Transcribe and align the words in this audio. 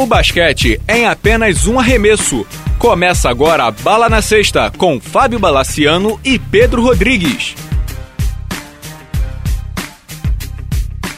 O 0.00 0.06
basquete 0.06 0.80
é 0.88 1.00
em 1.00 1.06
apenas 1.06 1.66
um 1.66 1.78
arremesso. 1.78 2.46
Começa 2.78 3.28
agora 3.28 3.64
a 3.64 3.70
Bala 3.70 4.08
na 4.08 4.22
Sexta 4.22 4.72
com 4.78 4.98
Fábio 4.98 5.38
Balaciano 5.38 6.18
e 6.24 6.38
Pedro 6.38 6.80
Rodrigues. 6.80 7.54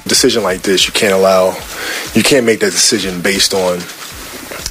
Decision 0.05 0.43
like 0.43 0.63
this, 0.63 0.85
you 0.85 0.93
can't 0.93 1.13
allow, 1.13 1.55
you 2.17 2.25
can't 2.25 2.43
make 2.43 2.59
that 2.59 2.73
decision 2.73 3.21
based 3.21 3.55
on, 3.55 3.79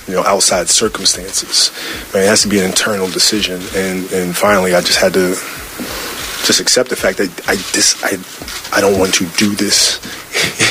you 0.10 0.16
know, 0.16 0.28
outside 0.28 0.68
circumstances. 0.68 1.72
Man, 2.14 2.24
it 2.24 2.28
has 2.28 2.42
to 2.42 2.50
be 2.50 2.60
an 2.60 2.66
internal 2.66 3.08
decision. 3.08 3.62
And 3.74 4.12
and 4.12 4.36
finally, 4.36 4.76
I 4.76 4.82
just 4.82 5.00
had 5.00 5.14
to 5.14 5.38
just 6.46 6.60
accept 6.60 6.90
the 6.90 6.98
fact 6.98 7.18
that 7.20 7.32
I 7.48 7.56
I 8.04 8.20
I 8.78 8.82
don't 8.82 9.00
want 9.00 9.14
to 9.14 9.26
do 9.38 9.56
this 9.56 10.02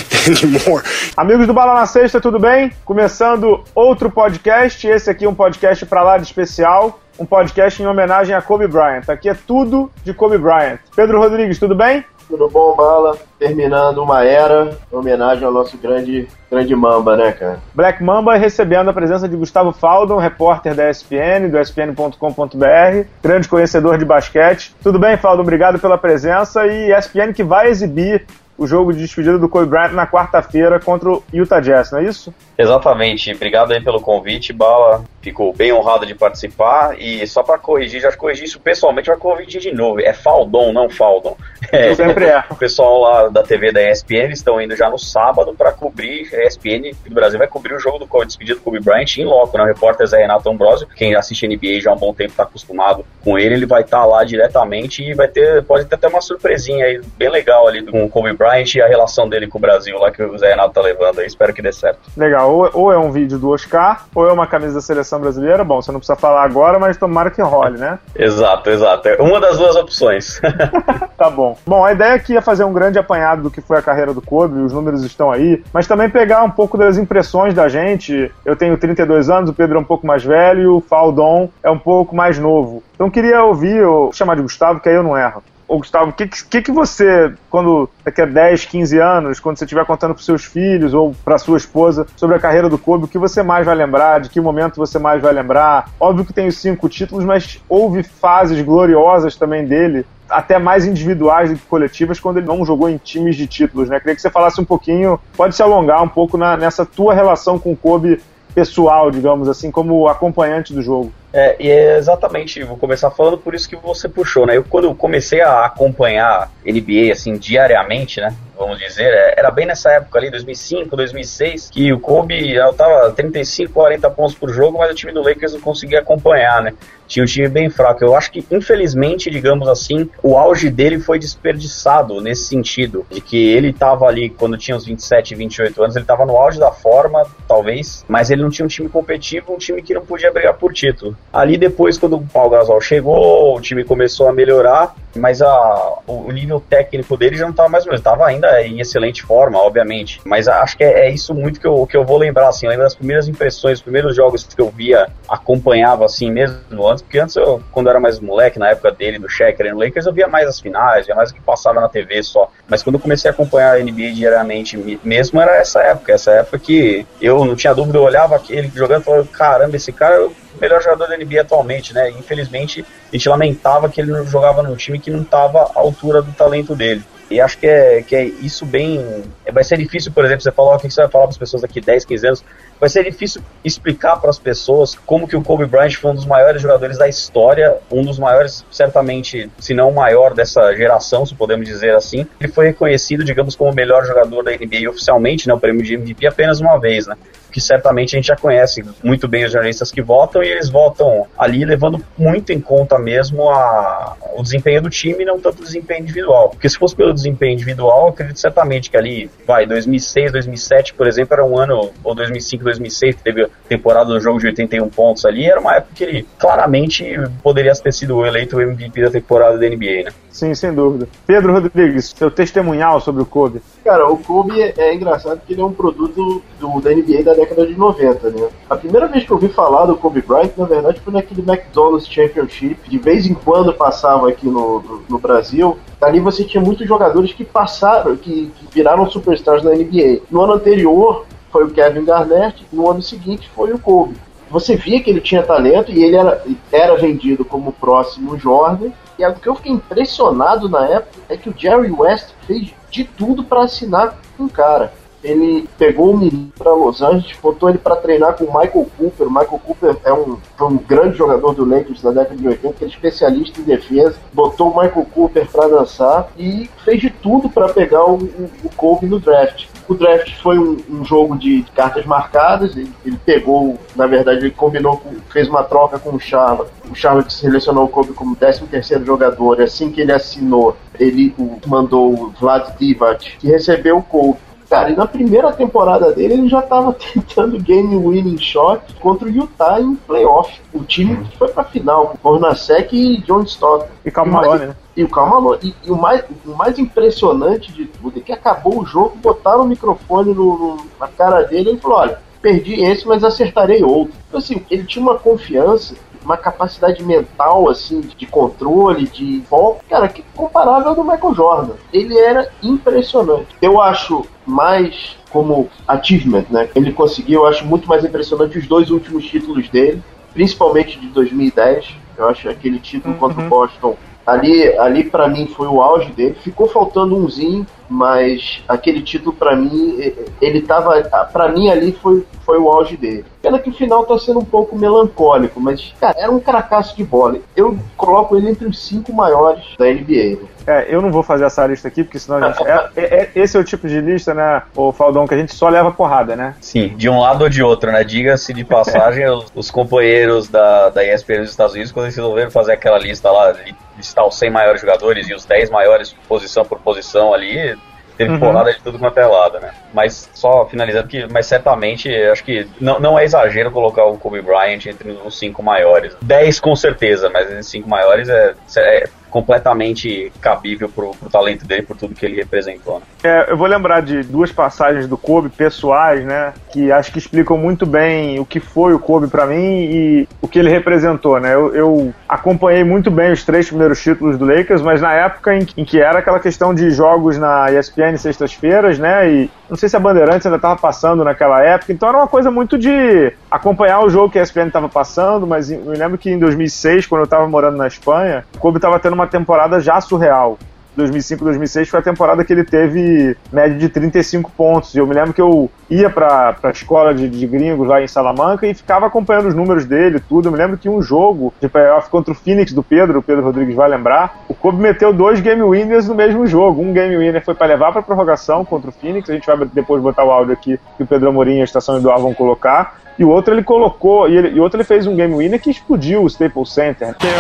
anymore. 0.29 0.85
Amigos 1.17 1.47
do 1.47 1.55
Bala 1.55 1.75
na 1.75 1.87
Sexta, 1.87 2.21
tudo 2.21 2.39
bem? 2.39 2.73
Começando 2.85 3.65
outro 3.75 4.11
podcast. 4.11 4.87
Esse 4.87 5.11
aqui 5.11 5.25
é 5.25 5.29
um 5.29 5.35
podcast 5.35 5.87
para 5.87 6.03
lá 6.03 6.19
de 6.19 6.25
especial. 6.25 7.01
Um 7.19 7.27
podcast 7.27 7.83
em 7.83 7.87
homenagem 7.87 8.35
a 8.35 8.43
Kobe 8.43 8.67
Bryant. 8.67 9.09
Aqui 9.09 9.29
é 9.29 9.35
tudo 9.35 9.91
de 10.05 10.13
Kobe 10.13 10.39
Bryant. 10.39 10.79
Pedro 10.95 11.19
Rodrigues, 11.19 11.59
tudo 11.59 11.75
bem? 11.75 12.05
Tudo 12.31 12.49
bom, 12.49 12.77
Bala? 12.77 13.17
Terminando 13.41 13.99
uma 13.99 14.25
era, 14.25 14.79
em 14.93 14.97
homenagem 14.97 15.45
ao 15.45 15.53
nosso 15.53 15.77
grande, 15.77 16.29
grande 16.49 16.77
Mamba, 16.77 17.17
né, 17.17 17.33
cara? 17.33 17.59
Black 17.75 18.03
Mamba 18.05 18.37
recebendo 18.37 18.89
a 18.89 18.93
presença 18.93 19.29
de 19.29 19.37
Gustavo 19.37 19.73
Faldon, 19.73 20.17
repórter 20.17 20.73
da 20.73 20.89
ESPN, 20.89 21.49
do 21.51 21.59
ESPN.com.br, 21.59 23.09
grande 23.21 23.49
conhecedor 23.49 23.99
de 23.99 24.05
basquete. 24.05 24.73
Tudo 24.81 24.97
bem, 24.97 25.17
Faldon? 25.17 25.43
Obrigado 25.43 25.81
pela 25.81 25.99
presença 25.99 26.65
e 26.67 26.93
ESPN 26.93 27.33
que 27.35 27.43
vai 27.43 27.69
exibir 27.69 28.25
o 28.61 28.67
jogo 28.67 28.93
de 28.93 28.99
despedida 28.99 29.39
do 29.39 29.49
Kobe 29.49 29.65
Bryant 29.65 29.93
na 29.93 30.07
quarta-feira 30.07 30.79
contra 30.79 31.09
o 31.09 31.25
Utah 31.33 31.61
Jazz, 31.61 31.91
não 31.91 31.99
é 31.99 32.05
isso? 32.05 32.33
Exatamente. 32.59 33.33
Obrigado 33.33 33.73
aí 33.73 33.83
pelo 33.83 34.03
convite, 34.03 34.53
Bala. 34.53 35.03
Fico 35.23 35.55
bem 35.55 35.73
honrado 35.73 36.05
de 36.05 36.15
participar 36.15 37.01
e 37.01 37.27
só 37.27 37.43
para 37.43 37.59
corrigir, 37.59 38.03
já 38.03 38.13
corrigi 38.13 38.45
isso 38.45 38.61
pessoalmente, 38.61 39.09
vai 39.09 39.17
corrigir 39.17 39.63
de 39.63 39.73
novo. 39.73 40.01
É 40.01 40.13
Faldon, 40.13 40.75
não 40.75 40.91
Faldon. 40.91 41.37
É, 41.73 41.95
Sempre 41.95 42.25
é. 42.25 42.43
O 42.51 42.57
pessoal 42.57 43.01
lá 43.01 43.29
da 43.29 43.45
TV 43.45 43.71
da 43.71 43.93
ESPN 43.93 44.33
estão 44.33 44.61
indo 44.61 44.75
já 44.75 44.91
no 44.91 44.99
sábado 44.99 45.55
para 45.57 45.71
cobrir, 45.71 46.29
a 46.35 46.45
ESPN 46.45 46.91
do 47.07 47.15
Brasil 47.15 47.39
vai 47.39 47.47
cobrir 47.47 47.75
o 47.75 47.79
jogo 47.79 47.97
do 47.97 48.09
Kobe, 48.09 48.27
despedido 48.27 48.59
do 48.59 48.65
Kobe 48.65 48.81
Bryant 48.81 49.17
em 49.19 49.25
loco, 49.25 49.57
né? 49.57 49.63
O 49.63 49.67
repórter 49.67 50.05
Zé 50.05 50.19
Renato 50.19 50.51
Ambrosio, 50.51 50.89
quem 50.97 51.15
assiste 51.15 51.47
NBA 51.47 51.81
já 51.81 51.93
há 51.93 51.95
um 51.95 51.99
bom 51.99 52.13
tempo 52.13 52.31
está 52.31 52.43
acostumado 52.43 53.05
com 53.23 53.39
ele, 53.39 53.55
ele 53.55 53.67
vai 53.67 53.83
estar 53.83 54.01
tá 54.01 54.05
lá 54.05 54.25
diretamente 54.25 55.05
e 55.05 55.15
vai 55.15 55.29
ter, 55.29 55.63
pode 55.63 55.85
ter 55.85 55.95
até 55.95 56.09
uma 56.09 56.21
surpresinha 56.21 56.85
aí 56.85 57.01
bem 57.17 57.31
legal 57.31 57.69
ali 57.69 57.87
com 57.87 58.05
o 58.05 58.09
Kobe 58.09 58.33
Bryant 58.33 58.50
e 58.79 58.83
a 58.83 58.87
relação 58.87 59.29
dele 59.29 59.47
com 59.47 59.59
o 59.59 59.61
Brasil 59.61 59.99
lá 59.99 60.11
que 60.11 60.23
o 60.23 60.37
Zé 60.39 60.51
Renato 60.51 60.75
tá 60.75 60.81
levando 60.81 61.21
aí, 61.21 61.27
espero 61.27 61.53
que 61.53 61.63
dê 61.63 61.73
certo. 61.73 62.01
Legal, 62.17 62.53
ou, 62.53 62.71
ou 62.73 62.93
é 62.93 62.99
um 62.99 63.11
vídeo 63.11 63.39
do 63.39 63.51
Oscar, 63.51 64.07
ou 64.15 64.29
é 64.29 64.33
uma 64.33 64.47
camisa 64.47 64.75
da 64.75 64.81
seleção 64.81 65.21
brasileira, 65.21 65.65
bom, 65.65 65.81
você 65.81 65.93
não 65.93 65.99
precisa 65.99 66.19
falar 66.19 66.45
agora, 66.45 66.79
mas 66.79 66.97
tomara 66.97 67.31
que 67.31 67.43
role, 67.43 67.79
né? 67.79 67.99
Exato, 68.15 68.71
exato. 68.71 69.09
É 69.09 69.23
uma 69.23 69.41
das 69.41 69.59
duas 69.59 69.77
opções. 69.77 70.41
tá 71.17 71.31
bom. 71.31 71.57
Bom, 71.67 71.85
a 71.85 71.93
ideia 71.93 72.15
aqui 72.15 72.37
é 72.37 72.41
fazer 72.41 72.65
um 72.65 72.73
grande 72.73 72.99
apanhado 72.99 73.43
do 73.43 73.51
que 73.51 73.61
foi 73.61 73.79
a 73.79 73.83
carreira 73.83 74.13
do 74.13 74.21
Kobe, 74.21 74.61
os 74.61 74.73
números 74.73 75.05
estão 75.05 75.31
aí, 75.31 75.63
mas 75.73 75.87
também 75.87 76.09
pegar 76.11 76.43
um 76.43 76.51
pouco 76.51 76.77
das 76.77 76.99
impressões 76.99 77.55
da 77.55 77.69
gente. 77.69 78.31
Eu 78.45 78.57
tenho 78.57 78.77
32 78.77 79.31
anos, 79.31 79.51
o 79.51 79.55
Pedro 79.55 79.79
é 79.79 79.81
um 79.81 79.85
pouco 79.85 80.07
mais 80.07 80.25
velho, 80.25 80.77
o 80.77 80.81
Faldon 80.81 81.49
é 81.63 81.71
um 81.71 81.79
pouco 81.79 82.15
mais 82.15 82.39
novo. 82.39 82.83
Então 82.95 83.11
queria 83.11 83.43
ouvir, 83.43 83.83
ou 83.83 84.13
chamar 84.13 84.37
de 84.37 84.43
Gustavo, 84.43 84.81
que 84.81 84.89
aí 84.89 84.95
eu 84.95 85.03
não 85.03 85.17
erro. 85.17 85.43
Ô, 85.71 85.79
Gustavo, 85.79 86.11
o 86.11 86.13
que, 86.13 86.27
que, 86.27 86.63
que 86.63 86.73
você, 86.73 87.33
quando 87.49 87.89
daqui 88.05 88.21
a 88.21 88.27
10, 88.27 88.65
15 88.65 88.99
anos, 88.99 89.39
quando 89.39 89.57
você 89.57 89.65
estiver 89.65 89.87
contando 89.87 90.15
para 90.15 90.23
seus 90.25 90.45
filhos 90.45 90.93
ou 90.93 91.15
para 91.25 91.39
sua 91.39 91.57
esposa 91.57 92.09
sobre 92.17 92.35
a 92.35 92.41
carreira 92.41 92.69
do 92.69 92.77
Kobe, 92.77 93.05
o 93.05 93.09
que 93.09 93.17
você 93.17 93.41
mais 93.41 93.65
vai 93.65 93.77
lembrar? 93.77 94.21
De 94.21 94.29
que 94.29 94.41
momento 94.41 94.79
você 94.79 94.99
mais 94.99 95.23
vai 95.23 95.33
lembrar? 95.33 95.89
Óbvio 96.01 96.25
que 96.25 96.33
tem 96.33 96.49
os 96.49 96.57
cinco 96.57 96.89
títulos, 96.89 97.25
mas 97.25 97.63
houve 97.69 98.03
fases 98.03 98.61
gloriosas 98.61 99.37
também 99.37 99.65
dele 99.65 100.05
até 100.29 100.59
mais 100.59 100.85
individuais 100.85 101.51
do 101.51 101.57
que 101.57 101.67
coletivas 101.67 102.19
quando 102.19 102.39
ele 102.39 102.49
não 102.49 102.67
jogou 102.67 102.91
em 102.91 102.97
times 102.97 103.37
de 103.37 103.47
títulos, 103.47 103.89
né? 103.89 104.01
Queria 104.01 104.17
que 104.17 104.23
você 104.23 104.31
falasse 104.31 104.61
um 104.61 104.65
pouquinho, 104.65 105.21
pode 105.37 105.55
se 105.55 105.63
alongar 105.63 106.03
um 106.03 106.09
pouco 106.09 106.37
na, 106.37 106.57
nessa 106.57 106.85
tua 106.85 107.15
relação 107.15 107.61
com 107.61 107.71
o 107.71 107.77
Kobe 107.77 108.21
pessoal, 108.53 109.09
digamos 109.09 109.49
assim, 109.49 109.71
como 109.71 110.09
acompanhante 110.09 110.75
do 110.75 110.83
jogo. 110.83 111.13
É, 111.33 111.57
e 111.61 111.71
é 111.71 111.97
exatamente, 111.97 112.63
vou 112.65 112.77
começar 112.77 113.11
falando 113.11 113.39
por 113.39 113.55
isso 113.55 113.69
que 113.69 113.77
você 113.77 114.09
puxou, 114.09 114.47
né? 114.47 114.57
Eu, 114.57 114.65
quando 114.65 114.85
eu 114.85 114.95
comecei 114.95 115.41
a 115.41 115.65
acompanhar 115.65 116.51
NBA, 116.65 117.13
assim, 117.13 117.35
diariamente, 117.35 118.21
né? 118.21 118.35
Vamos 118.59 118.79
dizer, 118.79 119.05
é, 119.05 119.35
era 119.39 119.51
bem 119.51 119.65
nessa 119.65 119.91
época 119.93 120.19
ali, 120.19 120.31
2005, 120.31 120.95
2006, 120.95 121.71
que 121.71 121.93
o 121.93 122.01
Kobe 122.01 122.53
eu 122.53 122.73
tava 122.75 123.11
35, 123.13 123.73
40 123.73 124.11
pontos 124.11 124.35
por 124.35 124.51
jogo, 124.51 124.79
mas 124.79 124.91
o 124.91 124.95
time 124.95 125.13
do 125.13 125.23
Lakers 125.23 125.55
não 125.55 125.61
conseguia 125.61 126.01
acompanhar, 126.01 126.63
né? 126.63 126.75
Tinha 127.07 127.23
um 127.23 127.27
time 127.27 127.49
bem 127.49 127.71
fraco. 127.71 128.05
Eu 128.05 128.15
acho 128.15 128.31
que, 128.31 128.45
infelizmente, 128.51 129.31
digamos 129.31 129.67
assim, 129.67 130.11
o 130.23 130.37
auge 130.37 130.69
dele 130.69 131.01
foi 131.01 131.19
desperdiçado 131.19 132.21
nesse 132.21 132.45
sentido, 132.45 133.07
de 133.11 133.21
que 133.21 133.49
ele 133.51 133.73
tava 133.73 134.07
ali, 134.07 134.29
quando 134.29 134.59
tinha 134.59 134.77
uns 134.77 134.85
27, 134.85 135.35
28 135.35 135.83
anos, 135.83 135.97
ele 135.97 136.05
tava 136.05 136.27
no 136.27 136.37
auge 136.37 136.59
da 136.59 136.71
forma, 136.71 137.27
talvez, 137.49 138.05
mas 138.07 138.31
ele 138.31 138.43
não 138.43 138.51
tinha 138.51 138.65
um 138.65 138.69
time 138.69 138.89
competitivo, 138.89 139.55
um 139.55 139.59
time 139.59 139.81
que 139.83 139.95
não 139.95 140.05
podia 140.05 140.31
brigar 140.31 140.55
por 140.55 140.73
título. 140.73 141.17
Ali 141.33 141.57
depois, 141.57 141.97
quando 141.97 142.17
o 142.17 142.27
Paul 142.27 142.51
Gasol 142.51 142.81
chegou, 142.81 143.57
o 143.57 143.61
time 143.61 143.85
começou 143.85 144.29
a 144.29 144.33
melhorar, 144.33 144.95
mas 145.15 145.41
a, 145.41 145.99
o 146.07 146.31
nível 146.33 146.61
técnico 146.61 147.17
dele 147.17 147.37
já 147.37 147.45
não 147.45 147.51
estava 147.51 147.69
mais 147.69 147.85
ou 147.85 147.91
menos, 147.91 148.01
estava 148.01 148.27
ainda 148.27 148.63
em 148.63 148.81
excelente 148.81 149.23
forma, 149.23 149.59
obviamente. 149.59 150.21
Mas 150.25 150.49
acho 150.49 150.77
que 150.77 150.83
é, 150.83 151.07
é, 151.07 151.11
isso 151.11 151.33
muito 151.33 151.61
que 151.61 151.67
eu, 151.67 151.87
que 151.87 151.97
eu 151.97 152.05
vou 152.05 152.19
lembrar, 152.19 152.49
assim, 152.49 152.67
eu 152.67 152.71
lembro 152.71 152.85
das 152.85 152.97
primeiras 152.97 153.29
impressões, 153.29 153.79
os 153.79 153.83
primeiros 153.83 154.17
jogos 154.17 154.43
que 154.43 154.61
eu 154.61 154.71
via, 154.71 155.09
acompanhava 155.29 156.05
assim 156.05 156.31
mesmo 156.33 156.89
antes, 156.89 157.03
porque 157.03 157.19
antes 157.19 157.37
eu, 157.37 157.63
quando 157.71 157.87
eu 157.87 157.91
era 157.91 158.01
mais 158.01 158.19
moleque, 158.19 158.59
na 158.59 158.71
época 158.71 158.91
dele, 158.91 159.19
do 159.19 159.29
Shaq, 159.29 159.63
no 159.71 159.79
Lakers, 159.79 160.07
eu 160.07 160.13
via 160.13 160.27
mais 160.27 160.49
as 160.49 160.59
finais, 160.59 161.07
via 161.07 161.15
mais 161.15 161.31
o 161.31 161.35
que 161.35 161.41
passava 161.41 161.81
na 161.81 161.89
TV 161.89 162.23
só. 162.25 162.51
Mas 162.69 162.83
quando 162.83 162.97
eu 162.97 163.01
comecei 163.01 163.31
a 163.31 163.33
acompanhar 163.33 163.77
a 163.77 163.79
NBA 163.79 164.13
diariamente 164.15 164.77
mesmo, 165.05 165.41
era 165.41 165.57
essa 165.57 165.81
época, 165.81 166.13
essa 166.13 166.33
época 166.33 166.59
que 166.59 167.07
eu 167.21 167.45
não 167.45 167.55
tinha 167.55 167.73
dúvida, 167.73 167.99
eu 167.99 168.03
olhava 168.03 168.35
aquele 168.35 168.69
jogando 168.75 169.03
e 169.03 169.05
falava, 169.05 169.29
caramba, 169.29 169.77
esse 169.77 169.93
cara 169.93 170.29
o 170.50 170.50
melhor 170.61 170.83
jogador 170.83 171.09
da 171.09 171.17
NBA 171.17 171.41
atualmente, 171.43 171.93
né? 171.93 172.11
Infelizmente, 172.11 172.85
a 173.13 173.17
gente 173.17 173.29
lamentava 173.29 173.89
que 173.89 174.01
ele 174.01 174.25
jogava 174.25 174.63
num 174.63 174.77
time 174.77 174.99
que 174.99 175.11
não 175.11 175.23
estava 175.23 175.61
à 175.75 175.79
altura 175.79 176.23
do 176.23 176.33
talento 176.33 176.75
dele. 176.75 177.03
E 177.31 177.41
acho 177.41 177.59
que 177.59 177.67
é, 177.67 178.03
que 178.03 178.17
é 178.17 178.25
isso 178.25 178.67
bem. 178.67 179.23
Vai 179.53 179.63
ser 179.63 179.79
difícil, 179.79 180.11
por 180.11 180.25
exemplo, 180.25 180.43
você 180.43 180.51
falou 180.51 180.75
o 180.75 180.79
que 180.79 180.91
você 180.91 181.03
vai 181.03 181.11
falar 181.11 181.25
para 181.27 181.31
as 181.31 181.39
pessoas 181.39 181.63
daqui 181.63 181.81
10, 181.81 182.05
15 182.05 182.27
anos. 182.27 182.45
Vai 182.81 182.89
ser 182.89 183.05
difícil 183.05 183.41
explicar 183.65 184.17
para 184.17 184.31
as 184.31 184.39
pessoas 184.39 184.97
como 185.07 185.29
que 185.29 185.37
o 185.37 185.43
Kobe 185.43 185.65
Bryant 185.65 185.95
foi 185.95 186.11
um 186.11 186.15
dos 186.15 186.27
maiores 186.27 186.61
jogadores 186.61 186.99
da 186.99 187.09
história, 187.09 187.77
um 187.89 188.03
dos 188.03 188.19
maiores, 188.19 188.65
certamente, 188.73 189.49
se 189.61 189.73
não 189.73 189.91
o 189.91 189.95
maior 189.95 190.35
dessa 190.35 190.75
geração, 190.75 191.25
se 191.25 191.37
podemos 191.37 191.69
dizer 191.69 191.95
assim. 191.95 192.27
Ele 192.41 192.53
foi 192.53 192.67
reconhecido, 192.67 193.23
digamos, 193.23 193.55
como 193.55 193.71
o 193.71 193.75
melhor 193.75 194.05
jogador 194.05 194.43
da 194.43 194.51
NBA 194.51 194.91
oficialmente, 194.91 195.47
né, 195.47 195.55
o 195.55 195.61
prêmio 195.61 195.85
de 195.85 195.95
MVP 195.95 196.27
apenas 196.27 196.59
uma 196.59 196.81
vez, 196.81 197.07
né? 197.07 197.17
Que 197.51 197.61
certamente 197.61 198.15
a 198.15 198.19
gente 198.19 198.29
já 198.29 198.37
conhece 198.37 198.85
muito 199.03 199.27
bem 199.29 199.45
os 199.45 199.53
jornalistas 199.53 199.91
que 199.91 200.01
votam 200.01 200.43
e 200.43 200.49
eles 200.49 200.69
votam 200.69 201.27
ali 201.39 201.65
levando 201.65 202.03
muito 202.17 202.53
em 202.53 202.61
conta 202.61 202.99
mesmo 202.99 203.49
a, 203.51 204.17
o 204.37 204.43
desempenho 204.43 204.83
do 204.83 204.91
time 204.91 205.23
e 205.23 205.27
não 205.27 205.39
tanto 205.39 205.61
o 205.61 205.65
desempenho 205.65 206.03
individual. 206.03 206.51
Porque 206.51 206.69
se 206.69 206.79
fosse 206.79 206.95
pelo 206.95 207.13
desempenho 207.13 207.53
individual, 207.53 208.09
acredito 208.09 208.39
certamente 208.39 208.91
que 208.91 208.97
ali, 208.97 209.31
vai, 209.47 209.67
2006, 209.67 210.33
2007, 210.33 210.95
por 210.95 211.07
exemplo, 211.07 211.35
era 211.35 211.45
um 211.45 211.59
ano, 211.59 211.91
ou 212.03 212.15
2005, 212.15 212.65
2006, 212.65 213.17
que 213.17 213.23
teve 213.23 213.45
a 213.45 213.49
temporada 213.69 214.11
do 214.11 214.21
jogo 214.21 214.39
de 214.39 214.47
81 214.47 214.89
pontos 214.89 215.25
ali, 215.25 215.47
era 215.47 215.61
uma 215.61 215.77
época 215.77 215.95
que 215.95 216.05
ele 216.05 216.27
claramente 216.39 217.05
poderia 217.43 217.73
ter 217.75 217.93
sido 217.93 218.25
eleito 218.25 218.57
o 218.57 218.61
MVP 218.61 219.03
da 219.03 219.11
temporada 219.11 219.59
da 219.59 219.69
NBA, 219.69 220.05
né? 220.05 220.13
Sim, 220.31 220.55
sem 220.55 220.73
dúvida. 220.73 221.09
Pedro 221.27 221.53
Rodrigues, 221.53 222.15
seu 222.17 222.31
testemunhal 222.31 223.01
sobre 223.01 223.23
o 223.23 223.27
Kobe. 223.27 223.61
Cara, 223.85 224.09
o 224.09 224.17
Kobe 224.17 224.61
é, 224.61 224.73
é 224.77 224.95
engraçado 224.95 225.39
porque 225.39 225.53
ele 225.53 225.61
é 225.61 225.65
um 225.65 225.73
produto 225.73 226.43
do, 226.59 226.81
da 226.81 226.91
NBA 226.91 227.23
da 227.25 227.35
década 227.41 227.67
de 227.67 227.75
90, 227.75 228.31
né? 228.31 228.49
A 228.69 228.77
primeira 228.77 229.09
vez 229.09 229.25
que 229.25 229.31
eu 229.31 229.37
ouvi 229.37 229.49
falar 229.49 229.87
do 229.87 229.97
Kobe 229.97 230.21
Bryant, 230.21 230.51
na 230.57 230.67
verdade, 230.67 231.01
foi 231.01 231.13
naquele 231.13 231.41
McDonald's 231.41 232.07
Championship. 232.07 232.89
De 232.89 232.99
vez 232.99 233.27
em 233.27 233.35
quando 233.35 233.73
passava 233.73 234.29
aqui 234.29 234.47
no, 234.47 234.81
no, 234.81 235.03
no 235.09 235.19
Brasil. 235.19 235.79
Ali 236.01 236.21
você 236.21 236.45
tinha 236.45 236.63
muitos 236.63 236.87
jogadores 236.87 237.33
que 237.33 237.45
passaram, 237.45 238.17
que, 238.17 238.53
que 238.57 238.67
viraram 238.73 239.09
superstars 239.09 239.63
na 239.63 239.71
NBA. 239.71 240.21
No 240.31 240.43
ano 240.43 240.55
anterior 240.55 241.27
foi 241.51 241.65
o 241.65 241.71
Kevin 241.71 242.05
Garnett, 242.05 242.67
no 242.73 242.91
ano 242.91 243.03
seguinte 243.03 243.51
foi 243.55 243.73
o 243.73 243.79
Kobe. 243.79 244.17
Você 244.51 244.77
via 244.77 245.01
que 245.01 245.11
ele 245.11 245.21
tinha 245.21 245.43
talento 245.43 245.93
e 245.93 246.03
ele 246.03 246.17
era, 246.17 246.43
era 246.73 246.97
vendido 246.97 247.45
como 247.45 247.71
o 247.71 247.73
próximo 247.73 248.37
Jordan. 248.39 248.91
E 249.19 249.27
o 249.27 249.35
que 249.35 249.49
eu 249.49 249.55
fiquei 249.55 249.73
impressionado 249.73 250.69
na 250.69 250.87
época 250.87 251.21
é 251.29 251.37
que 251.37 251.49
o 251.49 251.55
Jerry 251.57 251.91
West 251.91 252.31
fez 252.47 252.75
de 252.91 253.05
tudo 253.05 253.45
para 253.45 253.63
assinar 253.63 254.17
com 254.37 254.45
o 254.45 254.51
cara 254.51 254.93
ele 255.23 255.69
pegou 255.79 256.13
o 256.13 256.17
menino 256.17 256.51
para 256.57 256.73
Los 256.73 257.03
Angeles, 257.03 257.37
botou 257.43 257.69
ele 257.69 257.79
para 257.79 257.97
treinar 257.97 258.37
com 258.37 258.45
o 258.45 258.47
Michael 258.47 258.87
Cooper. 258.97 259.27
O 259.27 259.31
Michael 259.31 259.61
Cooper 259.65 259.97
é 260.05 260.13
um, 260.13 260.39
um 260.61 260.77
grande 260.77 261.17
jogador 261.17 261.55
do 261.55 261.65
Lakers 261.65 262.03
da 262.03 262.11
década 262.11 262.37
de 262.37 262.49
80, 262.49 262.75
que 262.75 262.85
é 262.85 262.89
especialista 262.89 263.61
em 263.61 263.65
defesa. 263.65 264.17
Botou 264.33 264.71
o 264.71 264.81
Michael 264.81 265.07
Cooper 265.13 265.47
para 265.51 265.69
dançar 265.69 266.29
e 266.39 266.69
fez 266.85 267.01
de 267.01 267.11
tudo 267.11 267.49
para 267.49 267.69
pegar 267.69 268.05
o, 268.05 268.15
o, 268.15 268.51
o 268.65 268.71
Kobe 268.77 269.07
no 269.07 269.21
draft. 269.21 269.67
O 269.89 269.95
draft 269.95 270.41
foi 270.41 270.59
um, 270.59 270.77
um 270.89 271.05
jogo 271.05 271.37
de 271.37 271.65
cartas 271.75 272.07
marcadas. 272.07 272.77
Ele, 272.77 272.93
ele, 273.05 273.19
pegou, 273.25 273.79
na 273.97 274.07
verdade, 274.07 274.39
ele 274.39 274.51
combinou, 274.51 274.97
com, 274.97 275.11
fez 275.31 275.49
uma 275.49 275.65
troca 275.65 275.99
com 275.99 276.11
o 276.11 276.21
Charlotte. 276.21 276.71
O 276.91 276.95
Charlotte 276.95 277.33
selecionou 277.33 277.85
o 277.85 277.89
Kobe 277.89 278.13
como 278.13 278.37
13 278.37 278.67
terceiro 278.67 279.05
jogador. 279.05 279.61
Assim 279.61 279.91
que 279.91 280.01
ele 280.01 280.13
assinou, 280.13 280.77
ele 280.99 281.35
mandou 281.67 282.13
o 282.13 282.31
Vlad 282.41 282.77
Divac, 282.79 283.37
que 283.39 283.49
recebeu 283.49 283.99
o 283.99 284.03
Kobe 284.03 284.39
Cara, 284.71 284.89
e 284.89 284.97
na 284.97 285.05
primeira 285.05 285.53
temporada 285.53 286.13
dele 286.13 286.35
ele 286.35 286.49
já 286.49 286.61
estava 286.61 286.93
tentando 287.13 287.59
game 287.59 287.97
winning 287.97 288.39
shot 288.39 288.81
contra 289.01 289.27
o 289.27 289.31
Utah 289.31 289.81
em 289.81 289.97
playoff. 289.97 290.61
O 290.73 290.85
time 290.85 291.17
que 291.25 291.37
foi 291.37 291.49
pra 291.49 291.65
final, 291.65 292.17
com 292.23 292.29
Hornacek 292.29 292.97
e 292.97 293.21
John 293.23 293.43
Stockton. 293.43 293.91
E 294.05 294.11
Cal 294.13 294.27
Malone, 294.27 294.67
né? 294.67 294.77
E 294.97 295.03
o 295.03 295.09
Cal 295.09 295.29
Malone. 295.29 295.59
E, 295.61 295.89
e, 295.89 295.91
o, 295.91 295.97
mais, 295.97 296.25
o 296.47 296.55
mais 296.55 296.79
impressionante 296.79 297.73
de 297.73 297.87
tudo 297.87 298.21
é 298.21 298.23
que 298.23 298.33
acabou 298.33 298.81
o 298.81 298.87
jogo, 298.87 299.17
botaram 299.17 299.65
o 299.65 299.67
microfone 299.67 300.33
no, 300.33 300.57
no, 300.57 300.77
na 301.01 301.09
cara 301.09 301.43
dele 301.43 301.71
e 301.71 301.73
ele 301.73 301.81
falou: 301.81 301.99
olha, 301.99 302.21
perdi 302.41 302.81
esse, 302.81 303.09
mas 303.09 303.25
acertarei 303.25 303.83
outro. 303.83 304.15
Então, 304.29 304.39
assim, 304.39 304.65
ele 304.71 304.85
tinha 304.85 305.03
uma 305.03 305.19
confiança 305.19 305.97
uma 306.25 306.37
capacidade 306.37 307.03
mental, 307.03 307.69
assim, 307.69 308.01
de 308.01 308.27
controle, 308.27 309.07
de 309.07 309.43
foco, 309.49 309.85
cara, 309.89 310.09
que 310.09 310.23
comparável 310.35 310.89
ao 310.91 310.95
do 310.95 311.05
Michael 311.05 311.35
Jordan. 311.35 311.75
Ele 311.93 312.19
era 312.19 312.51
impressionante. 312.63 313.49
Eu 313.61 313.81
acho 313.81 314.25
mais 314.47 315.17
como 315.31 315.69
achievement, 315.87 316.47
né? 316.51 316.69
Ele 316.75 316.93
conseguiu, 316.93 317.41
eu 317.41 317.47
acho 317.47 317.65
muito 317.65 317.89
mais 317.89 318.05
impressionante 318.05 318.59
os 318.59 318.67
dois 318.67 318.91
últimos 318.91 319.25
títulos 319.25 319.69
dele, 319.69 320.03
principalmente 320.33 320.99
de 320.99 321.09
2010. 321.09 321.95
Eu 322.17 322.29
acho 322.29 322.49
aquele 322.49 322.79
título 322.79 323.15
uhum. 323.15 323.21
contra 323.21 323.45
o 323.45 323.49
Boston 323.49 323.97
ali, 324.27 324.77
ali 324.79 325.05
para 325.05 325.29
mim 325.29 325.47
foi 325.47 325.67
o 325.67 325.81
auge 325.81 326.11
dele. 326.13 326.37
Ficou 326.43 326.69
faltando 326.69 327.17
umzinho, 327.17 327.67
mas 327.91 328.63
aquele 328.69 329.03
título 329.03 329.35
para 329.35 329.57
mim, 329.57 330.15
ele 330.41 330.63
tava, 330.63 331.03
para 331.33 331.49
mim 331.49 331.69
ali 331.69 331.91
foi, 331.93 332.25
foi 332.47 332.57
o 332.57 332.71
auge 332.71 332.97
dele. 332.97 333.25
Pena 333.43 333.59
que 333.59 333.71
o 333.71 333.73
final 333.73 334.05
tá 334.05 334.17
sendo 334.17 334.39
um 334.39 334.45
pouco 334.45 334.77
melancólico, 334.77 335.61
mas 335.61 335.93
cara, 336.01 336.15
era 336.17 336.31
um 336.31 336.39
cracaço 336.39 336.97
de 336.97 337.03
bola. 337.03 337.39
Eu 337.57 337.77
coloco 337.97 338.37
ele 338.37 338.51
entre 338.51 338.67
os 338.67 338.79
cinco 338.79 339.13
maiores 339.13 339.65
da 339.77 339.87
NBA. 339.87 340.39
É, 340.67 340.87
eu 340.89 341.03
não 341.03 341.11
vou 341.11 341.23
fazer 341.23 341.45
essa 341.45 341.67
lista 341.67 341.89
aqui, 341.89 342.05
porque 342.05 342.19
senão 342.19 342.39
a 342.39 342.53
gente. 342.53 342.61
É, 342.71 342.91
é, 342.97 343.23
é, 343.23 343.31
esse 343.35 343.57
é 343.57 343.61
o 343.61 343.65
tipo 343.65 343.89
de 343.89 344.01
lista, 344.01 344.33
né, 344.33 344.63
o 344.77 344.93
Faldão, 344.93 345.27
que 345.27 345.35
a 345.35 345.37
gente 345.37 345.55
só 345.55 345.69
leva 345.69 345.91
porrada, 345.91 346.37
né? 346.37 346.55
Sim, 346.61 346.89
de 346.97 347.09
um 347.09 347.19
lado 347.19 347.43
ou 347.43 347.49
de 347.49 347.63
outro, 347.63 347.91
né? 347.91 348.05
Diga-se 348.05 348.53
de 348.53 348.65
passagem, 348.65 349.27
os, 349.31 349.51
os, 349.55 349.71
companheiros 349.71 350.49
da, 350.49 350.91
da 350.91 351.03
ESPN 351.03 351.41
dos 351.41 351.51
Estados 351.51 351.75
Unidos, 351.75 351.91
quando 351.91 352.07
eles 352.07 352.17
resolveram 352.17 352.51
fazer 352.51 352.73
aquela 352.73 352.99
lista 352.99 353.31
lá, 353.31 353.55
listar 353.97 354.27
os 354.27 354.39
100 354.39 354.51
maiores 354.51 354.81
jogadores 354.81 355.29
e 355.29 355.35
os 355.35 355.45
10 355.45 355.71
maiores 355.71 356.15
posição 356.29 356.65
por 356.65 356.79
posição 356.79 357.35
ali, 357.35 357.77
teve 358.21 358.33
uhum. 358.33 358.39
porrada 358.39 358.71
de 358.71 358.81
tudo 358.83 358.99
quanto 358.99 359.19
é 359.19 359.25
lado, 359.25 359.59
né? 359.61 359.71
Mas 359.95 360.29
só 360.35 360.67
finalizando 360.67 361.09
que, 361.09 361.27
mas 361.33 361.47
certamente 361.47 362.15
acho 362.15 362.45
que 362.45 362.69
não, 362.79 363.01
não 363.01 363.19
é 363.19 363.25
exagero 363.25 363.71
colocar 363.71 364.05
o 364.05 364.19
Kobe 364.19 364.43
Bryant 364.43 364.85
entre 364.85 365.13
os 365.25 365.39
cinco 365.39 365.63
maiores. 365.63 366.15
10 366.21 366.61
com 366.61 366.77
certeza, 366.77 367.31
mas 367.31 367.51
os 367.51 367.67
cinco 367.67 367.89
maiores 367.89 368.29
é, 368.29 368.55
é 368.77 369.09
completamente 369.31 370.33
cabível 370.41 370.89
pro, 370.89 371.13
pro 371.13 371.31
talento 371.31 371.67
dele, 371.67 371.83
por 371.83 371.97
tudo 371.97 372.15
que 372.15 372.27
ele 372.27 372.37
representou. 372.37 372.99
Né? 372.99 373.05
É, 373.23 373.51
eu 373.51 373.57
vou 373.57 373.67
lembrar 373.67 374.01
de 374.03 374.23
duas 374.23 374.53
passagens 374.53 375.07
do 375.07 375.17
Kobe 375.17 375.49
pessoais, 375.49 376.25
né, 376.25 376.53
que 376.73 376.91
acho 376.93 377.13
que 377.13 377.19
explicam 377.19 377.57
muito 377.57 377.87
bem 377.87 378.39
o 378.39 378.45
que 378.45 378.61
foi 378.61 378.93
o 378.93 378.99
Kobe 378.99 379.29
para 379.29 379.47
mim 379.47 379.85
e 379.85 380.29
o 380.43 380.49
que 380.49 380.59
ele 380.59 380.69
representou, 380.69 381.39
né. 381.41 381.55
Eu, 381.55 381.75
eu, 381.75 382.15
acompanhei 382.29 382.85
muito 382.85 383.11
bem 383.11 383.33
os 383.33 383.45
três 383.45 383.69
primeiros 383.69 384.03
títulos 384.03 384.37
do 384.37 384.45
Lakers, 384.45 384.83
mas 384.83 385.01
na 385.01 385.13
época 385.13 385.55
em, 385.55 385.67
em 385.77 385.85
que 385.85 386.01
era 386.01 386.19
aquela 386.19 386.41
questão 386.41 386.75
de 386.75 386.91
jogos 386.91 387.39
na 387.39 387.71
ESPN 387.73 388.17
sextas-feiras, 388.17 388.99
né, 388.99 389.31
e 389.31 389.51
não 389.69 389.77
sei 389.77 389.89
se 389.89 389.97
a 389.97 390.01
Bandeirantes 390.01 390.47
ainda 390.47 390.57
estava 390.57 390.77
passando 390.77 391.25
naquela 391.25 391.63
época, 391.63 391.93
então 391.93 392.09
era 392.09 392.19
uma 392.19 392.29
coisa 392.29 392.51
muito 392.51 392.79
de 392.79 393.33
acompanhar 393.51 394.01
o 394.01 394.09
jogo 394.09 394.31
que 394.31 394.39
a 394.39 394.43
ESPN 394.43 394.69
estava 394.69 394.89
passando, 394.89 395.47
mas 395.47 395.71
eu 395.71 395.81
me 395.81 395.97
lembro 395.97 396.17
que 396.17 396.31
em 396.31 396.39
2006, 396.39 397.07
quando 397.07 397.21
eu 397.21 397.25
estava 397.25 397.49
morando 397.49 397.77
na 397.77 397.87
Espanha, 397.87 398.45
o 398.55 398.59
Kobe 398.59 398.79
estava 398.79 398.99
tendo 399.01 399.15
uma 399.15 399.27
temporada 399.27 399.81
já 399.81 400.01
surreal. 400.01 400.59
2005, 400.97 401.45
2006 401.45 401.89
foi 401.89 402.01
a 402.01 402.03
temporada 402.03 402.45
que 402.45 402.53
ele 402.53 402.65
teve 402.65 403.37
média 403.53 403.77
de 403.77 403.89
35 403.89 404.51
pontos. 404.51 404.95
E 404.95 404.99
eu 404.99 405.07
me 405.07 405.15
lembro 405.15 405.33
que 405.33 405.41
eu 405.41 405.71
ia 405.89 406.11
para 406.11 406.57
a 406.63 406.71
escola 406.71 407.15
de, 407.15 407.29
de, 407.29 407.47
gringos 407.47 407.87
lá 407.87 408.03
em 408.03 408.07
Salamanca 408.07 408.67
e 408.67 408.75
ficava 408.75 409.07
acompanhando 409.07 409.49
os 409.49 409.55
números 409.55 409.85
dele, 409.85 410.21
tudo. 410.21 410.49
Eu 410.49 410.53
me 410.53 410.59
lembro 410.59 410.77
que 410.77 410.89
um 410.89 411.01
jogo 411.01 411.53
de 411.61 411.69
playoff 411.69 412.11
contra 412.11 412.33
o 412.33 412.37
Phoenix 412.37 412.73
do 412.73 412.83
Pedro, 412.83 413.19
o 413.19 413.23
Pedro 413.23 413.45
Rodrigues 413.45 413.75
vai 413.75 413.89
lembrar, 413.89 414.45
o 414.49 414.55
Kobe 414.55 414.81
meteu 414.81 415.13
dois 415.13 415.41
game 415.41 415.63
winners 415.63 416.09
no 416.09 416.15
mesmo 416.15 416.47
jogo. 416.47 416.83
Um 416.83 416.93
game 416.93 417.17
winner 417.17 417.45
foi 417.45 417.55
para 417.55 417.67
levar 417.67 417.93
para 417.93 418.03
prorrogação 418.03 418.65
contra 418.65 418.91
o 418.91 418.93
Phoenix. 418.93 419.29
A 419.31 419.35
gente 419.35 419.47
vai 419.47 419.57
depois 419.73 420.03
botar 420.03 420.25
o 420.25 420.31
áudio 420.31 420.53
aqui 420.53 420.79
que 420.97 421.03
o 421.03 421.07
Pedro 421.07 421.29
Amorim 421.29 421.59
e 421.59 421.61
a 421.61 421.65
Estação 421.65 421.97
Eduardo 421.97 422.23
vão 422.23 422.35
colocar. 422.35 423.01
E 423.19 423.25
o 423.25 423.29
outro 423.29 423.53
ele 423.53 423.63
colocou, 423.63 424.29
e, 424.29 424.37
ele, 424.37 424.49
e 424.57 424.61
outro 424.61 424.79
ele 424.79 424.85
fez 424.85 425.07
um 425.07 425.15
game 425.15 425.35
winner 425.37 425.61
que 425.61 425.71
explodiu 425.71 426.23
o 426.23 426.27
Staples 426.27 426.73
Center. 426.73 427.15
There 427.17 427.35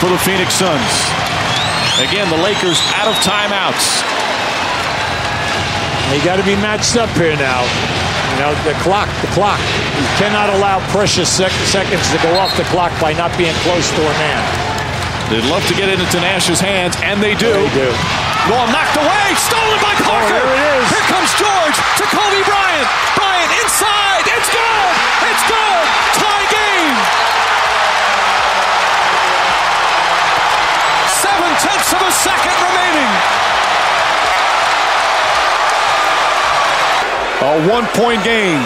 for 0.00 0.08
the 0.08 0.16
Phoenix 0.18 0.54
Suns. 0.54 1.45
Again, 1.96 2.28
the 2.28 2.36
Lakers 2.44 2.76
out 2.92 3.08
of 3.08 3.16
timeouts. 3.24 4.04
They 6.12 6.20
got 6.20 6.36
to 6.36 6.44
be 6.44 6.52
matched 6.60 7.00
up 7.00 7.08
here 7.16 7.32
now. 7.40 7.64
You 7.64 8.36
know, 8.44 8.52
the 8.68 8.76
clock, 8.84 9.08
the 9.24 9.32
clock. 9.32 9.56
You 9.96 10.04
cannot 10.20 10.52
allow 10.52 10.84
precious 10.92 11.24
sec- 11.24 11.56
seconds 11.64 12.04
to 12.12 12.18
go 12.20 12.36
off 12.36 12.52
the 12.60 12.68
clock 12.68 12.92
by 13.00 13.16
not 13.16 13.32
being 13.40 13.56
close 13.64 13.88
to 13.96 14.02
a 14.04 14.14
man. 14.20 14.44
They'd 15.32 15.48
love 15.48 15.64
to 15.66 15.74
get 15.74 15.88
it 15.88 15.96
into 15.96 16.20
Nash's 16.20 16.60
hands, 16.60 17.00
and 17.00 17.16
they 17.16 17.32
do. 17.34 17.48
They 17.48 17.72
do. 17.72 17.90
Ball 18.44 18.68
knocked 18.68 19.00
away, 19.00 19.26
stolen 19.40 19.80
by 19.80 19.96
oh, 19.96 20.04
Parker. 20.04 20.36
Oh, 20.36 20.52
here 20.52 20.52
it 20.52 20.62
is. 20.76 20.84
Here 20.92 21.06
comes 21.10 21.32
George 21.40 21.76
to 21.80 22.04
Kobe 22.12 22.42
Bryant. 22.44 22.88
Bryant 23.16 23.52
inside. 23.64 24.22
It's 24.36 24.50
good. 24.52 24.92
It's 25.32 25.44
good. 25.48 25.84
Tie 26.20 26.35
tenths 31.60 31.92
of 31.92 32.02
a 32.02 32.12
second 32.12 32.56
remaining. 32.60 33.10
A 37.46 37.52
one 37.70 37.86
point 37.94 38.24
game. 38.24 38.62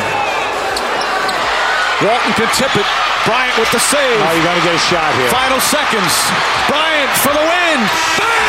Walton 2.03 2.33
can 2.33 2.49
tip 2.57 2.75
it. 2.77 2.87
Bryant 3.27 3.59
with 3.59 3.71
the 3.73 3.79
save. 3.79 4.21
Oh, 4.25 4.33
you 4.33 4.43
got 4.43 4.55
to 4.55 4.65
get 4.65 4.75
a 4.75 4.79
shot 4.79 5.15
here. 5.15 5.29
Final 5.29 5.61
seconds. 5.61 6.13
Bryant 6.69 7.13
for 7.21 7.33
the 7.37 7.45
win. 7.45 7.79
Bang! 8.17 8.40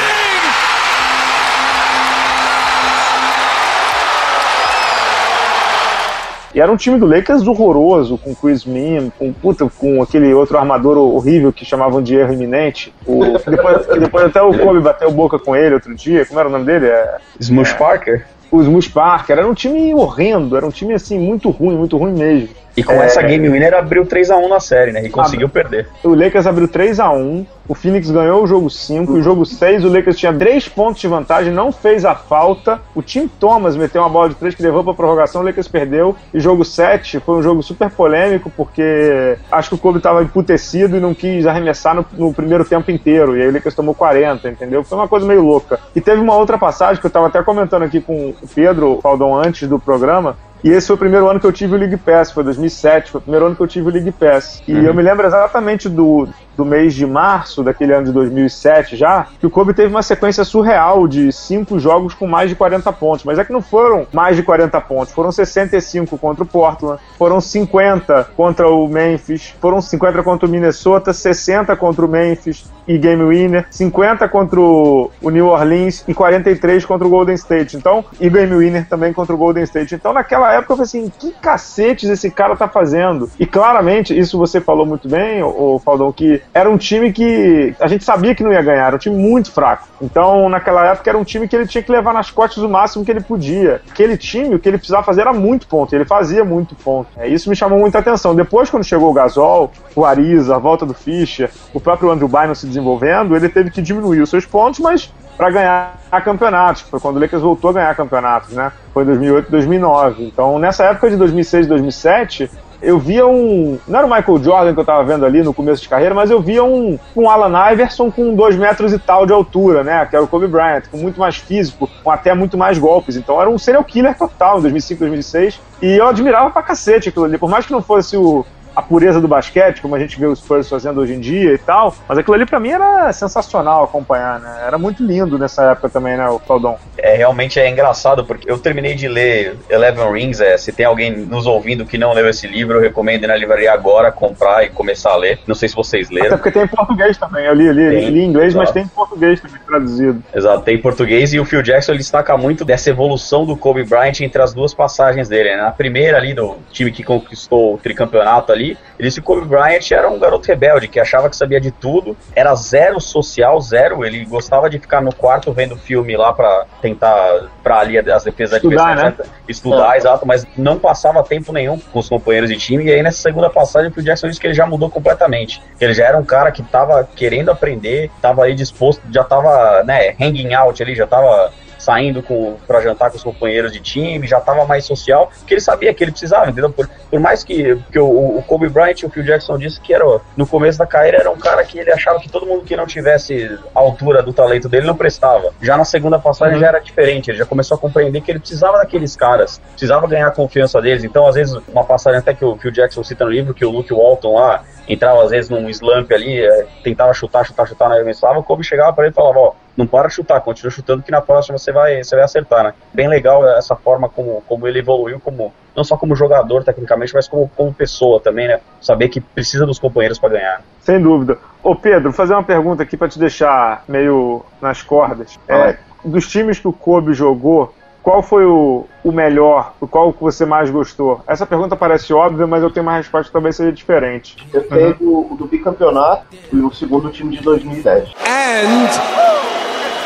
E 6.53 6.59
era 6.59 6.71
um 6.71 6.75
time 6.75 6.99
do 6.99 7.05
Lakers 7.05 7.47
horroroso, 7.47 8.17
com 8.17 8.35
Chris 8.35 8.65
Min, 8.65 9.11
com, 9.17 9.31
puta, 9.31 9.69
com 9.69 10.01
aquele 10.01 10.33
outro 10.33 10.57
armador 10.57 10.97
horrível 10.97 11.53
que 11.53 11.63
chamavam 11.63 12.01
de 12.01 12.15
erro 12.15 12.33
iminente. 12.33 12.93
O, 13.05 13.23
depois, 13.49 13.87
depois, 13.87 14.25
até 14.25 14.41
o 14.41 14.57
Kobe 14.57 14.81
bateu 14.81 15.11
boca 15.11 15.39
com 15.39 15.55
ele 15.55 15.75
outro 15.75 15.95
dia. 15.95 16.25
Como 16.25 16.39
era 16.39 16.49
o 16.49 16.51
nome 16.51 16.65
dele? 16.65 16.87
É, 16.87 17.17
Smush 17.39 17.71
é, 17.71 17.77
Parker? 17.77 18.25
O 18.51 18.61
Smush 18.61 18.89
Parker. 18.89 19.37
Era 19.37 19.47
um 19.47 19.53
time 19.53 19.93
horrendo, 19.93 20.57
era 20.57 20.65
um 20.65 20.71
time 20.71 20.93
assim, 20.93 21.17
muito 21.17 21.49
ruim, 21.49 21.77
muito 21.77 21.97
ruim 21.97 22.13
mesmo. 22.13 22.49
E 22.75 22.83
com 22.83 22.93
é... 22.93 23.05
essa 23.05 23.21
game 23.21 23.49
winner 23.49 23.73
abriu 23.73 24.05
3 24.05 24.31
a 24.31 24.37
1 24.37 24.49
na 24.49 24.59
série, 24.59 24.91
né? 24.91 25.03
E 25.05 25.09
conseguiu 25.09 25.47
ah, 25.47 25.49
perder. 25.49 25.87
O 26.03 26.15
Lakers 26.15 26.47
abriu 26.47 26.67
3 26.67 26.99
a 26.99 27.11
1 27.11 27.45
o 27.71 27.73
Phoenix 27.73 28.11
ganhou 28.11 28.43
o 28.43 28.47
jogo 28.47 28.69
5, 28.69 29.13
o 29.13 29.23
jogo 29.23 29.45
6 29.45 29.85
o 29.85 29.87
Lakers 29.87 30.17
tinha 30.17 30.33
3 30.33 30.67
pontos 30.67 30.99
de 30.99 31.07
vantagem, 31.07 31.53
não 31.53 31.71
fez 31.71 32.03
a 32.03 32.13
falta. 32.13 32.81
O 32.93 33.01
Tim 33.01 33.29
Thomas 33.29 33.77
meteu 33.77 34.01
uma 34.01 34.09
bola 34.09 34.27
de 34.27 34.35
3 34.35 34.55
que 34.55 34.61
levou 34.61 34.83
para 34.83 34.93
prorrogação, 34.93 35.41
o 35.41 35.45
Lakers 35.45 35.69
perdeu. 35.69 36.13
E 36.33 36.39
jogo 36.41 36.65
7 36.65 37.21
foi 37.21 37.37
um 37.37 37.41
jogo 37.41 37.63
super 37.63 37.89
polêmico, 37.89 38.51
porque 38.57 39.37
acho 39.49 39.69
que 39.69 39.75
o 39.75 39.77
Kobe 39.77 39.99
estava 39.99 40.21
emputecido 40.21 40.97
e 40.97 40.99
não 40.99 41.13
quis 41.13 41.47
arremessar 41.47 41.95
no, 41.95 42.05
no, 42.17 42.33
primeiro 42.33 42.65
tempo 42.65 42.91
inteiro. 42.91 43.37
E 43.37 43.41
aí 43.41 43.47
o 43.47 43.53
Lakers 43.53 43.73
tomou 43.75 43.95
40, 43.95 44.49
entendeu? 44.49 44.83
Foi 44.83 44.97
uma 44.97 45.07
coisa 45.07 45.25
meio 45.25 45.41
louca. 45.41 45.79
E 45.95 46.01
teve 46.01 46.19
uma 46.19 46.35
outra 46.35 46.57
passagem 46.57 46.99
que 46.99 47.05
eu 47.05 47.09
estava 47.09 47.27
até 47.27 47.41
comentando 47.41 47.83
aqui 47.83 48.01
com 48.01 48.33
o 48.41 48.47
Pedro 48.53 48.99
Faldão 49.01 49.33
antes 49.33 49.69
do 49.69 49.79
programa, 49.79 50.35
e 50.63 50.69
esse 50.69 50.87
foi 50.87 50.95
o 50.95 50.99
primeiro 50.99 51.27
ano 51.27 51.39
que 51.39 51.45
eu 51.45 51.51
tive 51.51 51.75
o 51.75 51.77
League 51.77 51.97
Pass, 51.97 52.31
foi 52.31 52.43
2007, 52.43 53.11
foi 53.11 53.19
o 53.19 53.21
primeiro 53.21 53.47
ano 53.47 53.55
que 53.55 53.61
eu 53.61 53.67
tive 53.67 53.87
o 53.87 53.91
League 53.91 54.11
Pass. 54.11 54.61
E 54.67 54.73
uhum. 54.73 54.81
eu 54.81 54.93
me 54.93 55.01
lembro 55.01 55.25
exatamente 55.25 55.89
do, 55.89 56.27
do 56.55 56.65
mês 56.65 56.93
de 56.93 57.05
março 57.05 57.63
daquele 57.63 57.93
ano 57.93 58.05
de 58.05 58.11
2007 58.11 58.95
já, 58.95 59.27
que 59.39 59.45
o 59.45 59.49
Kobe 59.49 59.73
teve 59.73 59.89
uma 59.89 60.03
sequência 60.03 60.43
surreal 60.43 61.07
de 61.07 61.31
cinco 61.31 61.79
jogos 61.79 62.13
com 62.13 62.27
mais 62.27 62.49
de 62.49 62.55
40 62.55 62.91
pontos. 62.93 63.23
Mas 63.23 63.39
é 63.39 63.45
que 63.45 63.53
não 63.53 63.61
foram 63.61 64.07
mais 64.11 64.35
de 64.35 64.43
40 64.43 64.79
pontos, 64.81 65.13
foram 65.13 65.31
65 65.31 66.17
contra 66.17 66.43
o 66.43 66.47
Portland, 66.47 66.99
foram 67.17 67.39
50 67.39 68.29
contra 68.35 68.69
o 68.69 68.87
Memphis, 68.87 69.53
foram 69.59 69.81
50 69.81 70.23
contra 70.23 70.47
o 70.47 70.51
Minnesota, 70.51 71.13
60 71.13 71.75
contra 71.75 72.05
o 72.05 72.07
Memphis 72.07 72.65
e 72.87 72.97
game 72.97 73.23
winner, 73.23 73.65
50 73.69 74.27
contra 74.27 74.59
o 74.59 75.11
New 75.23 75.47
Orleans 75.47 76.03
e 76.07 76.13
43 76.13 76.85
contra 76.85 77.07
o 77.07 77.09
Golden 77.09 77.35
State. 77.35 77.77
Então, 77.77 78.03
e 78.19 78.29
game 78.29 78.55
winner 78.55 78.87
também 78.87 79.13
contra 79.13 79.33
o 79.33 79.37
Golden 79.37 79.63
State. 79.63 79.95
Então, 79.95 80.13
naquela 80.13 80.53
época 80.53 80.73
eu 80.73 80.77
falei 80.77 80.83
assim, 80.83 81.11
que 81.19 81.31
cacetes 81.31 82.09
esse 82.09 82.29
cara 82.29 82.55
tá 82.55 82.67
fazendo? 82.67 83.29
E 83.39 83.45
claramente, 83.45 84.17
isso 84.17 84.37
você 84.37 84.59
falou 84.59 84.85
muito 84.85 85.07
bem, 85.07 85.41
o 85.43 85.79
Faldão, 85.83 86.11
que 86.11 86.40
era 86.53 86.69
um 86.69 86.77
time 86.77 87.13
que 87.13 87.73
a 87.79 87.87
gente 87.87 88.03
sabia 88.03 88.35
que 88.35 88.43
não 88.43 88.51
ia 88.51 88.61
ganhar, 88.61 88.87
era 88.87 88.95
um 88.95 88.99
time 88.99 89.15
muito 89.15 89.51
fraco. 89.51 89.87
Então, 90.01 90.49
naquela 90.49 90.85
época 90.87 91.09
era 91.09 91.17
um 91.17 91.23
time 91.23 91.47
que 91.47 91.55
ele 91.55 91.65
tinha 91.65 91.81
que 91.81 91.91
levar 91.91 92.13
nas 92.13 92.29
costas 92.29 92.63
o 92.63 92.69
máximo 92.69 93.05
que 93.05 93.11
ele 93.11 93.21
podia. 93.21 93.81
Aquele 93.89 94.17
time, 94.17 94.55
o 94.55 94.59
que 94.59 94.67
ele 94.67 94.77
precisava 94.77 95.03
fazer 95.03 95.21
era 95.21 95.33
muito 95.33 95.67
ponto, 95.67 95.95
ele 95.95 96.05
fazia 96.05 96.43
muito 96.43 96.75
ponto. 96.75 97.09
É, 97.17 97.27
isso 97.27 97.49
me 97.49 97.55
chamou 97.55 97.79
muita 97.79 97.99
atenção. 97.99 98.35
Depois, 98.35 98.69
quando 98.69 98.83
chegou 98.83 99.09
o 99.09 99.13
Gasol, 99.13 99.71
o 99.95 100.05
Ariza, 100.05 100.55
a 100.55 100.59
volta 100.59 100.85
do 100.85 100.93
Fischer, 100.93 101.49
o 101.73 101.79
próprio 101.79 102.11
Andrew 102.11 102.27
Bynum 102.27 102.55
se 102.55 102.67
desenvolvendo, 102.67 103.35
ele 103.35 103.47
teve 103.47 103.71
que 103.71 103.81
diminuir 103.81 104.21
os 104.21 104.29
seus 104.29 104.45
pontos, 104.45 104.79
mas 104.79 105.11
para 105.37 105.49
ganhar 105.49 105.99
campeonatos. 106.23 106.81
Foi 106.83 106.99
quando 106.99 107.17
o 107.17 107.19
Lakers 107.19 107.41
voltou 107.41 107.71
a 107.71 107.73
ganhar 107.73 107.95
campeonatos, 107.95 108.53
né? 108.53 108.71
Foi 108.93 109.03
em 109.03 109.07
2008 109.07 109.49
2009. 109.49 110.25
Então, 110.25 110.59
nessa 110.59 110.83
época 110.85 111.09
de 111.09 111.15
2006 111.15 111.67
2007, 111.67 112.51
eu 112.81 112.97
via 112.97 113.25
um. 113.27 113.77
Não 113.87 113.99
era 113.99 114.07
o 114.07 114.09
Michael 114.09 114.43
Jordan 114.43 114.73
que 114.73 114.79
eu 114.79 114.85
tava 114.85 115.03
vendo 115.03 115.25
ali 115.25 115.43
no 115.43 115.53
começo 115.53 115.81
de 115.81 115.89
carreira, 115.89 116.15
mas 116.15 116.31
eu 116.31 116.41
via 116.41 116.63
um, 116.63 116.97
um 117.15 117.29
Alan 117.29 117.71
Iverson 117.71 118.09
com 118.09 118.33
dois 118.33 118.55
metros 118.55 118.91
e 118.91 118.99
tal 118.99 119.25
de 119.25 119.33
altura, 119.33 119.83
né? 119.83 120.05
Que 120.05 120.15
era 120.15 120.25
o 120.25 120.27
Kobe 120.27 120.47
Bryant, 120.47 120.83
com 120.89 120.97
muito 120.97 121.19
mais 121.19 121.37
físico, 121.37 121.89
com 122.03 122.11
até 122.11 122.33
muito 122.33 122.57
mais 122.57 122.77
golpes. 122.77 123.15
Então 123.15 123.39
era 123.39 123.49
um 123.49 123.57
serial 123.57 123.83
killer 123.83 124.17
total 124.17 124.59
em 124.59 124.61
2005, 124.61 124.99
2006. 124.99 125.59
E 125.81 125.91
eu 125.97 126.07
admirava 126.07 126.49
pra 126.49 126.63
cacete 126.63 127.09
aquilo 127.09 127.25
ali. 127.25 127.37
Por 127.37 127.49
mais 127.49 127.65
que 127.65 127.71
não 127.71 127.81
fosse 127.81 128.17
o, 128.17 128.45
a 128.81 128.83
pureza 128.83 129.21
do 129.21 129.27
basquete, 129.27 129.81
como 129.81 129.95
a 129.95 129.99
gente 129.99 130.19
vê 130.19 130.25
os 130.25 130.39
Spurs 130.39 130.67
fazendo 130.67 130.99
hoje 130.99 131.13
em 131.13 131.19
dia 131.19 131.53
e 131.53 131.57
tal. 131.57 131.95
Mas 132.07 132.17
aquilo 132.17 132.33
ali 132.33 132.45
para 132.45 132.59
mim 132.59 132.69
era 132.69 133.13
sensacional 133.13 133.83
acompanhar, 133.83 134.39
né? 134.39 134.63
Era 134.65 134.77
muito 134.77 135.03
lindo 135.03 135.37
nessa 135.37 135.71
época 135.71 135.89
também, 135.89 136.17
né, 136.17 136.27
o 136.27 136.39
Claudão? 136.39 136.77
É, 136.97 137.15
realmente 137.15 137.59
é 137.59 137.69
engraçado, 137.69 138.25
porque 138.25 138.49
eu 138.49 138.57
terminei 138.57 138.95
de 138.95 139.07
ler 139.07 139.57
Eleven 139.69 140.11
Rings, 140.11 140.41
é, 140.41 140.57
se 140.57 140.71
tem 140.71 140.85
alguém 140.85 141.11
nos 141.11 141.45
ouvindo 141.45 141.85
que 141.85 141.97
não 141.97 142.13
leu 142.13 142.27
esse 142.27 142.47
livro, 142.47 142.77
eu 142.77 142.81
recomendo 142.81 143.23
ir 143.23 143.27
na 143.27 143.35
livraria 143.35 143.71
agora, 143.71 144.11
comprar 144.11 144.63
e 144.63 144.69
começar 144.69 145.11
a 145.11 145.15
ler. 145.15 145.39
Não 145.47 145.55
sei 145.55 145.69
se 145.69 145.75
vocês 145.75 146.09
leram. 146.09 146.27
Até 146.27 146.37
porque 146.37 146.51
tem 146.51 146.63
em 146.63 146.67
português 146.67 147.17
também, 147.17 147.45
eu 147.45 147.53
li, 147.53 147.71
li, 147.71 147.89
tem, 147.89 148.09
li 148.09 148.19
em 148.21 148.29
inglês, 148.29 148.47
exato. 148.49 148.65
mas 148.65 148.71
tem 148.71 148.83
em 148.83 148.87
português 148.87 149.39
também 149.39 149.61
traduzido. 149.65 150.23
Exato, 150.33 150.63
tem 150.63 150.75
em 150.75 150.81
português 150.81 151.33
e 151.33 151.39
o 151.39 151.45
Phil 151.45 151.61
Jackson 151.61 151.91
ele 151.91 151.99
destaca 151.99 152.35
muito 152.37 152.65
dessa 152.65 152.89
evolução 152.89 153.45
do 153.45 153.55
Kobe 153.55 153.83
Bryant 153.83 154.21
entre 154.21 154.41
as 154.41 154.53
duas 154.53 154.73
passagens 154.73 155.29
dele. 155.29 155.55
Né? 155.55 155.57
Na 155.57 155.71
primeira 155.71 156.17
ali, 156.17 156.33
do 156.33 156.57
time 156.71 156.91
que 156.91 157.03
conquistou 157.03 157.75
o 157.75 157.77
tricampeonato 157.77 158.51
ali, 158.51 158.70
ele 158.97 159.07
disse 159.07 159.21
que 159.21 159.31
o 159.31 159.35
Kobe 159.35 159.47
Bryant 159.47 159.91
era 159.91 160.09
um 160.09 160.19
garoto 160.19 160.47
rebelde, 160.47 160.87
que 160.87 160.99
achava 160.99 161.29
que 161.29 161.35
sabia 161.35 161.59
de 161.59 161.71
tudo, 161.71 162.15
era 162.35 162.53
zero 162.55 162.99
social, 162.99 163.59
zero. 163.61 164.05
Ele 164.05 164.25
gostava 164.25 164.69
de 164.69 164.79
ficar 164.79 165.01
no 165.01 165.13
quarto 165.13 165.51
vendo 165.51 165.75
filme 165.77 166.15
lá 166.15 166.33
para 166.33 166.65
tentar, 166.81 167.49
para 167.63 167.79
ali 167.79 167.97
as 167.97 168.23
defesas 168.23 168.57
estudar, 168.57 168.95
né? 168.95 169.15
estudar, 169.47 169.95
é. 169.95 169.97
exato, 169.97 170.25
mas 170.25 170.45
não 170.57 170.77
passava 170.79 171.23
tempo 171.23 171.51
nenhum 171.51 171.79
com 171.79 171.99
os 171.99 172.09
companheiros 172.09 172.49
de 172.49 172.57
time. 172.57 172.85
E 172.85 172.91
aí 172.91 173.03
nessa 173.03 173.21
segunda 173.21 173.49
passagem, 173.49 173.91
o 173.95 174.01
Jackson 174.01 174.27
disse 174.27 174.39
que 174.39 174.47
ele 174.47 174.53
já 174.53 174.65
mudou 174.65 174.89
completamente. 174.89 175.61
Ele 175.79 175.93
já 175.93 176.05
era 176.05 176.17
um 176.17 176.25
cara 176.25 176.51
que 176.51 176.63
tava 176.63 177.07
querendo 177.15 177.49
aprender, 177.49 178.09
tava 178.21 178.45
aí 178.45 178.53
disposto, 178.53 179.01
já 179.11 179.23
tava, 179.23 179.83
né, 179.83 180.15
hanging 180.19 180.53
out 180.53 180.81
ali, 180.81 180.95
já 180.95 181.07
tava 181.07 181.51
saindo 181.81 182.23
para 182.67 182.79
jantar 182.79 183.09
com 183.09 183.17
os 183.17 183.23
companheiros 183.23 183.71
de 183.71 183.79
time, 183.79 184.27
já 184.27 184.37
estava 184.37 184.65
mais 184.65 184.85
social, 184.85 185.31
porque 185.39 185.55
ele 185.55 185.61
sabia 185.61 185.91
que 185.93 186.03
ele 186.03 186.11
precisava, 186.11 186.49
entendeu? 186.49 186.69
Por, 186.69 186.87
por 187.09 187.19
mais 187.19 187.43
que, 187.43 187.75
que 187.91 187.99
o, 187.99 188.37
o, 188.37 188.43
Kobe 188.43 188.69
Bryant 188.69 188.99
e 189.01 189.05
o 189.05 189.09
Phil 189.09 189.23
Jackson 189.23 189.57
disse 189.57 189.81
que 189.81 189.93
era, 189.93 190.05
no 190.37 190.45
começo 190.45 190.77
da 190.77 190.85
carreira 190.85 191.17
era 191.17 191.31
um 191.31 191.37
cara 191.37 191.63
que 191.63 191.79
ele 191.79 191.91
achava 191.91 192.19
que 192.19 192.29
todo 192.29 192.45
mundo 192.45 192.63
que 192.63 192.75
não 192.75 192.85
tivesse 192.85 193.57
a 193.73 193.79
altura 193.79 194.21
do 194.21 194.31
talento 194.31 194.69
dele 194.69 194.85
não 194.85 194.95
prestava. 194.95 195.51
Já 195.59 195.75
na 195.75 195.83
segunda 195.85 196.19
passagem 196.19 196.55
uhum. 196.55 196.61
já 196.61 196.67
era 196.67 196.79
diferente, 196.79 197.31
ele 197.31 197.39
já 197.39 197.45
começou 197.45 197.75
a 197.75 197.79
compreender 197.79 198.21
que 198.21 198.31
ele 198.31 198.39
precisava 198.39 198.77
daqueles 198.77 199.15
caras, 199.15 199.59
precisava 199.71 200.05
ganhar 200.07 200.27
a 200.27 200.31
confiança 200.31 200.79
deles. 200.79 201.03
Então, 201.03 201.25
às 201.27 201.33
vezes, 201.33 201.59
uma 201.67 201.83
passagem 201.83 202.19
até 202.19 202.33
que 202.33 202.45
o 202.45 202.55
Phil 202.57 202.71
Jackson 202.71 203.03
cita 203.03 203.25
no 203.25 203.31
livro, 203.31 203.53
que 203.53 203.65
o 203.65 203.71
Luke 203.71 203.91
Walton 203.91 204.35
lá 204.35 204.63
entrava 204.87 205.23
às 205.23 205.31
vezes 205.31 205.49
num 205.49 205.69
slump 205.69 206.11
ali, 206.11 206.39
é, 206.39 206.65
tentava 206.83 207.13
chutar, 207.13 207.45
chutar, 207.45 207.67
chutar 207.67 207.89
na 207.89 207.95
arremessava, 207.95 208.39
o 208.39 208.43
Kobe 208.43 208.63
chegava 208.63 208.93
para 208.93 209.05
ele 209.05 209.13
e 209.13 209.15
falava, 209.15 209.39
ó, 209.39 209.53
não 209.75 209.87
para 209.87 210.07
de 210.07 210.15
chutar, 210.15 210.41
continua 210.41 210.71
chutando 210.71 211.03
que 211.03 211.11
na 211.11 211.21
próxima 211.21 211.57
você 211.57 211.71
vai, 211.71 212.03
você 212.03 212.15
vai 212.15 212.25
acertar, 212.25 212.63
né? 212.63 212.73
Bem 212.93 213.07
legal 213.07 213.47
essa 213.57 213.75
forma 213.75 214.09
como, 214.09 214.43
como 214.47 214.67
ele 214.67 214.79
evoluiu, 214.79 215.19
como 215.19 215.53
não 215.75 215.83
só 215.83 215.95
como 215.97 216.15
jogador 216.15 216.63
tecnicamente, 216.63 217.13
mas 217.13 217.27
como, 217.27 217.49
como 217.55 217.73
pessoa 217.73 218.19
também, 218.19 218.47
né? 218.47 218.59
Saber 218.81 219.09
que 219.09 219.21
precisa 219.21 219.65
dos 219.65 219.79
companheiros 219.79 220.19
para 220.19 220.29
ganhar. 220.29 220.61
Sem 220.81 221.01
dúvida. 221.01 221.37
Ô 221.63 221.75
Pedro, 221.75 222.03
vou 222.03 222.13
fazer 222.13 222.33
uma 222.33 222.43
pergunta 222.43 222.83
aqui 222.83 222.97
para 222.97 223.07
te 223.07 223.17
deixar 223.17 223.83
meio 223.87 224.43
nas 224.61 224.81
cordas. 224.81 225.39
É, 225.47 225.77
dos 226.03 226.27
times 226.27 226.59
que 226.59 226.67
o 226.67 226.73
Kobe 226.73 227.13
jogou, 227.13 227.73
qual 228.03 228.23
foi 228.23 228.45
o, 228.45 228.85
o 229.03 229.11
melhor, 229.11 229.73
o 229.79 229.87
qual 229.87 230.11
que 230.11 230.21
você 230.21 230.45
mais 230.45 230.69
gostou? 230.69 231.21
Essa 231.27 231.45
pergunta 231.45 231.75
parece 231.75 232.11
óbvia, 232.13 232.47
mas 232.47 232.63
eu 232.63 232.71
tenho 232.71 232.85
uma 232.85 232.97
resposta 232.97 233.27
que 233.27 233.33
talvez 233.33 233.55
seja 233.55 233.71
diferente. 233.71 234.35
Eu 234.51 234.67
tenho 234.67 234.97
uhum. 235.01 235.33
o 235.33 235.37
do 235.37 235.45
bicampeonato 235.45 236.25
e 236.51 236.57
o 236.57 236.71
segundo 236.73 237.11
time 237.11 237.37
de 237.37 237.43
2010. 237.43 238.09
And 238.25 239.60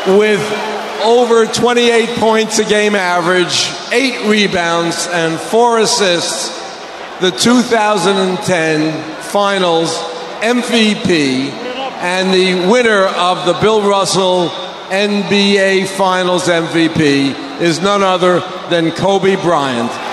with 0.08 0.40
over 1.02 1.46
28 1.46 2.18
points 2.18 2.58
a 2.58 2.64
game 2.64 2.94
average, 2.94 3.70
8 3.92 4.28
rebounds 4.28 5.06
and 5.08 5.38
4 5.38 5.80
assists, 5.80 6.48
the 7.20 7.30
2010 7.30 9.22
Finals 9.22 9.96
MVP 10.40 11.50
and 11.98 12.32
the 12.32 12.70
winner 12.70 13.04
of 13.04 13.46
the 13.46 13.54
Bill 13.60 13.88
Russell 13.88 14.48
NBA 14.90 15.88
Finals 15.88 16.46
MVP 16.46 17.60
is 17.60 17.80
none 17.80 18.02
other 18.02 18.40
than 18.70 18.92
Kobe 18.92 19.36
Bryant. 19.36 20.05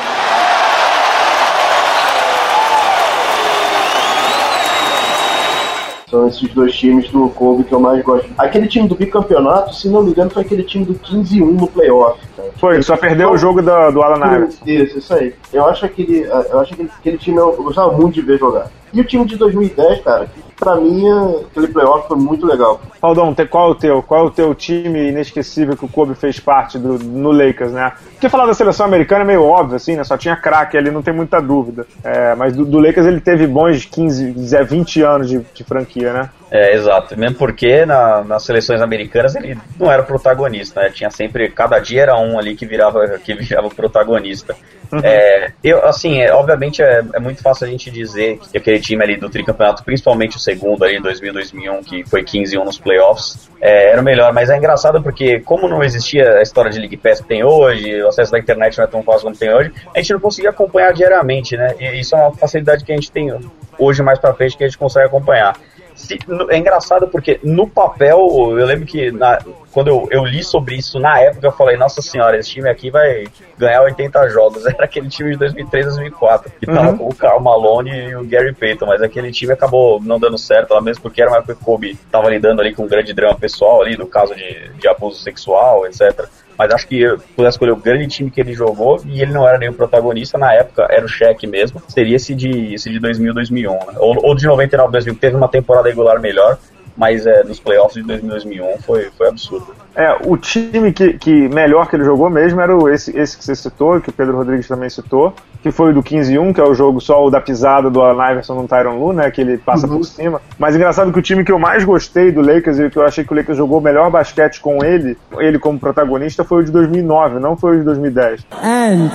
São 6.14 6.28
esses 6.28 6.48
dois 6.54 6.76
times 6.76 7.10
do 7.10 7.28
Kobe 7.30 7.64
que 7.64 7.74
eu 7.74 7.80
mais 7.80 8.04
gosto. 8.04 8.30
Aquele 8.38 8.68
time 8.68 8.88
do 8.88 8.94
bicampeonato, 8.94 9.74
se 9.74 9.90
não 9.90 10.04
me 10.04 10.12
engano, 10.12 10.30
foi 10.30 10.44
aquele 10.44 10.62
time 10.62 10.86
do 10.86 10.94
15 10.94 11.42
1 11.42 11.54
no 11.54 11.68
playoff. 11.68 12.22
Cara. 12.38 12.52
Foi, 12.58 12.84
só 12.84 12.96
perdeu 12.96 13.32
o 13.32 13.38
jogo 13.38 13.64
do, 13.64 13.92
do 13.92 14.04
Alan 14.04 14.36
Iverson. 14.36 14.64
Isso, 14.64 15.00
isso 15.00 15.12
aí. 15.12 15.34
Eu 15.52 15.66
acho 15.66 15.84
aquele, 15.88 16.20
eu 16.22 16.60
acho 16.60 16.76
aquele, 16.76 16.92
aquele 17.00 17.18
time 17.18 17.38
eu 17.38 17.54
gostava 17.64 17.92
muito 17.94 18.14
de 18.14 18.22
ver 18.22 18.38
jogar. 18.38 18.70
E 18.94 19.02
o 19.02 19.04
time 19.04 19.26
de 19.26 19.36
2010, 19.38 20.04
cara, 20.04 20.30
pra 20.60 20.76
mim, 20.76 21.04
aquele 21.50 21.68
playoff 21.68 22.08
foi 22.08 22.18
muito 22.18 22.46
legal. 22.46 22.80
Faldão, 23.02 23.36
qual 23.50 23.70
é 23.70 23.72
o 23.72 23.76
teu? 23.76 24.04
Qual 24.04 24.24
é 24.24 24.28
o 24.28 24.32
teu 24.32 24.54
time 24.54 25.10
inesquecível 25.10 25.76
que 25.76 25.84
o 25.84 25.90
Kobe 25.90 26.14
fez 26.14 26.40
parte 26.40 26.78
do, 26.78 27.00
no 27.00 27.32
Lakers, 27.32 27.72
né? 27.72 27.92
Porque 28.12 28.30
falar 28.30 28.46
da 28.46 28.54
seleção 28.54 28.86
americana 28.86 29.24
é 29.24 29.28
meio 29.28 29.44
óbvio, 29.44 29.76
assim, 29.76 29.96
né? 29.96 30.04
Só 30.04 30.16
tinha 30.16 30.36
craque 30.36 30.78
ali, 30.78 30.92
não 30.92 31.02
tem 31.02 31.14
muita 31.14 31.42
dúvida. 31.42 31.86
É, 32.04 32.36
mas 32.36 32.56
do, 32.56 32.66
do, 32.66 32.80
Lakers 32.80 33.08
ele 33.08 33.20
teve 33.20 33.48
bons 33.48 33.84
15, 33.84 34.32
20 34.64 35.02
anos 35.02 35.28
de, 35.28 35.40
de 35.40 35.64
franquia, 35.64 36.14
né? 36.14 36.30
É, 36.52 36.76
exato. 36.76 37.18
Mesmo 37.20 37.36
porque 37.36 37.84
na, 37.86 38.24
nas 38.24 38.44
seleções 38.44 38.80
americanas 38.80 39.36
ele 39.36 39.58
não 39.80 39.92
era 39.92 40.04
protagonista, 40.04 40.82
né? 40.82 40.92
Tinha 40.92 41.10
sempre, 41.10 41.50
cada 41.50 41.80
dia 41.80 42.04
era 42.04 42.18
um 42.18 42.38
ali 42.38 42.56
que 42.56 42.66
virava, 42.66 43.18
que 43.18 43.34
virava 43.34 43.70
protagonista. 43.70 44.56
Uhum. 44.94 45.00
É, 45.04 45.52
eu, 45.64 45.84
assim, 45.86 46.22
é, 46.22 46.32
obviamente 46.32 46.84
é, 46.84 47.04
é, 47.14 47.20
muito 47.20 47.42
fácil 47.42 47.66
a 47.66 47.70
gente 47.70 47.90
dizer 47.90 48.40
que 48.52 48.58
aquele 48.58 48.80
time 48.84 49.04
ali 49.04 49.18
do 49.18 49.30
tricampeonato, 49.30 49.84
principalmente 49.84 50.38
o 50.38 50.40
segundo 50.40 50.84
ali, 50.84 51.00
2000, 51.00 51.34
2001, 51.34 51.84
que 51.84 52.04
foi 52.04 52.24
15-1 52.24 52.64
nos 52.64 52.78
playoffs, 52.78 53.50
é, 53.62 53.92
era 53.92 54.02
o 54.02 54.04
melhor. 54.04 54.34
Mas 54.34 54.50
é 54.50 54.58
engraçado 54.58 55.02
porque, 55.02 55.40
como 55.40 55.68
não 55.68 55.84
existia 55.84 56.38
a 56.38 56.42
história 56.42 56.70
de 56.70 56.80
League 56.80 56.98
Pass 56.98 57.22
que 57.22 57.28
tem 57.28 57.44
hoje, 57.44 58.02
o 58.04 58.08
acesso 58.08 58.32
da 58.32 58.40
internet 58.40 58.78
não 58.78 58.86
é 58.86 58.88
tão 58.88 59.04
fácil 59.04 59.24
como 59.24 59.36
tem 59.36 59.54
hoje, 59.54 59.72
a 59.96 60.00
gente 60.00 60.14
não 60.14 60.20
conseguia 60.20 60.50
acompanhar 60.50 60.94
diariamente, 60.94 61.56
né? 61.56 61.76
E 61.80 62.00
isso 62.00 62.16
é 62.16 62.20
uma 62.20 62.34
facilidade 62.34 62.84
que 62.84 62.92
a 62.92 62.96
gente 62.96 63.12
tem 63.12 63.34
hoje 63.80 64.04
mais 64.04 64.20
pra 64.20 64.34
frente 64.34 64.58
que 64.58 64.64
a 64.64 64.68
gente 64.68 64.78
consegue 64.78 65.08
acompanhar 65.08 65.58
se, 65.96 66.20
é 66.50 66.58
engraçado 66.58 67.08
porque 67.08 67.40
no 67.44 67.68
papel, 67.68 68.18
eu 68.58 68.66
lembro 68.66 68.86
que 68.86 69.12
na, 69.12 69.40
quando 69.72 69.88
eu, 69.88 70.08
eu, 70.12 70.24
li 70.24 70.44
sobre 70.44 70.76
isso 70.76 71.00
na 71.00 71.20
época, 71.20 71.48
eu 71.48 71.52
falei, 71.52 71.78
nossa 71.78 72.02
senhora, 72.02 72.38
esse 72.38 72.52
time 72.52 72.70
aqui 72.70 72.92
vai 72.92 73.26
ganhar 73.58 73.82
80 73.82 74.30
jogos. 74.30 74.66
Era 74.68 74.86
aquele 74.86 75.10
time 75.10 75.32
de 75.32 75.38
2003, 75.38 75.86
2004, 75.86 76.52
que 76.60 76.66
tava 76.66 76.92
uhum. 76.92 76.98
com 76.98 77.10
o 77.10 77.16
Carl 77.16 77.40
Malone 77.40 77.92
e 77.92 78.16
o 78.16 78.26
Gary 78.26 78.54
Payton, 78.54 78.86
mas 78.86 79.02
aquele 79.02 79.32
time 79.32 79.54
acabou 79.54 80.00
não 80.02 80.20
dando 80.20 80.38
certo, 80.38 80.80
mesmo 80.82 81.02
porque 81.02 81.22
era 81.22 81.32
uma 81.32 81.38
época 81.38 81.56
que 81.56 81.62
o 81.62 81.66
Kobe 81.66 81.98
tava 82.12 82.30
lidando 82.30 82.62
ali 82.62 82.74
com 82.74 82.84
um 82.84 82.88
grande 82.88 83.14
drama 83.14 83.36
pessoal 83.36 83.82
ali, 83.82 83.98
no 83.98 84.08
caso 84.08 84.36
de, 84.36 84.70
de 84.70 84.88
abuso 84.88 85.20
sexual, 85.20 85.86
etc. 85.86 86.28
Mas 86.58 86.74
acho 86.74 86.88
que 86.88 87.06
pudesse 87.36 87.56
escolher 87.56 87.72
o 87.72 87.78
grande 87.78 88.08
time 88.08 88.30
que 88.30 88.40
ele 88.40 88.54
jogou 88.54 89.02
e 89.06 89.22
ele 89.22 89.32
não 89.32 89.48
era 89.48 89.58
nem 89.58 89.70
o 89.70 89.74
protagonista 89.74 90.38
na 90.38 90.54
época, 90.54 90.88
era 90.90 91.06
o 91.06 91.08
Shaq 91.08 91.46
mesmo. 91.48 91.82
Seria 91.88 92.16
esse 92.16 92.36
de, 92.36 92.74
esse 92.74 92.90
de 92.90 93.00
2000, 93.00 93.34
2001, 93.34 93.72
né? 93.72 93.80
ou, 93.98 94.18
ou 94.24 94.36
de 94.36 94.46
99, 94.46 94.92
2000, 94.92 95.16
teve 95.16 95.36
uma 95.36 95.48
temporada 95.48 95.90
regular 95.90 96.20
melhor, 96.20 96.58
mas 96.96 97.26
é, 97.26 97.44
nos 97.44 97.60
playoffs 97.60 97.96
de 97.96 98.04
2000, 98.04 98.30
2001 98.30 98.82
foi, 98.82 99.10
foi 99.18 99.28
absurdo. 99.28 99.68
É, 99.96 100.18
o 100.26 100.38
time 100.38 100.92
que, 100.92 101.14
que 101.14 101.48
melhor 101.50 101.88
que 101.88 101.96
ele 101.96 102.04
jogou 102.04 102.30
mesmo 102.30 102.60
era 102.60 102.76
o, 102.76 102.90
esse, 102.90 103.16
esse 103.18 103.38
que 103.38 103.44
você 103.44 103.56
citou, 103.56 104.02
que 104.02 104.10
o 104.10 104.14
Pedro 104.14 104.38
Rodrigues 104.38 104.68
também 104.68 104.90
citou, 104.90 105.34
que 105.62 105.72
foi 105.72 105.92
o 105.92 105.94
do 105.94 106.04
15-1, 106.04 106.54
que 106.54 106.62
é 106.62 106.64
o 106.64 106.74
jogo 106.74 107.00
só 107.00 107.26
o 107.26 107.30
da 107.30 107.40
pisada 107.40 107.90
do 107.90 108.02
Allen 108.02 108.32
Iverson 108.32 108.56
no 108.56 108.68
Tyron 108.68 108.98
Lu, 108.98 109.14
né, 109.14 109.30
que 109.30 109.42
ele 109.42 109.58
passa 109.58 109.88
uhum. 109.88 109.98
por 109.98 110.04
cima. 110.04 110.42
Mas 110.58 110.76
engraçado 110.76 111.12
que 111.12 111.20
o 111.20 111.22
time 111.22 111.44
que 111.44 111.52
eu 111.52 111.60
mais 111.60 111.84
gostei 111.84 112.32
do 112.32 112.42
Lakers 112.42 112.80
e 112.80 112.90
que 112.90 112.98
eu 112.98 113.04
achei 113.04 113.24
que 113.24 113.34
o 113.34 113.36
Lakers 113.36 113.58
jogou 113.58 113.80
o 113.80 113.82
melhor 113.82 114.10
basquete 114.10 114.60
com 114.60 114.84
ele, 114.84 115.18
ele 115.38 115.60
como 115.60 115.80
protagonista, 115.80 116.44
foi 116.44 116.62
o 116.62 116.66
de 116.66 116.72
2009, 116.72 117.40
não 117.40 117.56
foi 117.56 117.76
o 117.76 117.80
de 117.80 117.86
2010. 117.86 118.46
And 118.64 119.10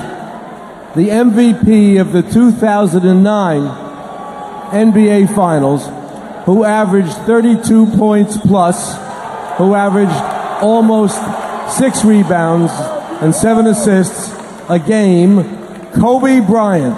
the 0.95 1.11
MVP 1.11 2.01
of 2.01 2.13
the 2.13 2.23
2009 2.23 3.89
NBA 4.73 5.29
Finals, 5.29 5.91
who 6.49 6.65
averaged 6.65 7.15
32 7.27 7.95
points 7.99 8.39
plus, 8.39 8.97
who 9.59 9.75
averaged 9.75 10.19
almost 10.63 11.21
six 11.77 12.03
rebounds 12.03 12.73
and 13.21 13.35
seven 13.35 13.67
assists 13.67 14.33
a 14.71 14.79
game, 14.79 15.45
Kobe 16.01 16.41
Bryant. 16.41 16.97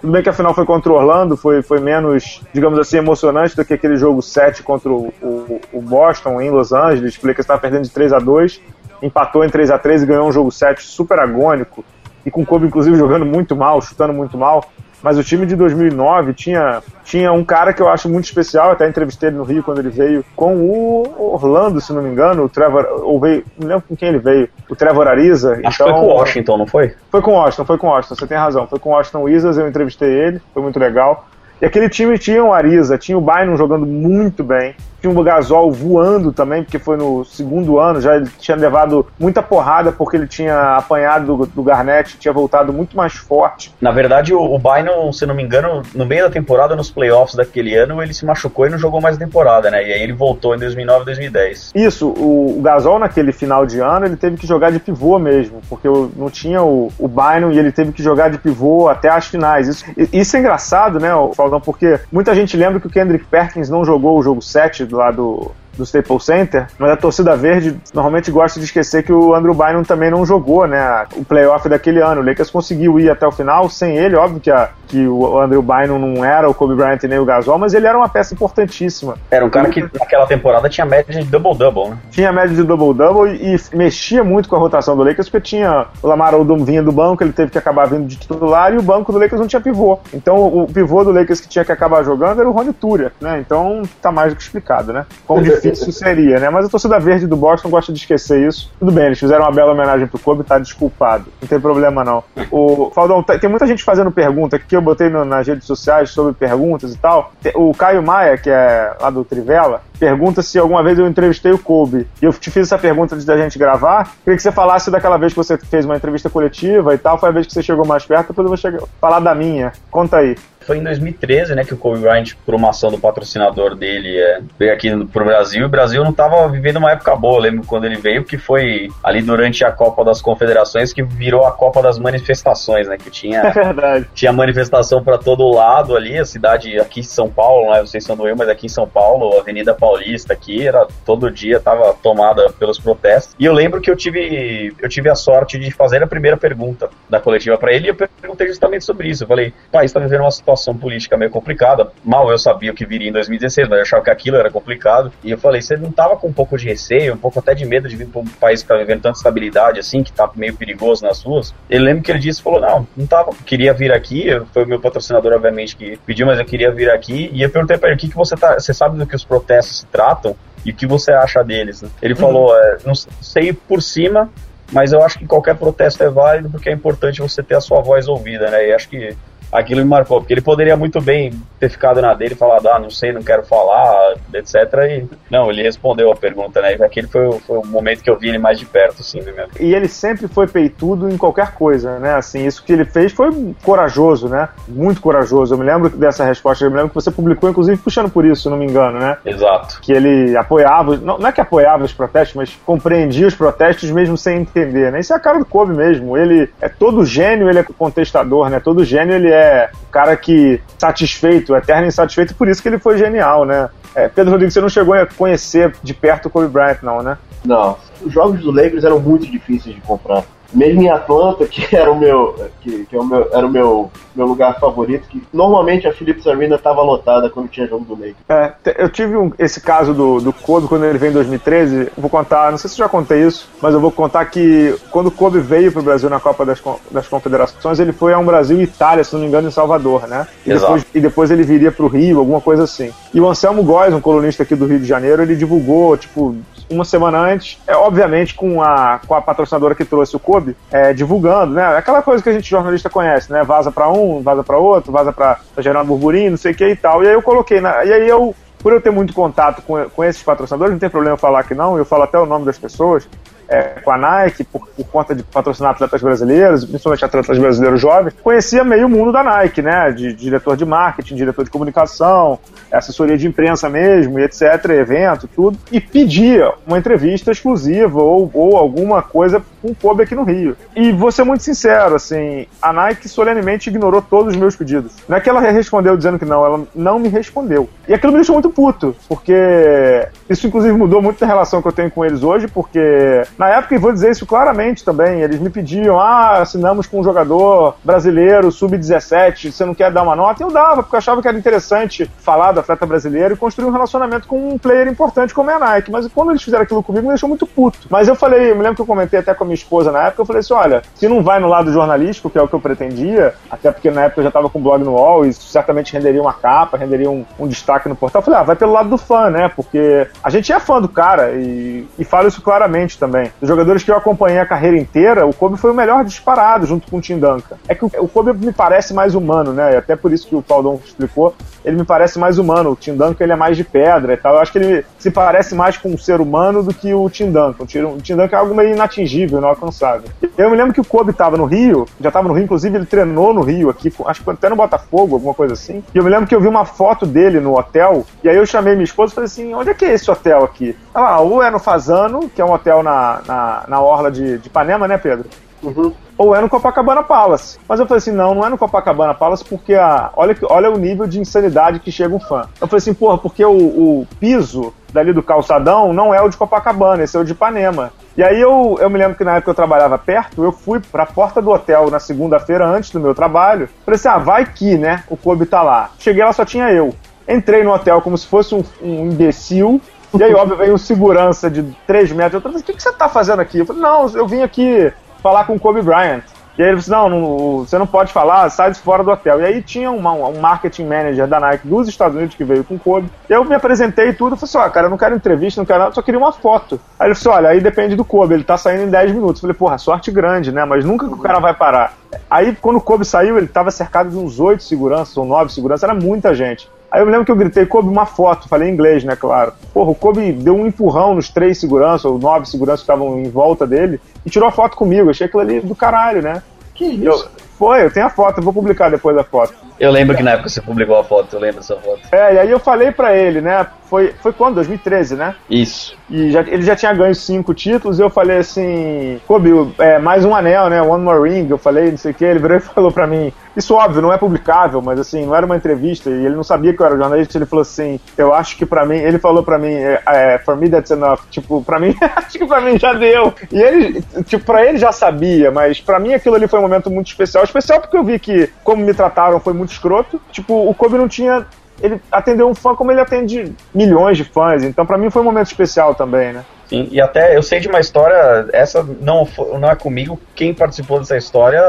Tudo 0.00 0.10
bem 0.10 0.22
que 0.22 0.30
a 0.30 0.32
final 0.32 0.54
foi 0.54 0.64
contra 0.64 0.90
o 0.90 0.96
Orlando, 0.96 1.36
foi, 1.36 1.60
foi 1.60 1.80
menos, 1.80 2.40
digamos 2.54 2.78
assim, 2.78 2.96
emocionante 2.96 3.54
do 3.54 3.62
que 3.62 3.74
aquele 3.74 3.98
jogo 3.98 4.22
7 4.22 4.62
contra 4.62 4.90
o, 4.90 5.12
o, 5.20 5.60
o 5.70 5.82
Boston 5.82 6.40
em 6.40 6.50
Los 6.50 6.72
Angeles. 6.72 7.14
O 7.22 7.26
Lakers 7.26 7.44
estava 7.44 7.60
perdendo 7.60 7.82
de 7.82 7.90
3 7.90 8.10
a 8.14 8.18
2 8.18 8.58
empatou 9.02 9.44
em 9.44 9.50
3 9.50 9.70
a 9.70 9.78
3 9.78 10.02
e 10.02 10.06
ganhou 10.06 10.28
um 10.28 10.32
jogo 10.32 10.50
7 10.50 10.82
super 10.82 11.18
agônico. 11.18 11.84
E 12.24 12.30
com 12.30 12.40
o 12.40 12.46
Kobe, 12.46 12.68
inclusive, 12.68 12.96
jogando 12.96 13.26
muito 13.26 13.54
mal, 13.54 13.82
chutando 13.82 14.14
muito 14.14 14.38
mal. 14.38 14.64
Mas 15.02 15.18
o 15.18 15.24
time 15.24 15.44
de 15.46 15.56
2009 15.56 16.32
tinha, 16.34 16.82
tinha 17.04 17.32
um 17.32 17.44
cara 17.44 17.72
que 17.72 17.82
eu 17.82 17.88
acho 17.88 18.08
muito 18.08 18.24
especial, 18.24 18.70
até 18.70 18.88
entrevistei 18.88 19.28
ele 19.28 19.36
no 19.36 19.44
Rio 19.44 19.62
quando 19.62 19.80
ele 19.80 19.90
veio, 19.90 20.24
com 20.36 20.54
o 20.56 21.32
Orlando, 21.34 21.80
se 21.80 21.92
não 21.92 22.02
me 22.02 22.10
engano, 22.10 22.44
o 22.44 22.48
Trevor, 22.48 22.86
ou 23.02 23.18
veio, 23.18 23.44
não 23.58 23.68
lembro 23.68 23.84
com 23.88 23.96
quem 23.96 24.08
ele 24.08 24.18
veio, 24.18 24.48
o 24.70 24.76
Trevor 24.76 25.08
Ariza. 25.08 25.60
Acho 25.64 25.82
então, 25.82 25.86
que 25.86 25.92
foi 25.92 25.92
com 25.92 26.06
o 26.06 26.16
Washington, 26.16 26.56
não 26.58 26.66
foi? 26.66 26.94
Foi 27.10 27.22
com 27.22 27.32
o 27.32 27.34
Washington, 27.34 27.64
foi 27.64 27.78
com 27.78 27.86
o 27.86 27.90
Washington, 27.90 28.14
você 28.14 28.26
tem 28.26 28.38
razão. 28.38 28.66
Foi 28.66 28.78
com 28.78 28.90
o 28.90 28.92
Washington 28.92 29.22
Wizards, 29.22 29.58
eu 29.58 29.68
entrevistei 29.68 30.08
ele, 30.08 30.40
foi 30.54 30.62
muito 30.62 30.78
legal. 30.78 31.26
E 31.62 31.64
aquele 31.64 31.88
time 31.88 32.18
tinha 32.18 32.44
o 32.44 32.52
Ariza, 32.52 32.98
tinha 32.98 33.16
o 33.16 33.20
Bynum 33.20 33.56
jogando 33.56 33.86
muito 33.86 34.42
bem, 34.42 34.74
tinha 35.00 35.12
o 35.12 35.22
Gasol 35.22 35.70
voando 35.70 36.32
também, 36.32 36.62
porque 36.62 36.78
foi 36.78 36.96
no 36.96 37.24
segundo 37.24 37.78
ano, 37.78 38.00
já 38.00 38.16
ele 38.16 38.28
tinha 38.38 38.56
levado 38.56 39.06
muita 39.18 39.42
porrada 39.42 39.92
porque 39.92 40.16
ele 40.16 40.26
tinha 40.26 40.76
apanhado 40.76 41.36
do, 41.36 41.46
do 41.46 41.62
Garnett, 41.62 42.18
tinha 42.18 42.32
voltado 42.32 42.72
muito 42.72 42.96
mais 42.96 43.14
forte. 43.14 43.74
Na 43.80 43.90
verdade, 43.90 44.34
o, 44.34 44.40
o 44.40 44.58
Bynum, 44.58 45.12
se 45.12 45.26
não 45.26 45.34
me 45.34 45.42
engano, 45.42 45.82
no 45.94 46.06
meio 46.06 46.24
da 46.24 46.30
temporada, 46.30 46.76
nos 46.76 46.90
playoffs 46.90 47.36
daquele 47.36 47.76
ano, 47.76 48.02
ele 48.02 48.14
se 48.14 48.24
machucou 48.24 48.66
e 48.66 48.70
não 48.70 48.78
jogou 48.78 49.00
mais 49.00 49.16
a 49.16 49.18
temporada, 49.18 49.70
né? 49.70 49.88
E 49.88 49.92
aí 49.92 50.02
ele 50.02 50.12
voltou 50.12 50.54
em 50.54 50.58
2009 50.58 51.04
2010. 51.04 51.72
Isso, 51.74 52.08
o, 52.08 52.58
o 52.58 52.62
Gasol 52.62 52.98
naquele 52.98 53.32
final 53.32 53.66
de 53.66 53.80
ano, 53.80 54.06
ele 54.06 54.16
teve 54.16 54.36
que 54.36 54.46
jogar 54.46 54.70
de 54.70 54.78
pivô 54.78 55.18
mesmo, 55.18 55.60
porque 55.68 55.88
não 56.16 56.30
tinha 56.30 56.62
o, 56.62 56.92
o 56.98 57.08
Bynum 57.08 57.50
e 57.52 57.58
ele 57.58 57.72
teve 57.72 57.92
que 57.92 58.02
jogar 58.02 58.30
de 58.30 58.38
pivô 58.38 58.88
até 58.88 59.08
as 59.08 59.26
finais. 59.26 59.68
Isso, 59.68 59.84
isso 60.12 60.36
é 60.36 60.40
engraçado, 60.40 61.00
né, 61.00 61.12
Faldão, 61.52 61.60
porque 61.60 62.00
muita 62.10 62.34
gente 62.34 62.56
lembra 62.56 62.80
que 62.80 62.86
o 62.86 62.90
Kendrick 62.90 63.26
Perkins 63.26 63.68
não 63.68 63.84
jogou 63.84 64.18
o 64.18 64.22
jogo 64.22 64.40
7 64.40 64.86
lá 64.90 65.10
do, 65.10 65.52
do 65.76 65.84
Staples 65.84 66.24
Center, 66.24 66.66
mas 66.78 66.90
a 66.90 66.96
torcida 66.96 67.36
verde 67.36 67.76
normalmente 67.94 68.30
gosta 68.30 68.58
de 68.58 68.66
esquecer 68.66 69.02
que 69.02 69.12
o 69.12 69.34
Andrew 69.34 69.54
Bynum 69.54 69.82
também 69.82 70.10
não 70.10 70.24
jogou, 70.24 70.66
né, 70.66 71.06
o 71.16 71.24
playoff 71.24 71.68
daquele 71.68 72.00
ano. 72.00 72.20
O 72.20 72.24
Lakers 72.24 72.50
conseguiu 72.50 72.98
ir 73.00 73.10
até 73.10 73.26
o 73.26 73.32
final 73.32 73.68
sem 73.68 73.96
ele, 73.96 74.16
óbvio 74.16 74.40
que, 74.40 74.50
a, 74.50 74.70
que 74.88 75.06
o 75.06 75.40
Andrew 75.40 75.62
Bynum 75.62 75.98
não 75.98 76.24
era 76.24 76.48
o 76.48 76.54
Kobe 76.54 76.74
Bryant 76.74 77.02
nem 77.04 77.18
o 77.18 77.24
Gasol, 77.24 77.58
mas 77.58 77.74
ele 77.74 77.86
era 77.86 77.96
uma 77.96 78.08
peça 78.08 78.34
importantíssima. 78.34 79.16
Era 79.30 79.44
um 79.44 79.50
cara 79.50 79.68
que 79.68 79.82
naquela 79.98 80.26
temporada 80.26 80.68
tinha 80.68 80.86
média 80.86 81.22
de 81.22 81.28
double-double, 81.28 81.90
né? 81.90 81.98
Tinha 82.10 82.32
média 82.32 82.54
de 82.54 82.62
double-double 82.62 83.32
e, 83.32 83.56
e, 83.56 83.76
mexia 83.76 84.22
muito 84.22 84.48
com 84.48 84.56
a 84.56 84.58
rotação 84.58 84.96
do 84.96 85.02
Lakers, 85.02 85.28
porque 85.28 85.48
tinha 85.48 85.86
o 86.02 86.06
Lamar 86.06 86.34
Odom 86.34 86.64
vinha 86.64 86.82
do 86.82 86.92
banco, 86.92 87.22
ele 87.22 87.32
teve 87.32 87.50
que 87.50 87.58
acabar 87.58 87.86
vindo 87.86 88.06
de 88.06 88.16
titular 88.16 88.72
e 88.72 88.78
o 88.78 88.82
banco 88.82 89.12
do 89.12 89.18
Lakers 89.18 89.40
não 89.40 89.48
tinha 89.48 89.60
pivô. 89.60 89.98
Então 90.12 90.36
o 90.36 90.66
pivô 90.66 91.04
do 91.04 91.10
Lakers 91.10 91.40
que 91.40 91.48
tinha 91.48 91.64
que 91.64 91.72
acabar 91.72 92.02
jogando 92.02 92.40
era 92.40 92.48
o 92.48 92.52
Ronnie 92.52 92.72
Turia, 92.72 93.12
né? 93.20 93.40
Então 93.40 93.82
tá 94.00 94.12
mais 94.12 94.32
do 94.32 94.36
que 94.36 94.42
explicado, 94.42 94.92
né? 94.92 95.06
Como 95.26 95.42
difícil 95.62 95.92
seria, 95.92 96.38
né? 96.38 96.50
Mas 96.50 96.66
a 96.66 96.68
torcida 96.68 96.98
verde 96.98 97.26
do 97.26 97.36
Boston 97.36 97.70
gosta 97.70 97.92
de 97.92 97.98
esquecer 97.98 98.46
isso. 98.46 98.70
Tudo 98.78 98.92
bem, 98.92 99.06
eles 99.06 99.18
fizeram 99.18 99.44
uma 99.44 99.52
bela 99.52 99.72
homenagem 99.72 100.06
pro 100.06 100.18
Kobe, 100.18 100.44
tá 100.44 100.58
desculpado. 100.58 101.26
Não 101.40 101.48
tem 101.48 101.60
problema, 101.60 102.04
não. 102.04 102.24
O 102.50 102.90
Faldão, 102.94 103.22
tem 103.22 103.48
muita 103.48 103.66
gente 103.66 103.82
fazendo 103.84 104.10
pergunta 104.10 104.58
que 104.58 104.76
eu 104.76 104.82
botei 104.82 105.08
nas 105.08 105.46
redes 105.46 105.66
sociais 105.66 106.10
sobre 106.10 106.32
perguntas 106.32 106.94
e 106.94 106.98
tal. 106.98 107.32
O 107.54 107.72
Caio 107.72 108.02
Maia, 108.02 108.36
que 108.36 108.50
é 108.50 108.94
lá 109.00 109.10
do 109.10 109.24
Trivela, 109.24 109.82
pergunta 109.98 110.42
se 110.42 110.58
alguma 110.58 110.82
vez 110.82 110.98
eu 110.98 111.06
entrevistei 111.06 111.52
o 111.52 111.58
Kobe. 111.58 112.06
E 112.20 112.24
eu 112.24 112.32
te 112.32 112.50
fiz 112.50 112.66
essa 112.66 112.78
pergunta 112.78 113.14
antes 113.14 113.24
da 113.24 113.36
gente 113.36 113.58
gravar. 113.58 114.12
Queria 114.24 114.36
que 114.36 114.42
você 114.42 114.52
falasse 114.52 114.90
daquela 114.90 115.16
vez 115.16 115.32
que 115.32 115.36
você 115.36 115.56
fez 115.56 115.84
uma 115.84 115.96
entrevista 115.96 116.28
coletiva 116.28 116.94
e 116.94 116.98
tal. 116.98 117.18
Foi 117.18 117.28
a 117.28 117.32
vez 117.32 117.46
que 117.46 117.52
você 117.52 117.62
chegou 117.62 117.86
mais 117.86 118.04
perto, 118.04 118.28
depois 118.28 118.44
eu 118.44 118.48
vou 118.48 118.56
chegar, 118.56 118.80
falar 119.00 119.20
da 119.20 119.34
minha. 119.34 119.72
Conta 119.90 120.18
aí. 120.18 120.36
Foi 120.66 120.78
em 120.78 120.82
2013, 120.82 121.54
né, 121.54 121.64
que 121.64 121.74
o 121.74 121.76
Kobe 121.76 122.00
Bryant, 122.00 122.34
por 122.44 122.54
uma 122.54 122.70
ação 122.70 122.90
do 122.90 122.98
patrocinador 122.98 123.74
dele, 123.74 124.18
é, 124.18 124.40
veio 124.58 124.72
aqui 124.72 125.04
pro 125.06 125.24
Brasil. 125.24 125.62
E 125.62 125.64
o 125.64 125.68
Brasil 125.68 126.02
não 126.02 126.10
estava 126.10 126.48
vivendo 126.48 126.76
uma 126.76 126.92
época 126.92 127.14
boa. 127.16 127.38
Eu 127.38 127.42
lembro 127.42 127.66
quando 127.66 127.84
ele 127.84 127.96
veio, 127.96 128.24
que 128.24 128.38
foi 128.38 128.88
ali 129.02 129.22
durante 129.22 129.64
a 129.64 129.72
Copa 129.72 130.04
das 130.04 130.20
Confederações, 130.20 130.92
que 130.92 131.02
virou 131.02 131.46
a 131.46 131.52
Copa 131.52 131.82
das 131.82 131.98
Manifestações, 131.98 132.88
né, 132.88 132.96
que 132.96 133.10
tinha, 133.10 133.40
é 133.46 133.50
verdade. 133.50 134.08
tinha 134.14 134.32
manifestação 134.32 135.02
para 135.02 135.18
todo 135.18 135.50
lado 135.50 135.96
ali. 135.96 136.18
A 136.18 136.24
cidade 136.24 136.78
aqui 136.78 137.00
em 137.00 137.04
São 137.04 137.28
Paulo, 137.28 137.72
né, 137.72 137.80
não 137.80 137.86
sei 137.86 138.00
se 138.00 138.06
são 138.06 138.16
do 138.16 138.24
Rio, 138.24 138.36
mas 138.36 138.48
aqui 138.48 138.66
em 138.66 138.68
São 138.68 138.88
Paulo, 138.88 139.36
a 139.36 139.40
Avenida 139.40 139.74
Paulista 139.74 140.32
aqui, 140.32 140.66
era 140.66 140.86
todo 141.04 141.30
dia 141.30 141.56
estava 141.56 141.94
tomada 141.94 142.50
pelos 142.58 142.78
protestos. 142.78 143.34
E 143.38 143.44
eu 143.44 143.52
lembro 143.52 143.80
que 143.80 143.90
eu 143.90 143.96
tive, 143.96 144.74
eu 144.80 144.88
tive 144.88 145.08
a 145.08 145.14
sorte 145.14 145.58
de 145.58 145.70
fazer 145.70 146.02
a 146.02 146.06
primeira 146.06 146.36
pergunta 146.36 146.90
da 147.08 147.20
coletiva 147.20 147.56
para 147.56 147.72
ele 147.72 147.86
e 147.86 147.88
eu 147.90 147.94
perguntei 147.94 148.48
justamente 148.48 148.84
sobre 148.84 149.08
isso. 149.08 149.24
Eu 149.24 149.28
falei, 149.28 149.52
país 149.70 149.90
está 149.90 150.00
vivendo 150.00 150.20
uma 150.20 150.30
situação 150.30 150.51
situação 150.52 150.76
política 150.76 151.16
meio 151.16 151.30
complicada. 151.30 151.90
Mal 152.04 152.30
eu 152.30 152.38
sabia 152.38 152.70
o 152.70 152.74
que 152.74 152.84
viria 152.84 153.08
em 153.08 153.12
2016, 153.12 153.68
mas 153.68 153.78
eu 153.78 153.82
achava 153.82 154.04
que 154.04 154.10
aquilo 154.10 154.36
era 154.36 154.50
complicado. 154.50 155.12
E 155.22 155.30
eu 155.30 155.38
falei, 155.38 155.60
você 155.60 155.76
não 155.76 155.90
tava 155.90 156.16
com 156.16 156.28
um 156.28 156.32
pouco 156.32 156.56
de 156.56 156.66
receio, 156.66 157.14
um 157.14 157.18
pouco 157.18 157.38
até 157.38 157.54
de 157.54 157.64
medo 157.64 157.88
de 157.88 157.96
vir 157.96 158.06
para 158.06 158.20
um 158.20 158.26
país 158.26 158.62
que 158.62 158.68
tá 158.68 158.76
vivendo 158.76 159.02
tanta 159.02 159.16
estabilidade 159.16 159.80
assim, 159.80 160.02
que 160.02 160.12
tá 160.12 160.30
meio 160.34 160.54
perigoso 160.56 161.04
nas 161.04 161.22
ruas? 161.22 161.54
Ele 161.68 161.84
lembra 161.84 162.02
que 162.02 162.10
ele 162.10 162.18
disse, 162.18 162.42
falou, 162.42 162.60
não, 162.60 162.86
não 162.96 163.06
tava, 163.06 163.32
queria 163.44 163.72
vir 163.72 163.92
aqui, 163.92 164.26
foi 164.52 164.64
o 164.64 164.68
meu 164.68 164.80
patrocinador, 164.80 165.32
obviamente, 165.32 165.76
que 165.76 165.98
pediu, 166.06 166.26
mas 166.26 166.38
eu 166.38 166.44
queria 166.44 166.70
vir 166.70 166.90
aqui. 166.90 167.30
E 167.32 167.42
eu 167.42 167.50
perguntei 167.50 167.78
para 167.78 167.88
ele, 167.88 167.96
o 167.96 168.00
que, 168.00 168.08
que 168.08 168.16
você 168.16 168.36
tá, 168.36 168.54
você 168.58 168.72
sabe 168.72 168.98
do 168.98 169.06
que 169.06 169.16
os 169.16 169.24
protestos 169.24 169.80
se 169.80 169.86
tratam? 169.86 170.36
E 170.64 170.70
o 170.70 170.74
que 170.74 170.86
você 170.86 171.10
acha 171.10 171.42
deles? 171.42 171.82
Né? 171.82 171.88
Ele 172.00 172.14
uhum. 172.14 172.20
falou, 172.20 172.56
é, 172.56 172.78
não 172.84 172.94
sei 172.94 173.52
por 173.52 173.82
cima, 173.82 174.30
mas 174.70 174.92
eu 174.92 175.02
acho 175.02 175.18
que 175.18 175.26
qualquer 175.26 175.56
protesto 175.56 176.02
é 176.02 176.08
válido 176.08 176.48
porque 176.48 176.70
é 176.70 176.72
importante 176.72 177.20
você 177.20 177.42
ter 177.42 177.56
a 177.56 177.60
sua 177.60 177.80
voz 177.80 178.08
ouvida, 178.08 178.50
né? 178.50 178.68
E 178.68 178.72
acho 178.72 178.88
que 178.88 179.14
aquilo 179.52 179.82
me 179.82 179.88
marcou, 179.88 180.18
porque 180.18 180.32
ele 180.32 180.40
poderia 180.40 180.76
muito 180.76 181.00
bem 181.00 181.30
ter 181.60 181.68
ficado 181.68 182.00
na 182.00 182.14
dele 182.14 182.32
e 182.32 182.36
falado, 182.36 182.66
ah, 182.68 182.78
não 182.78 182.90
sei, 182.90 183.12
não 183.12 183.22
quero 183.22 183.44
falar, 183.44 184.14
etc. 184.32 184.54
E 184.88 185.04
não, 185.30 185.50
ele 185.50 185.62
respondeu 185.62 186.10
a 186.10 186.16
pergunta, 186.16 186.60
né? 186.62 186.74
E 186.76 186.82
aquele 186.82 187.06
foi, 187.06 187.38
foi 187.40 187.58
o 187.58 187.66
momento 187.66 188.02
que 188.02 188.08
eu 188.08 188.18
vi 188.18 188.30
ele 188.30 188.38
mais 188.38 188.58
de 188.58 188.64
perto, 188.64 189.00
assim, 189.00 189.20
né? 189.20 189.46
E 189.60 189.74
ele 189.74 189.88
sempre 189.88 190.26
foi 190.26 190.46
peitudo 190.46 191.10
em 191.10 191.18
qualquer 191.18 191.52
coisa, 191.52 191.98
né? 191.98 192.14
Assim, 192.14 192.46
isso 192.46 192.64
que 192.64 192.72
ele 192.72 192.86
fez 192.86 193.12
foi 193.12 193.30
corajoso, 193.62 194.28
né? 194.28 194.48
Muito 194.66 195.00
corajoso. 195.00 195.54
Eu 195.54 195.58
me 195.58 195.64
lembro 195.64 195.90
dessa 195.90 196.24
resposta, 196.24 196.64
eu 196.64 196.70
me 196.70 196.76
lembro 196.76 196.88
que 196.88 196.94
você 196.94 197.10
publicou, 197.10 197.50
inclusive, 197.50 197.76
puxando 197.76 198.10
por 198.10 198.24
isso, 198.24 198.42
se 198.42 198.48
não 198.48 198.56
me 198.56 198.64
engano, 198.64 198.98
né? 198.98 199.18
Exato. 199.24 199.80
Que 199.82 199.92
ele 199.92 200.34
apoiava, 200.36 200.96
não, 200.96 201.18
não 201.18 201.28
é 201.28 201.32
que 201.32 201.40
apoiava 201.40 201.84
os 201.84 201.92
protestos, 201.92 202.34
mas 202.34 202.58
compreendia 202.64 203.26
os 203.26 203.34
protestos 203.34 203.90
mesmo 203.90 204.16
sem 204.16 204.38
entender, 204.38 204.90
né? 204.90 205.00
Isso 205.00 205.12
é 205.12 205.16
a 205.16 205.20
cara 205.20 205.38
do 205.38 205.44
Kobe 205.44 205.74
mesmo. 205.74 206.16
Ele 206.16 206.50
é 206.60 206.68
todo 206.68 207.04
gênio, 207.04 207.48
ele 207.48 207.58
é 207.58 207.62
contestador, 207.62 208.48
né? 208.48 208.58
Todo 208.58 208.84
gênio, 208.84 209.14
ele 209.14 209.30
é 209.30 209.41
o 209.82 209.86
cara 209.90 210.16
que 210.16 210.60
satisfeito, 210.78 211.54
eterno 211.54 211.86
insatisfeito, 211.86 212.34
por 212.34 212.48
isso 212.48 212.62
que 212.62 212.68
ele 212.68 212.78
foi 212.78 212.98
genial, 212.98 213.44
né? 213.44 213.68
É, 213.94 214.08
Pedro 214.08 214.32
Rodrigues, 214.32 214.54
você 214.54 214.60
não 214.60 214.68
chegou 214.68 214.94
a 214.94 215.06
conhecer 215.06 215.74
de 215.82 215.92
perto 215.92 216.26
o 216.26 216.30
Kobe 216.30 216.48
Bryant, 216.48 216.78
não, 216.82 217.02
né? 217.02 217.18
Não. 217.44 217.76
Os 218.00 218.12
jogos 218.12 218.40
do 218.40 218.50
Lakers 218.50 218.84
eram 218.84 218.98
muito 218.98 219.30
difíceis 219.30 219.74
de 219.74 219.80
comprar 219.80 220.24
mesmo 220.52 220.82
em 220.82 220.90
Atlanta, 220.90 221.46
que 221.48 221.74
era 221.74 221.90
o 221.90 221.98
meu, 221.98 222.34
que, 222.60 222.86
que 222.86 222.96
é 222.96 223.00
o 223.00 223.04
meu, 223.04 223.28
era 223.32 223.46
o 223.46 223.50
meu, 223.50 223.90
meu 224.14 224.26
lugar 224.26 224.58
favorito, 224.58 225.08
que 225.08 225.22
normalmente 225.32 225.86
a 225.86 225.92
Philips 225.92 226.26
Arena 226.26 226.56
estava 226.56 226.82
lotada 226.82 227.30
quando 227.30 227.48
tinha 227.48 227.66
jogo 227.66 227.84
do 227.84 227.94
Lakers. 227.94 228.16
É, 228.28 228.54
eu 228.78 228.88
tive 228.88 229.16
um, 229.16 229.32
esse 229.38 229.60
caso 229.60 229.94
do, 229.94 230.20
do 230.20 230.32
Kobe 230.32 230.68
quando 230.68 230.84
ele 230.84 230.98
veio 230.98 231.10
em 231.10 231.14
2013, 231.14 231.92
vou 231.96 232.10
contar, 232.10 232.50
não 232.50 232.58
sei 232.58 232.68
se 232.68 232.80
eu 232.80 232.84
já 232.84 232.88
contei 232.88 233.26
isso, 233.26 233.48
mas 233.60 233.74
eu 233.74 233.80
vou 233.80 233.90
contar 233.90 234.24
que 234.26 234.76
quando 234.90 235.08
o 235.08 235.10
Kobe 235.10 235.38
veio 235.40 235.72
para 235.72 235.80
o 235.80 235.84
Brasil 235.84 236.08
na 236.08 236.20
Copa 236.20 236.44
das, 236.44 236.62
das 236.90 237.08
Confederações, 237.08 237.78
ele 237.80 237.92
foi 237.92 238.12
a 238.12 238.18
um 238.18 238.24
Brasil 238.24 238.60
e 238.60 238.64
Itália, 238.64 239.04
se 239.04 239.12
não 239.14 239.20
me 239.20 239.26
engano, 239.28 239.48
em 239.48 239.50
Salvador, 239.52 240.06
né? 240.06 240.26
E, 240.46 240.50
depois, 240.50 240.86
e 240.94 241.00
depois 241.00 241.30
ele 241.30 241.42
viria 241.42 241.72
para 241.72 241.84
o 241.84 241.88
Rio, 241.88 242.18
alguma 242.18 242.40
coisa 242.40 242.64
assim. 242.64 242.92
E 243.12 243.20
o 243.20 243.28
Anselmo 243.28 243.62
Góes, 243.62 243.94
um 243.94 244.00
colunista 244.00 244.42
aqui 244.42 244.54
do 244.54 244.66
Rio 244.66 244.78
de 244.78 244.86
Janeiro, 244.86 245.22
ele 245.22 245.36
divulgou, 245.36 245.96
tipo, 245.96 246.36
uma 246.72 246.84
semana 246.84 247.18
antes, 247.18 247.58
é, 247.66 247.76
obviamente 247.76 248.34
com 248.34 248.62
a, 248.62 249.00
com 249.06 249.14
a 249.14 249.20
patrocinadora 249.20 249.74
que 249.74 249.84
trouxe 249.84 250.16
o 250.16 250.18
Kobe, 250.18 250.56
é, 250.70 250.92
divulgando, 250.92 251.54
né? 251.54 251.76
Aquela 251.76 252.02
coisa 252.02 252.22
que 252.22 252.28
a 252.28 252.32
gente 252.32 252.48
jornalista 252.48 252.88
conhece, 252.88 253.30
né? 253.30 253.44
Vaza 253.44 253.70
para 253.70 253.88
um, 253.88 254.22
vaza 254.22 254.42
para 254.42 254.58
outro, 254.58 254.92
vaza 254.92 255.12
para 255.12 255.38
gerar 255.58 255.82
um 255.82 255.86
burburinho, 255.86 256.30
não 256.30 256.38
sei 256.38 256.52
o 256.52 256.54
que 256.54 256.66
e 256.66 256.76
tal. 256.76 257.02
E 257.04 257.08
aí 257.08 257.14
eu 257.14 257.22
coloquei, 257.22 257.60
na, 257.60 257.84
e 257.84 257.92
aí 257.92 258.08
eu, 258.08 258.34
por 258.58 258.72
eu 258.72 258.80
ter 258.80 258.90
muito 258.90 259.12
contato 259.12 259.62
com, 259.62 259.84
com 259.90 260.04
esses 260.04 260.22
patrocinadores, 260.22 260.72
não 260.72 260.78
tem 260.78 260.90
problema 260.90 261.14
eu 261.14 261.20
falar 261.20 261.42
que 261.44 261.54
não, 261.54 261.76
eu 261.76 261.84
falo 261.84 262.04
até 262.04 262.18
o 262.18 262.26
nome 262.26 262.44
das 262.44 262.58
pessoas, 262.58 263.08
é, 263.52 263.80
com 263.84 263.90
a 263.90 263.98
Nike, 263.98 264.44
por, 264.44 264.66
por, 264.68 264.86
conta 264.86 265.14
de 265.14 265.22
patrocinar 265.22 265.72
atletas 265.72 266.00
brasileiros, 266.00 266.64
principalmente 266.64 267.04
atletas 267.04 267.38
brasileiros 267.38 267.78
jovens, 267.78 268.14
conhecia 268.22 268.64
meio 268.64 268.88
mundo 268.88 269.12
da 269.12 269.22
Nike, 269.22 269.60
né? 269.60 269.92
De, 269.92 270.14
de 270.14 270.14
diretor 270.14 270.56
de 270.56 270.64
marketing, 270.64 271.16
diretor 271.16 271.44
de 271.44 271.50
comunicação, 271.50 272.38
assessoria 272.72 273.18
de 273.18 273.26
imprensa 273.26 273.68
mesmo, 273.68 274.18
e 274.18 274.24
etc., 274.24 274.42
evento, 274.70 275.28
tudo, 275.28 275.58
e 275.70 275.80
pedia 275.80 276.50
uma 276.66 276.78
entrevista 276.78 277.30
exclusiva 277.30 278.02
ou, 278.02 278.30
ou 278.32 278.56
alguma 278.56 279.02
coisa 279.02 279.42
com 279.60 279.68
o 279.68 279.74
Kobe 279.74 280.04
aqui 280.04 280.14
no 280.14 280.24
Rio. 280.24 280.56
E 280.74 280.90
vou 280.90 281.12
ser 281.12 281.24
muito 281.24 281.44
sincero, 281.44 281.94
assim, 281.94 282.46
a 282.60 282.72
Nike 282.72 283.06
solenemente 283.06 283.68
ignorou 283.68 284.00
todos 284.00 284.32
os 284.32 284.40
meus 284.40 284.56
pedidos. 284.56 284.92
Não 285.06 285.18
é 285.18 285.20
que 285.20 285.28
ela 285.28 285.40
respondeu 285.40 285.94
dizendo 285.94 286.18
que 286.18 286.24
não, 286.24 286.44
ela 286.44 286.66
não 286.74 286.98
me 286.98 287.08
respondeu. 287.08 287.68
E 287.88 287.94
aquilo 287.94 288.12
me 288.12 288.18
deixou 288.18 288.34
muito 288.34 288.50
puto, 288.50 288.94
porque 289.08 290.08
isso 290.28 290.46
inclusive 290.46 290.72
mudou 290.76 291.02
muito 291.02 291.18
da 291.18 291.26
relação 291.26 291.60
que 291.60 291.68
eu 291.68 291.72
tenho 291.72 291.90
com 291.90 292.04
eles 292.04 292.22
hoje, 292.22 292.48
porque 292.48 293.22
na 293.38 293.48
época, 293.48 293.74
e 293.74 293.78
vou 293.78 293.92
dizer 293.92 294.10
isso 294.10 294.24
claramente 294.24 294.84
também, 294.84 295.20
eles 295.20 295.40
me 295.40 295.50
pediam, 295.50 295.98
ah, 295.98 296.38
assinamos 296.42 296.86
com 296.86 297.00
um 297.00 297.04
jogador 297.04 297.76
brasileiro, 297.84 298.52
sub-17, 298.52 299.50
você 299.50 299.64
não 299.64 299.74
quer 299.74 299.90
dar 299.90 300.02
uma 300.02 300.14
nota? 300.14 300.42
Eu 300.42 300.50
dava, 300.50 300.82
porque 300.82 300.94
eu 300.94 300.98
achava 300.98 301.20
que 301.20 301.28
era 301.28 301.36
interessante 301.36 302.10
falar 302.18 302.52
do 302.52 302.60
atleta 302.60 302.86
brasileiro 302.86 303.34
e 303.34 303.36
construir 303.36 303.66
um 303.66 303.72
relacionamento 303.72 304.26
com 304.28 304.50
um 304.50 304.58
player 304.58 304.88
importante 304.88 305.34
como 305.34 305.50
é 305.50 305.54
a 305.54 305.58
Nike. 305.58 305.90
Mas 305.90 306.06
quando 306.08 306.30
eles 306.30 306.42
fizeram 306.42 306.62
aquilo 306.62 306.82
comigo, 306.82 307.06
me 307.06 307.12
deixou 307.12 307.28
muito 307.28 307.46
puto. 307.46 307.88
Mas 307.90 308.08
eu 308.08 308.14
falei, 308.14 308.50
eu 308.50 308.56
me 308.56 308.62
lembro 308.62 308.76
que 308.76 308.82
eu 308.82 308.86
comentei 308.86 309.18
até 309.18 309.34
com 309.34 309.44
a 309.44 309.46
minha 309.46 309.54
esposa 309.54 309.90
na 309.90 310.06
época, 310.06 310.22
eu 310.22 310.26
falei 310.26 310.40
assim, 310.40 310.54
olha, 310.54 310.82
se 310.94 311.08
não 311.08 311.22
vai 311.22 311.40
no 311.40 311.48
lado 311.48 311.72
jornalístico, 311.72 312.30
que 312.30 312.38
é 312.38 312.42
o 312.42 312.48
que 312.48 312.54
eu 312.54 312.60
pretendia, 312.60 313.34
até 313.50 313.70
porque 313.70 313.90
na 313.90 314.04
época 314.04 314.20
eu 314.20 314.24
já 314.24 314.28
estava 314.28 314.48
com 314.48 314.60
blog 314.60 314.82
no 314.82 314.92
UOL, 314.92 315.26
e 315.26 315.32
certamente 315.32 315.92
renderia 315.92 316.20
uma 316.20 316.32
capa, 316.32 316.76
renderia 316.76 317.10
um, 317.10 317.24
um 317.38 317.46
destaque 317.46 317.71
no 317.88 317.96
portal. 317.96 318.20
Eu 318.20 318.24
falei, 318.24 318.40
ah, 318.40 318.42
vai 318.42 318.56
pelo 318.56 318.72
lado 318.72 318.88
do 318.88 318.98
fã, 318.98 319.30
né? 319.30 319.50
Porque 319.54 320.06
a 320.22 320.30
gente 320.30 320.52
é 320.52 320.60
fã 320.60 320.80
do 320.80 320.88
cara 320.88 321.32
e, 321.32 321.86
e 321.98 322.04
falo 322.04 322.28
isso 322.28 322.42
claramente 322.42 322.98
também. 322.98 323.32
Dos 323.40 323.48
jogadores 323.48 323.82
que 323.82 323.90
eu 323.90 323.96
acompanhei 323.96 324.38
a 324.38 324.46
carreira 324.46 324.76
inteira, 324.76 325.26
o 325.26 325.32
Kobe 325.32 325.56
foi 325.56 325.70
o 325.70 325.74
melhor 325.74 326.04
disparado 326.04 326.66
junto 326.66 326.90
com 326.90 326.98
o 326.98 327.00
Tim 327.00 327.18
Duncan. 327.18 327.56
É 327.68 327.74
que 327.74 327.84
o, 327.84 328.08
Kobe 328.08 328.32
me 328.32 328.52
parece 328.52 328.92
mais 328.94 329.14
humano, 329.14 329.52
né? 329.52 329.74
E 329.74 329.76
até 329.76 329.96
por 329.96 330.12
isso 330.12 330.28
que 330.28 330.36
o 330.36 330.42
Faldon 330.42 330.80
explicou, 330.84 331.34
ele 331.64 331.76
me 331.76 331.84
parece 331.84 332.18
mais 332.18 332.38
humano. 332.38 332.70
O 332.70 332.76
Tim 332.76 332.96
Duncan 332.96 333.24
ele 333.24 333.32
é 333.32 333.36
mais 333.36 333.56
de 333.56 333.64
pedra 333.64 334.14
e 334.14 334.16
tal. 334.16 334.34
Eu 334.34 334.40
acho 334.40 334.52
que 334.52 334.58
ele 334.58 334.84
se 334.98 335.10
parece 335.10 335.54
mais 335.54 335.76
com 335.76 335.90
um 335.90 335.98
ser 335.98 336.20
humano 336.20 336.62
do 336.62 336.74
que 336.74 336.92
o 336.92 337.08
Tim 337.08 337.30
Duncan. 337.30 337.64
O 337.64 337.66
Tim 337.66 338.16
Duncan 338.16 338.36
é 338.36 338.38
algo 338.38 338.54
meio 338.54 338.70
inatingível, 338.70 339.38
inalcançável. 339.38 340.08
Eu 340.36 340.50
me 340.50 340.56
lembro 340.56 340.72
que 340.72 340.80
o 340.80 340.84
Kobe 340.84 341.10
estava 341.10 341.36
no 341.36 341.44
Rio, 341.44 341.86
já 342.00 342.08
estava 342.08 342.26
no 342.28 342.34
Rio, 342.34 342.44
inclusive 342.44 342.76
ele 342.76 342.86
treinou 342.86 343.34
no 343.34 343.42
Rio 343.42 343.70
aqui, 343.70 343.92
acho 344.06 344.22
que 344.22 344.30
até 344.30 344.48
no 344.48 344.56
Botafogo, 344.56 345.14
alguma 345.14 345.34
coisa 345.34 345.54
assim. 345.54 345.82
E 345.94 345.98
eu 345.98 346.04
me 346.04 346.10
lembro 346.10 346.26
que 346.26 346.34
eu 346.34 346.40
vi 346.40 346.48
uma 346.48 346.64
foto 346.64 347.06
dele 347.06 347.40
no 347.40 347.58
hotel, 347.62 348.04
e 348.22 348.28
aí 348.28 348.36
eu 348.36 348.46
chamei 348.46 348.74
minha 348.74 348.84
esposa 348.84 349.12
e 349.12 349.14
falei 349.14 349.26
assim: 349.26 349.54
onde 349.54 349.70
é 349.70 349.74
que 349.74 349.84
é 349.84 349.94
esse 349.94 350.10
hotel 350.10 350.44
aqui? 350.44 350.76
Ela, 350.94 351.14
ah, 351.14 351.20
ou 351.20 351.42
é 351.42 351.50
no 351.50 351.58
Fazano, 351.58 352.28
que 352.28 352.40
é 352.40 352.44
um 352.44 352.52
hotel 352.52 352.82
na, 352.82 353.22
na, 353.26 353.64
na 353.68 353.80
orla 353.80 354.10
de, 354.10 354.38
de 354.38 354.48
Ipanema, 354.48 354.86
né, 354.86 354.98
Pedro? 354.98 355.28
Uhum. 355.62 355.92
Ou 356.18 356.34
é 356.34 356.40
no 356.40 356.48
Copacabana 356.48 357.02
Palace. 357.02 357.58
Mas 357.68 357.80
eu 357.80 357.86
falei 357.86 357.98
assim: 357.98 358.10
não, 358.10 358.34
não 358.34 358.44
é 358.44 358.50
no 358.50 358.58
Copacabana 358.58 359.14
Palace 359.14 359.44
porque 359.44 359.74
a, 359.74 360.10
olha, 360.16 360.36
olha 360.44 360.70
o 360.70 360.78
nível 360.78 361.06
de 361.06 361.20
insanidade 361.20 361.80
que 361.80 361.92
chega 361.92 362.14
um 362.14 362.20
fã. 362.20 362.48
Eu 362.60 362.66
falei 362.66 362.78
assim: 362.78 362.94
porra, 362.94 363.16
porque 363.16 363.44
o, 363.44 363.52
o 363.52 364.06
piso 364.20 364.74
dali 364.92 365.12
do 365.12 365.22
calçadão 365.22 365.92
não 365.92 366.12
é 366.12 366.20
o 366.20 366.28
de 366.28 366.36
Copacabana, 366.36 367.02
esse 367.02 367.16
é 367.16 367.20
o 367.20 367.24
de 367.24 367.32
Ipanema. 367.32 367.92
E 368.16 368.22
aí 368.22 368.38
eu, 368.38 368.76
eu 368.78 368.90
me 368.90 368.98
lembro 368.98 369.16
que 369.16 369.24
na 369.24 369.36
época 369.36 369.50
eu 369.50 369.54
trabalhava 369.54 369.96
perto, 369.96 370.44
eu 370.44 370.52
fui 370.52 370.80
pra 370.80 371.06
porta 371.06 371.40
do 371.40 371.50
hotel 371.50 371.90
na 371.90 371.98
segunda-feira 371.98 372.66
antes 372.66 372.90
do 372.90 373.00
meu 373.00 373.14
trabalho. 373.14 373.68
Falei 373.84 373.96
assim: 373.96 374.08
ah, 374.08 374.18
vai 374.18 374.44
que, 374.44 374.76
né? 374.76 375.04
O 375.08 375.16
Kobe 375.16 375.46
tá 375.46 375.62
lá. 375.62 375.90
Cheguei 375.98 376.24
lá, 376.24 376.32
só 376.32 376.44
tinha 376.44 376.70
eu. 376.70 376.94
Entrei 377.32 377.62
no 377.64 377.72
hotel 377.72 378.00
como 378.00 378.16
se 378.16 378.26
fosse 378.26 378.54
um, 378.54 378.62
um 378.82 379.10
imbecil. 379.10 379.80
E 380.14 380.22
aí, 380.22 380.34
óbvio, 380.34 380.58
veio 380.58 380.74
um 380.74 380.78
segurança 380.78 381.50
de 381.50 381.62
3 381.86 382.12
metros. 382.12 382.34
Eu 382.34 382.40
falei, 382.40 382.58
o 382.58 382.62
que, 382.62 382.74
que 382.74 382.82
você 382.82 382.92
tá 382.92 383.08
fazendo 383.08 383.40
aqui? 383.40 383.58
Eu 383.58 383.66
falei, 383.66 383.82
não, 383.82 384.08
eu 384.10 384.26
vim 384.26 384.42
aqui 384.42 384.92
falar 385.22 385.44
com 385.44 385.54
o 385.54 385.60
Kobe 385.60 385.80
Bryant. 385.80 386.22
E 386.58 386.62
aí 386.62 386.68
ele 386.68 386.76
disse, 386.76 386.90
não, 386.90 387.08
não, 387.08 387.58
você 387.60 387.78
não 387.78 387.86
pode 387.86 388.12
falar, 388.12 388.50
sai 388.50 388.70
de 388.70 388.78
fora 388.78 389.02
do 389.02 389.10
hotel. 389.10 389.40
E 389.40 389.44
aí 389.44 389.62
tinha 389.62 389.90
uma, 389.90 390.12
um 390.12 390.38
marketing 390.38 390.84
manager 390.84 391.26
da 391.26 391.40
Nike 391.40 391.66
dos 391.66 391.88
Estados 391.88 392.14
Unidos 392.14 392.34
que 392.34 392.44
veio 392.44 392.62
com 392.62 392.74
o 392.74 392.78
Kobe. 392.78 393.08
Eu 393.26 393.42
me 393.44 393.54
apresentei 393.54 394.10
e 394.10 394.12
tudo, 394.12 394.34
eu 394.34 394.36
falei 394.36 394.50
assim, 394.50 394.58
ó, 394.58 394.70
cara, 394.70 394.86
eu 394.86 394.90
não 394.90 394.98
quero 394.98 395.14
entrevista, 395.14 395.60
não 395.60 395.66
quero 395.66 395.78
nada, 395.78 395.94
só 395.94 396.02
queria 396.02 396.20
uma 396.20 396.32
foto. 396.32 396.78
Aí 396.98 397.06
ele 397.06 397.14
disse, 397.14 397.28
olha, 397.28 397.48
aí 397.48 397.60
depende 397.60 397.96
do 397.96 398.04
Kobe, 398.04 398.34
ele 398.34 398.44
tá 398.44 398.58
saindo 398.58 398.82
em 398.82 398.90
10 398.90 399.12
minutos. 399.12 399.36
Eu 399.36 399.48
falei, 399.48 399.56
porra, 399.56 399.78
sorte 399.78 400.10
grande, 400.10 400.52
né? 400.52 400.64
Mas 400.66 400.84
nunca 400.84 401.06
que 401.06 401.14
o 401.14 401.18
cara 401.18 401.40
vai 401.40 401.54
parar. 401.54 401.94
Aí 402.30 402.54
quando 402.60 402.76
o 402.76 402.82
Kobe 402.82 403.06
saiu, 403.06 403.38
ele 403.38 403.48
tava 403.48 403.70
cercado 403.70 404.10
de 404.10 404.16
uns 404.16 404.38
8 404.38 404.62
seguranças 404.62 405.16
ou 405.16 405.24
9 405.24 405.50
seguranças, 405.50 405.84
era 405.84 405.94
muita 405.94 406.34
gente. 406.34 406.68
Aí 406.92 407.00
eu 407.00 407.06
me 407.06 407.10
lembro 407.10 407.24
que 407.24 407.32
eu 407.32 407.36
gritei, 407.36 407.64
Kobe, 407.64 407.88
uma 407.88 408.04
foto, 408.04 408.46
falei 408.46 408.68
em 408.68 408.72
inglês, 408.74 409.02
né, 409.02 409.16
claro. 409.16 409.54
Porra, 409.72 409.90
o 409.90 409.94
Kobe 409.94 410.30
deu 410.30 410.54
um 410.54 410.66
empurrão 410.66 411.14
nos 411.14 411.30
três 411.30 411.58
seguranças, 411.58 412.04
ou 412.04 412.18
nove 412.18 412.46
seguranças 412.46 412.80
que 412.80 412.92
estavam 412.92 413.18
em 413.18 413.30
volta 413.30 413.66
dele, 413.66 413.98
e 414.26 414.28
tirou 414.28 414.46
a 414.46 414.52
foto 414.52 414.76
comigo. 414.76 415.08
Achei 415.08 415.26
aquilo 415.26 415.40
ali 415.40 415.58
do 415.60 415.74
caralho, 415.74 416.20
né? 416.20 416.42
Que 416.74 416.84
isso? 416.84 417.06
Eu, 417.06 417.42
foi, 417.56 417.86
eu 417.86 417.90
tenho 417.90 418.04
a 418.04 418.10
foto, 418.10 418.38
eu 418.38 418.44
vou 418.44 418.52
publicar 418.52 418.90
depois 418.90 419.16
a 419.16 419.24
foto. 419.24 419.54
Eu 419.78 419.90
lembro 419.90 420.16
que 420.16 420.22
na 420.22 420.32
época 420.32 420.48
você 420.48 420.60
publicou 420.60 420.98
a 420.98 421.04
foto, 421.04 421.34
eu 421.34 421.40
lembro 421.40 421.60
dessa 421.60 421.76
foto. 421.76 422.00
É, 422.12 422.34
e 422.34 422.38
aí 422.38 422.50
eu 422.50 422.58
falei 422.58 422.92
pra 422.92 423.16
ele, 423.16 423.40
né? 423.40 423.66
Foi, 423.92 424.14
foi 424.22 424.32
quando? 424.32 424.54
2013, 424.54 425.16
né? 425.16 425.34
Isso. 425.50 425.96
E 426.08 426.30
já, 426.30 426.40
ele 426.40 426.62
já 426.62 426.74
tinha 426.74 426.94
ganho 426.94 427.14
cinco 427.14 427.52
títulos, 427.52 427.98
e 427.98 428.02
eu 428.02 428.08
falei 428.08 428.38
assim, 428.38 429.20
Kobe, 429.26 429.50
é, 429.78 429.98
mais 429.98 430.24
um 430.24 430.34
anel, 430.34 430.70
né? 430.70 430.80
One 430.80 431.04
more 431.04 431.28
ring. 431.28 431.46
Eu 431.50 431.58
falei, 431.58 431.90
não 431.90 431.98
sei 431.98 432.12
o 432.12 432.14
que. 432.14 432.24
Ele 432.24 432.38
virou 432.38 432.56
e 432.56 432.60
falou 432.62 432.90
pra 432.90 433.06
mim, 433.06 433.32
isso 433.56 433.74
óbvio, 433.74 434.00
não 434.00 434.12
é 434.12 434.16
publicável, 434.16 434.80
mas 434.80 434.98
assim, 434.98 435.26
não 435.26 435.34
era 435.34 435.44
uma 435.44 435.56
entrevista, 435.56 436.08
e 436.08 436.24
ele 436.24 436.34
não 436.34 436.42
sabia 436.42 436.72
que 436.72 436.80
eu 436.80 436.86
era 436.86 436.96
jornalista, 436.96 437.36
ele 437.36 437.44
falou 437.44 437.62
assim, 437.62 438.00
eu 438.16 438.32
acho 438.32 438.56
que 438.56 438.64
pra 438.64 438.86
mim, 438.86 438.96
ele 438.96 439.18
falou 439.18 439.42
pra 439.42 439.58
mim, 439.58 439.74
é, 439.74 440.00
é, 440.06 440.38
for 440.38 440.56
me 440.56 440.70
that's 440.70 440.90
enough, 440.90 441.20
tipo, 441.30 441.62
pra 441.62 441.78
mim, 441.78 441.94
acho 442.16 442.38
que 442.38 442.46
pra 442.46 442.60
mim 442.60 442.78
já 442.78 442.94
deu. 442.94 443.34
E 443.50 443.60
ele, 443.60 444.02
tipo, 444.24 444.44
pra 444.44 444.64
ele 444.64 444.78
já 444.78 444.90
sabia, 444.90 445.50
mas 445.50 445.80
pra 445.80 445.98
mim 446.00 446.14
aquilo 446.14 446.36
ali 446.36 446.48
foi 446.48 446.58
um 446.58 446.62
momento 446.62 446.90
muito 446.90 447.08
especial. 447.08 447.44
Especial 447.44 447.80
porque 447.80 447.96
eu 447.96 448.04
vi 448.04 448.18
que, 448.18 448.48
como 448.64 448.84
me 448.84 448.94
trataram, 448.94 449.38
foi 449.38 449.52
muito 449.52 449.71
escroto. 449.72 450.20
Tipo, 450.30 450.68
o 450.68 450.74
Kobe 450.74 450.96
não 450.96 451.08
tinha 451.08 451.46
ele 451.80 452.00
atendeu 452.10 452.48
um 452.48 452.54
fã 452.54 452.74
como 452.74 452.92
ele 452.92 453.00
atende 453.00 453.52
milhões 453.74 454.16
de 454.16 454.24
fãs. 454.24 454.62
Então, 454.62 454.86
para 454.86 454.96
mim, 454.96 455.10
foi 455.10 455.22
um 455.22 455.24
momento 455.24 455.46
especial 455.46 455.94
também, 455.94 456.32
né? 456.32 456.44
Sim, 456.72 456.88
e 456.90 457.02
até 457.02 457.36
eu 457.36 457.42
sei 457.42 457.60
de 457.60 457.68
uma 457.68 457.80
história, 457.80 458.48
essa 458.50 458.82
não, 458.82 459.28
não 459.60 459.70
é 459.70 459.76
comigo, 459.76 460.18
quem 460.34 460.54
participou 460.54 460.98
dessa 460.98 461.18
história 461.18 461.60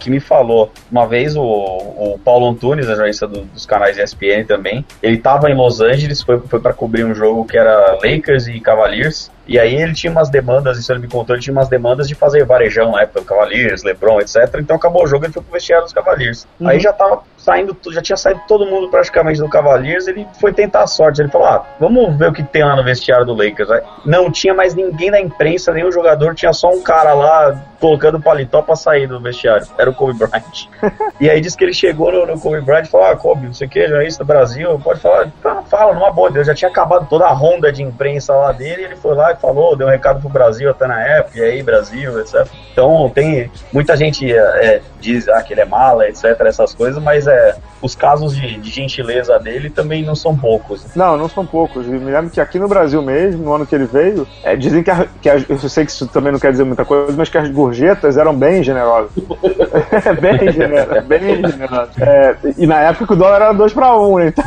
que 0.00 0.10
me 0.10 0.18
falou. 0.18 0.72
Uma 0.90 1.06
vez 1.06 1.36
o, 1.36 1.42
o 1.42 2.18
Paulo 2.24 2.48
Antunes, 2.48 2.86
a 2.86 2.90
jornalista 2.90 3.28
do, 3.28 3.42
dos 3.42 3.64
canais 3.64 3.96
ESPN 3.96 4.44
também, 4.48 4.84
ele 5.00 5.14
estava 5.14 5.48
em 5.48 5.54
Los 5.54 5.80
Angeles, 5.80 6.22
foi, 6.22 6.40
foi 6.40 6.58
para 6.58 6.72
cobrir 6.72 7.04
um 7.04 7.14
jogo 7.14 7.44
que 7.44 7.56
era 7.56 7.98
Lakers 8.02 8.48
e 8.48 8.58
Cavaliers, 8.58 9.30
e 9.46 9.60
aí 9.60 9.76
ele 9.76 9.92
tinha 9.92 10.10
umas 10.10 10.28
demandas, 10.28 10.76
isso 10.76 10.90
ele 10.90 11.02
me 11.02 11.08
contou, 11.08 11.36
ele 11.36 11.42
tinha 11.42 11.52
umas 11.52 11.68
demandas 11.68 12.08
de 12.08 12.16
fazer 12.16 12.44
varejão 12.44 12.90
na 12.90 13.02
época, 13.02 13.22
Cavaliers, 13.22 13.84
LeBron, 13.84 14.20
etc. 14.20 14.56
Então 14.58 14.74
acabou 14.74 15.04
o 15.04 15.06
jogo, 15.06 15.24
ele 15.24 15.32
foi 15.32 15.42
pro 15.42 15.52
vestiário 15.52 15.84
dos 15.84 15.92
Cavaliers. 15.92 16.48
Uhum. 16.58 16.68
Aí 16.68 16.80
já 16.80 16.92
tava 16.92 17.22
saindo, 17.48 17.74
já 17.90 18.02
tinha 18.02 18.16
saído 18.16 18.42
todo 18.46 18.66
mundo 18.66 18.90
praticamente 18.90 19.40
do 19.40 19.48
Cavaliers, 19.48 20.06
ele 20.06 20.26
foi 20.38 20.52
tentar 20.52 20.82
a 20.82 20.86
sorte. 20.86 21.22
Ele 21.22 21.30
falou: 21.30 21.46
ah, 21.46 21.64
vamos 21.80 22.14
ver 22.16 22.28
o 22.28 22.32
que 22.32 22.42
tem 22.42 22.62
lá 22.62 22.76
no 22.76 22.84
vestiário 22.84 23.24
do 23.24 23.34
Lakers. 23.34 23.70
Não 24.04 24.30
tinha 24.30 24.52
mais 24.52 24.74
ninguém 24.74 25.10
da 25.10 25.18
imprensa, 25.18 25.72
nenhum 25.72 25.90
jogador, 25.90 26.34
tinha 26.34 26.52
só 26.52 26.68
um 26.68 26.82
cara 26.82 27.14
lá 27.14 27.58
colocando 27.80 28.20
paletó 28.20 28.60
pra 28.60 28.76
sair 28.76 29.06
do 29.06 29.20
vestiário. 29.20 29.66
Era 29.78 29.88
o 29.88 29.94
Kobe 29.94 30.12
Bryant. 30.12 30.68
e 31.18 31.30
aí 31.30 31.40
disse 31.40 31.56
que 31.56 31.64
ele 31.64 31.72
chegou 31.72 32.12
no, 32.12 32.26
no 32.26 32.38
Kobe 32.38 32.60
Bryant 32.60 32.84
e 32.84 32.90
falou: 32.90 33.06
Ah, 33.06 33.16
Kobe, 33.16 33.46
não 33.46 33.54
sei 33.54 33.66
o 33.66 33.70
que, 33.70 33.88
jornalista 33.88 34.22
do 34.22 34.26
Brasil, 34.26 34.78
pode 34.84 35.00
falar. 35.00 35.28
Fala, 35.42 35.62
fala 35.62 35.94
numa 35.94 36.10
boa. 36.10 36.30
Eu 36.34 36.44
já 36.44 36.54
tinha 36.54 36.70
acabado 36.70 37.06
toda 37.08 37.24
a 37.24 37.32
ronda 37.32 37.72
de 37.72 37.82
imprensa 37.82 38.34
lá 38.34 38.52
dele, 38.52 38.84
ele 38.84 38.96
foi 38.96 39.14
lá 39.14 39.32
e 39.32 39.36
falou, 39.36 39.74
deu 39.74 39.86
um 39.86 39.90
recado 39.90 40.20
pro 40.20 40.28
Brasil 40.28 40.70
até 40.70 40.86
na 40.86 41.00
época, 41.00 41.38
e 41.38 41.42
aí, 41.42 41.62
Brasil, 41.62 42.20
etc. 42.20 42.46
Então 42.72 43.10
tem. 43.14 43.50
Muita 43.72 43.96
gente 43.96 44.30
é, 44.30 44.36
é, 44.36 44.82
diz 45.00 45.28
ah, 45.28 45.42
que 45.42 45.54
ele 45.54 45.60
é 45.60 45.64
mala, 45.64 46.08
etc., 46.08 46.24
essas 46.40 46.74
coisas, 46.74 47.02
mas 47.02 47.26
é, 47.26 47.37
os 47.80 47.94
casos 47.94 48.34
de, 48.34 48.58
de 48.58 48.70
gentileza 48.70 49.38
dele 49.38 49.70
também 49.70 50.04
não 50.04 50.14
são 50.14 50.36
poucos. 50.36 50.84
Não, 50.94 51.16
não 51.16 51.28
são 51.28 51.46
poucos. 51.46 51.86
Eu 51.86 51.92
me 51.92 52.10
lembro 52.10 52.30
que 52.30 52.40
aqui 52.40 52.58
no 52.58 52.68
Brasil 52.68 53.00
mesmo, 53.02 53.44
no 53.44 53.54
ano 53.54 53.66
que 53.66 53.74
ele 53.74 53.86
veio, 53.86 54.26
é, 54.42 54.56
dizem 54.56 54.82
que, 54.82 54.90
a, 54.90 55.06
que 55.20 55.30
a, 55.30 55.36
eu 55.48 55.58
sei 55.58 55.84
que 55.84 55.90
isso 55.92 56.06
também 56.08 56.32
não 56.32 56.38
quer 56.38 56.50
dizer 56.50 56.64
muita 56.64 56.84
coisa, 56.84 57.14
mas 57.16 57.28
que 57.28 57.38
as 57.38 57.48
gorjetas 57.48 58.16
eram 58.16 58.34
bem 58.34 58.62
generosas. 58.62 59.10
bem 60.20 60.52
generosas. 60.52 61.04
Bem 61.04 61.36
generosas. 61.36 61.98
É, 61.98 62.36
e 62.56 62.66
na 62.66 62.80
época 62.80 63.14
o 63.14 63.16
dólar 63.16 63.42
era 63.42 63.52
2 63.52 63.72
para 63.72 63.96
1, 63.96 64.12
um, 64.12 64.20
então. 64.20 64.44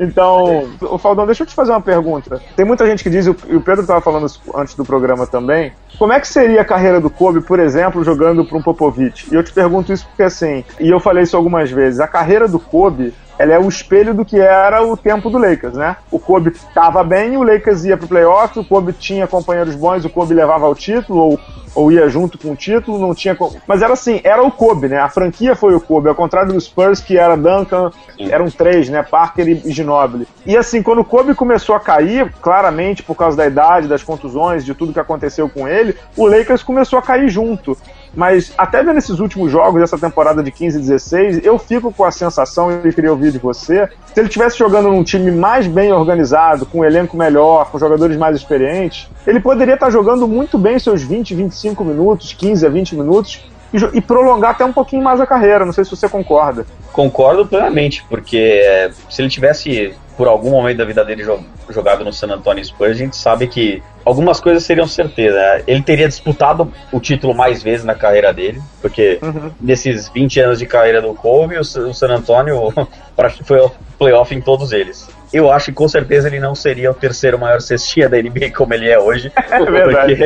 Então, 0.00 0.66
o 0.80 0.96
Faldão, 0.96 1.26
deixa 1.26 1.42
eu 1.42 1.46
te 1.46 1.54
fazer 1.54 1.72
uma 1.72 1.80
pergunta. 1.80 2.40
Tem 2.56 2.64
muita 2.64 2.86
gente 2.86 3.04
que 3.04 3.10
diz, 3.10 3.26
e 3.26 3.30
o 3.30 3.60
Pedro 3.60 3.82
estava 3.82 4.00
falando 4.00 4.26
antes 4.54 4.74
do 4.74 4.82
programa 4.82 5.26
também, 5.26 5.72
como 5.98 6.14
é 6.14 6.18
que 6.18 6.26
seria 6.26 6.62
a 6.62 6.64
carreira 6.64 6.98
do 6.98 7.10
Kobe, 7.10 7.42
por 7.42 7.60
exemplo, 7.60 8.02
jogando 8.02 8.42
para 8.42 8.56
um 8.56 8.62
Popovich? 8.62 9.28
E 9.30 9.34
eu 9.34 9.44
te 9.44 9.52
pergunto 9.52 9.92
isso 9.92 10.06
porque 10.06 10.22
assim, 10.22 10.64
e 10.80 10.88
eu 10.88 10.98
falei 10.98 11.24
isso 11.24 11.36
algumas 11.36 11.70
vezes, 11.70 12.00
a 12.00 12.08
carreira 12.08 12.48
do 12.48 12.58
Kobe 12.58 13.12
ela 13.40 13.54
é 13.54 13.58
o 13.58 13.66
espelho 13.66 14.12
do 14.12 14.22
que 14.22 14.38
era 14.38 14.82
o 14.82 14.94
tempo 14.94 15.30
do 15.30 15.38
Lakers, 15.38 15.72
né? 15.72 15.96
O 16.10 16.18
Kobe 16.18 16.52
tava 16.74 17.02
bem, 17.02 17.38
o 17.38 17.42
Lakers 17.42 17.84
ia 17.84 17.96
pro 17.96 18.06
playoff, 18.06 18.58
o 18.58 18.64
Kobe 18.64 18.92
tinha 18.92 19.26
companheiros 19.26 19.74
bons, 19.74 20.04
o 20.04 20.10
Kobe 20.10 20.34
levava 20.34 20.68
o 20.68 20.74
título, 20.74 21.18
ou 21.18 21.40
ou 21.74 21.92
ia 21.92 22.08
junto 22.08 22.36
com 22.38 22.52
o 22.52 22.56
título, 22.56 22.98
não 22.98 23.14
tinha. 23.14 23.36
Mas 23.66 23.82
era 23.82 23.92
assim, 23.92 24.20
era 24.24 24.42
o 24.42 24.50
Kobe, 24.50 24.88
né? 24.88 24.98
A 24.98 25.08
franquia 25.08 25.54
foi 25.54 25.74
o 25.74 25.80
Kobe, 25.80 26.08
ao 26.08 26.14
contrário 26.14 26.52
do 26.52 26.60
Spurs, 26.60 27.00
que 27.00 27.16
era 27.16 27.36
Duncan, 27.36 27.90
eram 28.18 28.50
três, 28.50 28.88
né? 28.88 29.02
Parker 29.02 29.48
e 29.48 29.70
Ginobili. 29.70 30.26
E 30.44 30.56
assim, 30.56 30.82
quando 30.82 31.00
o 31.00 31.04
Kobe 31.04 31.34
começou 31.34 31.74
a 31.74 31.80
cair, 31.80 32.32
claramente 32.40 33.02
por 33.02 33.14
causa 33.14 33.36
da 33.36 33.46
idade, 33.46 33.86
das 33.86 34.02
contusões, 34.02 34.64
de 34.64 34.74
tudo 34.74 34.92
que 34.92 35.00
aconteceu 35.00 35.48
com 35.48 35.68
ele, 35.68 35.96
o 36.16 36.26
Lakers 36.26 36.62
começou 36.62 36.98
a 36.98 37.02
cair 37.02 37.28
junto. 37.28 37.76
Mas 38.14 38.52
até 38.58 38.82
vendo 38.82 38.98
esses 38.98 39.18
últimos 39.20 39.50
jogos 39.50 39.80
dessa 39.80 39.98
temporada 39.98 40.42
de 40.42 40.50
15 40.50 40.78
e 40.78 40.80
16, 40.80 41.44
eu 41.44 41.58
fico 41.58 41.92
com 41.92 42.04
a 42.04 42.10
sensação, 42.10 42.80
e 42.84 42.92
queria 42.92 43.10
ouvir 43.10 43.32
de 43.32 43.38
você, 43.38 43.88
se 44.12 44.20
ele 44.20 44.28
estivesse 44.28 44.58
jogando 44.58 44.88
num 44.88 45.04
time 45.04 45.30
mais 45.30 45.66
bem 45.66 45.92
organizado, 45.92 46.66
com 46.66 46.80
um 46.80 46.84
elenco 46.84 47.16
melhor, 47.16 47.70
com 47.70 47.78
jogadores 47.78 48.16
mais 48.16 48.36
experientes, 48.36 49.08
ele 49.26 49.40
poderia 49.40 49.74
estar 49.74 49.90
jogando 49.90 50.26
muito 50.26 50.58
bem 50.58 50.78
seus 50.78 51.02
20, 51.02 51.34
25 51.34 51.84
minutos, 51.84 52.32
15 52.32 52.66
a 52.66 52.68
20 52.68 52.96
minutos, 52.96 53.50
e, 53.72 53.98
e 53.98 54.00
prolongar 54.00 54.50
até 54.50 54.64
um 54.64 54.72
pouquinho 54.72 55.02
mais 55.02 55.20
a 55.20 55.26
carreira. 55.26 55.64
Não 55.64 55.72
sei 55.72 55.84
se 55.84 55.90
você 55.90 56.08
concorda. 56.08 56.66
Concordo 56.92 57.46
plenamente, 57.46 58.04
porque 58.08 58.60
é, 58.64 58.90
se 59.08 59.22
ele 59.22 59.28
tivesse 59.28 59.94
por 60.20 60.28
algum 60.28 60.50
momento 60.50 60.76
da 60.76 60.84
vida 60.84 61.02
dele 61.02 61.24
jogado 61.70 62.04
no 62.04 62.12
San 62.12 62.30
Antonio 62.30 62.62
Spurs, 62.62 62.90
a 62.90 62.94
gente 62.94 63.16
sabe 63.16 63.46
que 63.46 63.82
algumas 64.04 64.38
coisas 64.38 64.62
seriam 64.62 64.86
certeza. 64.86 65.62
Ele 65.66 65.80
teria 65.80 66.06
disputado 66.06 66.70
o 66.92 67.00
título 67.00 67.34
mais 67.34 67.62
vezes 67.62 67.86
na 67.86 67.94
carreira 67.94 68.30
dele, 68.30 68.60
porque 68.82 69.18
uhum. 69.22 69.50
nesses 69.58 70.10
20 70.10 70.40
anos 70.40 70.58
de 70.58 70.66
carreira 70.66 71.00
do 71.00 71.14
Kobe, 71.14 71.56
o 71.56 71.64
San 71.64 72.14
Antonio 72.14 72.70
foi 73.46 73.60
ao 73.60 73.74
playoff 73.98 74.34
em 74.34 74.42
todos 74.42 74.72
eles 74.72 75.08
eu 75.32 75.50
acho 75.50 75.66
que 75.66 75.72
com 75.72 75.88
certeza 75.88 76.28
ele 76.28 76.40
não 76.40 76.54
seria 76.54 76.90
o 76.90 76.94
terceiro 76.94 77.38
maior 77.38 77.60
cestinha 77.60 78.08
da 78.08 78.16
NBA 78.16 78.50
como 78.54 78.74
ele 78.74 78.88
é 78.88 78.98
hoje. 78.98 79.32
É 79.50 79.64
verdade. 79.64 80.16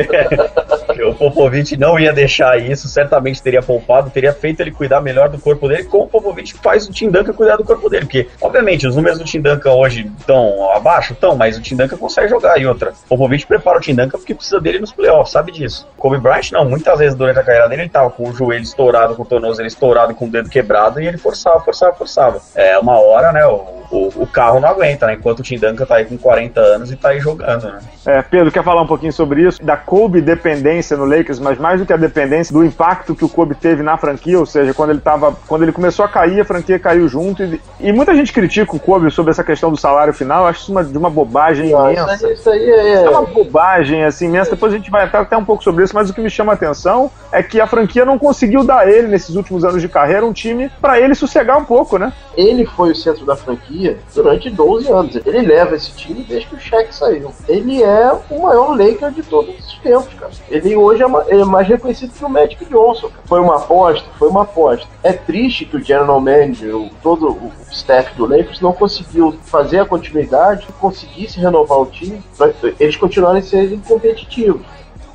Porque 0.85 1.03
o 1.03 1.13
Popovich 1.13 1.75
não 1.77 1.99
ia 1.99 2.13
deixar 2.13 2.59
isso, 2.59 2.87
certamente 2.87 3.41
teria 3.41 3.61
poupado, 3.61 4.09
teria 4.09 4.31
feito 4.31 4.59
ele 4.61 4.71
cuidar 4.71 5.01
melhor 5.01 5.29
do 5.29 5.39
corpo 5.39 5.67
dele, 5.67 5.83
como 5.85 6.03
o 6.03 6.07
Popovich 6.07 6.53
faz 6.61 6.87
o 6.87 6.91
Tim 6.91 7.09
Duncan 7.09 7.33
cuidar 7.33 7.57
do 7.57 7.63
corpo 7.63 7.89
dele. 7.89 8.05
Porque, 8.05 8.27
obviamente, 8.39 8.87
os 8.87 8.95
números 8.95 9.17
do 9.17 9.25
Tim 9.25 9.41
Duncan 9.41 9.71
hoje 9.71 10.11
estão 10.19 10.71
abaixo, 10.71 11.13
estão, 11.13 11.35
mas 11.35 11.57
o 11.57 11.61
Tim 11.61 11.75
Duncan 11.75 11.97
consegue 11.97 12.29
jogar. 12.29 12.59
E 12.59 12.67
outra, 12.67 12.93
o 13.05 13.09
Popovich 13.09 13.47
prepara 13.47 13.77
o 13.79 13.81
Tim 13.81 13.95
Duncan 13.95 14.17
porque 14.17 14.35
precisa 14.35 14.59
dele 14.59 14.79
nos 14.79 14.91
playoffs, 14.91 15.31
sabe 15.31 15.51
disso. 15.51 15.87
Kobe 15.97 16.19
Bryant, 16.19 16.51
não, 16.51 16.65
muitas 16.65 16.99
vezes 16.99 17.15
durante 17.15 17.39
a 17.39 17.43
carreira 17.43 17.67
dele 17.67 17.83
ele 17.83 17.89
tava 17.89 18.09
com 18.11 18.29
o 18.29 18.33
joelho 18.33 18.63
estourado, 18.63 19.15
com 19.15 19.23
o 19.23 19.25
tornozelo 19.25 19.67
estourado, 19.67 20.13
com 20.13 20.25
o 20.25 20.29
dedo 20.29 20.49
quebrado, 20.49 21.01
e 21.01 21.07
ele 21.07 21.17
forçava, 21.17 21.59
forçava, 21.61 21.93
forçava. 21.95 22.41
É, 22.53 22.77
uma 22.77 22.99
hora, 22.99 23.31
né, 23.31 23.45
o, 23.45 23.85
o, 23.91 24.13
o 24.17 24.27
carro 24.27 24.59
não 24.59 24.69
aguenta, 24.69 24.94
né? 25.01 25.13
Enquanto 25.13 25.39
o 25.39 25.43
Tim 25.43 25.57
Duncan 25.57 25.85
tá 25.85 25.95
aí 25.95 26.05
com 26.05 26.17
40 26.17 26.59
anos 26.59 26.91
e 26.91 26.95
tá 26.95 27.09
aí 27.09 27.19
jogando, 27.19 27.63
né? 27.65 27.79
É, 28.05 28.21
Pedro, 28.21 28.51
quer 28.51 28.63
falar 28.63 28.81
um 28.81 28.87
pouquinho 28.87 29.11
sobre 29.11 29.41
isso? 29.41 29.63
Da 29.63 29.75
Kobe 29.75 30.21
dependência 30.21 30.95
no 30.95 31.05
Lakers, 31.05 31.39
mas 31.39 31.57
mais 31.57 31.79
do 31.79 31.85
que 31.85 31.93
a 31.93 31.97
dependência, 31.97 32.53
do 32.53 32.63
impacto 32.63 33.15
que 33.15 33.25
o 33.25 33.29
Kobe 33.29 33.55
teve 33.55 33.81
na 33.81 33.97
franquia, 33.97 34.39
ou 34.39 34.45
seja, 34.45 34.73
quando 34.73 34.91
ele 34.91 35.01
tava. 35.01 35.35
Quando 35.47 35.63
ele 35.63 35.71
começou 35.71 36.05
a 36.05 36.07
cair, 36.07 36.39
a 36.39 36.45
franquia 36.45 36.77
caiu 36.77 37.07
junto. 37.07 37.43
E, 37.43 37.61
e 37.79 37.91
muita 37.91 38.13
gente 38.13 38.31
critica 38.31 38.75
o 38.75 38.79
Kobe 38.79 39.09
sobre 39.11 39.31
essa 39.31 39.43
questão 39.43 39.71
do 39.71 39.77
salário 39.77 40.13
final. 40.13 40.43
Eu 40.43 40.47
acho 40.47 40.61
isso 40.61 40.71
uma, 40.71 40.83
de 40.83 40.97
uma 40.97 41.09
bobagem 41.09 41.71
não, 41.71 41.91
imensa. 41.91 42.15
Isso, 42.15 42.27
isso 42.27 42.49
aí 42.49 42.69
é... 42.69 43.03
é... 43.03 43.09
uma 43.09 43.23
bobagem, 43.23 44.03
assim, 44.03 44.25
imensa. 44.27 44.51
Depois 44.51 44.73
a 44.73 44.77
gente 44.77 44.91
vai 44.91 45.05
até, 45.05 45.17
até 45.17 45.37
um 45.37 45.45
pouco 45.45 45.63
sobre 45.63 45.83
isso, 45.83 45.95
mas 45.95 46.09
o 46.09 46.13
que 46.13 46.21
me 46.21 46.29
chama 46.29 46.53
a 46.53 46.55
atenção 46.55 47.09
é 47.31 47.41
que 47.41 47.59
a 47.59 47.67
franquia 47.67 48.05
não 48.05 48.17
conseguiu 48.17 48.63
dar 48.63 48.79
a 48.79 48.89
ele, 48.89 49.07
nesses 49.07 49.35
últimos 49.35 49.63
anos 49.63 49.81
de 49.81 49.89
carreira, 49.89 50.25
um 50.25 50.33
time 50.33 50.69
para 50.81 50.99
ele 50.99 51.15
sossegar 51.15 51.57
um 51.57 51.65
pouco, 51.65 51.97
né? 51.97 52.13
Ele 52.35 52.65
foi 52.65 52.91
o 52.91 52.95
centro 52.95 53.25
da 53.25 53.35
franquia 53.35 53.97
durante 54.13 54.49
12 54.49 54.84
anos. 54.87 55.15
Ele 55.25 55.41
leva 55.41 55.75
esse 55.75 55.91
time 55.91 56.23
desde 56.23 56.47
que 56.47 56.55
o 56.55 56.59
Shaq 56.59 56.93
saiu. 56.93 57.31
Ele 57.47 57.83
é 57.83 58.11
o 58.29 58.41
maior 58.41 58.77
Laker 58.77 59.11
de 59.11 59.23
todos 59.23 59.55
os 59.57 59.77
tempos, 59.79 60.13
cara. 60.13 60.31
Ele 60.49 60.75
hoje 60.75 61.03
é, 61.03 61.39
é 61.39 61.45
mais 61.45 61.67
reconhecido 61.67 62.13
que 62.13 62.23
o 62.23 62.29
Magic 62.29 62.63
Johnson. 62.65 63.09
Cara. 63.09 63.23
Foi 63.25 63.39
uma 63.39 63.57
aposta? 63.57 64.07
Foi 64.17 64.29
uma 64.29 64.43
aposta. 64.43 64.87
É 65.03 65.13
triste 65.13 65.65
que 65.65 65.77
o 65.77 65.83
General 65.83 66.19
Manager, 66.19 66.75
o, 66.75 66.89
todo 67.01 67.29
o 67.29 67.51
staff 67.71 68.15
do 68.15 68.25
Lakers 68.25 68.61
não 68.61 68.73
conseguiu 68.73 69.35
fazer 69.43 69.79
a 69.79 69.85
continuidade, 69.85 70.67
conseguisse 70.79 71.39
renovar 71.39 71.79
o 71.79 71.85
time 71.85 72.21
para 72.37 72.53
eles 72.79 72.95
continuarem 72.95 73.41
sendo 73.41 73.77
competitivos. 73.87 74.61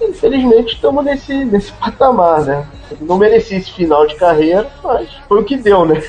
Infelizmente 0.01 0.75
estamos 0.75 1.05
nesse, 1.05 1.45
nesse 1.45 1.73
patamar, 1.73 2.43
né? 2.43 2.67
Não 3.01 3.19
merecia 3.19 3.59
esse 3.59 3.71
final 3.71 4.07
de 4.07 4.15
carreira, 4.17 4.71
mas 4.83 5.11
foi 5.29 5.41
o 5.41 5.45
que 5.45 5.57
deu, 5.57 5.85
né? 5.85 6.03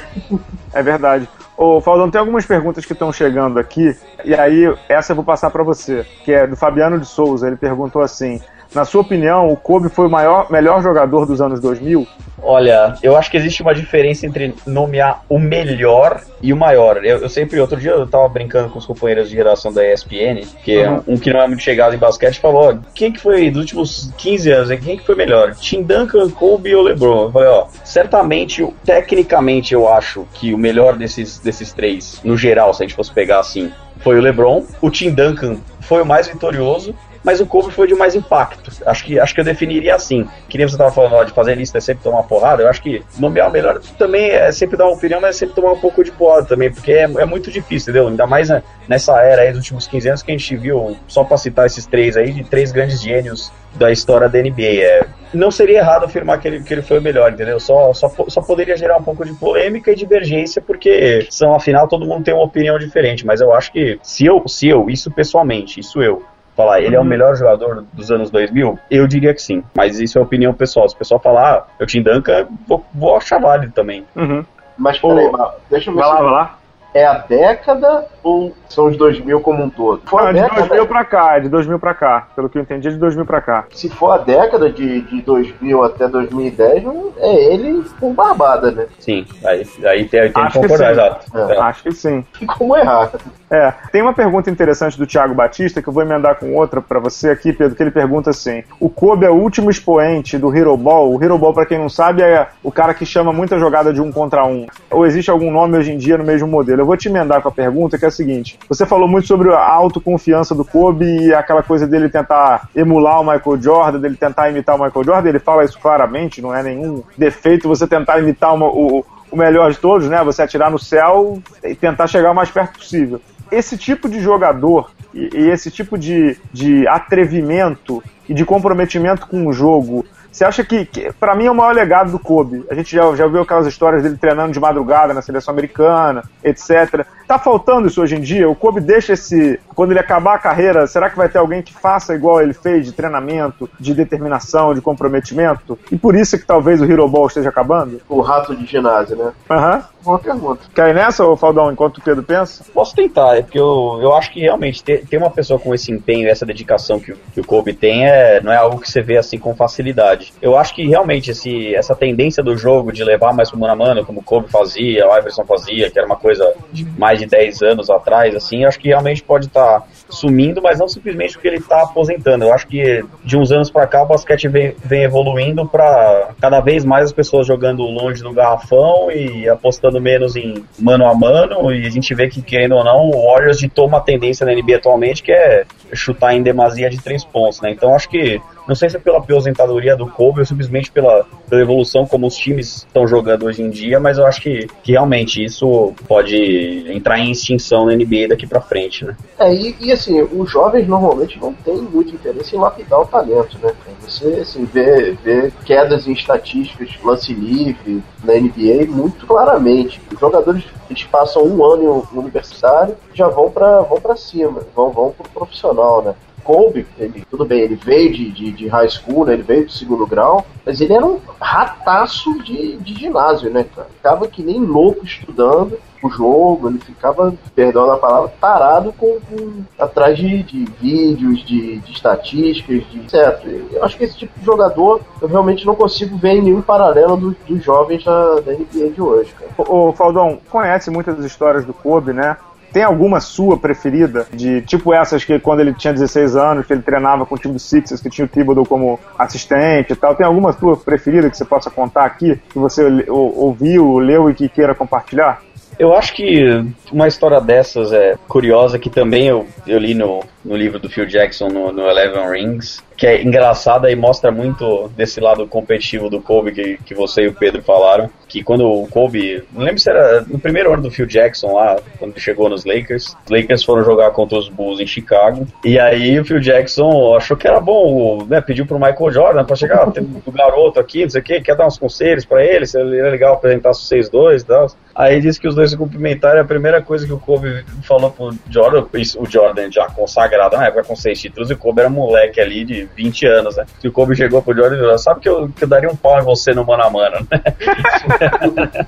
É 0.74 0.82
verdade. 0.82 1.28
Ô, 1.62 1.80
Faldão, 1.80 2.10
tem 2.10 2.18
algumas 2.18 2.44
perguntas 2.44 2.84
que 2.88 2.94
estão 2.94 3.14
chegando 3.14 3.60
aqui, 3.60 3.96
e 4.26 4.34
aí 4.34 4.64
essa 4.90 5.12
eu 5.12 5.16
vou 5.16 5.24
passar 5.24 5.52
para 5.52 5.62
você, 5.62 6.04
que 6.26 6.34
é 6.34 6.48
do 6.48 6.56
Fabiano 6.56 7.00
de 7.00 7.06
Souza. 7.06 7.46
Ele 7.46 7.56
perguntou 7.56 8.02
assim: 8.02 8.42
na 8.74 8.86
sua 8.86 9.02
opinião, 9.02 9.50
o 9.50 9.58
Kobe 9.58 9.90
foi 9.90 10.08
o 10.08 10.10
maior, 10.10 10.50
melhor 10.50 10.82
jogador 10.82 11.26
dos 11.26 11.42
anos 11.42 11.60
2000? 11.60 12.08
Olha, 12.44 12.96
eu 13.04 13.16
acho 13.16 13.30
que 13.30 13.38
existe 13.38 13.62
uma 13.62 13.76
diferença 13.76 14.26
entre 14.26 14.56
nomear 14.66 15.24
o 15.30 15.38
melhor 15.38 16.22
e 16.42 16.52
o 16.52 16.58
maior. 16.58 17.06
Eu, 17.06 17.20
eu 17.20 17.30
sempre, 17.30 17.60
outro 17.60 17.80
dia 17.80 17.92
eu 17.92 18.08
tava 18.08 18.28
brincando 18.28 18.70
com 18.70 18.80
os 18.80 18.86
companheiros 18.86 19.30
de 19.30 19.36
geração 19.36 19.72
da 19.72 19.86
ESPN, 19.86 20.42
que 20.64 20.80
é 20.80 20.90
uhum. 20.90 21.04
um, 21.08 21.14
um, 21.14 21.18
que 21.18 21.32
não 21.32 21.42
é 21.42 21.48
muito 21.48 21.62
chegado 21.62 21.94
em 21.94 22.00
basquete, 22.00 22.40
falou, 22.40 22.80
quem 22.96 23.12
que 23.12 23.20
foi 23.20 23.52
dos 23.52 23.62
últimos 23.62 24.12
15 24.18 24.52
anos, 24.52 24.80
quem 24.80 24.98
que 24.98 25.06
foi 25.06 25.16
melhor? 25.16 25.54
Tim 25.56 25.84
Duncan, 25.84 26.30
Kobe 26.32 26.74
ou 26.74 26.82
LeBron? 26.82 27.24
Eu 27.24 27.32
falei, 27.32 27.50
ó, 27.50 27.68
certamente, 27.84 28.68
tecnicamente 28.84 29.74
eu 29.74 29.88
acho 29.88 30.26
que 30.34 30.54
o 30.54 30.58
melhor 30.58 30.98
desses, 30.98 31.38
desses 31.40 31.72
três, 31.74 32.20
no 32.24 32.36
geral, 32.36 32.74
se 32.74 32.84
a 32.84 32.88
gente 32.88 32.96
fosse 32.96 33.12
pegar 33.12 33.40
assim, 33.40 33.72
foi 34.00 34.18
o 34.18 34.22
LeBron. 34.22 34.66
O 34.82 34.90
Tim 34.90 35.12
Duncan 35.12 35.58
foi 35.82 36.02
o 36.02 36.06
mais 36.06 36.28
vitorioso 36.28 36.96
mas 37.24 37.40
o 37.40 37.46
Kobe 37.46 37.72
foi 37.72 37.88
de 37.88 37.96
mais 37.96 38.16
impacto. 38.16 38.72
Acho 38.86 39.04
que, 39.04 39.20
acho 39.20 39.34
que 39.34 39.42
eu 39.42 39.46
definiria 39.46 39.96
assim. 39.96 40.28
Que 40.50 40.58
nem 40.58 40.68
você 40.68 40.76
estava 40.76 40.92
falando 40.92 41.26
de 41.26 41.34
fazer 41.34 41.56
lista 41.56 41.78
é 41.78 41.82
sempre 41.82 42.04
tomar 42.04 42.24
porrada, 42.24 42.64
eu 42.64 42.70
acho 42.70 42.82
que 42.82 43.04
nomear 43.18 43.50
o 43.50 43.52
melhor 43.52 43.80
também 43.98 44.32
é 44.32 44.52
sempre 44.52 44.78
dar 44.78 44.86
uma 44.86 44.96
opinião, 44.96 45.22
mas 45.22 45.36
é 45.36 45.40
sempre 45.40 45.56
tomar 45.56 45.74
um 45.74 45.80
pouco 45.80 46.04
de 46.04 46.12
porrada 46.12 46.46
também, 46.46 46.72
porque 46.72 46.92
é, 46.92 47.04
é 47.04 47.26
muito 47.26 47.52
difícil, 47.52 47.92
entendeu? 47.92 48.08
Ainda 48.10 48.28
mais 48.28 48.50
né, 48.50 48.64
nessa 48.88 49.22
era 49.22 49.44
aí 49.44 49.50
dos 49.50 49.60
últimos 49.60 49.88
15 49.88 50.10
anos 50.10 50.24
que 50.24 50.32
a 50.32 50.38
gente 50.38 50.56
viu, 50.56 50.98
só 51.08 51.24
para 51.24 51.38
citar 51.38 51.66
esses 51.66 51.86
três 51.86 52.18
aí, 52.18 52.32
de 52.32 52.44
três 52.44 52.72
grandes 52.72 53.02
gênios 53.02 53.52
da 53.76 53.92
história 53.92 54.28
da 54.28 54.40
NBA. 54.40 54.62
É, 54.62 55.08
não 55.34 55.50
seria 55.50 55.80
errado 55.80 56.06
afirmar 56.06 56.40
que 56.40 56.48
ele, 56.48 56.62
que 56.62 56.74
ele 56.74 56.82
foi 56.82 57.00
o 57.00 57.02
melhor, 57.02 57.32
entendeu? 57.32 57.60
Só, 57.60 57.94
só, 57.94 58.12
só 58.28 58.42
poderia 58.42 58.76
gerar 58.76 58.98
um 58.98 59.04
pouco 59.04 59.26
de 59.26 59.34
polêmica 59.34 59.92
e 59.92 59.96
divergência, 59.96 60.62
porque 60.62 61.28
são, 61.30 61.54
afinal, 61.56 61.88
todo 61.88 62.06
mundo 62.06 62.24
tem 62.24 62.34
uma 62.34 62.44
opinião 62.44 62.78
diferente. 62.78 63.26
Mas 63.26 63.40
eu 63.42 63.54
acho 63.54 63.72
que 63.72 64.00
se 64.04 64.26
eu, 64.26 64.46
se 64.48 64.68
eu, 64.68 64.90
isso 64.90 65.10
pessoalmente, 65.10 65.80
isso 65.80 66.02
eu, 66.02 66.24
falar, 66.62 66.82
ele 66.82 66.96
é 66.96 67.00
o 67.00 67.02
uhum. 67.02 67.08
melhor 67.08 67.36
jogador 67.36 67.86
dos 67.92 68.12
anos 68.12 68.30
2000? 68.30 68.80
Eu 68.90 69.08
diria 69.08 69.34
que 69.34 69.42
sim, 69.42 69.64
mas 69.74 70.00
isso 70.00 70.18
é 70.18 70.22
opinião 70.22 70.54
pessoal. 70.54 70.88
Se 70.88 70.96
o 70.96 70.98
pessoal 70.98 71.20
falar, 71.20 71.54
ah, 71.54 71.64
eu 71.80 71.86
Tim 71.86 72.02
Duncan, 72.02 72.48
vou, 72.68 72.86
vou 72.94 73.16
achar 73.16 73.40
válido 73.40 73.74
também. 73.74 74.06
Uhum. 74.16 74.46
Mas 74.78 74.98
peraí, 75.00 75.32
deixa 75.70 75.90
eu 75.90 75.96
ver. 75.96 76.00
Vai 76.00 76.10
lá, 76.10 76.22
vai 76.22 76.32
lá 76.32 76.61
é 76.94 77.06
a 77.06 77.18
década 77.18 78.06
ou 78.24 78.54
são 78.70 78.88
os 78.88 78.98
2000 78.98 79.40
como 79.42 79.64
um 79.64 79.70
todo? 79.70 80.02
Não, 80.12 80.28
de 80.28 80.34
década, 80.34 80.62
2000 80.62 80.88
pra 80.88 81.06
cá, 81.06 81.38
é 81.38 81.40
de 81.42 81.50
2000 81.50 81.80
pra 81.80 81.94
cá. 81.94 82.28
Pelo 82.36 82.50
que 82.50 82.58
eu 82.58 82.62
entendi, 82.62 82.88
é 82.88 82.92
de 82.92 82.98
2000 82.98 83.26
pra 83.26 83.42
cá. 83.42 83.66
Se 83.72 83.90
for 83.90 84.12
a 84.12 84.18
década 84.18 84.70
de, 84.70 85.02
de 85.02 85.22
2000 85.22 85.84
até 85.84 86.08
2010, 86.08 86.84
é 87.18 87.54
ele 87.54 87.84
com 88.00 88.14
barbada, 88.14 88.72
né? 88.72 88.86
Sim, 89.00 89.26
aí, 89.46 89.68
aí 89.86 90.06
tem, 90.06 90.32
tem 90.32 90.48
que 90.48 90.54
concordar, 90.54 90.92
exato. 90.92 91.38
É. 91.38 91.54
É. 91.54 91.60
Acho 91.60 91.84
que 91.84 91.92
sim. 91.92 92.26
E 92.40 92.46
como 92.48 92.76
errar? 92.78 93.12
É, 93.50 93.74
tem 93.92 94.02
uma 94.02 94.14
pergunta 94.14 94.50
interessante 94.50 94.98
do 94.98 95.06
Thiago 95.06 95.34
Batista 95.34 95.82
que 95.82 95.90
eu 95.90 95.94
vou 95.94 96.04
emendar 96.04 96.36
com 96.36 96.56
outra 96.56 96.82
para 96.82 97.00
você 97.00 97.32
aqui, 97.32 97.52
Pedro, 97.52 97.76
que 97.76 97.84
ele 97.84 97.92
pergunta 97.92 98.30
assim: 98.30 98.64
o 98.80 98.90
Kobe 98.90 99.26
é 99.26 99.30
o 99.30 99.36
último 99.36 99.70
expoente 99.70 100.38
do 100.38 100.56
Hero 100.56 100.76
Ball? 100.78 101.12
O 101.12 101.22
Hero 101.22 101.38
Ball, 101.38 101.54
para 101.54 101.66
quem 101.66 101.78
não 101.78 101.90
sabe, 101.90 102.22
é 102.22 102.48
o 102.64 102.72
cara 102.72 102.94
que 102.94 103.06
chama 103.06 103.34
muita 103.34 103.60
jogada 103.60 103.92
de 103.92 104.02
um 104.02 104.12
contra 104.12 104.46
um. 104.46 104.68
Ou 104.90 105.06
existe 105.06 105.30
algum 105.30 105.52
nome 105.52 105.78
hoje 105.78 105.92
em 105.92 105.98
dia 105.98 106.18
no 106.18 106.24
mesmo 106.24 106.48
modelo? 106.48 106.81
Eu 106.82 106.86
vou 106.86 106.98
te 106.98 107.08
emendar 107.08 107.44
com 107.44 107.48
a 107.48 107.52
pergunta 107.52 107.96
que 107.96 108.06
é 108.06 108.08
a 108.08 108.12
seguinte: 108.12 108.58
você 108.68 108.88
falou 108.88 109.08
muito 109.08 109.28
sobre 109.28 109.54
a 109.54 109.64
autoconfiança 109.64 110.56
do 110.56 110.66
Kobe 110.66 111.06
e 111.06 111.32
aquela 111.32 111.62
coisa 111.62 111.86
dele 111.86 112.10
tentar 112.10 112.70
emular 112.76 113.22
o 113.22 113.24
Michael 113.24 113.62
Jordan, 113.62 114.00
dele 114.00 114.18
tentar 114.18 114.50
imitar 114.50 114.76
o 114.76 114.84
Michael 114.84 115.06
Jordan. 115.06 115.30
Ele 115.30 115.40
fala 115.40 115.64
isso 115.64 115.80
claramente, 115.80 116.42
não 116.42 116.54
é 116.54 116.64
nenhum 116.64 117.04
defeito 117.16 117.68
você 117.68 117.86
tentar 117.86 118.18
imitar 118.18 118.56
uma, 118.56 118.66
o, 118.66 119.06
o 119.32 119.38
melhor 119.38 119.72
de 119.72 119.78
todos, 119.78 120.10
né? 120.10 120.24
Você 120.24 120.42
atirar 120.42 120.72
no 120.72 120.80
céu 120.80 121.40
e 121.64 121.76
tentar 121.76 122.08
chegar 122.08 122.32
o 122.32 122.36
mais 122.36 122.50
perto 122.50 122.80
possível 122.80 123.22
esse 123.52 123.78
tipo 123.78 124.08
de 124.08 124.22
jogador 124.22 124.92
e, 125.14 125.30
e 125.34 125.50
esse 125.50 125.70
tipo 125.70 125.98
de, 125.98 126.38
de 126.54 126.88
atrevimento 126.88 128.02
e 128.28 128.34
de 128.34 128.46
comprometimento 128.46 129.28
com 129.28 129.46
o 129.46 129.52
jogo 129.52 130.06
você 130.32 130.46
acha 130.46 130.64
que, 130.64 130.86
que 130.86 131.12
para 131.14 131.36
mim, 131.36 131.46
é 131.46 131.52
o 131.52 131.56
maior 131.56 131.76
legado 131.76 132.12
do 132.12 132.20
Kobe? 132.20 132.66
A 132.70 132.74
gente 132.74 132.96
já, 132.96 133.16
já 133.16 133.28
viu 133.28 133.42
aquelas 133.42 133.68
histórias 133.68 134.02
dele 134.02 134.18
treinando 134.18 134.54
de 134.54 134.60
madrugada 134.60 135.14
na 135.14 135.22
seleção 135.22 135.52
americana, 135.52 136.24
etc. 136.44 137.06
Tá 137.28 137.38
faltando 137.38 137.88
isso 137.88 138.02
hoje 138.02 138.16
em 138.16 138.22
dia? 138.22 138.50
O 138.50 138.56
Kobe 138.56 138.80
deixa 138.80 139.14
esse. 139.14 139.60
Quando 139.76 139.92
ele 139.92 140.00
acabar 140.00 140.36
a 140.36 140.40
carreira, 140.40 140.88
será 140.88 141.10
que 141.10 141.18
vai 141.18 141.28
ter 141.28 141.38
alguém 141.38 141.62
que 141.62 141.74
faça 141.74 142.16
igual 142.16 142.42
ele 142.42 142.54
fez 142.54 142.86
de 142.86 142.94
treinamento, 142.94 143.70
de 143.80 143.94
determinação, 143.94 144.74
de 144.74 144.82
comprometimento? 144.82 145.78
E 145.92 145.98
por 145.98 146.16
isso 146.16 146.38
que 146.40 146.46
talvez 146.46 146.82
o 146.82 146.86
Hero 146.86 147.08
Ball 147.08 147.28
esteja 147.28 147.50
acabando? 147.50 148.02
O 148.08 148.22
rato 148.22 148.56
de 148.56 148.66
ginásio, 148.66 149.18
né? 149.18 149.32
Aham. 149.50 149.76
Uhum. 149.76 149.82
Boa 150.04 150.18
pergunta. 150.18 150.62
Cai 150.74 150.94
nessa, 150.94 151.26
ô 151.26 151.38
Faldão, 151.38 151.72
enquanto 151.72 151.98
o 151.98 152.02
Pedro 152.02 152.24
pensa? 152.24 152.64
Posso 152.74 152.96
tentar, 152.96 153.38
é 153.38 153.42
porque 153.42 153.60
eu, 153.60 154.00
eu 154.02 154.16
acho 154.16 154.32
que 154.32 154.40
realmente 154.40 154.84
ter, 154.84 155.06
ter 155.06 155.18
uma 155.18 155.30
pessoa 155.30 155.60
com 155.60 155.74
esse 155.74 155.92
empenho 155.92 156.28
essa 156.28 156.46
dedicação 156.46 157.00
que, 157.00 157.14
que 157.34 157.40
o 157.40 157.46
Kobe 157.46 157.74
tem 157.74 158.06
é, 158.06 158.42
não 158.42 158.52
é 158.52 158.58
algo 158.58 158.80
que 158.80 158.90
você 158.90 159.02
vê 159.02 159.18
assim 159.18 159.38
com 159.38 159.56
facilidade. 159.56 160.34
Eu 160.42 160.58
acho 160.58 160.74
que 160.74 160.88
realmente 160.88 161.32
esse, 161.32 161.76
essa 161.76 161.96
tendência 161.96 162.44
do 162.44 162.58
jogo 162.58 162.92
de 162.92 163.04
levar 163.04 163.34
mais 163.34 163.50
pro 163.50 163.60
mano 163.60 163.74
a 163.74 163.76
mano, 163.76 164.06
como 164.06 164.22
o 164.22 164.24
Kobe 164.24 164.50
fazia, 164.50 165.08
o 165.08 165.18
Iverson 165.18 165.46
fazia, 165.46 165.90
que 165.92 166.00
era 166.00 166.08
uma 166.08 166.16
coisa 166.16 166.52
de 166.72 166.84
mais 166.98 167.20
de 167.20 167.26
10 167.28 167.62
anos 167.62 167.90
atrás, 167.90 168.36
assim, 168.36 168.66
acho 168.66 168.80
que 168.80 168.88
realmente 168.88 169.22
pode 169.22 169.48
estar 169.48 169.82
tá 169.82 169.88
sumindo, 170.12 170.62
mas 170.62 170.80
não 170.80 170.88
simplesmente 170.88 171.34
porque 171.34 171.48
ele 171.48 171.58
está 171.58 171.84
aposentando. 171.84 172.46
Eu 172.46 172.54
acho 172.54 172.68
que 172.68 173.04
de 173.24 173.38
uns 173.38 173.52
anos 173.52 173.70
para 173.70 173.88
cá 173.88 174.04
o 174.04 174.08
basquete 174.08 174.48
vem, 174.48 174.76
vem 174.84 175.04
evoluindo 175.04 175.68
para 175.68 176.30
cada 176.40 176.60
vez 176.60 176.86
mais 176.86 177.06
as 177.06 177.14
pessoas 177.14 177.48
jogando 177.48 177.84
longe 177.84 178.22
do 178.22 178.34
garrafão 178.34 179.12
e 179.12 179.48
apostando 179.50 180.00
menos 180.00 180.36
em 180.36 180.64
mano 180.80 181.06
a 181.06 181.14
mano. 181.14 181.72
E 181.74 181.86
a 181.86 181.90
gente 181.90 182.14
vê 182.14 182.30
que, 182.30 182.42
querendo 182.42 182.76
ou 182.76 182.84
não, 182.84 183.10
o 183.10 183.28
Warriors 183.28 183.60
ditou 183.60 183.88
uma 183.88 184.02
tendência 184.02 184.46
na 184.46 184.54
NBA 184.54 184.78
atualmente 184.78 185.24
que 185.24 185.32
é 185.32 185.66
chutar 185.94 186.36
em 186.36 186.42
demasia 186.44 186.90
de 186.90 187.02
três 187.02 187.24
pontos, 187.24 187.62
né? 187.62 187.72
Então 187.72 187.96
acho 187.96 188.10
que 188.10 188.42
não 188.68 188.76
sei 188.76 188.90
se 188.90 188.96
é 188.96 189.00
pela 189.00 189.18
aposentadoria 189.18 189.96
do 189.96 190.08
Kobe 190.08 190.40
ou 190.40 190.46
simplesmente 190.46 190.92
pela, 190.92 191.26
pela 191.50 191.62
evolução 191.62 192.06
como 192.06 192.28
os 192.28 192.36
times 192.36 192.86
estão 192.88 193.08
jogando 193.08 193.46
hoje 193.46 193.62
em 193.62 193.70
dia, 193.70 194.00
mas 194.00 194.18
eu 194.18 194.26
acho 194.26 194.42
que, 194.42 194.68
que 194.84 194.92
realmente 194.92 195.44
isso 195.44 195.94
pode 196.08 196.86
entrar 196.90 197.20
em 197.20 197.32
extinção 197.32 197.86
na 197.86 197.96
NBA 197.96 198.28
daqui 198.30 198.46
para 198.46 198.62
frente, 198.62 199.04
né? 199.04 199.16
É, 199.40 199.54
e, 199.54 199.76
e, 199.80 199.92
assim, 199.92 200.22
os 200.22 200.50
jovens 200.50 200.88
normalmente 200.88 201.40
não 201.40 201.54
têm 201.54 201.82
muito 201.82 202.14
interesse 202.14 202.56
em 202.56 202.60
lapidar 202.60 203.02
o 203.02 203.06
talento, 203.06 203.58
né? 203.62 203.74
Você 204.02 204.26
assim, 204.42 204.64
vê, 204.66 205.18
vê 205.24 205.52
quedas 205.66 206.08
em 206.08 206.14
estatísticas, 206.14 206.90
lance 207.04 207.34
livre 207.34 208.04
na 208.24 208.34
NBA 208.36 208.86
muito 208.88 209.26
claramente. 209.26 210.00
Os 210.12 210.20
jogadores 210.20 210.64
eles 210.92 211.04
passam 211.06 211.44
um 211.44 211.64
ano 211.64 212.08
no 212.12 212.22
universitário 212.22 212.96
já 213.14 213.28
vão 213.30 213.50
para 213.50 213.82
vão 213.82 214.00
para 214.00 214.16
cima, 214.16 214.62
vão, 214.76 214.92
vão 214.92 215.12
pro 215.12 215.30
profissional, 215.30 216.02
né? 216.02 216.16
Kobe, 216.44 216.86
ele, 216.98 217.26
tudo 217.30 217.46
bem, 217.46 217.62
ele 217.62 217.76
veio 217.76 218.12
de, 218.14 218.32
de, 218.32 218.52
de, 218.52 218.68
high 218.68 218.90
school, 218.90 219.26
né, 219.26 219.34
ele 219.34 219.44
veio 219.44 219.66
do 219.66 219.72
segundo 219.72 220.06
grau, 220.06 220.46
mas 220.66 220.82
ele 220.82 220.94
era 220.94 221.06
um 221.06 221.20
rataço 221.40 222.42
de, 222.44 222.78
de 222.78 222.94
ginásio, 222.94 223.50
né, 223.50 223.66
cara? 223.76 223.88
Ficava 223.96 224.28
que 224.28 224.44
nem 224.44 224.60
louco 224.60 225.06
estudando 225.06 225.78
o 226.04 226.10
jogo, 226.10 226.70
ele 226.70 226.80
ficava, 226.80 227.34
perdão 227.56 227.90
a 227.92 227.98
palavra, 227.98 228.34
parado 228.40 228.94
com, 228.94 229.20
com 229.20 229.64
atrás 229.78 230.18
de, 230.18 230.42
de 230.44 230.66
vídeos, 230.80 231.46
de, 231.46 231.78
de, 231.78 231.92
estatísticas, 231.92 232.84
de 232.90 233.00
etc. 233.00 233.46
Eu 233.72 233.86
acho 233.86 233.98
que 233.98 234.04
esse 234.04 234.18
tipo 234.18 234.38
de 234.40 234.46
jogador 234.46 235.02
eu 235.22 235.28
realmente 235.28 235.66
não 235.66 235.76
consigo 235.76 236.18
ver 236.18 236.38
em 236.38 236.42
nenhum 236.42 236.62
paralelo 236.62 237.16
dos, 237.18 237.36
dos 237.48 237.64
jovens 237.64 238.04
da, 238.04 238.40
da 238.40 238.52
NBA 238.54 238.90
de 238.90 239.02
hoje, 239.02 239.34
cara. 239.34 239.52
O, 239.58 239.94
Faldão, 239.94 240.40
conhece 240.50 240.90
muitas 240.90 241.24
histórias 241.24 241.66
do 241.66 241.74
Kobe, 241.74 242.14
né? 242.14 242.36
Tem 242.72 242.84
alguma 242.84 243.20
sua 243.20 243.58
preferida? 243.58 244.28
De 244.34 244.62
tipo 244.62 244.94
essas 244.94 245.24
que 245.24 245.40
quando 245.40 245.60
ele 245.60 245.74
tinha 245.74 245.94
16 245.94 246.36
anos, 246.36 246.66
que 246.66 246.74
ele 246.74 246.82
treinava 246.82 247.26
com 247.26 247.36
o 247.36 247.38
time 247.38 247.54
do 247.54 247.60
Sixers, 247.60 248.02
que 248.02 248.10
tinha 248.10 248.26
o 248.26 248.28
Thibodeau 248.28 248.66
como 248.66 249.00
assistente 249.18 249.94
e 249.94 249.96
tal. 249.96 250.16
Tem 250.16 250.26
alguma 250.26 250.54
sua 250.54 250.78
preferida 250.78 251.30
que 251.30 251.38
você 251.38 251.46
possa 251.46 251.70
contar 251.70 252.06
aqui? 252.06 252.40
Que 252.50 252.60
você 252.60 253.06
ouviu, 253.10 254.00
leu 254.00 254.30
e 254.30 254.34
que 254.34 254.48
queira 254.48 254.74
compartilhar? 254.74 255.42
Eu 255.80 255.96
acho 255.96 256.14
que 256.14 256.64
uma 256.92 257.08
história 257.08 257.42
dessas 257.42 257.92
é 257.92 258.16
curiosa, 258.28 258.78
que 258.78 258.90
também 258.90 259.28
eu, 259.28 259.48
eu 259.66 259.80
li 259.80 259.94
no, 259.94 260.24
no 260.44 260.56
livro 260.56 260.80
do 260.80 260.90
Phil 260.90 261.06
Jackson, 261.06 261.50
no, 261.50 261.72
no 261.72 261.88
Eleven 261.88 262.30
Rings, 262.30 262.84
que 262.98 263.08
é 263.08 263.22
engraçada 263.22 263.90
e 263.92 263.96
mostra 263.96 264.32
muito 264.32 264.90
desse 264.96 265.20
lado 265.20 265.48
competitivo 265.48 266.10
do 266.10 266.22
Kobe 266.22 266.52
que, 266.52 266.78
que 266.86 266.94
você 266.94 267.24
e 267.24 267.28
o 267.28 267.34
Pedro 267.34 267.62
falaram. 267.62 268.10
Que 268.28 268.44
quando 268.44 268.66
o 268.66 268.88
Kobe, 268.88 269.44
não 269.52 269.64
lembro 269.64 269.80
se 269.80 269.90
era 269.90 270.22
no 270.22 270.40
primeiro 270.40 270.72
ano 270.72 270.84
do 270.84 270.92
Phil 270.92 271.06
Jackson 271.06 271.54
lá, 271.54 271.78
quando 272.00 272.18
chegou 272.20 272.48
nos 272.50 272.64
Lakers, 272.64 273.16
os 273.26 273.32
Lakers 273.32 273.64
foram 273.64 273.84
jogar 273.84 274.12
contra 274.12 274.38
os 274.38 274.48
Bulls 274.48 274.80
em 274.80 274.88
Chicago. 274.88 275.46
E 275.66 275.78
aí 275.80 276.20
o 276.20 276.24
Phil 276.24 276.40
Jackson 276.40 277.16
achou 277.16 277.36
que 277.36 277.48
era 277.48 277.60
bom, 277.60 278.26
né? 278.26 278.40
Pediu 278.40 278.66
pro 278.66 278.80
Michael 278.80 279.12
Jordan 279.12 279.44
pra 279.44 279.56
chegar, 279.56 279.84
ah, 279.84 279.92
tem 279.92 280.04
um 280.04 280.32
garoto 280.32 280.80
aqui, 280.80 281.04
não 281.04 281.10
sei 281.10 281.22
o 281.22 281.24
que, 281.24 281.42
quer 281.42 281.56
dar 281.56 281.68
uns 281.68 281.78
conselhos 281.78 282.24
para 282.24 282.46
ele, 282.46 282.66
se 282.66 282.80
ele 282.80 283.00
é 283.00 283.10
legal 283.10 283.34
apresentar 283.34 283.72
os 283.72 283.90
6-2 283.90 284.42
e 284.42 284.46
tal. 284.46 284.68
Aí 284.96 285.20
disse 285.20 285.40
que 285.40 285.48
os 285.48 285.56
dois 285.56 285.72
se 285.72 285.78
cumprimentaram 285.78 286.38
e 286.38 286.42
a 286.42 286.46
primeira 286.46 286.82
coisa 286.82 287.06
que 287.06 287.14
o 287.14 287.20
Kobe 287.20 287.66
falou 287.84 288.12
pro 288.12 288.34
Jordan, 288.50 288.86
o 289.18 289.26
Jordan 289.26 289.72
já 289.72 289.88
consagrado 289.88 290.31
na 290.38 290.66
época 290.66 290.84
com 290.84 290.96
seis 290.96 291.20
títulos, 291.20 291.50
e 291.50 291.54
o 291.54 291.58
Kobe 291.58 291.82
era 291.82 291.90
moleque 291.90 292.40
ali 292.40 292.66
de 292.66 292.88
20 292.96 293.26
anos, 293.28 293.58
né? 293.58 293.66
E 293.84 293.88
o 293.88 293.92
Kobe 293.92 294.16
chegou 294.16 294.42
pro 294.42 294.56
Jordan 294.56 294.78
e 294.78 294.80
falou, 294.80 294.98
sabe 294.98 295.20
que 295.20 295.30
eu, 295.30 295.50
que 295.50 295.64
eu 295.64 295.68
daria 295.68 295.90
um 295.90 295.96
pau 295.96 296.20
em 296.20 296.24
você 296.24 296.54
no 296.54 296.66
mano 296.66 296.84
a 296.84 296.90
mano, 296.90 297.28
né? 297.30 297.40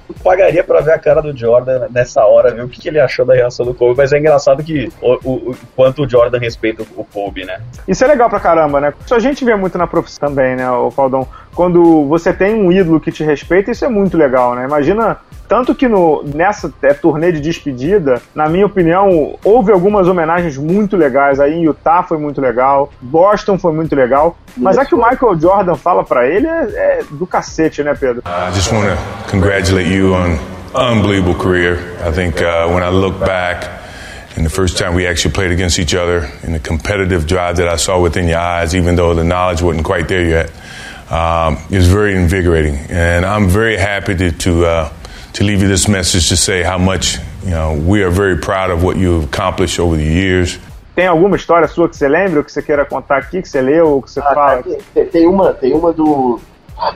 Pagaria 0.23 0.63
pra 0.63 0.81
ver 0.81 0.93
a 0.93 0.99
cara 0.99 1.21
do 1.21 1.35
Jordan 1.37 1.87
nessa 1.91 2.25
hora, 2.25 2.53
ver 2.53 2.63
o 2.63 2.69
que, 2.69 2.79
que, 2.79 2.87
ele 2.87 2.99
achou 2.99 3.25
da 3.25 3.33
reação 3.33 3.65
do 3.65 3.73
Kobe, 3.73 3.97
mas 3.97 4.13
é 4.13 4.19
engraçado 4.19 4.63
que 4.63 4.91
o, 5.01 5.19
o, 5.23 5.51
o 5.51 5.57
quanto 5.75 6.03
o 6.03 6.09
Jordan 6.09 6.39
respeita 6.39 6.83
o 6.95 7.03
Kobe, 7.03 7.45
né? 7.45 7.61
Isso 7.87 8.03
é 8.03 8.07
legal 8.07 8.29
pra 8.29 8.39
caramba, 8.39 8.79
né? 8.79 8.93
Isso 9.03 9.13
a 9.13 9.19
gente 9.19 9.43
vê 9.43 9.55
muito 9.55 9.77
na 9.77 9.85
profissão 9.85 10.13
também, 10.23 10.55
né, 10.55 10.69
o 10.71 10.89
Faldão? 10.89 11.27
Quando 11.53 12.05
você 12.07 12.33
tem 12.33 12.55
um 12.55 12.71
ídolo 12.71 12.99
que 12.99 13.11
te 13.11 13.23
respeita, 13.23 13.71
isso 13.71 13.85
é 13.85 13.89
muito 13.89 14.17
legal, 14.17 14.55
né? 14.55 14.63
Imagina 14.63 15.17
tanto 15.47 15.75
que 15.75 15.87
no, 15.87 16.23
nessa 16.23 16.71
é, 16.81 16.93
turnê 16.93 17.31
de 17.31 17.39
despedida, 17.39 18.21
na 18.33 18.47
minha 18.49 18.65
opinião, 18.65 19.37
houve 19.43 19.71
algumas 19.71 20.07
homenagens 20.07 20.57
muito 20.57 20.97
legais. 20.97 21.39
Aí 21.39 21.53
em 21.53 21.63
Utah 21.63 22.03
foi 22.03 22.17
muito 22.17 22.41
legal, 22.41 22.91
Boston 23.01 23.57
foi 23.57 23.73
muito 23.73 23.95
legal. 23.95 24.37
Mas 24.55 24.77
é 24.77 24.85
que 24.85 24.95
o 24.95 24.97
Michael 24.97 25.39
Jordan 25.39 25.75
fala 25.75 26.03
para 26.03 26.27
ele 26.27 26.47
é, 26.47 26.63
é, 26.75 26.99
do 27.11 27.25
cacete, 27.25 27.83
né, 27.83 27.93
Pedro? 27.93 28.23
I 28.25 28.53
just 28.53 28.71
want 28.71 28.85
to 28.85 29.31
congratulate 29.31 29.89
you 29.89 30.13
on 30.13 30.37
unbelievable 30.75 31.35
career. 31.35 31.77
I 32.05 32.11
think 32.11 32.41
uh, 32.41 32.67
when 32.67 32.83
I 32.83 32.89
look 32.89 33.19
back, 33.19 33.69
and 34.35 34.45
the 34.45 34.49
first 34.49 34.77
time 34.77 34.95
we 34.95 35.07
actually 35.07 35.33
played 35.33 35.51
against 35.51 35.77
each 35.79 35.93
other, 35.93 36.29
and 36.43 36.55
the 36.55 36.59
competitive 36.59 37.27
drive 37.27 37.57
that 37.57 37.67
I 37.67 37.77
saw 37.77 38.01
within 38.01 38.27
your 38.27 38.39
eyes, 38.39 38.75
even 38.75 38.95
though 38.95 39.13
the 39.13 39.23
knowledge 39.23 39.61
wasn't 39.61 39.85
quite 39.85 40.07
there 40.07 40.25
yet, 40.25 40.51
um, 41.11 41.57
is 41.69 41.87
very 41.87 42.15
invigorating. 42.15 42.75
And 42.89 43.25
I'm 43.25 43.47
very 43.47 43.77
happy 43.77 44.15
to, 44.15 44.31
to 44.31 44.65
uh, 44.65 44.93
to 45.33 45.43
leave 45.43 45.61
you 45.61 45.67
this 45.67 45.87
message 45.87 46.29
to 46.29 46.37
say 46.37 46.63
how 46.63 46.77
much 46.77 47.17
you 47.43 47.51
know 47.51 47.73
we 47.73 48.03
are 48.03 48.11
very 48.11 48.37
proud 48.37 48.71
of 48.71 48.83
what 48.83 48.97
you've 48.97 49.25
accomplished 49.25 49.79
over 49.79 49.97
the 49.97 50.03
years. 50.03 50.59
Tem 50.95 51.07
alguma 51.07 51.35
história 51.35 51.67
sua 51.67 51.89
que 51.89 51.97
você 51.97 52.07
lembra, 52.07 52.39
ou 52.39 52.43
que 52.43 52.51
você 52.51 52.61
queira 52.61 52.85
contar 52.85 53.17
aqui, 53.17 53.41
que 53.41 53.49
você 53.49 53.61
leu, 53.61 53.87
ou 53.87 54.01
que 54.01 54.11
você 54.11 54.19
ah, 54.19 54.33
fala? 54.33 54.63
Tem, 54.93 55.05
tem, 55.07 55.27
uma, 55.27 55.51
tem 55.51 55.73
uma 55.73 55.91
do, 55.91 56.39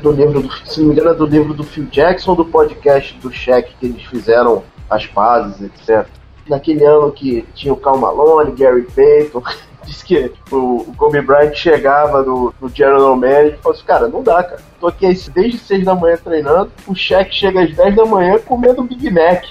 do 0.04 0.12
livro, 0.12 0.41
do, 0.41 0.52
se 0.67 0.80
não 0.80 0.89
me 0.89 0.93
engano, 0.93 1.10
é 1.10 1.13
do 1.15 1.26
livro 1.26 1.54
do 1.56 1.63
Phil 1.63 1.86
Jackson, 1.86 2.36
do 2.36 2.45
podcast 2.45 3.17
do 3.17 3.32
Shaq 3.32 3.73
que 3.80 3.88
eles 3.88 4.04
fizeram 4.04 4.63
as 4.88 5.08
pazes, 5.08 5.62
etc. 5.62 6.08
Naquele 6.47 6.86
ano 6.86 7.12
que 7.12 7.43
tinha 7.56 7.73
o 7.73 7.78
Cal 7.78 7.97
Malone, 7.97 8.52
Gary 8.52 8.84
Payton, 8.84 9.41
disse 9.88 10.04
que 10.04 10.32
o, 10.52 10.86
o 10.88 10.93
Kobe 10.97 11.21
Bryant 11.21 11.56
chegava 11.56 12.21
no, 12.21 12.54
no 12.62 12.69
General 12.69 13.15
Manager 13.15 13.54
e 13.54 13.58
falou 13.58 13.76
assim, 13.76 13.86
cara, 13.86 14.08
não 14.08 14.21
dá, 14.21 14.43
cara. 14.43 14.60
Tô 14.80 14.88
aqui 14.88 15.08
desde 15.34 15.58
6 15.58 15.86
da 15.86 15.95
manhã 15.95 16.17
treinando, 16.23 16.71
o 16.86 16.93
cheque 16.93 17.34
chega 17.34 17.63
às 17.63 17.73
10 17.73 17.95
da 17.95 18.06
manhã 18.06 18.38
comendo 18.38 18.84
Big 18.84 19.10
Mac. 19.10 19.43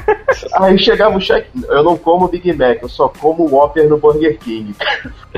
Aí 0.60 0.76
chegava 0.76 1.16
o 1.16 1.20
cheque, 1.20 1.48
eu 1.68 1.84
não 1.84 1.96
como 1.96 2.26
Big 2.26 2.52
Mac, 2.52 2.82
eu 2.82 2.88
só 2.88 3.08
como 3.08 3.48
Whopper 3.48 3.88
no 3.88 3.96
Burger 3.96 4.38
King. 4.38 4.74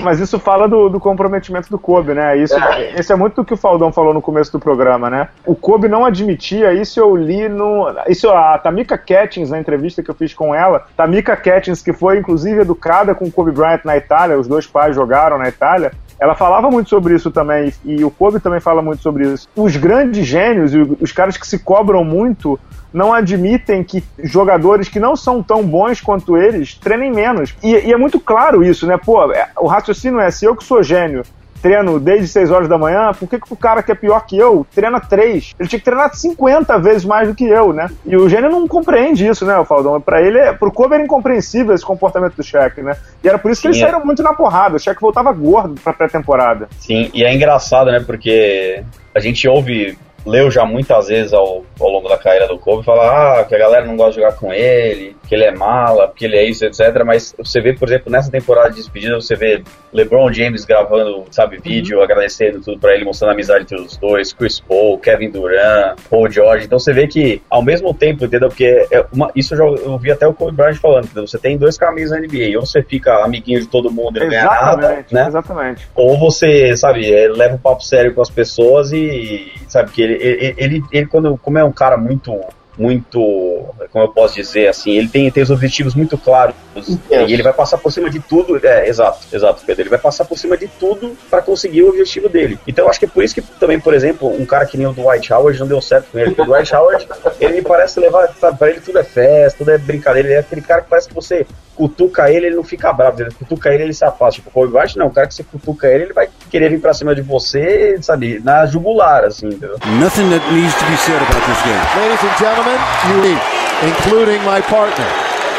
Mas 0.02 0.18
isso 0.18 0.38
fala 0.38 0.66
do, 0.66 0.88
do 0.88 0.98
comprometimento 0.98 1.68
do 1.68 1.78
Kobe, 1.78 2.14
né? 2.14 2.36
Isso 2.36 2.54
é. 2.54 2.94
Esse 2.98 3.12
é 3.12 3.16
muito 3.16 3.36
do 3.36 3.44
que 3.44 3.54
o 3.54 3.56
Faldão 3.56 3.92
falou 3.92 4.14
no 4.14 4.22
começo 4.22 4.50
do 4.50 4.58
programa, 4.58 5.08
né? 5.08 5.28
O 5.46 5.54
Kobe 5.54 5.88
não 5.88 6.04
admitia, 6.04 6.72
isso 6.72 6.98
eu 6.98 7.14
li 7.14 7.48
no. 7.48 7.86
Isso 8.08 8.28
a 8.30 8.58
Tamika 8.58 8.96
Catchings, 8.98 9.50
na 9.50 9.58
entrevista 9.58 10.02
que 10.02 10.10
eu 10.10 10.14
fiz 10.14 10.34
com 10.34 10.54
ela, 10.54 10.86
Tamika 10.96 11.36
Catchings, 11.36 11.82
que 11.82 11.92
foi 11.92 12.18
inclusive 12.18 12.60
educada 12.60 13.14
com 13.14 13.26
o 13.26 13.30
Kobe 13.30 13.52
Bryant 13.52 13.80
na 13.84 13.96
Itália, 13.96 14.36
os 14.44 14.48
dois 14.48 14.66
pais 14.66 14.94
jogaram 14.94 15.38
na 15.38 15.48
Itália, 15.48 15.92
ela 16.18 16.35
falava 16.35 16.70
muito 16.70 16.88
sobre 16.88 17.14
isso 17.14 17.30
também, 17.30 17.72
e 17.85 18.04
o 18.04 18.11
Kobe 18.11 18.38
também 18.38 18.61
fala 18.61 18.80
muito 18.80 19.02
sobre 19.02 19.26
isso. 19.33 19.48
Os 19.57 19.76
grandes 19.76 20.24
gênios 20.26 20.72
e 20.72 20.78
os 20.78 21.12
caras 21.12 21.37
que 21.37 21.46
se 21.46 21.59
cobram 21.59 22.04
muito 22.04 22.59
não 22.92 23.12
admitem 23.12 23.83
que 23.83 24.04
jogadores 24.22 24.88
que 24.88 25.00
não 25.00 25.16
são 25.16 25.42
tão 25.42 25.64
bons 25.64 26.00
quanto 26.00 26.37
eles 26.37 26.74
treinem 26.74 27.11
menos. 27.12 27.54
E, 27.62 27.72
e 27.72 27.92
é 27.92 27.96
muito 27.96 28.20
claro 28.20 28.62
isso, 28.62 28.87
né? 28.87 28.96
Pô, 28.96 29.33
é, 29.33 29.48
o 29.59 29.66
raciocínio 29.66 30.20
é: 30.20 30.30
se 30.30 30.44
eu 30.44 30.54
que 30.54 30.62
sou 30.62 30.83
gênio 30.83 31.24
treino 31.64 31.98
desde 31.98 32.29
6 32.29 32.50
horas 32.50 32.68
da 32.68 32.77
manhã, 32.77 33.12
por 33.18 33.27
que, 33.27 33.40
que 33.40 33.50
o 33.50 33.57
cara 33.57 33.83
que 33.83 33.90
é 33.90 33.94
pior 33.94 34.20
que 34.27 34.37
eu 34.37 34.66
treina 34.74 35.00
3? 35.00 35.55
Ele 35.59 35.66
tinha 35.66 35.79
que 35.79 35.85
treinar 35.85 36.14
50 36.14 36.79
vezes 36.79 37.07
mais 37.07 37.27
do 37.27 37.35
que 37.35 37.46
eu, 37.46 37.72
né? 37.72 37.88
E 38.05 38.14
o 38.14 38.29
gênio 38.29 38.50
não 38.50 38.68
compreende 38.68 39.27
isso, 39.27 39.46
né, 39.46 39.57
o 39.57 39.64
Faldão? 39.64 39.98
Pra 39.98 40.20
ele, 40.20 40.38
é, 40.38 40.53
pro 40.53 40.70
Kobe 40.70 40.96
era 40.96 41.03
incompreensível 41.03 41.74
esse 41.74 41.85
comportamento 41.85 42.35
do 42.35 42.42
Shaq, 42.42 42.83
né? 42.83 42.94
E 43.22 43.29
era 43.29 43.38
por 43.38 43.50
isso 43.50 43.62
que 43.62 43.68
Sim, 43.68 43.79
eles 43.79 43.81
saíram 43.81 44.03
é. 44.03 44.05
muito 44.05 44.22
na 44.22 44.35
porrada. 44.35 44.77
O 44.77 44.79
Shaq 44.79 45.00
voltava 45.00 45.33
gordo 45.33 45.81
pra 45.83 45.94
pré-temporada. 45.94 46.68
Sim, 46.79 47.11
e 47.14 47.24
é 47.24 47.33
engraçado, 47.33 47.90
né? 47.90 48.05
Porque 48.07 48.85
a 49.14 49.20
gente 49.20 49.48
ouve 49.48 49.96
leu 50.27 50.50
já 50.50 50.64
muitas 50.64 51.09
vezes 51.09 51.33
ao, 51.33 51.64
ao 51.79 51.88
longo 51.88 52.09
da 52.09 52.16
carreira 52.16 52.48
do 52.48 52.59
Kobe 52.59 52.85
falar 52.85 53.40
ah, 53.40 53.44
que 53.44 53.55
a 53.55 53.59
galera 53.59 53.85
não 53.85 53.96
gosta 53.96 54.12
de 54.12 54.20
jogar 54.20 54.37
com 54.37 54.53
ele, 54.53 55.16
que 55.26 55.34
ele 55.34 55.44
é 55.44 55.54
mala, 55.54 56.08
porque 56.08 56.24
ele 56.24 56.37
é 56.37 56.44
isso, 56.44 56.64
etc. 56.64 57.02
Mas 57.04 57.34
você 57.38 57.60
vê, 57.60 57.72
por 57.72 57.88
exemplo, 57.88 58.10
nessa 58.10 58.30
temporada 58.30 58.70
de 58.70 58.76
despedida, 58.76 59.14
você 59.14 59.34
vê 59.34 59.62
LeBron 59.92 60.32
James 60.32 60.64
gravando, 60.64 61.24
sabe, 61.30 61.58
vídeo, 61.58 61.98
uhum. 61.98 62.04
agradecendo 62.04 62.60
tudo 62.60 62.78
para 62.78 62.94
ele, 62.94 63.04
mostrando 63.04 63.30
a 63.30 63.34
amizade 63.34 63.62
entre 63.62 63.80
os 63.80 63.96
dois, 63.96 64.32
Chris 64.32 64.60
Paul, 64.60 64.98
Kevin 64.98 65.31
Durant, 65.31 65.98
Paul 66.10 66.31
George. 66.31 66.66
Então 66.66 66.79
você 66.79 66.92
vê 66.92 67.06
que, 67.06 67.42
ao 67.48 67.62
mesmo 67.62 67.94
tempo, 67.94 68.25
entendeu? 68.25 68.48
Porque 68.48 68.87
é 68.90 69.04
uma, 69.12 69.31
isso 69.35 69.54
eu 69.54 69.58
já 69.58 69.64
ouvi 69.90 70.10
até 70.10 70.27
o 70.27 70.35
Kobe 70.35 70.56
Bryant 70.56 70.77
falando, 70.77 71.04
entendeu? 71.04 71.27
Você 71.27 71.38
tem 71.38 71.56
dois 71.56 71.79
caminhos 71.79 72.10
na 72.10 72.18
NBA, 72.18 72.56
ou 72.56 72.66
você 72.66 72.83
fica 72.83 73.25
amiguinho 73.25 73.60
de 73.60 73.68
todo 73.68 73.90
mundo 73.90 74.18
e 74.18 74.20
não 74.20 74.29
ganha 74.29 74.44
nada, 74.44 75.04
né? 75.10 75.27
Exatamente. 75.27 75.88
Ou 75.94 76.18
você, 76.18 76.77
sabe, 76.77 77.12
é, 77.12 77.29
leva 77.29 77.54
um 77.54 77.58
papo 77.58 77.83
sério 77.83 78.14
com 78.14 78.20
as 78.20 78.31
pessoas 78.31 78.92
e, 78.92 79.52
sabe, 79.68 79.90
que 79.90 80.02
ele, 80.02 80.14
ele, 80.14 80.54
ele, 80.56 80.83
ele 80.92 81.06
quando, 81.06 81.38
como 81.38 81.58
é 81.58 81.64
um 81.64 81.72
cara 81.72 81.96
muito 81.96 82.38
muito, 82.77 83.64
como 83.90 84.04
eu 84.04 84.08
posso 84.08 84.35
dizer 84.35 84.68
assim, 84.68 84.92
ele 84.92 85.08
tem, 85.08 85.31
tem 85.31 85.42
os 85.42 85.50
objetivos 85.50 85.94
muito 85.94 86.18
claros 86.18 86.54
e 86.77 87.33
ele 87.33 87.42
vai 87.42 87.52
passar 87.52 87.79
por 87.79 87.92
cima 87.92 88.10
de 88.10 88.20
tudo, 88.20 88.60
é, 88.64 88.88
exato, 88.88 89.27
exato, 89.33 89.62
Pedro, 89.64 89.83
ele 89.83 89.90
vai 89.90 89.98
passar 89.98 90.25
por 90.25 90.38
cima 90.38 90.56
de 90.56 90.66
tudo 90.66 91.16
para 91.31 91.42
conseguir 91.42 91.83
o 91.83 91.88
objetivo 91.88 92.29
dele. 92.29 92.58
Então 92.66 92.85
eu 92.85 92.90
acho 92.90 92.98
que 92.98 93.04
é 93.04 93.08
por 93.08 93.22
isso 93.22 93.35
que 93.35 93.42
também, 93.42 93.79
por 93.79 93.94
exemplo, 93.94 94.29
um 94.29 94.44
cara 94.44 94.66
que 94.66 94.77
nem 94.77 94.87
o 94.87 94.92
Dwight 94.92 95.33
Howard 95.33 95.58
não 95.60 95.66
deu 95.66 95.81
certo 95.81 96.10
com 96.10 96.18
ele, 96.18 96.31
porque 96.31 96.42
o 96.42 96.46
Dwight 96.46 96.75
Howard, 96.75 97.06
ele 97.40 97.54
me 97.54 97.62
parece 97.62 98.00
levar, 98.00 98.29
sabe, 98.40 98.58
pra 98.58 98.70
ele 98.70 98.81
tudo 98.81 98.98
é 98.98 99.04
festa, 99.04 99.58
tudo 99.58 99.70
é 99.70 99.79
brincadeira, 99.79 100.29
ele 100.29 100.35
é 100.37 100.40
aquele 100.40 100.60
cara 100.60 100.83
que 100.83 100.88
parece 100.88 101.08
que 101.08 101.14
você 101.14 101.46
cutuca 101.75 102.31
ele, 102.31 102.46
ele 102.46 102.56
não 102.56 102.64
fica 102.64 102.92
bravo, 102.92 103.20
ele 103.20 103.31
cutuca 103.33 103.72
ele, 103.72 103.85
ele 103.85 103.94
se 103.94 104.04
afasta. 104.04 104.35
Tipo, 104.35 104.48
o 104.48 104.52
Kobe 104.52 104.72
Bryant 104.72 104.96
não, 104.96 105.06
o 105.06 105.10
cara 105.10 105.27
que 105.27 105.35
você 105.35 105.42
cutuca 105.42 105.88
ele, 105.88 106.04
ele 106.04 106.12
vai 106.12 106.29
querer 106.50 106.70
vir 106.70 106.81
pra 106.81 106.94
cima 106.94 107.14
de 107.14 107.22
você, 107.22 107.98
sabe, 108.00 108.40
na 108.42 108.66
jugular, 108.66 109.25
assim, 109.25 109.48
entendeu? 109.48 109.79
Nothing 110.00 110.31
that 110.31 110.52
needs 110.52 110.75
to 110.75 110.85
be 110.87 110.96
said 110.96 111.16
about 111.16 111.44
this 111.46 111.62
game. 111.62 111.83
Ladies 111.98 112.25
and 112.25 112.38
gentlemen, 112.38 112.63
you 112.65 113.37
including 113.85 114.40
my 114.48 114.60
partner, 114.60 115.04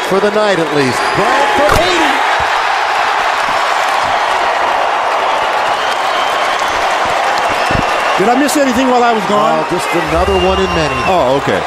for 0.09 0.17
the 0.19 0.31
night 0.33 0.57
at 0.57 0.69
least. 0.73 0.97
Bryant 1.13 1.51
for 1.53 1.69
80. 1.77 2.05
Did 8.17 8.29
I 8.31 8.35
miss 8.39 8.57
anything 8.57 8.89
while 8.89 9.03
I 9.03 9.13
was 9.13 9.21
gone? 9.29 9.59
Uh, 9.59 9.69
just 9.69 9.85
another 10.09 10.33
one 10.41 10.57
in 10.57 10.71
many. 10.73 10.97
Oh, 11.05 11.37
okay. 11.43 11.61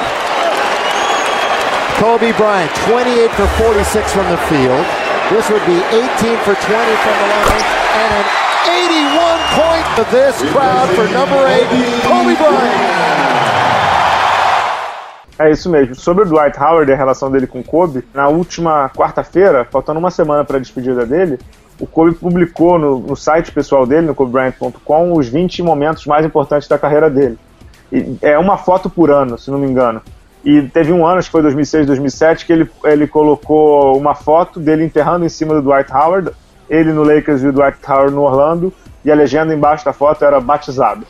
Kobe 2.02 2.32
Bryant, 2.34 2.72
28 2.90 3.30
for 3.38 3.46
46 3.62 4.10
from 4.10 4.26
the 4.30 4.40
field. 4.50 4.82
This 5.30 5.46
would 5.50 5.62
be 5.68 5.78
18 5.78 6.40
for 6.42 6.56
20 6.56 6.66
from 6.66 7.14
the 7.14 7.28
line 7.30 7.62
and 7.94 8.10
an 8.16 8.26
81 8.66 9.38
point 9.54 9.86
to 10.00 10.02
this 10.10 10.40
crowd 10.50 10.88
for 10.96 11.06
number 11.14 11.46
8, 11.46 11.68
Kobe 12.02 12.34
Bryant. 12.34 13.47
É 15.38 15.50
isso 15.50 15.70
mesmo. 15.70 15.94
Sobre 15.94 16.24
o 16.24 16.26
Dwight 16.26 16.58
Howard 16.58 16.90
e 16.90 16.94
a 16.94 16.96
relação 16.96 17.30
dele 17.30 17.46
com 17.46 17.60
o 17.60 17.64
Kobe, 17.64 18.04
na 18.12 18.28
última 18.28 18.90
quarta-feira, 18.90 19.64
faltando 19.64 20.00
uma 20.00 20.10
semana 20.10 20.44
para 20.44 20.56
a 20.56 20.60
despedida 20.60 21.06
dele, 21.06 21.38
o 21.78 21.86
Kobe 21.86 22.14
publicou 22.14 22.78
no, 22.78 22.98
no 22.98 23.16
site 23.16 23.52
pessoal 23.52 23.86
dele, 23.86 24.08
no 24.08 24.14
KobeBryant.com, 24.14 25.12
os 25.12 25.28
20 25.28 25.62
momentos 25.62 26.06
mais 26.06 26.26
importantes 26.26 26.66
da 26.66 26.76
carreira 26.76 27.08
dele. 27.08 27.38
E 27.92 28.18
é 28.20 28.36
uma 28.36 28.56
foto 28.58 28.90
por 28.90 29.10
ano, 29.10 29.38
se 29.38 29.50
não 29.50 29.58
me 29.58 29.68
engano. 29.68 30.02
E 30.44 30.62
teve 30.62 30.92
um 30.92 31.06
ano, 31.06 31.18
acho 31.18 31.28
que 31.28 31.32
foi 31.32 31.42
2006, 31.42 31.86
2007, 31.86 32.44
que 32.44 32.52
ele, 32.52 32.70
ele 32.84 33.06
colocou 33.06 33.96
uma 33.96 34.14
foto 34.14 34.58
dele 34.58 34.84
enterrando 34.84 35.24
em 35.24 35.28
cima 35.28 35.54
do 35.54 35.62
Dwight 35.62 35.92
Howard, 35.92 36.32
ele 36.68 36.92
no 36.92 37.04
Lakers 37.04 37.42
e 37.42 37.48
o 37.48 37.52
Dwight 37.52 37.78
Howard 37.88 38.12
no 38.12 38.22
Orlando, 38.22 38.72
e 39.04 39.12
a 39.12 39.14
legenda 39.14 39.54
embaixo 39.54 39.84
da 39.84 39.92
foto 39.92 40.24
era 40.24 40.40
batizado. 40.40 41.06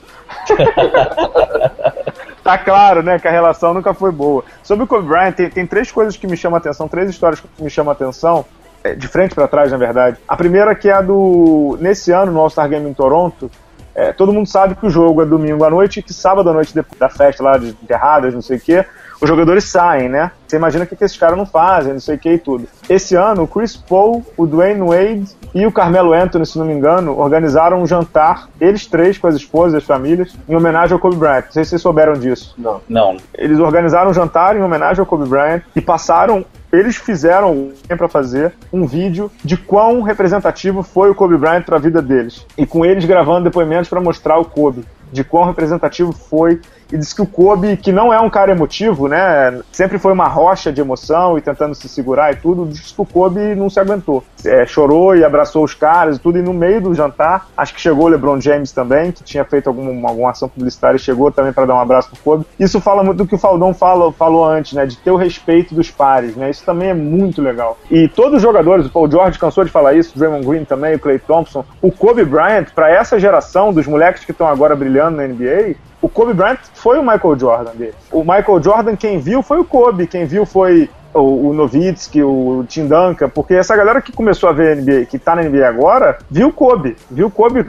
tá 2.48 2.56
claro, 2.56 3.02
né, 3.02 3.18
que 3.18 3.28
a 3.28 3.30
relação 3.30 3.74
nunca 3.74 3.92
foi 3.92 4.10
boa. 4.10 4.42
Sobre 4.62 4.84
o 4.84 4.86
Kobe 4.86 5.06
Bryant, 5.06 5.32
tem, 5.32 5.50
tem 5.50 5.66
três 5.66 5.92
coisas 5.92 6.16
que 6.16 6.26
me 6.26 6.34
chamam 6.34 6.56
a 6.56 6.58
atenção, 6.58 6.88
três 6.88 7.10
histórias 7.10 7.40
que 7.40 7.62
me 7.62 7.68
chamam 7.68 7.90
a 7.90 7.92
atenção, 7.92 8.42
é, 8.82 8.94
de 8.94 9.06
frente 9.06 9.34
para 9.34 9.46
trás, 9.46 9.70
na 9.70 9.76
verdade. 9.76 10.16
A 10.26 10.34
primeira 10.34 10.74
que 10.74 10.88
é 10.88 10.92
a 10.92 11.02
do. 11.02 11.76
Nesse 11.78 12.10
ano, 12.10 12.32
no 12.32 12.40
All-Star 12.40 12.66
Game 12.66 12.88
em 12.88 12.94
Toronto, 12.94 13.50
é, 13.94 14.12
todo 14.12 14.32
mundo 14.32 14.48
sabe 14.48 14.76
que 14.76 14.86
o 14.86 14.88
jogo 14.88 15.20
é 15.20 15.26
domingo 15.26 15.62
à 15.62 15.68
noite 15.68 16.00
e 16.00 16.02
que 16.02 16.14
sábado 16.14 16.48
à 16.48 16.52
noite 16.54 16.72
da 16.98 17.08
festa 17.10 17.42
lá 17.42 17.58
de 17.58 17.68
enterradas, 17.68 18.32
não 18.32 18.40
sei 18.40 18.56
o 18.56 18.60
quê, 18.60 18.86
os 19.20 19.28
jogadores 19.28 19.64
saem, 19.64 20.08
né? 20.08 20.30
Você 20.46 20.56
imagina 20.56 20.84
o 20.84 20.86
que, 20.86 20.96
que 20.96 21.04
esses 21.04 21.16
caras 21.16 21.36
não 21.36 21.44
fazem, 21.44 21.92
não 21.92 22.00
sei 22.00 22.16
o 22.16 22.18
que 22.18 22.30
e 22.30 22.38
tudo. 22.38 22.66
Esse 22.88 23.14
ano, 23.14 23.42
o 23.42 23.46
Chris 23.46 23.76
Paul, 23.76 24.24
o 24.36 24.46
Dwayne 24.46 24.80
Wade 24.80 25.36
e 25.54 25.66
o 25.66 25.72
Carmelo 25.72 26.12
Anthony, 26.12 26.46
se 26.46 26.58
não 26.58 26.64
me 26.64 26.72
engano, 26.72 27.18
organizaram 27.18 27.82
um 27.82 27.86
jantar, 27.86 28.48
eles 28.60 28.86
três 28.86 29.18
com 29.18 29.26
as 29.26 29.34
esposas 29.34 29.74
e 29.74 29.76
as 29.78 29.84
famílias, 29.84 30.34
em 30.48 30.54
homenagem 30.54 30.94
ao 30.94 31.00
Kobe 31.00 31.16
Bryant. 31.16 31.44
Não 31.46 31.52
sei 31.52 31.64
se 31.64 31.70
vocês 31.70 31.82
souberam 31.82 32.14
disso. 32.14 32.54
Não. 32.56 32.80
Não. 32.88 33.16
Eles 33.34 33.58
organizaram 33.58 34.10
um 34.10 34.14
jantar 34.14 34.56
em 34.56 34.62
homenagem 34.62 35.00
ao 35.00 35.06
Kobe 35.06 35.28
Bryant 35.28 35.62
e 35.74 35.80
passaram 35.80 36.44
eles 36.70 36.96
fizeram 36.96 37.70
para 37.88 38.08
fazer 38.08 38.52
um 38.70 38.86
vídeo 38.86 39.30
de 39.42 39.56
quão 39.56 40.02
representativo 40.02 40.82
foi 40.82 41.08
o 41.08 41.14
Kobe 41.14 41.38
Bryant 41.38 41.62
para 41.62 41.76
a 41.76 41.80
vida 41.80 42.02
deles 42.02 42.44
e 42.58 42.66
com 42.66 42.84
eles 42.84 43.06
gravando 43.06 43.44
depoimentos 43.44 43.88
para 43.88 44.02
mostrar 44.02 44.38
o 44.38 44.44
Kobe 44.44 44.84
de 45.10 45.24
quão 45.24 45.44
representativo 45.44 46.12
foi 46.12 46.60
e 46.92 46.96
disse 46.96 47.14
que 47.14 47.22
o 47.22 47.26
Kobe, 47.26 47.76
que 47.76 47.92
não 47.92 48.12
é 48.12 48.20
um 48.20 48.30
cara 48.30 48.52
emotivo, 48.52 49.08
né, 49.08 49.60
sempre 49.70 49.98
foi 49.98 50.12
uma 50.12 50.28
rocha 50.28 50.72
de 50.72 50.80
emoção 50.80 51.36
e 51.36 51.40
tentando 51.40 51.74
se 51.74 51.88
segurar 51.88 52.32
e 52.32 52.36
tudo, 52.36 52.66
disse 52.66 52.94
que 52.94 53.00
o 53.00 53.04
Kobe 53.04 53.54
não 53.54 53.68
se 53.68 53.78
aguentou. 53.78 54.24
É, 54.44 54.66
chorou 54.66 55.16
e 55.16 55.24
abraçou 55.24 55.64
os 55.64 55.74
caras 55.74 56.16
e 56.16 56.20
tudo, 56.20 56.38
e 56.38 56.42
no 56.42 56.52
meio 56.52 56.80
do 56.80 56.94
jantar, 56.94 57.48
acho 57.56 57.74
que 57.74 57.80
chegou 57.80 58.06
o 58.06 58.08
LeBron 58.08 58.40
James 58.40 58.72
também, 58.72 59.12
que 59.12 59.22
tinha 59.22 59.44
feito 59.44 59.68
alguma, 59.68 60.08
alguma 60.08 60.30
ação 60.30 60.48
publicitária 60.48 60.96
e 60.96 61.00
chegou 61.00 61.30
também 61.30 61.52
para 61.52 61.66
dar 61.66 61.74
um 61.74 61.80
abraço 61.80 62.10
pro 62.10 62.18
Kobe. 62.22 62.46
Isso 62.58 62.80
fala 62.80 63.02
muito 63.02 63.18
do 63.18 63.26
que 63.26 63.34
o 63.34 63.38
Faldão 63.38 63.74
fala, 63.74 64.10
falou 64.12 64.44
antes, 64.44 64.72
né, 64.72 64.86
de 64.86 64.96
ter 64.96 65.10
o 65.10 65.16
respeito 65.16 65.74
dos 65.74 65.90
pares, 65.90 66.36
né, 66.36 66.50
isso 66.50 66.64
também 66.64 66.90
é 66.90 66.94
muito 66.94 67.42
legal. 67.42 67.78
E 67.90 68.08
todos 68.08 68.36
os 68.36 68.42
jogadores, 68.42 68.86
o 68.86 68.90
Paul 68.90 69.10
George 69.10 69.38
cansou 69.38 69.64
de 69.64 69.70
falar 69.70 69.94
isso, 69.94 70.12
o 70.14 70.18
Draymond 70.18 70.46
Green 70.46 70.64
também, 70.64 70.94
o 70.94 70.98
Clay 70.98 71.18
Thompson, 71.18 71.64
o 71.82 71.90
Kobe 71.90 72.24
Bryant, 72.24 72.66
para 72.74 72.90
essa 72.90 73.18
geração 73.18 73.72
dos 73.72 73.86
moleques 73.86 74.24
que 74.24 74.32
estão 74.32 74.46
agora 74.46 74.74
brilhando 74.74 75.16
na 75.16 75.26
NBA, 75.26 75.76
o 76.00 76.08
Kobe 76.08 76.32
Bryant 76.32 76.58
foi 76.74 76.98
o 76.98 77.02
Michael 77.02 77.38
Jordan 77.38 77.72
dele. 77.74 77.94
O 78.12 78.20
Michael 78.20 78.62
Jordan, 78.62 78.96
quem 78.96 79.18
viu 79.18 79.42
foi 79.42 79.58
o 79.58 79.64
Kobe, 79.64 80.06
quem 80.06 80.24
viu 80.24 80.46
foi 80.46 80.88
o, 81.12 81.48
o 81.48 81.52
Nowitzki, 81.52 82.22
o 82.22 82.64
Tim 82.68 82.86
Duncan, 82.86 83.28
porque 83.28 83.54
essa 83.54 83.76
galera 83.76 84.00
que 84.00 84.12
começou 84.12 84.48
a 84.48 84.52
ver 84.52 84.76
NBA, 84.76 85.06
que 85.06 85.18
tá 85.18 85.34
na 85.34 85.42
NBA 85.42 85.66
agora, 85.66 86.18
viu 86.30 86.48
o 86.48 86.52
Kobe, 86.52 86.96
viu 87.10 87.26
o 87.26 87.30
Kobe 87.30 87.66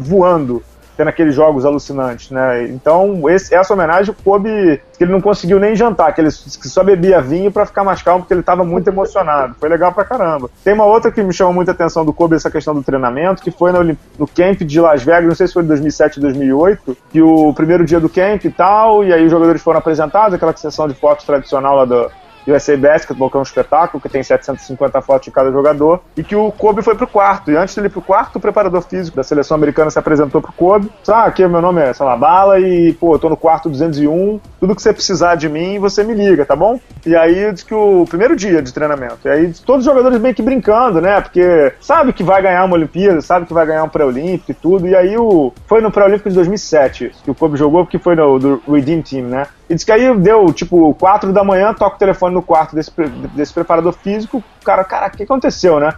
voando 0.00 0.62
tendo 0.96 1.08
aqueles 1.08 1.34
jogos 1.34 1.64
alucinantes, 1.64 2.30
né? 2.30 2.64
Então, 2.64 3.28
esse, 3.28 3.54
essa 3.54 3.74
homenagem, 3.74 4.14
Kobe, 4.24 4.80
que 4.96 5.04
ele 5.04 5.12
não 5.12 5.20
conseguiu 5.20 5.60
nem 5.60 5.76
jantar, 5.76 6.14
que 6.14 6.20
ele 6.20 6.30
só 6.30 6.82
bebia 6.82 7.20
vinho 7.20 7.52
para 7.52 7.66
ficar 7.66 7.84
mais 7.84 8.02
calmo, 8.02 8.20
porque 8.20 8.32
ele 8.32 8.40
estava 8.40 8.64
muito 8.64 8.88
emocionado. 8.88 9.54
Foi 9.60 9.68
legal 9.68 9.92
pra 9.92 10.04
caramba. 10.04 10.48
Tem 10.64 10.72
uma 10.74 10.84
outra 10.84 11.12
que 11.12 11.22
me 11.22 11.32
chamou 11.32 11.52
muita 11.52 11.72
atenção 11.72 12.04
do 12.04 12.12
Kobe, 12.12 12.36
essa 12.36 12.50
questão 12.50 12.74
do 12.74 12.82
treinamento, 12.82 13.42
que 13.42 13.50
foi 13.50 13.72
no, 13.72 13.96
no 14.18 14.26
camp 14.26 14.62
de 14.62 14.80
Las 14.80 15.02
Vegas, 15.02 15.28
não 15.28 15.34
sei 15.34 15.46
se 15.46 15.52
foi 15.52 15.62
em 15.62 15.66
2007 15.66 16.18
ou 16.18 16.22
2008, 16.22 16.96
que 17.10 17.20
o 17.20 17.52
primeiro 17.52 17.84
dia 17.84 18.00
do 18.00 18.08
camp 18.08 18.44
e 18.44 18.50
tal, 18.50 19.04
e 19.04 19.12
aí 19.12 19.24
os 19.24 19.30
jogadores 19.30 19.62
foram 19.62 19.78
apresentados, 19.78 20.34
aquela 20.34 20.56
sessão 20.56 20.88
de 20.88 20.94
fotos 20.94 21.26
tradicional 21.26 21.76
lá 21.76 21.84
do, 21.84 22.10
USA 22.46 22.76
Basketball, 22.76 23.30
que 23.30 23.36
é 23.36 23.40
um 23.40 23.42
espetáculo 23.42 24.00
que 24.00 24.08
tem 24.08 24.22
750 24.22 25.00
fotos 25.02 25.26
de 25.26 25.30
cada 25.30 25.50
jogador, 25.50 26.00
e 26.16 26.22
que 26.22 26.36
o 26.36 26.50
Kobe 26.52 26.82
foi 26.82 26.94
pro 26.94 27.06
quarto. 27.06 27.50
E 27.50 27.56
antes 27.56 27.74
dele 27.74 27.88
ir 27.88 27.90
pro 27.90 28.02
quarto, 28.02 28.36
o 28.36 28.40
preparador 28.40 28.82
físico 28.82 29.16
da 29.16 29.22
seleção 29.22 29.56
americana 29.56 29.90
se 29.90 29.98
apresentou 29.98 30.40
pro 30.40 30.52
Kobe. 30.52 30.90
Ah, 31.08 31.24
aqui 31.24 31.46
meu 31.46 31.62
nome 31.62 31.80
é, 31.80 31.92
sei 31.92 32.04
lá, 32.04 32.16
Bala, 32.16 32.60
e, 32.60 32.92
pô, 32.94 33.14
eu 33.14 33.18
tô 33.18 33.28
no 33.28 33.36
quarto 33.36 33.68
201, 33.68 34.40
tudo 34.60 34.74
que 34.74 34.82
você 34.82 34.92
precisar 34.92 35.34
de 35.34 35.48
mim, 35.48 35.78
você 35.78 36.02
me 36.02 36.14
liga, 36.14 36.44
tá 36.44 36.56
bom? 36.56 36.80
E 37.04 37.14
aí 37.14 37.52
diz 37.52 37.62
que 37.62 37.74
o 37.74 38.04
primeiro 38.08 38.36
dia 38.36 38.62
de 38.62 38.72
treinamento, 38.72 39.18
e 39.24 39.28
aí 39.28 39.52
todos 39.64 39.86
os 39.86 39.92
jogadores 39.92 40.20
meio 40.20 40.34
que 40.34 40.42
brincando, 40.42 41.00
né? 41.00 41.20
Porque 41.20 41.72
sabe 41.80 42.12
que 42.12 42.22
vai 42.22 42.42
ganhar 42.42 42.64
uma 42.64 42.74
Olimpíada, 42.74 43.20
sabe 43.20 43.46
que 43.46 43.54
vai 43.54 43.66
ganhar 43.66 43.84
um 43.84 43.88
pré-olímpico 43.88 44.50
e 44.50 44.54
tudo, 44.54 44.86
e 44.86 44.94
aí 44.94 45.16
o 45.16 45.52
foi 45.66 45.80
no 45.80 45.90
pré-olímpico 45.90 46.28
de 46.28 46.34
2007 46.34 47.12
que 47.24 47.30
o 47.30 47.34
Kobe 47.34 47.56
jogou, 47.56 47.84
porque 47.84 47.98
foi 47.98 48.14
no 48.14 48.38
do 48.38 48.62
Redeem 48.68 49.02
Team, 49.02 49.26
né? 49.26 49.46
E 49.68 49.74
diz 49.74 49.84
que 49.84 49.92
aí 49.92 50.16
deu, 50.18 50.52
tipo, 50.52 50.94
4 50.94 51.32
da 51.32 51.42
manhã, 51.42 51.74
toca 51.74 51.96
o 51.96 51.98
telefone 51.98 52.34
no 52.34 52.42
quarto 52.42 52.74
desse, 52.74 52.92
desse 53.34 53.52
preparador 53.52 53.92
físico, 53.92 54.38
o 54.38 54.64
cara, 54.64 54.84
cara, 54.84 55.08
o 55.08 55.10
que 55.10 55.24
aconteceu, 55.24 55.80
né? 55.80 55.92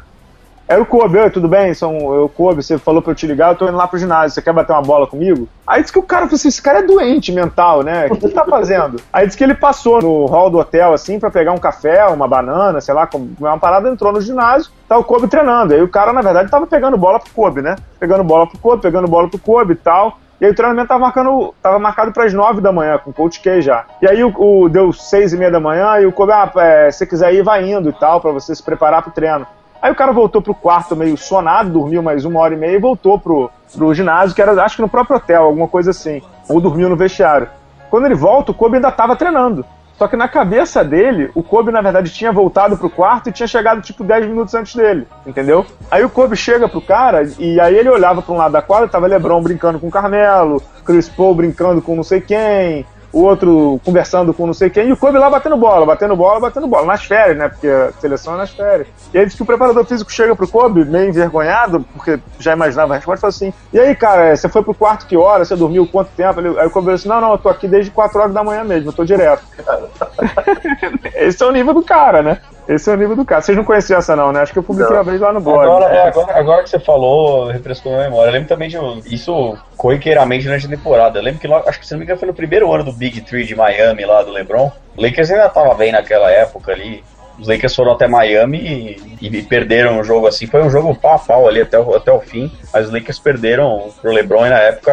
Era 0.69 0.83
o 0.83 0.87
Kobe, 0.87 1.17
oi, 1.17 1.31
tudo 1.31 1.49
bem? 1.49 1.73
São 1.73 2.15
eu, 2.15 2.29
Kobe, 2.29 2.63
você 2.63 2.77
falou 2.77 3.01
pra 3.01 3.13
eu 3.13 3.15
te 3.15 3.27
ligar, 3.27 3.53
eu 3.53 3.57
tô 3.57 3.67
indo 3.67 3.77
lá 3.77 3.89
pro 3.89 3.99
ginásio, 3.99 4.35
você 4.35 4.43
quer 4.43 4.53
bater 4.53 4.75
uma 4.75 4.83
bola 4.83 5.07
comigo? 5.07 5.49
Aí 5.67 5.81
disse 5.81 5.91
que 5.91 5.99
o 5.99 6.03
cara 6.03 6.27
falou 6.27 6.37
assim, 6.37 6.49
esse 6.49 6.61
cara 6.61 6.81
é 6.81 6.83
doente 6.83 7.33
mental, 7.33 7.83
né? 7.83 8.07
O 8.07 8.17
que 8.17 8.27
ele 8.27 8.35
tá 8.35 8.45
fazendo? 8.45 9.01
Aí 9.11 9.25
disse 9.25 9.39
que 9.39 9.43
ele 9.43 9.55
passou 9.55 10.03
no 10.03 10.27
hall 10.27 10.51
do 10.51 10.59
hotel, 10.59 10.93
assim, 10.93 11.19
para 11.19 11.31
pegar 11.31 11.53
um 11.53 11.59
café, 11.59 12.05
uma 12.09 12.29
banana, 12.29 12.83
sei 12.83 12.93
lá, 12.93 13.07
comer 13.07 13.35
uma 13.41 13.59
parada, 13.59 13.89
entrou 13.89 14.13
no 14.13 14.21
ginásio, 14.21 14.71
tá 14.87 14.99
o 14.99 15.05
Kobe 15.05 15.27
treinando. 15.27 15.73
Aí 15.73 15.81
o 15.81 15.89
cara, 15.89 16.13
na 16.13 16.21
verdade, 16.21 16.51
tava 16.51 16.67
pegando 16.67 16.99
bola 16.99 17.19
pro 17.19 17.33
Kobe, 17.33 17.63
né? 17.63 17.75
Pegando 17.99 18.23
bola 18.23 18.47
pro 18.47 18.59
Kobe, 18.59 18.83
pegando 18.83 19.09
bola 19.09 19.27
pro 19.27 19.39
Kobe 19.39 19.73
e 19.73 19.77
tal. 19.77 20.19
E 20.41 20.45
aí 20.45 20.53
o 20.53 20.55
treinamento 20.55 20.89
tava, 20.89 21.01
marcando, 21.01 21.55
tava 21.61 21.79
marcado 21.79 22.13
para 22.13 22.25
as 22.25 22.33
9 22.33 22.61
da 22.61 22.71
manhã, 22.71 22.99
com 22.99 23.11
o 23.11 23.13
Coach 23.13 23.41
K 23.41 23.61
já. 23.61 23.85
E 24.01 24.09
aí 24.09 24.23
o, 24.23 24.33
o 24.37 24.69
deu 24.69 24.93
6 24.93 25.33
e 25.33 25.37
meia 25.37 25.51
da 25.51 25.59
manhã 25.59 25.99
e 25.99 26.07
o 26.07 26.13
Kobe, 26.13 26.33
ah, 26.33 26.51
é, 26.57 26.91
se 26.91 27.07
quiser 27.07 27.35
ir, 27.35 27.43
vai 27.43 27.69
indo 27.69 27.89
e 27.89 27.93
tal, 27.93 28.21
para 28.21 28.31
você 28.31 28.55
se 28.55 28.63
preparar 28.63 29.03
pro 29.03 29.11
treino. 29.11 29.47
Aí 29.83 29.91
o 29.91 29.97
cara 29.97 30.13
voltou 30.13 30.41
pro 30.41 30.55
quarto 30.55 30.95
meio 30.95 31.17
sonado, 31.17 31.71
dormiu 31.71 32.03
mais 32.03 32.25
uma 32.25 32.41
hora 32.41 32.55
e 32.55 32.57
meia 32.57 32.77
e 32.77 32.81
voltou 32.81 33.19
pro, 33.19 33.51
pro 33.77 33.95
ginásio, 33.95 34.35
que 34.35 34.43
era 34.43 34.53
acho 34.63 34.77
que 34.77 34.83
no 34.83 34.89
próprio 34.89 35.17
hotel, 35.17 35.43
alguma 35.43 35.69
coisa 35.69 35.91
assim. 35.91 36.23
Ou 36.49 36.61
dormiu 36.61 36.89
no 36.89 36.97
vestiário. 36.97 37.49
Quando 37.91 38.07
ele 38.07 38.15
volta, 38.15 38.53
o 38.53 38.55
Kobe 38.55 38.77
ainda 38.77 38.91
tava 38.93 39.17
treinando. 39.17 39.65
Só 39.99 40.07
que 40.07 40.17
na 40.17 40.29
cabeça 40.29 40.85
dele, 40.85 41.29
o 41.35 41.43
Kobe, 41.43 41.73
na 41.73 41.81
verdade, 41.81 42.13
tinha 42.13 42.31
voltado 42.31 42.77
pro 42.77 42.89
quarto 42.89 43.29
e 43.29 43.33
tinha 43.33 43.49
chegado, 43.49 43.83
tipo, 43.83 44.05
10 44.05 44.27
minutos 44.27 44.55
antes 44.55 44.77
dele, 44.77 45.09
entendeu? 45.27 45.67
Aí 45.91 46.05
o 46.05 46.09
Kobe 46.09 46.37
chega 46.37 46.69
pro 46.69 46.81
cara 46.81 47.29
e 47.37 47.59
aí 47.59 47.77
ele 47.77 47.89
olhava 47.89 48.23
pra 48.23 48.33
um 48.33 48.37
lado 48.37 48.53
da 48.53 48.63
quadra, 48.63 48.89
tava 48.89 49.09
LeBron 49.09 49.43
brincando 49.43 49.81
com 49.81 49.89
o 49.89 49.91
Carmelo, 49.91 50.63
Chris 50.85 51.09
Paul 51.09 51.35
brincando 51.35 51.83
com 51.83 51.97
não 51.97 52.05
sei 52.05 52.21
quem, 52.21 52.87
o 53.13 53.23
outro 53.23 53.81
conversando 53.85 54.35
com 54.35 54.47
não 54.47 54.55
sei 54.55 54.71
quem, 54.71 54.89
e 54.89 54.93
o 54.93 54.97
Kobe 54.97 55.19
lá 55.19 55.31
batendo 55.31 55.57
bola, 55.57 55.87
batendo 55.87 56.15
bola, 56.17 56.41
batendo 56.41 56.67
bola, 56.67 56.87
nas 56.87 57.05
férias, 57.05 57.37
né? 57.37 57.49
Porque 57.49 57.67
a 57.67 57.93
seleção 58.01 58.35
é 58.35 58.39
nas 58.39 58.51
férias. 58.51 58.89
E 59.13 59.19
aí 59.19 59.27
diz 59.27 59.35
que 59.35 59.43
o 59.43 59.47
preparador 59.47 59.85
físico 59.85 60.13
chega 60.13 60.37
pro 60.37 60.49
Kobe, 60.49 60.85
meio 60.85 61.09
envergonhado, 61.09 61.85
porque 61.95 62.19
já 62.39 62.53
imaginava 62.53 62.95
a 62.95 62.97
resposta, 62.97 63.19
e 63.19 63.21
fala 63.21 63.31
assim: 63.31 63.53
E 63.73 63.81
aí, 63.81 63.95
cara, 63.95 64.37
você 64.37 64.49
foi 64.49 64.63
pro 64.63 64.75
quarto 64.75 65.07
que 65.07 65.17
hora? 65.17 65.45
Você 65.45 65.57
dormiu 65.57 65.87
quanto 65.87 66.11
tempo? 66.17 66.41
Aí 66.41 66.67
o 66.67 66.71
Kobe 66.71 66.87
falou 66.87 66.95
assim: 66.95 67.09
Não, 67.09 67.21
não, 67.21 67.33
eu 67.33 67.39
tô 67.39 67.49
aqui 67.49 67.67
desde 67.67 67.91
4 67.91 68.21
horas 68.21 68.35
da 68.35 68.45
manhã 68.45 68.65
mesmo, 68.65 68.91
eu 68.91 68.95
tô 68.95 69.05
direto. 69.05 69.43
Esse 71.15 71.43
é 71.43 71.47
o 71.47 71.53
nível 71.53 71.75
do 71.75 71.83
cara, 71.83 72.23
né? 72.23 72.41
Esse 72.69 72.91
é 72.91 72.93
o 72.93 72.97
nível 72.97 73.17
do 73.17 73.25
cara. 73.25 73.41
Vocês 73.41 73.57
não 73.57 73.65
conheciam 73.65 73.99
essa, 73.99 74.15
não, 74.15 74.31
né? 74.31 74.43
Acho 74.43 74.53
que 74.53 74.59
eu 74.59 74.63
publiquei 74.63 74.95
uma 74.95 75.03
vez 75.03 75.19
lá 75.19 75.33
no 75.33 75.41
blog. 75.41 75.65
Agora, 75.65 75.87
é, 75.87 76.09
agora, 76.09 76.39
agora 76.39 76.63
que 76.63 76.69
você 76.69 76.79
falou, 76.79 77.47
refrescou 77.47 77.93
minha 77.93 78.05
memória. 78.05 78.29
Eu 78.29 78.35
lembro 78.35 78.49
também 78.49 78.69
de 78.69 78.77
isso 79.15 79.57
corriqueiramente 79.75 80.45
durante 80.45 80.67
a 80.67 80.69
temporada. 80.69 81.19
Eu 81.19 81.23
lembro 81.23 81.41
que, 81.41 81.49
logo, 81.49 81.67
acho 81.67 81.81
que 81.81 81.87
se 81.87 81.93
não 81.93 81.99
me 82.01 82.05
engano, 82.05 82.19
foi 82.19 82.29
no 82.29 82.35
primeiro 82.35 82.71
ano 82.71 82.85
do 82.85 82.93
Big 82.93 83.23
Three 83.23 83.45
de 83.45 83.57
Miami, 83.57 84.05
lá 84.05 84.23
do 84.23 84.31
LeBron. 84.31 84.71
O 84.95 85.03
Lakers 85.03 85.31
ainda 85.31 85.49
tava 85.49 85.75
bem 85.75 85.93
naquela 85.93 86.31
época 86.31 86.73
ali. 86.73 87.03
Os 87.39 87.49
Lakers 87.49 87.75
foram 87.75 87.93
até 87.93 88.07
Miami 88.07 88.99
e, 89.23 89.29
e 89.29 89.43
perderam 89.43 89.99
o 89.99 90.05
jogo 90.05 90.27
assim. 90.27 90.47
Foi 90.47 90.63
um 90.63 90.69
jogo 90.69 90.95
pau 90.95 91.15
a 91.15 91.19
pau 91.19 91.49
ali 91.49 91.63
até 91.63 91.79
o, 91.79 91.95
até 91.95 92.13
o 92.13 92.21
fim. 92.21 92.53
Mas 92.71 92.87
os 92.87 92.93
Lakers 92.93 93.19
perderam 93.19 93.89
pro 94.03 94.13
LeBron 94.13 94.45
e 94.45 94.51
na 94.51 94.59
época 94.59 94.93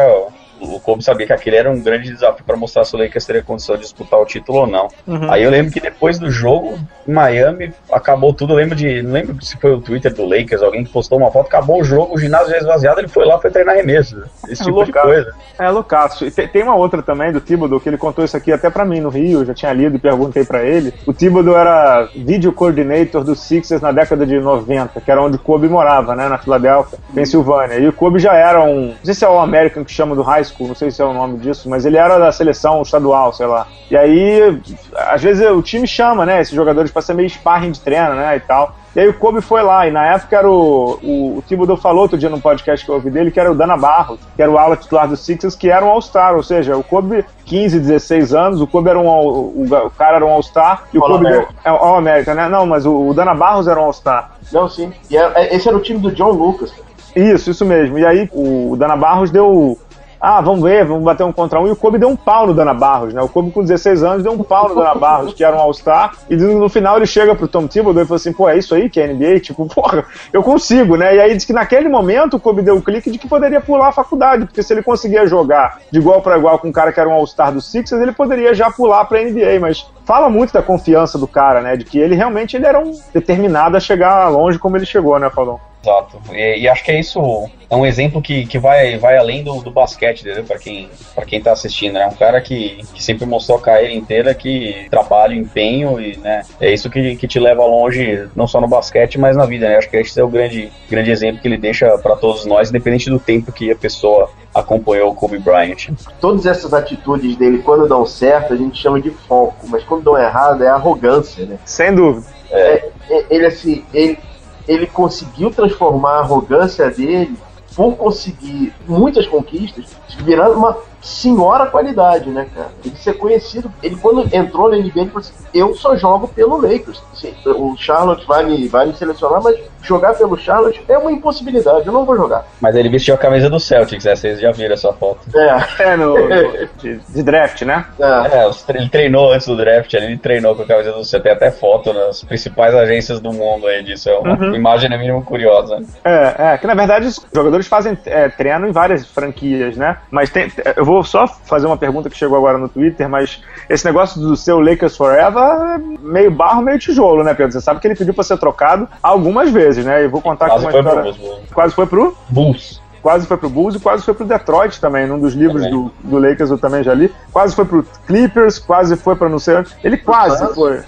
o 0.60 0.80
Kobe 0.80 1.02
sabia 1.02 1.26
que 1.26 1.32
aquele 1.32 1.56
era 1.56 1.70
um 1.70 1.80
grande 1.80 2.10
desafio 2.10 2.44
para 2.44 2.56
mostrar 2.56 2.84
se 2.84 2.94
o 2.94 2.98
Lakers 2.98 3.24
teria 3.24 3.42
condição 3.42 3.76
de 3.76 3.82
disputar 3.82 4.20
o 4.20 4.24
título 4.24 4.58
ou 4.60 4.66
não. 4.66 4.88
Uhum. 5.06 5.30
Aí 5.30 5.42
eu 5.42 5.50
lembro 5.50 5.72
que 5.72 5.80
depois 5.80 6.18
do 6.18 6.30
jogo, 6.30 6.78
em 7.06 7.12
Miami, 7.12 7.72
acabou 7.92 8.32
tudo. 8.32 8.52
Eu 8.52 8.56
lembro 8.56 8.74
de. 8.74 9.02
Não 9.02 9.12
lembro 9.12 9.42
se 9.42 9.56
foi 9.56 9.72
o 9.72 9.80
Twitter 9.80 10.12
do 10.14 10.24
Lakers, 10.24 10.62
alguém 10.62 10.84
que 10.84 10.92
postou 10.92 11.18
uma 11.18 11.30
foto, 11.30 11.46
acabou 11.46 11.80
o 11.80 11.84
jogo, 11.84 12.14
o 12.14 12.18
ginásio 12.18 12.50
já 12.50 12.58
esvaziado, 12.58 13.00
ele 13.00 13.08
foi 13.08 13.24
lá, 13.24 13.38
foi 13.38 13.50
treinar 13.50 13.76
remesso. 13.76 14.22
Esse 14.48 14.62
é 14.62 14.64
tipo 14.64 14.76
loucaço. 14.76 15.06
de 15.06 15.14
coisa. 15.14 15.34
É, 15.58 15.70
loucaço. 15.70 16.30
Tem, 16.30 16.48
tem 16.48 16.62
uma 16.62 16.74
outra 16.74 17.02
também 17.02 17.32
do 17.32 17.40
Thibodeau, 17.40 17.80
que 17.80 17.88
ele 17.88 17.98
contou 17.98 18.24
isso 18.24 18.36
aqui 18.36 18.52
até 18.52 18.70
para 18.70 18.84
mim 18.84 19.00
no 19.00 19.08
Rio, 19.08 19.40
eu 19.40 19.44
já 19.44 19.54
tinha 19.54 19.72
lido 19.72 19.96
e 19.96 19.98
perguntei 19.98 20.44
para 20.44 20.62
ele. 20.62 20.92
O 21.06 21.12
Thibodeau 21.12 21.56
era 21.56 22.08
video 22.14 22.52
coordinator 22.52 23.22
do 23.22 23.34
Sixers 23.34 23.80
na 23.80 23.92
década 23.92 24.26
de 24.26 24.38
90, 24.38 25.00
que 25.00 25.10
era 25.10 25.22
onde 25.22 25.36
o 25.36 25.40
Kobe 25.40 25.68
morava, 25.68 26.14
né, 26.14 26.28
na 26.28 26.38
Filadélfia, 26.38 26.98
Pensilvânia. 27.14 27.78
E 27.78 27.88
o 27.88 27.92
Kobe 27.92 28.18
já 28.18 28.34
era 28.34 28.62
um. 28.62 28.88
Não 28.88 29.04
sei 29.04 29.14
se 29.14 29.24
é 29.24 29.28
o 29.28 29.38
American 29.38 29.84
que 29.84 29.92
chama 29.92 30.14
do 30.14 30.22
high 30.22 30.44
school, 30.44 30.55
não 30.60 30.74
sei 30.74 30.90
se 30.90 31.02
é 31.02 31.04
o 31.04 31.12
nome 31.12 31.38
disso, 31.38 31.68
mas 31.68 31.84
ele 31.84 31.96
era 31.96 32.18
da 32.18 32.32
seleção 32.32 32.82
estadual, 32.82 33.32
sei 33.32 33.46
lá. 33.46 33.66
E 33.90 33.96
aí, 33.96 34.60
às 34.94 35.22
vezes 35.22 35.46
o 35.50 35.62
time 35.62 35.86
chama, 35.86 36.24
né, 36.24 36.40
esses 36.40 36.54
jogadores 36.54 36.90
para 36.90 37.02
ser 37.02 37.14
meio 37.14 37.28
sparring 37.28 37.72
de 37.72 37.80
treino, 37.80 38.14
né, 38.14 38.36
e 38.36 38.40
tal. 38.40 38.74
E 38.94 39.00
aí 39.00 39.08
o 39.08 39.12
Kobe 39.12 39.42
foi 39.42 39.62
lá, 39.62 39.86
e 39.86 39.90
na 39.90 40.06
época 40.06 40.38
era 40.38 40.50
o, 40.50 40.98
o, 41.02 41.36
o 41.36 41.44
Thibodeau 41.46 41.76
falou 41.76 42.02
outro 42.02 42.16
dia 42.16 42.30
num 42.30 42.40
podcast 42.40 42.82
que 42.82 42.90
eu 42.90 42.94
ouvi 42.94 43.10
dele, 43.10 43.30
que 43.30 43.38
era 43.38 43.52
o 43.52 43.54
Dana 43.54 43.76
Barros, 43.76 44.18
que 44.34 44.40
era 44.40 44.50
o 44.50 44.56
ala 44.56 44.74
titular 44.74 45.06
do 45.06 45.18
Sixers, 45.18 45.54
que 45.54 45.68
era 45.68 45.84
um 45.84 45.90
All-Star, 45.90 46.34
ou 46.34 46.42
seja, 46.42 46.74
o 46.78 46.82
Kobe, 46.82 47.22
15, 47.44 47.78
16 47.78 48.32
anos, 48.32 48.60
o 48.62 48.66
Kobe 48.66 48.88
era 48.88 48.98
um, 48.98 49.06
o, 49.06 49.64
o 49.64 49.90
cara 49.90 50.16
era 50.16 50.24
um 50.24 50.30
All-Star, 50.30 50.84
e 50.94 50.98
o 50.98 51.04
All 51.04 51.10
Kobe... 51.10 51.26
America. 51.26 51.54
É, 51.62 51.68
All-América, 51.68 52.34
né? 52.34 52.48
Não, 52.48 52.64
mas 52.64 52.86
o, 52.86 53.08
o 53.08 53.12
Dana 53.12 53.34
Barros 53.34 53.68
era 53.68 53.78
um 53.78 53.84
All-Star. 53.84 54.30
Não, 54.50 54.66
sim. 54.66 54.90
E 55.10 55.16
era, 55.16 55.42
é, 55.42 55.54
esse 55.54 55.68
era 55.68 55.76
o 55.76 55.80
time 55.80 56.00
do 56.00 56.10
John 56.10 56.30
Lucas. 56.30 56.72
Isso, 57.14 57.50
isso 57.50 57.64
mesmo. 57.64 57.98
E 57.98 58.04
aí 58.04 58.28
o 58.32 58.76
Dana 58.78 58.96
Barros 58.96 59.30
deu 59.30 59.78
ah, 60.20 60.40
vamos 60.40 60.62
ver, 60.62 60.84
vamos 60.84 61.04
bater 61.04 61.24
um 61.24 61.32
contra 61.32 61.60
um. 61.60 61.66
E 61.66 61.70
o 61.70 61.76
Kobe 61.76 61.98
deu 61.98 62.08
um 62.08 62.16
pau 62.16 62.46
no 62.46 62.54
Dana 62.54 62.74
Barros, 62.74 63.12
né? 63.12 63.22
O 63.22 63.28
Kobe 63.28 63.50
com 63.50 63.62
16 63.62 64.02
anos 64.02 64.22
deu 64.22 64.32
um 64.32 64.42
pau 64.42 64.68
no 64.68 64.74
Dana 64.74 64.94
Barros, 64.94 65.34
que 65.34 65.44
era 65.44 65.54
um 65.54 65.60
All-Star. 65.60 66.14
E 66.28 66.36
no 66.36 66.68
final 66.68 66.96
ele 66.96 67.06
chega 67.06 67.34
pro 67.34 67.48
Tom 67.48 67.66
Thibodeau 67.66 68.04
e 68.04 68.06
fala 68.06 68.16
assim, 68.16 68.32
pô, 68.32 68.48
é 68.48 68.56
isso 68.56 68.74
aí 68.74 68.88
que 68.88 69.00
é 69.00 69.12
NBA? 69.12 69.40
Tipo, 69.40 69.66
porra, 69.72 70.04
eu 70.32 70.42
consigo, 70.42 70.96
né? 70.96 71.16
E 71.16 71.20
aí 71.20 71.34
diz 71.34 71.44
que 71.44 71.52
naquele 71.52 71.88
momento 71.88 72.36
o 72.36 72.40
Kobe 72.40 72.62
deu 72.62 72.74
o 72.74 72.78
um 72.78 72.80
clique 72.82 73.10
de 73.10 73.18
que 73.18 73.28
poderia 73.28 73.60
pular 73.60 73.88
a 73.88 73.92
faculdade, 73.92 74.46
porque 74.46 74.62
se 74.62 74.72
ele 74.72 74.82
conseguia 74.82 75.26
jogar 75.26 75.80
de 75.90 75.98
igual 75.98 76.22
para 76.22 76.38
igual 76.38 76.58
com 76.58 76.68
um 76.68 76.72
cara 76.72 76.92
que 76.92 77.00
era 77.00 77.08
um 77.08 77.12
All-Star 77.12 77.52
do 77.52 77.60
Sixers, 77.60 78.00
ele 78.00 78.12
poderia 78.12 78.54
já 78.54 78.70
pular 78.70 79.04
pra 79.04 79.22
NBA, 79.22 79.60
mas 79.60 79.86
fala 80.04 80.28
muito 80.28 80.52
da 80.52 80.62
confiança 80.62 81.18
do 81.18 81.26
cara, 81.26 81.60
né? 81.60 81.76
De 81.76 81.84
que 81.84 81.98
ele 81.98 82.14
realmente 82.14 82.56
ele 82.56 82.66
era 82.66 82.78
um 82.78 82.92
determinado 83.12 83.76
a 83.76 83.80
chegar 83.80 84.28
longe 84.28 84.58
como 84.58 84.76
ele 84.76 84.86
chegou, 84.86 85.18
né, 85.18 85.28
Falão? 85.30 85.60
Exato. 85.86 86.20
E, 86.32 86.62
e, 86.62 86.68
acho 86.68 86.82
que 86.82 86.90
é 86.90 86.98
isso, 86.98 87.48
é 87.70 87.76
um 87.76 87.86
exemplo 87.86 88.20
que, 88.20 88.44
que 88.46 88.58
vai, 88.58 88.98
vai 88.98 89.16
além 89.16 89.44
do, 89.44 89.60
do 89.60 89.70
basquete, 89.70 90.22
entendeu? 90.22 90.42
Pra 90.42 90.58
quem, 90.58 90.90
pra 91.14 91.24
quem 91.24 91.40
tá 91.40 91.52
assistindo, 91.52 91.94
né? 91.94 92.06
Um 92.06 92.16
cara 92.16 92.40
que, 92.40 92.84
que 92.92 93.02
sempre 93.02 93.24
mostrou 93.24 93.58
a 93.58 93.62
carreira 93.62 93.94
inteira 93.94 94.34
que 94.34 94.88
trabalho, 94.90 95.34
empenho 95.34 96.00
e, 96.00 96.16
né? 96.16 96.42
É 96.60 96.72
isso 96.72 96.90
que, 96.90 97.14
que 97.16 97.28
te 97.28 97.38
leva 97.38 97.64
longe, 97.64 98.28
não 98.34 98.48
só 98.48 98.60
no 98.60 98.66
basquete, 98.66 99.18
mas 99.18 99.36
na 99.36 99.46
vida, 99.46 99.68
né? 99.68 99.76
Acho 99.76 99.88
que 99.88 99.96
esse 99.96 100.18
é 100.18 100.24
o 100.24 100.28
grande, 100.28 100.72
grande 100.90 101.10
exemplo 101.10 101.40
que 101.40 101.46
ele 101.46 101.56
deixa 101.56 101.96
para 101.98 102.16
todos 102.16 102.44
nós, 102.44 102.70
independente 102.70 103.08
do 103.08 103.20
tempo 103.20 103.52
que 103.52 103.70
a 103.70 103.76
pessoa 103.76 104.28
acompanhou 104.52 105.10
o 105.12 105.14
Kobe 105.14 105.38
Bryant. 105.38 105.90
Todas 106.20 106.46
essas 106.46 106.74
atitudes 106.74 107.36
dele, 107.36 107.58
quando 107.58 107.86
dão 107.86 108.04
certo, 108.04 108.54
a 108.54 108.56
gente 108.56 108.80
chama 108.80 109.00
de 109.00 109.10
foco, 109.10 109.66
mas 109.68 109.84
quando 109.84 110.02
dão 110.02 110.18
errado 110.18 110.64
é 110.64 110.68
arrogância, 110.68 111.44
né? 111.46 111.58
Sem 111.64 111.94
dúvida. 111.94 112.26
É, 112.50 112.88
é, 113.10 113.26
ele 113.28 113.46
assim, 113.46 113.84
ele 113.92 114.18
ele 114.66 114.86
conseguiu 114.86 115.50
transformar 115.50 116.16
a 116.16 116.20
arrogância 116.20 116.90
dele 116.90 117.36
por 117.74 117.94
conseguir 117.94 118.72
muitas 118.88 119.26
conquistas, 119.26 119.84
virando 120.20 120.56
uma 120.56 120.78
senhora 121.02 121.66
qualidade, 121.66 122.30
né, 122.30 122.48
cara? 122.54 122.70
Ele 122.84 122.96
ser 122.96 123.14
conhecido. 123.14 123.70
Ele, 123.82 123.96
quando 123.96 124.34
entrou 124.34 124.70
na 124.70 124.76
NBA, 124.76 124.92
ele 124.96 125.10
falou 125.10 125.18
assim: 125.18 125.34
eu 125.52 125.74
só 125.74 125.94
jogo 125.94 126.26
pelo 126.28 126.60
Lakers. 126.60 127.02
Assim, 127.12 127.34
o 127.44 127.76
Charlotte 127.76 128.26
vai 128.26 128.44
me, 128.44 128.66
vai 128.66 128.86
me 128.86 128.96
selecionar, 128.96 129.42
mas 129.42 129.56
jogar 129.86 130.14
pelo 130.14 130.36
Charlotte 130.36 130.82
é 130.88 130.98
uma 130.98 131.12
impossibilidade, 131.12 131.86
eu 131.86 131.92
não 131.92 132.04
vou 132.04 132.16
jogar. 132.16 132.46
Mas 132.60 132.74
ele 132.76 132.88
vestiu 132.88 133.14
a 133.14 133.18
camisa 133.18 133.48
do 133.48 133.60
Celtics, 133.60 134.04
né? 134.04 134.16
Vocês 134.16 134.40
já 134.40 134.50
viram 134.52 134.74
essa 134.74 134.92
foto. 134.92 135.20
É, 135.34 135.82
é 135.90 135.96
no, 135.96 136.16
de, 136.78 136.98
de, 136.98 137.22
draft, 137.22 137.62
né? 137.62 137.84
É. 137.98 138.38
é. 138.38 138.50
ele 138.74 138.88
treinou 138.88 139.32
antes 139.32 139.46
do 139.46 139.56
draft, 139.56 139.92
ele 139.94 140.16
treinou 140.18 140.54
com 140.54 140.62
a 140.62 140.66
camisa 140.66 140.92
do 140.92 141.04
Celtics. 141.04 141.22
Tem 141.26 141.32
até 141.32 141.50
foto 141.50 141.92
nas 141.92 142.22
principais 142.22 142.74
agências 142.74 143.20
do 143.20 143.32
mundo 143.32 143.66
aí 143.66 143.82
disso. 143.82 144.08
É 144.08 144.18
uma 144.18 144.36
uhum. 144.36 144.54
imagem, 144.54 144.90
no 144.90 144.98
mínimo, 144.98 145.22
curiosa. 145.22 145.82
É, 146.04 146.34
é, 146.38 146.58
que 146.58 146.66
na 146.66 146.74
verdade 146.74 147.06
os 147.06 147.20
jogadores 147.32 147.66
fazem 147.66 147.96
é, 148.06 148.28
treino 148.28 148.68
em 148.68 148.72
várias 148.72 149.06
franquias, 149.06 149.76
né? 149.76 149.96
Mas 150.10 150.30
tem, 150.30 150.50
eu 150.76 150.84
vou 150.84 151.02
só 151.02 151.26
fazer 151.26 151.66
uma 151.66 151.76
pergunta 151.76 152.08
que 152.10 152.16
chegou 152.16 152.36
agora 152.36 152.58
no 152.58 152.68
Twitter, 152.68 153.08
mas 153.08 153.42
esse 153.68 153.84
negócio 153.84 154.20
do 154.20 154.36
seu 154.36 154.60
Lakers 154.60 154.96
Forever 154.96 155.42
é 155.42 155.78
meio 156.00 156.30
barro, 156.30 156.62
meio 156.62 156.78
tijolo, 156.78 157.24
né, 157.24 157.34
Pedro? 157.34 157.52
Você 157.52 157.60
sabe 157.60 157.80
que 157.80 157.86
ele 157.86 157.94
pediu 157.94 158.14
para 158.14 158.24
ser 158.24 158.38
trocado 158.38 158.88
algumas 159.02 159.50
vezes, 159.50 159.75
né? 159.84 160.04
E 160.04 160.08
vou 160.08 160.20
contar 160.20 160.48
Quase 160.48 160.64
com 160.64 160.70
uma 160.70 160.78
história. 160.78 161.12
Pro 161.12 161.54
Quase 161.54 161.74
foi 161.74 161.86
pro 161.86 162.16
Bulls 162.28 162.80
quase 163.06 163.24
foi 163.24 163.36
pro 163.36 163.48
Bulls 163.48 163.76
e 163.76 163.78
quase 163.78 164.02
foi 164.02 164.14
pro 164.14 164.26
Detroit 164.26 164.80
também, 164.80 165.06
num 165.06 165.16
dos 165.16 165.32
livros 165.32 165.64
do, 165.70 165.92
do 166.02 166.18
Lakers 166.18 166.50
eu 166.50 166.58
também 166.58 166.82
já 166.82 166.92
li. 166.92 167.14
Quase 167.32 167.54
foi 167.54 167.64
pro 167.64 167.86
Clippers, 168.04 168.58
quase 168.58 168.96
foi 168.96 169.14
pra 169.14 169.28
não 169.28 169.38
sei 169.38 169.58
onde. 169.58 169.70
Ele 169.84 169.96
quase 169.96 170.52
foi. 170.52 170.80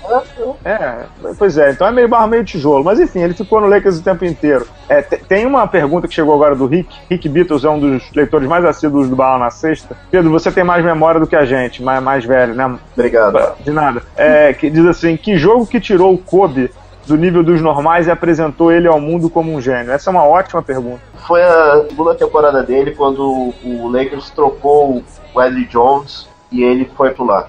É, 0.64 1.05
pois 1.39 1.57
é, 1.57 1.70
então 1.70 1.86
é 1.86 1.93
meio 1.93 2.09
barro, 2.09 2.26
meio 2.26 2.43
tijolo. 2.43 2.82
Mas 2.82 2.99
enfim, 2.99 3.20
ele 3.20 3.34
ficou 3.34 3.61
no 3.61 3.68
Lakers 3.68 4.01
o 4.01 4.03
tempo 4.03 4.24
inteiro. 4.24 4.66
É, 4.89 5.01
tem 5.01 5.47
uma 5.47 5.68
pergunta 5.68 6.09
que 6.09 6.14
chegou 6.14 6.34
agora 6.34 6.57
do 6.57 6.66
Rick. 6.66 6.93
Rick 7.09 7.28
Beatles 7.28 7.62
é 7.62 7.70
um 7.70 7.78
dos 7.78 8.11
leitores 8.12 8.49
mais 8.49 8.64
assíduos 8.64 9.09
do 9.09 9.14
Bala 9.14 9.39
na 9.39 9.51
Sexta. 9.51 9.97
Pedro, 10.11 10.28
você 10.28 10.51
tem 10.51 10.64
mais 10.64 10.84
memória 10.84 11.20
do 11.20 11.26
que 11.26 11.36
a 11.36 11.45
gente, 11.45 11.84
mais, 11.84 12.03
mais 12.03 12.24
velho, 12.24 12.53
né? 12.53 12.78
Obrigado. 12.97 13.39
De 13.62 13.70
nada. 13.70 14.03
É, 14.16 14.53
que 14.53 14.68
diz 14.68 14.84
assim: 14.86 15.16
que 15.16 15.36
jogo 15.36 15.68
que 15.68 15.78
tirou 15.78 16.14
o 16.14 16.18
Kobe 16.18 16.68
do 17.09 17.16
nível 17.16 17.42
dos 17.42 17.61
normais 17.61 18.06
e 18.06 18.11
apresentou 18.11 18.70
ele 18.70 18.86
ao 18.86 19.00
mundo 19.00 19.28
como 19.28 19.52
um 19.52 19.61
gênio? 19.61 19.90
Essa 19.90 20.11
é 20.11 20.12
uma 20.12 20.24
ótima 20.24 20.62
pergunta. 20.62 21.00
Foi 21.26 21.42
a 21.42 21.84
segunda 21.88 22.14
temporada 22.14 22.62
dele 22.62 22.92
quando 22.92 23.52
o 23.64 23.88
Lakers 23.90 24.30
trocou 24.30 24.98
o 24.98 25.04
Wesley 25.34 25.66
Jones 25.66 26.28
e 26.52 26.62
ele 26.62 26.84
foi 26.96 27.11
pro 27.11 27.24
lá. 27.24 27.48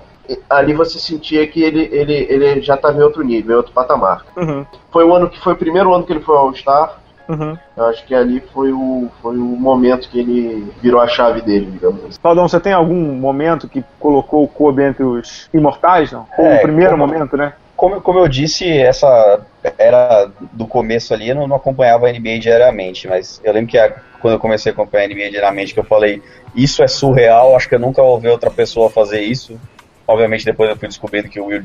Ali 0.49 0.74
você 0.74 0.99
sentia 0.99 1.45
que 1.47 1.62
ele, 1.62 1.89
ele, 1.91 2.28
ele 2.30 2.62
já 2.62 2.76
estava 2.76 2.97
em 2.97 3.01
outro 3.01 3.24
nível, 3.24 3.55
em 3.55 3.57
outro 3.57 3.74
patamar. 3.74 4.24
Uhum. 4.38 4.66
Foi 4.91 5.03
o 5.03 5.14
ano 5.14 5.30
que 5.30 5.39
foi 5.39 5.53
o 5.53 5.57
primeiro 5.57 5.93
ano 5.93 6.03
que 6.03 6.14
ele 6.14 6.22
foi 6.22 6.38
ao 6.38 6.53
Star. 6.53 6.99
Uhum. 7.28 7.55
Eu 7.78 7.86
acho 7.86 8.05
que 8.05 8.16
ali 8.16 8.41
foi 8.53 8.72
o, 8.72 9.07
foi 9.22 9.38
o 9.38 9.43
momento 9.43 10.10
que 10.10 10.20
ele 10.20 10.72
virou 10.82 10.99
a 10.99 11.07
chave 11.07 11.41
dele, 11.41 11.68
digamos 11.72 12.03
assim. 12.03 12.20
Faldão, 12.22 12.47
você 12.47 12.60
tem 12.60 12.74
algum 12.74 12.95
momento 12.95 13.68
que 13.68 13.84
colocou 13.99 14.43
o 14.43 14.47
Kobe 14.47 14.84
entre 14.84 15.03
os 15.03 15.47
imortais, 15.53 16.12
não? 16.12 16.26
Ou 16.38 16.45
é, 16.45 16.57
o 16.57 16.62
primeiro 16.62 16.91
como... 16.91 17.05
momento, 17.05 17.38
né? 17.38 17.53
Como, 17.80 18.02
como 18.02 18.20
eu 18.20 18.28
disse, 18.28 18.70
essa 18.70 19.40
era 19.78 20.30
do 20.52 20.68
começo 20.68 21.14
ali, 21.14 21.30
eu 21.30 21.36
não, 21.36 21.48
não 21.48 21.56
acompanhava 21.56 22.10
a 22.10 22.12
NBA 22.12 22.40
diariamente, 22.40 23.08
mas 23.08 23.40
eu 23.42 23.54
lembro 23.54 23.70
que 23.70 23.78
a, 23.78 23.90
quando 24.22 24.34
eu 24.34 24.40
comecei 24.40 24.70
a 24.70 24.74
acompanhar 24.74 25.06
a 25.06 25.08
NBA 25.08 25.30
diariamente, 25.30 25.74
que 25.74 25.80
eu 25.80 25.86
falei, 25.86 26.22
isso 26.54 26.84
é 26.84 26.90
surreal, 26.90 27.56
acho 27.56 27.70
que 27.70 27.76
eu 27.76 27.80
nunca 27.80 28.02
vou 28.04 28.20
ver 28.20 28.32
outra 28.32 28.52
pessoa 28.52 28.90
fazer 28.90 29.22
isso. 29.22 29.58
Obviamente 30.06 30.44
depois 30.44 30.70
eu 30.70 30.76
fui 30.76 30.90
descobrindo 30.90 31.30
que 31.30 31.40
o 31.40 31.46
Will, 31.46 31.64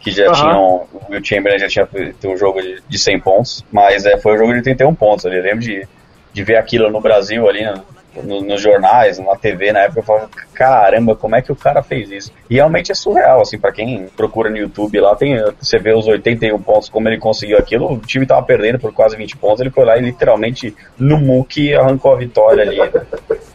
que 0.00 0.10
já 0.10 0.26
uhum. 0.26 0.32
tinham, 0.34 0.86
o 0.92 1.12
Will 1.12 1.24
Chamberlain 1.24 1.58
já 1.58 1.68
tinha 1.68 1.88
um 2.26 2.36
jogo 2.36 2.60
de, 2.60 2.82
de 2.86 2.98
100 2.98 3.20
pontos, 3.20 3.64
mas 3.72 4.04
é, 4.04 4.18
foi 4.18 4.34
um 4.34 4.38
jogo 4.38 4.52
de 4.52 4.60
31 4.60 4.94
pontos 4.94 5.24
ali, 5.24 5.38
eu 5.38 5.42
lembro 5.42 5.60
de, 5.60 5.88
de 6.30 6.44
ver 6.44 6.56
aquilo 6.56 6.90
no 6.90 7.00
Brasil 7.00 7.48
ali, 7.48 7.62
né? 7.62 7.74
No, 8.22 8.40
nos 8.42 8.60
jornais, 8.60 9.18
na 9.18 9.36
TV 9.36 9.72
na 9.72 9.80
época, 9.80 10.00
eu 10.00 10.04
falava, 10.04 10.30
caramba, 10.54 11.16
como 11.16 11.36
é 11.36 11.42
que 11.42 11.52
o 11.52 11.56
cara 11.56 11.82
fez 11.82 12.10
isso? 12.10 12.32
E 12.48 12.54
realmente 12.54 12.92
é 12.92 12.94
surreal, 12.94 13.40
assim, 13.40 13.58
para 13.58 13.72
quem 13.72 14.06
procura 14.16 14.50
no 14.50 14.56
YouTube 14.56 15.00
lá, 15.00 15.14
tem, 15.14 15.36
você 15.60 15.78
vê 15.78 15.92
os 15.92 16.06
81 16.06 16.60
pontos, 16.60 16.88
como 16.88 17.08
ele 17.08 17.18
conseguiu 17.18 17.58
aquilo, 17.58 17.92
o 17.92 17.98
time 17.98 18.26
tava 18.26 18.42
perdendo 18.42 18.78
por 18.78 18.92
quase 18.92 19.16
20 19.16 19.36
pontos, 19.36 19.60
ele 19.60 19.70
foi 19.70 19.84
lá 19.84 19.96
e 19.96 20.02
literalmente 20.02 20.74
no 20.98 21.18
muque 21.18 21.74
arrancou 21.74 22.12
a 22.12 22.16
vitória 22.16 22.64
ali. 22.64 22.78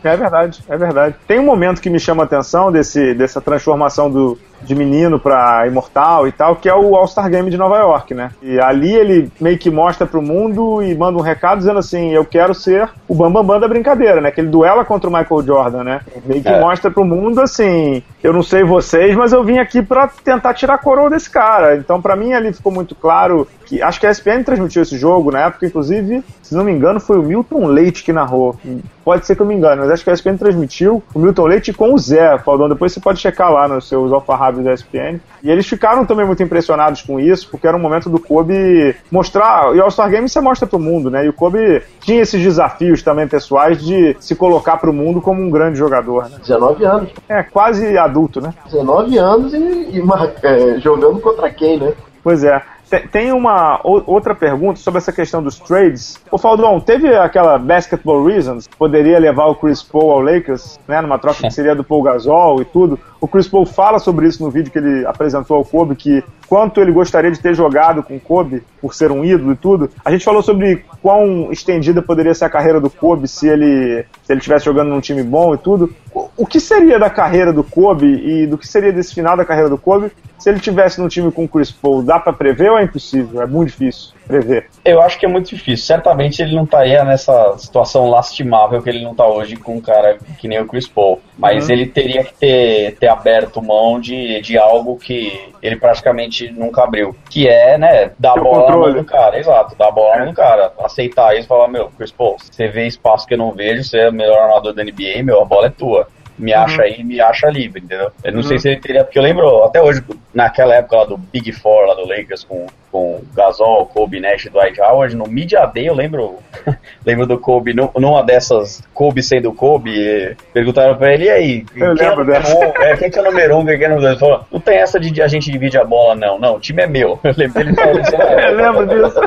É 0.03 0.17
verdade, 0.17 0.63
é 0.67 0.77
verdade. 0.77 1.15
Tem 1.27 1.39
um 1.39 1.45
momento 1.45 1.81
que 1.81 1.89
me 1.89 1.99
chama 1.99 2.23
a 2.23 2.25
atenção 2.25 2.71
desse, 2.71 3.13
dessa 3.13 3.39
transformação 3.39 4.09
do, 4.09 4.37
de 4.61 4.75
menino 4.75 5.19
para 5.19 5.67
imortal 5.67 6.27
e 6.27 6.31
tal, 6.31 6.55
que 6.55 6.67
é 6.67 6.73
o 6.73 6.95
All-Star 6.95 7.29
Game 7.29 7.49
de 7.49 7.57
Nova 7.57 7.77
York, 7.77 8.13
né? 8.13 8.31
E 8.41 8.59
ali 8.59 8.93
ele 8.93 9.31
meio 9.39 9.57
que 9.57 9.69
mostra 9.69 10.05
pro 10.07 10.21
mundo 10.21 10.81
e 10.81 10.95
manda 10.95 11.17
um 11.17 11.21
recado 11.21 11.59
dizendo 11.59 11.79
assim: 11.79 12.11
eu 12.11 12.25
quero 12.25 12.53
ser 12.53 12.89
o 13.07 13.15
Bambambam 13.15 13.43
Bam 13.43 13.53
Bam 13.53 13.59
da 13.59 13.67
brincadeira, 13.67 14.21
né? 14.21 14.31
Que 14.31 14.41
ele 14.41 14.49
duela 14.49 14.83
contra 14.85 15.09
o 15.09 15.13
Michael 15.13 15.43
Jordan, 15.43 15.83
né? 15.83 16.01
Meio 16.25 16.41
que 16.41 16.49
é. 16.49 16.59
mostra 16.59 16.89
pro 16.89 17.05
mundo 17.05 17.41
assim: 17.41 18.01
eu 18.23 18.33
não 18.33 18.43
sei 18.43 18.63
vocês, 18.63 19.15
mas 19.15 19.33
eu 19.33 19.43
vim 19.43 19.57
aqui 19.57 19.81
para 19.81 20.07
tentar 20.07 20.53
tirar 20.53 20.75
a 20.75 20.79
coroa 20.79 21.09
desse 21.09 21.29
cara. 21.29 21.75
Então, 21.75 22.01
para 22.01 22.15
mim, 22.15 22.33
ali 22.33 22.53
ficou 22.53 22.71
muito 22.71 22.95
claro 22.95 23.47
que. 23.73 23.81
Acho 23.81 23.99
que 23.99 24.07
a 24.07 24.11
ESPN 24.11 24.43
transmitiu 24.43 24.81
esse 24.81 24.97
jogo 24.97 25.31
na 25.31 25.47
época, 25.47 25.65
inclusive, 25.65 26.23
se 26.41 26.55
não 26.55 26.63
me 26.63 26.71
engano, 26.71 26.99
foi 26.99 27.17
o 27.17 27.23
Milton 27.23 27.65
Leite 27.67 28.03
que 28.03 28.13
narrou. 28.13 28.55
Pode 29.03 29.25
ser 29.25 29.35
que 29.35 29.41
eu 29.41 29.45
me 29.45 29.53
engane, 29.53 29.81
mas 29.81 29.91
acho 29.91 30.03
que 30.03 30.09
a 30.09 30.13
ESPN 30.13 30.37
transmitiu 30.37 31.03
o 31.13 31.19
Milton 31.19 31.45
Leite 31.45 31.73
com 31.73 31.93
o 31.93 31.97
Zé, 31.97 32.37
Faldão. 32.39 32.69
Depois 32.69 32.93
você 32.93 32.99
pode 32.99 33.19
checar 33.19 33.51
lá 33.51 33.67
nos 33.67 33.87
seus 33.87 34.11
alfarrábios 34.11 34.63
da 34.63 34.73
ESPN. 34.73 35.19
E 35.41 35.51
eles 35.51 35.67
ficaram 35.67 36.05
também 36.05 36.25
muito 36.25 36.41
impressionados 36.41 37.01
com 37.01 37.19
isso, 37.19 37.49
porque 37.49 37.67
era 37.67 37.75
um 37.75 37.81
momento 37.81 38.09
do 38.09 38.19
Kobe 38.19 38.95
mostrar. 39.11 39.75
E 39.75 39.79
o 39.79 39.83
All-Star 39.83 40.09
Game 40.09 40.29
você 40.29 40.39
mostra 40.39 40.67
pro 40.67 40.79
mundo, 40.79 41.09
né? 41.09 41.25
E 41.25 41.29
o 41.29 41.33
Kobe 41.33 41.81
tinha 42.01 42.21
esses 42.21 42.41
desafios 42.41 43.01
também 43.01 43.27
pessoais 43.27 43.83
de 43.83 44.15
se 44.19 44.35
colocar 44.35 44.77
pro 44.77 44.93
mundo 44.93 45.21
como 45.21 45.41
um 45.41 45.49
grande 45.49 45.77
jogador. 45.77 46.29
Né? 46.29 46.37
19 46.41 46.85
anos. 46.85 47.09
É, 47.27 47.43
quase 47.43 47.97
adulto, 47.97 48.39
né? 48.39 48.53
19 48.65 49.17
anos 49.17 49.53
e, 49.53 49.57
e 49.57 50.03
é, 50.43 50.79
jogando 50.79 51.19
contra 51.19 51.49
quem, 51.49 51.79
né? 51.79 51.93
Pois 52.23 52.43
é. 52.43 52.61
Tem 52.99 53.31
uma 53.31 53.79
outra 53.83 54.35
pergunta 54.35 54.79
sobre 54.79 54.97
essa 54.99 55.11
questão 55.11 55.41
dos 55.41 55.59
trades. 55.59 56.21
O 56.31 56.37
Faldão, 56.37 56.79
teve 56.79 57.13
aquela 57.15 57.57
Basketball 57.57 58.25
Reasons, 58.25 58.67
poderia 58.67 59.19
levar 59.19 59.45
o 59.47 59.55
Chris 59.55 59.81
Paul 59.81 60.11
ao 60.11 60.21
Lakers, 60.21 60.79
né, 60.87 61.01
numa 61.01 61.17
troca 61.17 61.41
que 61.41 61.51
seria 61.53 61.75
do 61.75 61.83
Paul 61.83 62.03
Gasol 62.03 62.61
e 62.61 62.65
tudo. 62.65 62.99
O 63.23 63.27
Chris 63.29 63.47
Paul 63.47 63.65
fala 63.65 63.99
sobre 63.99 64.27
isso 64.27 64.43
no 64.43 64.51
vídeo 64.51 64.69
que 64.69 64.77
ele 64.77 65.05
apresentou 65.05 65.55
ao 65.55 65.63
Kobe, 65.63 65.95
que 65.95 66.21
quanto 66.45 66.81
ele 66.81 66.91
gostaria 66.91 67.31
de 67.31 67.39
ter 67.39 67.55
jogado 67.55 68.03
com 68.03 68.19
Kobe, 68.19 68.61
por 68.81 68.93
ser 68.93 69.13
um 69.13 69.23
ídolo 69.23 69.53
e 69.53 69.55
tudo. 69.55 69.89
A 70.03 70.11
gente 70.11 70.25
falou 70.25 70.43
sobre 70.43 70.83
quão 71.01 71.49
estendida 71.49 72.01
poderia 72.01 72.33
ser 72.33 72.43
a 72.43 72.49
carreira 72.49 72.81
do 72.81 72.89
Kobe 72.89 73.29
se 73.29 73.47
ele 73.47 74.05
se 74.23 74.33
ele 74.33 74.39
estivesse 74.39 74.65
jogando 74.65 74.89
num 74.89 74.99
time 74.99 75.23
bom 75.23 75.55
e 75.55 75.57
tudo. 75.57 75.95
O 76.35 76.45
que 76.45 76.59
seria 76.59 76.99
da 76.99 77.09
carreira 77.09 77.53
do 77.53 77.63
Kobe 77.63 78.07
e 78.07 78.45
do 78.45 78.57
que 78.57 78.67
seria 78.67 78.91
desse 78.91 79.15
final 79.15 79.37
da 79.37 79.45
carreira 79.45 79.69
do 79.69 79.77
Kobe 79.77 80.11
se 80.37 80.49
ele 80.49 80.59
tivesse 80.59 80.99
num 80.99 81.07
time 81.07 81.31
com 81.31 81.45
o 81.45 81.47
Chris 81.47 81.71
Paul? 81.71 82.03
Dá 82.03 82.19
para 82.19 82.33
prever 82.33 82.71
ou 82.71 82.77
é 82.77 82.83
impossível? 82.83 83.41
É 83.41 83.45
muito 83.45 83.69
difícil 83.69 84.13
prever. 84.27 84.67
Eu 84.83 85.01
acho 85.01 85.19
que 85.19 85.25
é 85.25 85.29
muito 85.29 85.49
difícil. 85.49 85.85
Certamente 85.85 86.41
ele 86.41 86.55
não 86.55 86.63
estaria 86.63 87.03
nessa 87.03 87.57
situação 87.57 88.09
lastimável 88.09 88.81
que 88.81 88.89
ele 88.89 89.03
não 89.03 89.11
está 89.11 89.27
hoje 89.27 89.55
com 89.55 89.75
um 89.75 89.81
cara 89.81 90.17
que 90.37 90.47
nem 90.47 90.59
o 90.59 90.67
Chris 90.67 90.87
Paul. 90.87 91.21
Mas 91.37 91.67
uhum. 91.67 91.73
ele 91.73 91.85
teria 91.87 92.23
que 92.23 92.33
ter, 92.33 92.95
ter 92.97 93.07
aberto 93.07 93.61
mão 93.61 93.99
de, 93.99 94.41
de 94.41 94.57
algo 94.57 94.97
que 94.97 95.51
ele 95.61 95.75
praticamente 95.75 96.51
nunca 96.51 96.83
abriu. 96.83 97.15
Que 97.29 97.47
é, 97.47 97.77
né, 97.77 98.11
dar 98.17 98.33
a 98.33 98.41
bola 98.41 98.93
do 98.93 99.03
cara. 99.03 99.39
Exato, 99.39 99.75
dar 99.75 99.87
a 99.87 99.91
bola 99.91 100.17
mão 100.17 100.27
do 100.27 100.33
cara. 100.33 100.71
Aceitar 100.79 101.33
isso 101.33 101.45
e 101.45 101.47
falar, 101.47 101.67
meu, 101.67 101.89
Chris 101.97 102.11
Paul, 102.11 102.37
você 102.39 102.67
vê 102.67 102.87
espaço 102.87 103.27
que 103.27 103.33
eu 103.33 103.37
não 103.37 103.51
vejo, 103.51 103.83
você 103.83 103.99
é 103.99 104.09
o 104.09 104.13
melhor 104.13 104.39
armador 104.39 104.73
da 104.73 104.83
NBA, 104.83 105.23
meu, 105.23 105.41
a 105.41 105.45
bola 105.45 105.67
é 105.67 105.69
tua 105.69 106.07
me 106.37 106.53
acha 106.53 106.81
uhum. 106.81 106.83
aí, 106.83 107.03
me 107.03 107.19
acha 107.21 107.49
livre, 107.49 107.81
entendeu? 107.81 108.11
Eu 108.23 108.31
não 108.31 108.39
uhum. 108.39 108.43
sei 108.43 108.59
se 108.59 108.69
ele 108.69 108.79
teria, 108.79 109.03
porque 109.03 109.17
eu 109.17 109.23
lembro 109.23 109.63
até 109.63 109.81
hoje, 109.81 110.03
naquela 110.33 110.75
época 110.75 110.97
lá 110.97 111.05
do 111.05 111.17
Big 111.17 111.51
Four, 111.51 111.87
lá 111.87 111.93
do 111.95 112.07
Lakers, 112.07 112.43
com, 112.43 112.67
com 112.91 113.21
Gasol, 113.35 113.85
Kobe, 113.87 114.19
Nash 114.19 114.45
e 114.45 114.49
Dwight 114.49 114.79
Howard, 114.81 115.15
no 115.15 115.27
Media 115.27 115.65
Day 115.65 115.87
eu 115.87 115.93
lembro, 115.93 116.39
lembro 117.05 117.25
do 117.25 117.37
Kobe, 117.37 117.73
numa 117.73 118.23
dessas, 118.23 118.81
Kobe 118.93 119.21
sendo 119.21 119.53
Kobe, 119.53 120.35
perguntaram 120.53 120.95
pra 120.95 121.13
ele, 121.13 121.25
e 121.25 121.29
aí, 121.29 121.65
eu 121.75 121.95
quem, 121.95 122.07
é 122.07 122.23
dessa. 122.25 122.57
Um, 122.57 122.63
é, 122.63 122.97
quem 122.97 123.11
que 123.11 123.19
é 123.19 123.21
o 123.21 123.25
número 123.25 123.57
um, 123.57 123.65
quem 123.65 123.83
é 123.83 123.87
o 123.87 123.95
número 123.95 124.01
dois? 124.01 124.11
Ele 124.11 124.19
falou, 124.19 124.45
não 124.51 124.59
tem 124.59 124.77
essa 124.77 124.99
de 124.99 125.21
a 125.21 125.27
gente 125.27 125.51
divide 125.51 125.77
a 125.77 125.83
bola, 125.83 126.15
não, 126.15 126.39
não, 126.39 126.55
o 126.55 126.59
time 126.59 126.83
é 126.83 126.87
meu. 126.87 127.19
Eu 127.23 127.33
lembro 127.37 127.75
falando 127.75 128.01
isso. 128.01 128.15
eu 128.15 128.55
lembro 128.55 128.87
disso. 128.87 129.19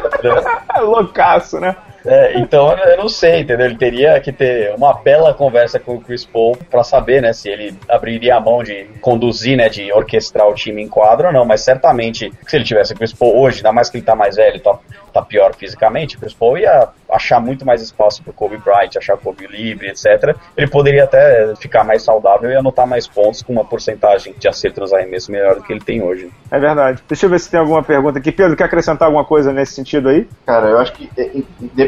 É 0.74 0.80
loucaço, 0.80 1.60
né? 1.60 1.76
É, 2.06 2.38
então 2.38 2.72
eu 2.78 2.96
não 2.96 3.08
sei, 3.08 3.40
entendeu? 3.40 3.66
Ele 3.66 3.76
teria 3.76 4.20
que 4.20 4.32
ter 4.32 4.74
uma 4.74 4.94
bela 4.94 5.34
conversa 5.34 5.78
com 5.78 5.96
o 5.96 6.00
Chris 6.00 6.24
Paul 6.24 6.56
para 6.70 6.84
saber, 6.84 7.20
né, 7.20 7.32
se 7.32 7.48
ele 7.48 7.76
abriria 7.88 8.36
a 8.36 8.40
mão 8.40 8.62
de 8.62 8.84
conduzir, 9.00 9.56
né, 9.56 9.68
de 9.68 9.92
orquestrar 9.92 10.46
o 10.48 10.54
time 10.54 10.82
em 10.82 10.88
quadro 10.88 11.26
ou 11.26 11.32
não, 11.32 11.44
mas 11.44 11.62
certamente 11.62 12.32
se 12.46 12.56
ele 12.56 12.64
tivesse 12.64 12.92
o 12.92 12.96
Chris 12.96 13.12
Paul 13.12 13.36
hoje, 13.36 13.58
ainda 13.58 13.72
mais 13.72 13.90
que 13.90 13.96
ele 13.96 14.04
tá 14.04 14.14
mais 14.14 14.36
velho, 14.36 14.60
tá, 14.60 14.78
tá 15.12 15.22
pior 15.22 15.54
fisicamente, 15.54 16.16
o 16.16 16.20
Chris 16.20 16.34
Paul 16.34 16.58
ia 16.58 16.88
achar 17.10 17.40
muito 17.40 17.64
mais 17.64 17.80
espaço 17.80 18.22
pro 18.22 18.32
Kobe 18.32 18.58
Bryant, 18.58 18.96
achar 18.96 19.14
o 19.14 19.18
Kobe 19.18 19.46
livre, 19.46 19.88
etc. 19.88 20.36
Ele 20.56 20.68
poderia 20.68 21.04
até 21.04 21.54
ficar 21.56 21.84
mais 21.84 22.02
saudável 22.02 22.50
e 22.50 22.56
anotar 22.56 22.86
mais 22.86 23.06
pontos 23.06 23.42
com 23.42 23.52
uma 23.52 23.64
porcentagem 23.64 24.34
de 24.38 24.48
acerto 24.48 24.80
nos 24.80 24.92
arremessos 24.92 25.28
melhor 25.28 25.56
do 25.56 25.62
que 25.62 25.72
ele 25.72 25.80
tem 25.80 26.02
hoje. 26.02 26.30
É 26.50 26.58
verdade. 26.58 27.02
Deixa 27.08 27.26
eu 27.26 27.30
ver 27.30 27.40
se 27.40 27.50
tem 27.50 27.60
alguma 27.60 27.82
pergunta 27.82 28.18
aqui. 28.18 28.32
Pedro, 28.32 28.56
quer 28.56 28.64
acrescentar 28.64 29.06
alguma 29.06 29.24
coisa 29.24 29.52
nesse 29.52 29.74
sentido 29.74 30.08
aí? 30.08 30.28
Cara, 30.44 30.68
eu 30.68 30.78
acho 30.78 30.92
que 30.92 31.10
é, 31.16 31.30